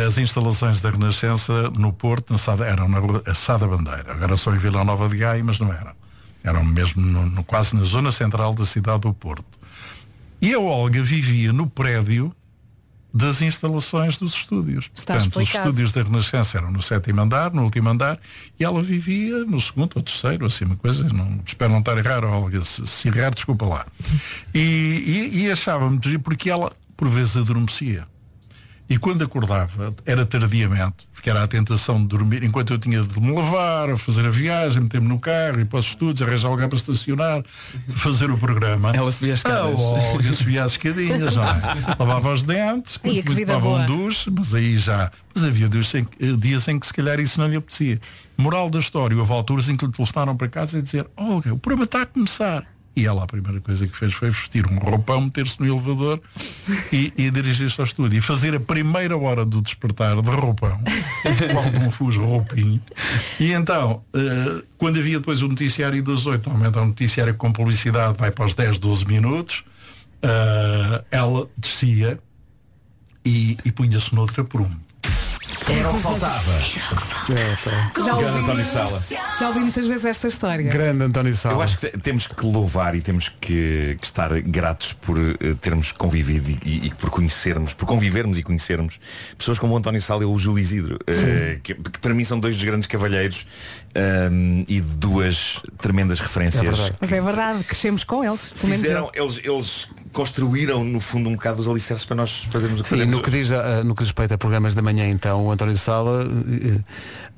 As 0.07 0.19
instalações 0.19 0.81
da 0.81 0.91
Renascença 0.91 1.71
no 1.71 1.93
Porto 1.93 2.33
na 2.33 2.39
Sada, 2.39 2.65
eram 2.67 2.89
na 2.89 3.35
Sada 3.35 3.67
Bandeira. 3.67 4.13
Agora 4.13 4.37
são 4.37 4.55
em 4.55 4.59
Vila 4.59 4.85
Nova 4.85 5.09
de 5.09 5.17
Gaia, 5.17 5.43
mas 5.43 5.59
não 5.59 5.73
eram. 5.73 5.93
Eram 6.45 6.65
mesmo 6.65 7.03
no- 7.03 7.27
no- 7.27 7.45
quase 7.45 7.75
na 7.75 7.85
zona 7.85 8.13
central 8.13 8.55
da 8.55 8.65
cidade 8.67 9.01
do 9.01 9.13
Porto. 9.15 9.45
E 10.41 10.53
a 10.53 10.61
Olga 10.61 11.03
vivia 11.03 11.53
no 11.53 11.67
prédio 11.67 12.35
das 13.17 13.41
instalações 13.41 14.19
dos 14.19 14.35
estúdios. 14.35 14.91
Está 14.95 15.14
Portanto, 15.14 15.37
os 15.37 15.43
explicado. 15.43 15.69
estúdios 15.69 15.93
da 15.93 16.03
Renascença 16.03 16.59
eram 16.59 16.71
no 16.71 16.83
sétimo 16.83 17.21
andar, 17.21 17.51
no 17.53 17.62
último 17.62 17.89
andar, 17.89 18.19
e 18.61 18.64
ela 18.64 18.83
vivia 18.83 19.39
no 19.45 19.59
segundo 19.61 19.93
ou 19.97 20.03
terceiro, 20.03 20.45
assim, 20.45 20.67
uma 20.67 20.77
coisa, 20.77 21.03
não, 21.05 21.41
espero 21.45 21.73
não 21.73 21.79
estar 21.79 21.97
errado, 21.97 22.25
Olga, 22.25 22.62
se, 22.64 22.87
se 22.87 23.09
errar, 23.09 23.31
desculpa 23.31 23.67
lá. 23.67 23.87
E, 24.55 24.59
e, 25.33 25.39
e 25.41 25.51
achava 25.51 25.89
muito 25.89 26.09
giro 26.09 26.21
porque 26.21 26.51
ela 26.51 26.71
por 26.97 27.09
vezes 27.09 27.37
adormecia. 27.39 28.07
E 28.89 28.99
quando 28.99 29.24
acordava, 29.24 29.93
era 30.05 30.24
tardiamente, 30.24 31.09
porque 31.12 31.28
era 31.28 31.43
a 31.43 31.47
tentação 31.49 32.01
de 32.01 32.07
dormir, 32.07 32.45
enquanto 32.45 32.72
eu 32.72 32.78
tinha 32.78 33.01
de 33.03 33.20
me 33.20 33.32
lavar, 33.34 33.97
fazer 33.97 34.24
a 34.24 34.30
viagem, 34.30 34.82
meter-me 34.84 35.09
no 35.09 35.18
carro, 35.18 35.59
ir 35.59 35.64
para 35.64 35.80
os 35.80 35.87
estudos, 35.87 36.22
arranjar 36.22 36.49
lugar 36.51 36.68
para 36.68 36.78
estacionar, 36.78 37.43
fazer 37.95 38.30
o 38.30 38.39
programa. 38.39 38.93
Ela 38.95 39.11
subia 39.11 39.32
as 39.32 39.41
escadas. 39.41 39.74
Ah, 40.30 40.34
subia 40.34 40.62
as 40.64 40.70
escadinhas, 40.72 41.34
não 41.34 41.43
é? 41.45 41.57
Lavava 41.99 42.32
os 42.32 42.45
dentes, 42.45 42.97
vida 43.03 43.55
tomava 43.55 43.68
um 43.68 43.87
duche, 43.87 44.30
mas 44.30 44.55
aí 44.55 44.78
já. 44.78 45.11
Mas 45.34 45.43
havia 45.45 45.68
dias 45.68 45.93
em, 45.95 46.05
que- 46.05 46.37
dias 46.37 46.68
em 46.68 46.78
que 46.78 46.87
se 46.87 46.95
calhar 46.95 47.18
isso 47.18 47.41
não 47.41 47.49
lhe 47.49 47.57
apetecia. 47.57 48.01
Moral 48.39 48.70
da 48.70 48.78
história, 48.78 49.16
houve 49.18 49.32
alturas 49.32 49.68
em 49.68 49.74
que 49.74 49.84
lhe 49.84 49.91
telefonaram 49.93 50.37
para 50.37 50.47
casa 50.49 50.78
e 50.78 50.82
dizer, 50.82 51.07
Olga, 51.16 51.53
o 51.53 51.59
programa 51.59 51.84
está 51.84 52.03
a 52.03 52.07
começar. 52.07 52.64
E 52.97 53.05
ela 53.05 53.24
a 53.24 53.26
primeira 53.26 53.61
coisa 53.61 53.86
que 53.86 53.94
fez 53.94 54.14
foi 54.14 54.30
vestir 54.30 54.66
um 54.66 54.78
roupão, 54.78 55.20
meter-se 55.20 55.61
no 55.61 55.66
elevador 55.66 56.18
e, 56.90 57.12
e 57.16 57.30
dirigir-se 57.30 57.78
ao 57.78 57.86
estúdio. 57.86 58.16
E 58.16 58.20
fazer 58.22 58.57
a 58.57 58.61
primeira 58.61 59.14
hora 59.16 59.44
do 59.44 59.61
despertar 59.61 60.20
de 60.22 60.30
roupão, 60.30 60.80
qual 61.53 61.86
um 61.86 61.90
fuso 61.90 62.24
roupinho. 62.24 62.80
E 63.38 63.53
então, 63.53 64.03
eh, 64.14 64.62
quando 64.78 64.99
havia 64.99 65.18
depois 65.18 65.42
o 65.42 65.49
noticiário 65.49 66.03
das 66.03 66.24
8, 66.24 66.49
normalmente 66.49 66.78
é 66.78 66.80
um 66.80 66.86
noticiário 66.86 67.34
com 67.34 67.53
publicidade, 67.53 68.16
vai 68.16 68.30
para 68.30 68.47
os 68.47 68.55
10, 68.55 68.78
12 68.78 69.07
minutos, 69.07 69.62
eh, 70.22 71.05
ela 71.11 71.51
descia 71.59 72.18
e, 73.26 73.59
e 73.62 73.72
punha-se 73.72 74.14
noutra 74.14 74.42
prumo. 74.42 74.80
Era 75.69 75.91
o 75.91 75.95
que 75.95 76.01
faltava. 76.01 76.53
Já 76.61 77.35
Grande 78.05 78.25
ouvi, 78.25 78.39
António 78.43 78.64
Sala. 78.67 79.03
já 79.39 79.49
ouvi 79.49 79.61
muitas 79.61 79.87
vezes 79.87 80.05
esta 80.05 80.29
história. 80.29 80.71
Grande 80.71 81.03
António 81.05 81.31
Eu 81.33 81.37
Sala. 81.37 81.64
acho 81.64 81.79
que 81.79 81.89
te- 81.89 81.99
temos 81.99 82.27
que 82.29 82.47
louvar 82.47 82.95
e 82.95 83.01
temos 83.01 83.29
que, 83.29 83.97
que 84.01 84.07
estar 84.07 84.41
gratos 84.43 84.93
por 84.93 85.19
eh, 85.19 85.55
termos 85.61 85.91
convivido 85.91 86.49
e, 86.51 86.59
e- 86.64 86.87
e 86.87 86.91
por 86.95 87.11
conhecermos, 87.11 87.75
por 87.75 87.85
convivermos 87.87 88.39
e 88.39 88.43
conhecermos 88.45 89.01
pessoas 89.37 89.59
como 89.59 89.75
o 89.75 89.77
António 89.77 90.01
Sala 90.01 90.23
e 90.23 90.27
o 90.27 90.39
Júlio 90.39 90.61
Isidro, 90.62 90.99
eh, 91.07 91.59
que, 91.62 91.75
que 91.75 91.99
para 91.99 92.14
mim 92.14 92.25
são 92.25 92.39
dois 92.39 92.55
dos 92.55 92.64
grandes 92.64 92.87
cavalheiros 92.87 93.45
ehm, 93.95 94.62
e 94.69 94.81
de 94.81 94.95
duas 94.97 95.61
tremendas 95.79 96.21
referências. 96.21 96.93
Mas 97.01 97.12
é 97.12 97.21
verdade, 97.21 97.64
crescemos 97.64 98.05
com 98.05 98.25
eles. 98.25 98.53
Pelo 98.53 98.69
menos 98.69 98.83
Fizeram, 98.83 99.11
eu. 99.14 99.25
eles, 99.25 99.41
eles 99.43 99.89
construíram 100.17 100.83
no 100.83 100.99
fundo 100.99 101.29
um 101.29 101.33
bocado 101.35 101.61
os 101.61 101.69
alicerces 101.69 102.07
para 102.07 102.17
nós 102.17 102.45
fazermos 102.51 102.81
o 102.81 102.83
que 102.83 102.89
Sim, 102.89 102.97
fazemos 102.97 103.17
no 103.17 103.23
que, 103.23 103.31
diz, 103.31 103.51
a- 103.53 103.85
no 103.85 103.95
que 103.95 104.01
diz 104.03 104.09
respeito 104.09 104.33
a 104.33 104.39
programas 104.39 104.75
da 104.75 104.81
manhã, 104.81 105.07
então, 105.09 105.45
o 105.45 105.51
António 105.51 105.77
Sala, 105.77 106.25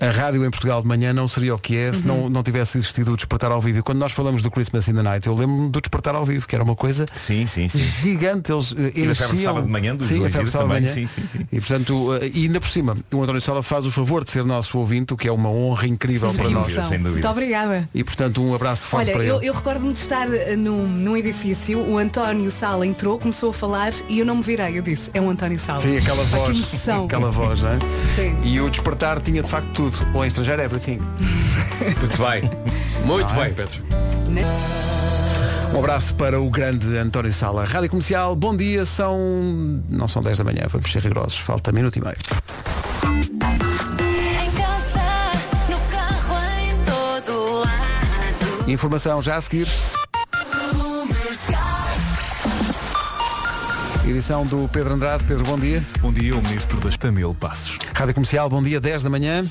eh, 0.00 0.06
a 0.06 0.10
rádio 0.12 0.44
em 0.46 0.50
Portugal 0.50 0.80
de 0.80 0.86
manhã 0.86 1.12
não 1.12 1.26
seria 1.26 1.54
o 1.56 1.58
que 1.58 1.76
é 1.76 1.92
se 1.92 2.06
não, 2.06 2.30
não 2.30 2.40
tivesse 2.44 2.78
existido 2.78 3.12
o 3.12 3.16
Despertar 3.16 3.50
ao 3.50 3.60
Vivo. 3.60 3.80
E 3.80 3.82
quando 3.82 3.98
nós 3.98 4.12
falamos 4.12 4.42
do 4.42 4.50
Christmas 4.50 4.86
in 4.86 4.94
the 4.94 5.02
Night, 5.02 5.26
eu 5.26 5.34
lembro-me 5.34 5.70
do 5.70 5.80
Despertar 5.80 6.14
ao 6.14 6.24
Vivo, 6.24 6.46
que 6.46 6.54
era 6.54 6.62
uma 6.62 6.76
coisa 6.76 7.04
sim, 7.16 7.46
sim, 7.46 7.68
sim. 7.68 7.80
gigante. 7.80 8.52
Eles 8.52 8.72
eh, 8.78 8.92
E 8.94 9.06
da 9.08 9.14
Febre 9.16 9.62
de 9.62 9.68
Manhã, 9.68 9.96
dos 9.96 10.06
sim, 10.06 10.22
de 10.22 10.50
também, 10.52 10.68
manhã. 10.68 10.86
sim, 10.86 11.06
sim, 11.08 11.22
sim. 11.32 11.40
E 11.50 11.58
portanto, 11.58 12.14
eh, 12.22 12.30
e 12.32 12.44
ainda 12.44 12.60
por 12.60 12.68
cima, 12.70 12.96
o 13.12 13.22
António 13.22 13.40
Sala 13.40 13.60
faz 13.62 13.86
o 13.86 13.90
favor 13.90 14.22
de 14.22 14.30
ser 14.30 14.44
nosso 14.44 14.78
ouvinte, 14.78 15.12
o 15.12 15.16
que 15.16 15.26
é 15.26 15.32
uma 15.32 15.48
honra 15.50 15.88
incrível 15.88 16.30
para 16.32 16.48
nós. 16.48 16.66
sem 16.66 16.98
dúvida. 16.98 17.10
Muito 17.10 17.28
obrigada. 17.28 17.88
E 17.92 18.04
portanto, 18.04 18.40
um 18.40 18.54
abraço 18.54 18.86
forte 18.86 19.08
Olha, 19.08 19.16
para 19.16 19.24
eu, 19.24 19.36
ele. 19.38 19.48
eu 19.48 19.52
recordo-me 19.54 19.92
de 19.92 19.98
estar 19.98 20.32
eh, 20.32 20.54
num, 20.54 20.86
num 20.86 21.16
edifício, 21.16 21.80
o 21.80 21.98
António 21.98 22.50
Sala 22.52 22.67
entrou, 22.84 23.18
começou 23.18 23.50
a 23.50 23.52
falar 23.54 23.92
e 24.08 24.18
eu 24.18 24.26
não 24.26 24.36
me 24.36 24.42
virei. 24.42 24.78
Eu 24.78 24.82
disse, 24.82 25.10
é 25.14 25.20
o 25.20 25.28
António 25.30 25.58
Sala. 25.58 25.80
Sim, 25.80 25.96
aquela 25.96 26.22
voz. 26.24 26.88
Aquela 27.04 27.30
voz, 27.30 27.62
não 27.62 27.70
é? 27.70 27.78
Sim. 28.14 28.36
E 28.44 28.60
o 28.60 28.68
despertar 28.68 29.20
tinha 29.20 29.42
de 29.42 29.48
facto 29.48 29.68
tudo. 29.72 29.98
Ou 30.14 30.24
em 30.24 30.28
estrangeiro 30.28 30.60
everything. 30.62 30.98
Muito 31.98 32.18
bem. 32.18 32.50
Muito 33.04 33.32
Não 33.32 33.42
é? 33.42 33.44
bem, 33.46 33.54
Pedro. 33.54 33.82
Um 35.74 35.78
abraço 35.78 36.14
para 36.14 36.40
o 36.40 36.48
grande 36.50 36.96
António 36.96 37.32
Sala. 37.32 37.64
Rádio 37.64 37.90
Comercial, 37.90 38.34
bom 38.34 38.56
dia, 38.56 38.84
são. 38.86 39.18
não 39.88 40.08
são 40.08 40.22
10 40.22 40.38
da 40.38 40.44
manhã, 40.44 40.66
vamos 40.68 40.90
ser 40.90 41.02
rigorosos, 41.02 41.38
falta 41.38 41.70
minuto 41.72 41.96
e 41.98 42.02
meio. 42.02 42.16
Casa, 44.56 45.00
carro. 45.88 46.38
Informação 48.66 49.22
já 49.22 49.36
a 49.36 49.40
seguir. 49.40 49.68
Edição 54.08 54.46
do 54.46 54.66
Pedro 54.68 54.94
Andrade. 54.94 55.22
Pedro, 55.24 55.44
bom 55.44 55.58
dia. 55.58 55.84
Bom 56.00 56.10
dia, 56.10 56.34
o 56.34 56.42
ministro 56.42 56.80
das 56.80 56.96
Tamil 56.96 57.36
Passos. 57.38 57.78
Rádio 57.94 58.14
Comercial, 58.14 58.48
bom 58.48 58.62
dia, 58.62 58.80
10 58.80 59.02
da 59.02 59.10
manhã. 59.10 59.44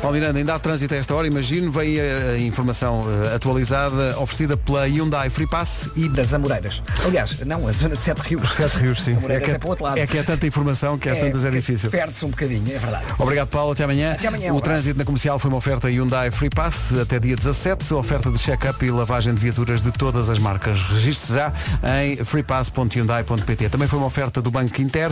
Paulo 0.00 0.16
Miranda, 0.16 0.38
ainda 0.38 0.54
há 0.54 0.58
trânsito 0.58 0.94
a 0.94 0.96
esta 0.96 1.12
hora, 1.12 1.26
imagino, 1.26 1.72
vem 1.72 2.00
a, 2.00 2.38
informação 2.38 3.04
eh, 3.08 3.34
atualizada 3.34 4.16
oferecida 4.20 4.56
pela 4.56 4.86
Hyundai 4.86 5.28
Free 5.28 5.46
Pass 5.46 5.90
e 5.96 6.08
Das 6.08 6.32
Amoreiras. 6.32 6.82
Aliás, 7.04 7.40
não, 7.40 7.66
a 7.66 7.72
zona 7.72 7.96
de 7.96 8.02
Sete 8.02 8.20
Rios. 8.20 8.48
Sete 8.52 8.76
Rios, 8.76 9.02
sim. 9.02 9.16
Amoreiras 9.16 9.44
que, 9.44 9.50
é 9.50 9.58
para 9.58 9.66
o 9.66 9.70
outro 9.70 9.84
lado. 9.84 9.98
é 9.98 10.06
que 10.06 10.16
é 10.16 10.22
tanta 10.22 10.46
informação 10.46 10.96
que 10.96 11.08
às 11.08 11.18
tantas 11.18 11.44
é 11.44 11.50
difícil. 11.50 11.90
Perde-se 11.90 12.24
um 12.24 12.30
bocadinho, 12.30 12.64
é 12.72 12.78
verdade. 12.78 13.04
Obrigado, 13.18 13.48
Paulo. 13.48 13.72
Até 13.72 13.84
amanhã. 13.84 14.12
Até 14.12 14.28
amanhã, 14.28 14.52
um 14.52 14.54
o 14.54 14.58
abraço. 14.58 14.62
trânsito 14.62 14.98
na 14.98 15.04
comercial 15.04 15.38
foi 15.38 15.48
uma 15.50 15.58
oferta 15.58 15.88
Hyundai 15.88 16.30
Free 16.30 16.50
Pass 16.50 16.92
até 16.96 17.18
dia 17.18 17.34
17. 17.34 17.92
Oferta 17.94 18.30
de 18.30 18.38
check-up 18.38 18.84
e 18.84 18.90
lavagem 18.92 19.34
de 19.34 19.40
viaturas 19.40 19.82
de 19.82 19.90
todas 19.90 20.30
as 20.30 20.38
marcas. 20.38 20.80
Registre-se 20.84 21.34
já 21.34 21.52
em 22.02 22.24
freepass.hyundai.pt. 22.24 23.68
Também 23.68 23.88
foi 23.88 23.98
uma 23.98 24.06
oferta 24.06 24.40
do 24.40 24.50
Banco 24.50 24.80
Inter. 24.80 25.10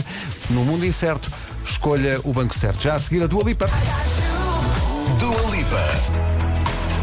No 0.49 0.63
mundo 0.63 0.85
incerto, 0.85 1.29
escolha 1.65 2.21
o 2.23 2.31
banco 2.31 2.55
certo. 2.55 2.81
Já 2.81 2.95
a 2.95 2.99
seguir 2.99 3.21
a 3.21 3.27
Dua 3.27 3.43
Lipa. 3.43 3.65
Dua 5.19 5.55
Lipa. 5.55 5.81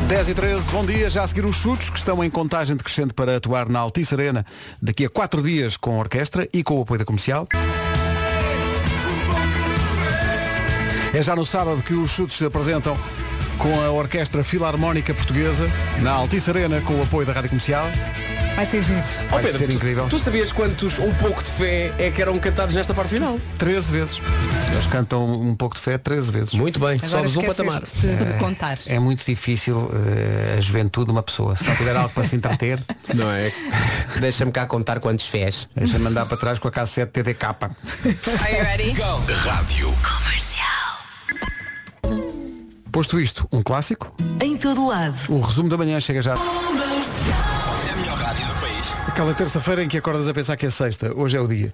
10 0.08 0.28
e 0.28 0.34
13, 0.34 0.70
bom 0.70 0.84
dia. 0.84 1.10
Já 1.10 1.22
a 1.22 1.26
seguir 1.26 1.46
os 1.46 1.56
chutes 1.56 1.90
que 1.90 1.98
estão 1.98 2.22
em 2.22 2.30
contagem 2.30 2.76
decrescente 2.76 3.14
para 3.14 3.36
atuar 3.36 3.68
na 3.68 3.78
Altice 3.80 4.14
Arena 4.14 4.44
daqui 4.80 5.04
a 5.06 5.08
quatro 5.08 5.42
dias 5.42 5.76
com 5.76 5.96
a 5.96 5.98
orquestra 5.98 6.48
e 6.52 6.62
com 6.62 6.78
o 6.78 6.82
apoio 6.82 6.98
da 6.98 7.04
comercial. 7.04 7.48
É 11.14 11.22
já 11.22 11.34
no 11.34 11.46
sábado 11.46 11.82
que 11.82 11.94
os 11.94 12.10
chutes 12.10 12.36
se 12.36 12.44
apresentam 12.44 12.96
com 13.58 13.80
a 13.80 13.90
Orquestra 13.90 14.44
Filarmónica 14.44 15.14
Portuguesa 15.14 15.66
na 16.02 16.12
Altice 16.12 16.50
Arena 16.50 16.80
com 16.80 16.94
o 16.94 17.02
apoio 17.02 17.26
da 17.26 17.32
Rádio 17.32 17.50
Comercial. 17.50 17.86
Vai 18.56 18.64
ser 18.66 18.82
giro. 18.82 19.00
Ó 19.30 19.34
Vai 19.34 19.42
Pedro, 19.42 19.58
ser 19.58 19.66
tu- 19.66 19.72
incrível. 19.72 20.06
Tu 20.08 20.18
sabias 20.18 20.52
quantos 20.52 20.98
um 21.00 21.12
pouco 21.14 21.42
de 21.42 21.50
fé 21.50 21.92
é 21.98 22.10
que 22.10 22.22
eram 22.22 22.38
cantados 22.38 22.72
nesta 22.74 22.94
parte 22.94 23.14
final? 23.14 23.36
13 23.58 23.90
vezes. 23.92 24.20
Eles 24.72 24.86
cantam 24.86 25.24
um 25.40 25.56
pouco 25.56 25.74
de 25.74 25.80
fé 25.80 25.98
13 25.98 26.30
vezes. 26.30 26.54
Muito 26.54 26.78
bem, 26.78 26.90
Agora 27.02 27.08
sobes 27.28 27.36
um 27.36 27.42
patamar. 27.42 27.82
de, 27.82 28.16
de 28.32 28.38
contar. 28.38 28.78
É 28.86 28.98
muito 29.00 29.24
difícil 29.26 29.90
eh, 29.92 30.54
a 30.56 30.60
juventude 30.60 31.06
de 31.06 31.10
uma 31.12 31.22
pessoa. 31.22 31.56
Se 31.56 31.64
não 31.64 31.74
tiver 31.74 31.96
algo 31.96 32.10
para 32.10 32.22
se 32.24 32.36
entreter, 32.36 32.80
Não 33.12 33.28
é? 33.30 33.52
Deixa-me 34.20 34.52
cá 34.52 34.66
contar 34.66 35.00
quantos 35.00 35.26
fés. 35.26 35.68
deixa-me 35.74 36.06
andar 36.06 36.26
para 36.26 36.36
trás 36.36 36.58
com 36.60 36.68
a 36.68 36.70
cassete 36.70 37.10
TDK. 37.10 37.44
Are 37.46 38.56
you 38.56 38.62
ready? 38.62 38.92
Rádio. 38.92 39.94
Posto 42.92 43.18
isto, 43.18 43.48
um 43.50 43.60
clássico. 43.60 44.14
Em 44.40 44.56
todo 44.56 44.86
lado. 44.86 45.16
O 45.28 45.40
resumo 45.40 45.68
da 45.68 45.76
manhã 45.76 45.98
chega 46.00 46.22
já. 46.22 46.36
Aquela 49.14 49.32
terça-feira 49.32 49.80
em 49.84 49.86
que 49.86 49.96
acordas 49.96 50.26
a 50.26 50.34
pensar 50.34 50.56
que 50.56 50.66
é 50.66 50.70
sexta. 50.70 51.16
Hoje 51.16 51.36
é 51.36 51.40
o 51.40 51.46
dia. 51.46 51.72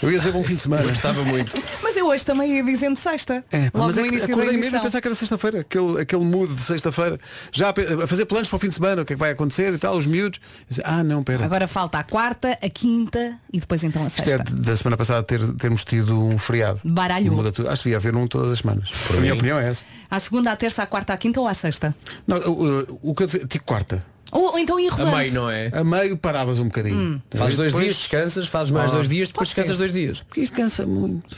Eu 0.00 0.12
ia 0.12 0.18
dizer 0.18 0.30
bom 0.30 0.44
fim 0.44 0.54
de 0.54 0.60
semana. 0.60 0.84
Gostava 0.84 1.24
muito. 1.24 1.60
Mas 1.82 1.96
eu 1.96 2.06
hoje 2.06 2.24
também 2.24 2.54
ia 2.54 2.62
dizendo 2.62 2.96
sexta. 2.96 3.44
É, 3.50 3.64
Logo 3.74 3.88
mas 3.88 3.96
no 3.96 4.02
é 4.02 4.04
que 4.04 4.08
início 4.10 4.28
da 4.28 4.34
acordei 4.34 4.56
mesmo 4.56 4.78
a 4.78 4.80
pensar 4.80 5.00
que 5.00 5.08
era 5.08 5.14
sexta-feira, 5.16 5.60
aquele, 5.60 6.00
aquele 6.00 6.24
mood 6.24 6.54
de 6.54 6.62
sexta-feira, 6.62 7.18
já 7.50 7.70
a, 7.70 7.72
pe- 7.72 7.82
a 8.04 8.06
fazer 8.06 8.26
planos 8.26 8.48
para 8.48 8.56
o 8.56 8.60
fim 8.60 8.68
de 8.68 8.76
semana, 8.76 9.02
o 9.02 9.04
que 9.04 9.12
é 9.12 9.16
que 9.16 9.20
vai 9.20 9.32
acontecer 9.32 9.74
e 9.74 9.78
tal, 9.78 9.96
os 9.96 10.06
miúdos. 10.06 10.38
Eu 10.60 10.66
disse, 10.68 10.82
Ah, 10.84 11.02
não, 11.02 11.24
pera. 11.24 11.44
Agora 11.44 11.66
falta 11.66 11.98
a 11.98 12.04
quarta, 12.04 12.56
a 12.62 12.68
quinta 12.70 13.36
e 13.52 13.58
depois 13.58 13.82
então 13.82 14.04
a 14.04 14.06
Isto 14.06 14.20
é 14.20 14.24
sexta. 14.24 14.44
de- 14.44 14.60
da 14.60 14.76
semana 14.76 14.96
passada 14.96 15.20
ter, 15.24 15.40
termos 15.54 15.82
tido 15.82 16.16
um 16.26 16.38
feriado. 16.38 16.80
Baralhou. 16.84 17.34
Muda 17.34 17.50
tudo. 17.50 17.70
Acho 17.70 17.82
que 17.82 17.88
devia 17.88 17.96
haver 17.96 18.14
um 18.14 18.28
todas 18.28 18.52
as 18.52 18.58
semanas. 18.60 18.88
a 19.10 19.14
minha 19.20 19.34
opinião 19.34 19.58
é 19.58 19.68
essa. 19.68 19.84
À 20.08 20.20
segunda, 20.20 20.52
à 20.52 20.56
terça, 20.56 20.80
à 20.84 20.86
quarta, 20.86 21.12
à 21.12 21.16
quinta 21.16 21.40
ou 21.40 21.48
à 21.48 21.54
sexta? 21.54 21.92
Não, 22.24 22.36
o, 22.36 22.82
o- 22.82 23.10
o 23.10 23.14
que 23.16 23.24
eu 23.24 23.26
devia- 23.26 23.46
tipo 23.48 23.64
quarta. 23.64 24.11
Ou, 24.32 24.52
ou 24.52 24.58
então 24.58 24.80
ir 24.80 24.90
A 24.92 25.04
meio, 25.16 25.32
não 25.34 25.48
é? 25.50 25.70
A 25.74 25.84
meio 25.84 26.16
paravas 26.16 26.58
um 26.58 26.64
bocadinho. 26.64 27.22
Fazes 27.32 27.56
dois 27.56 27.68
Depois- 27.72 27.84
dias, 27.84 27.96
descansas, 27.98 28.48
fazes 28.48 28.70
mais 28.72 28.90
Ah. 28.90 28.94
dois 28.94 29.08
dias, 29.08 29.28
depois 29.28 29.48
Pode 29.48 29.54
descansas 29.54 29.76
ser. 29.76 29.78
dois 29.78 29.92
dias. 29.92 30.22
Porque 30.22 30.40
isto 30.40 30.56
cansa 30.56 30.86
muito. 30.86 31.36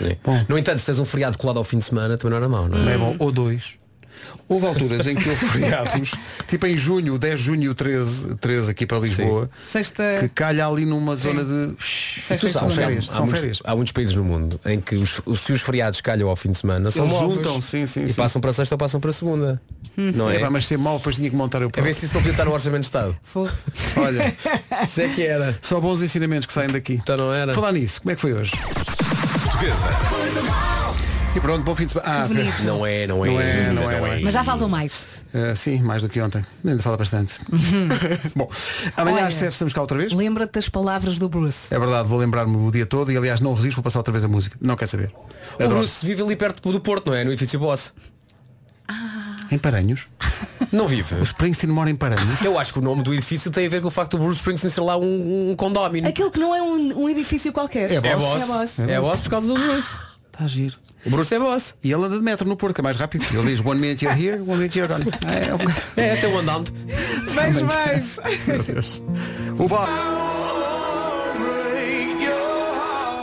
É. 0.00 0.16
No 0.48 0.56
entanto, 0.56 0.78
se 0.78 0.86
tens 0.86 0.98
um 0.98 1.04
feriado 1.04 1.36
colado 1.38 1.56
ao 1.58 1.64
fim 1.64 1.78
de 1.78 1.84
semana, 1.84 2.16
também 2.16 2.30
não 2.30 2.36
era 2.36 2.48
mau, 2.48 2.68
não 2.68 2.78
Não 2.78 2.88
é? 2.88 2.94
é 2.94 2.98
bom. 2.98 3.16
Ou 3.18 3.32
dois. 3.32 3.64
Houve 4.48 4.64
alturas 4.66 5.06
em 5.08 5.16
que 5.16 5.28
houve 5.28 5.44
feriados, 5.50 6.12
tipo 6.46 6.66
em 6.66 6.76
junho, 6.76 7.14
o 7.14 7.18
10 7.18 7.38
de 7.40 7.44
junho 7.46 7.62
e 7.64 7.68
o 7.68 7.74
13, 7.74 8.36
13 8.36 8.70
aqui 8.70 8.86
para 8.86 8.98
Lisboa, 9.00 9.50
Sexta. 9.64 10.04
que 10.20 10.28
calha 10.28 10.66
ali 10.66 10.86
numa 10.86 11.16
zona 11.16 11.42
de. 11.44 11.74
Sexta 12.22 12.48
segunda. 12.48 12.74
férias, 12.74 13.08
há, 13.10 13.14
são 13.14 13.22
muitos, 13.24 13.40
férias. 13.40 13.58
há 13.64 13.74
muitos 13.74 13.92
países 13.92 14.14
no 14.14 14.22
mundo 14.22 14.60
em 14.64 14.80
que 14.80 14.94
os, 14.94 15.20
os- 15.26 15.40
se 15.40 15.52
os 15.52 15.62
feriados 15.62 16.00
calham 16.00 16.28
ao 16.28 16.36
fim 16.36 16.52
de 16.52 16.58
semana 16.58 16.90
são 16.92 17.06
Eles 17.06 17.18
juntam, 17.18 17.60
sim, 17.60 17.86
sim, 17.86 18.04
e 18.04 18.08
sim. 18.08 18.14
passam 18.14 18.40
para 18.40 18.52
sexta 18.52 18.74
ou 18.74 18.78
passam 18.78 19.00
para 19.00 19.10
segunda. 19.12 19.60
Não 19.96 20.30
é? 20.30 20.36
É, 20.36 20.38
pá, 20.38 20.50
mas 20.50 20.66
ser 20.66 20.76
mal, 20.78 20.98
depois 20.98 21.16
tinha 21.16 21.28
que 21.30 21.34
montar 21.34 21.58
eu 21.58 21.64
A 21.64 21.66
ver 21.66 21.72
próprio. 21.72 21.94
se 21.94 22.04
isso 22.04 22.14
não 22.14 22.20
podia 22.20 22.32
estar 22.32 22.44
no 22.44 22.52
orçamento 22.52 22.80
de 22.82 22.86
Estado. 22.86 23.16
Olha, 23.96 24.36
Isso 24.84 25.00
é 25.00 25.08
que 25.08 25.22
era. 25.22 25.58
só 25.62 25.80
bons 25.80 26.02
ensinamentos 26.02 26.46
que 26.46 26.52
saem 26.52 26.70
daqui. 26.70 26.94
Então 27.02 27.16
não 27.16 27.32
era. 27.32 27.52
Falar 27.54 27.72
nisso, 27.72 28.00
como 28.02 28.12
é 28.12 28.14
que 28.14 28.20
foi 28.20 28.32
hoje? 28.34 28.52
Portuguesa. 29.42 29.88
E 31.36 31.40
pronto, 31.40 31.62
bom 31.64 31.74
fim 31.76 31.84
de 31.84 31.92
semana. 31.92 32.22
Ah, 32.22 32.26
bonito. 32.26 32.62
Não 32.62 32.86
é, 32.86 33.06
não 33.06 33.24
é. 33.24 33.28
Não 33.30 33.40
é, 33.40 33.72
não 33.72 33.90
é, 33.90 34.00
não 34.00 34.06
é. 34.06 34.20
Mas 34.20 34.32
já 34.32 34.42
faltam 34.42 34.68
mais. 34.70 35.06
Ah, 35.34 35.54
sim, 35.54 35.82
mais 35.82 36.00
do 36.02 36.08
que 36.08 36.18
ontem. 36.20 36.42
Ainda 36.64 36.82
fala 36.82 36.96
bastante. 36.96 37.34
Bom, 38.34 38.48
amanhã 38.96 39.16
Olha. 39.18 39.26
às 39.26 39.34
7 39.34 39.52
estamos 39.52 39.74
cá 39.74 39.82
outra 39.82 39.98
vez. 39.98 40.12
Lembra-te 40.14 40.52
das 40.52 40.68
palavras 40.70 41.18
do 41.18 41.28
Bruce. 41.28 41.72
É 41.74 41.78
verdade, 41.78 42.08
vou 42.08 42.18
lembrar-me 42.18 42.56
o 42.56 42.70
dia 42.70 42.86
todo 42.86 43.12
e 43.12 43.16
aliás 43.18 43.40
não 43.40 43.52
resisto, 43.52 43.76
vou 43.76 43.84
passar 43.84 43.98
outra 43.98 44.12
vez 44.12 44.24
a 44.24 44.28
música. 44.28 44.56
Não 44.62 44.76
quer 44.76 44.86
saber. 44.86 45.12
O 45.58 45.62
Adoro. 45.62 45.80
Bruce 45.80 46.06
vive 46.06 46.22
ali 46.22 46.36
perto 46.36 46.72
do 46.72 46.80
Porto, 46.80 47.08
não 47.08 47.14
é? 47.14 47.22
No 47.22 47.30
edifício 47.30 47.58
Boss. 47.60 47.92
Em 49.50 49.58
Paranhos. 49.58 50.06
Não 50.72 50.88
vive. 50.88 51.16
O 51.16 51.22
Springsteen 51.22 51.70
mora 51.70 51.90
em 51.90 51.94
Paranhos. 51.96 52.40
Eu 52.42 52.58
acho 52.58 52.72
que 52.72 52.78
o 52.78 52.82
nome 52.82 53.02
do 53.02 53.12
edifício 53.12 53.50
tem 53.50 53.66
a 53.66 53.68
ver 53.68 53.82
com 53.82 53.88
o 53.88 53.90
facto 53.90 54.16
do 54.16 54.24
Bruce 54.24 54.38
Springsteen 54.38 54.70
ser 54.72 54.80
lá 54.80 54.96
um, 54.96 55.50
um 55.50 55.54
condómino. 55.56 56.08
Aquilo 56.08 56.30
que 56.30 56.38
não 56.38 56.54
é 56.54 56.62
um, 56.62 57.02
um 57.02 57.08
edifício 57.10 57.52
qualquer. 57.52 57.90
É 57.90 57.94
É 57.96 58.00
boss. 58.16 58.16
boss. 58.16 58.40
É 58.42 58.46
boss. 58.46 58.78
É 58.78 59.00
boss 59.00 59.20
por 59.20 59.30
causa 59.30 59.46
do 59.46 59.54
Bruce. 59.54 59.94
Está 60.32 60.44
a 60.44 60.46
giro. 60.46 60.85
O 61.06 61.10
Bruce 61.10 61.32
é 61.32 61.38
boss. 61.38 61.74
E 61.84 61.92
ele 61.92 62.04
anda 62.04 62.16
de 62.16 62.22
metro 62.22 62.48
no 62.48 62.56
Porto, 62.56 62.74
que 62.74 62.80
é 62.80 62.84
mais 62.84 62.96
rápido. 62.96 63.24
Ele 63.32 63.54
diz 63.54 63.64
one 63.64 63.80
minute 63.80 64.04
you're 64.04 64.20
here, 64.20 64.40
one 64.40 64.56
minute 64.56 64.76
you're 64.76 64.92
gone. 64.92 65.04
É, 65.32 65.54
ok. 65.54 65.66
É, 65.96 66.16
tem 66.16 66.30
um 66.30 66.38
andante. 66.38 66.72
Mas, 67.32 67.62
mas. 67.62 68.20
Meu 68.46 68.62
Deus. 68.62 69.02
O 69.56 69.68
Bob. 69.68 69.88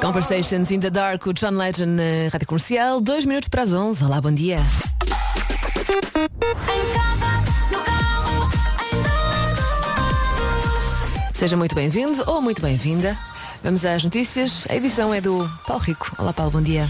Conversations 0.02 0.72
in 0.72 0.80
the 0.80 0.90
Dark, 0.90 1.26
o 1.26 1.34
John 1.34 1.52
Legend 1.52 1.92
na 1.92 2.30
Rádio 2.32 2.48
Comercial, 2.48 3.00
dois 3.00 3.26
minutos 3.26 3.50
para 3.50 3.64
as 3.64 3.74
11. 3.74 4.04
Olá, 4.04 4.20
bom 4.22 4.32
dia. 4.32 4.60
Seja 11.34 11.58
muito 11.58 11.76
bem-vindo 11.76 12.24
ou 12.28 12.42
muito 12.42 12.62
bem-vinda. 12.62 13.18
Vamos 13.64 13.86
às 13.86 14.04
notícias. 14.04 14.66
A 14.70 14.76
edição 14.76 15.14
é 15.14 15.22
do 15.22 15.50
Paulo 15.66 15.82
Rico. 15.82 16.12
Olá, 16.18 16.34
Paulo, 16.34 16.52
bom 16.52 16.62
dia. 16.62 16.86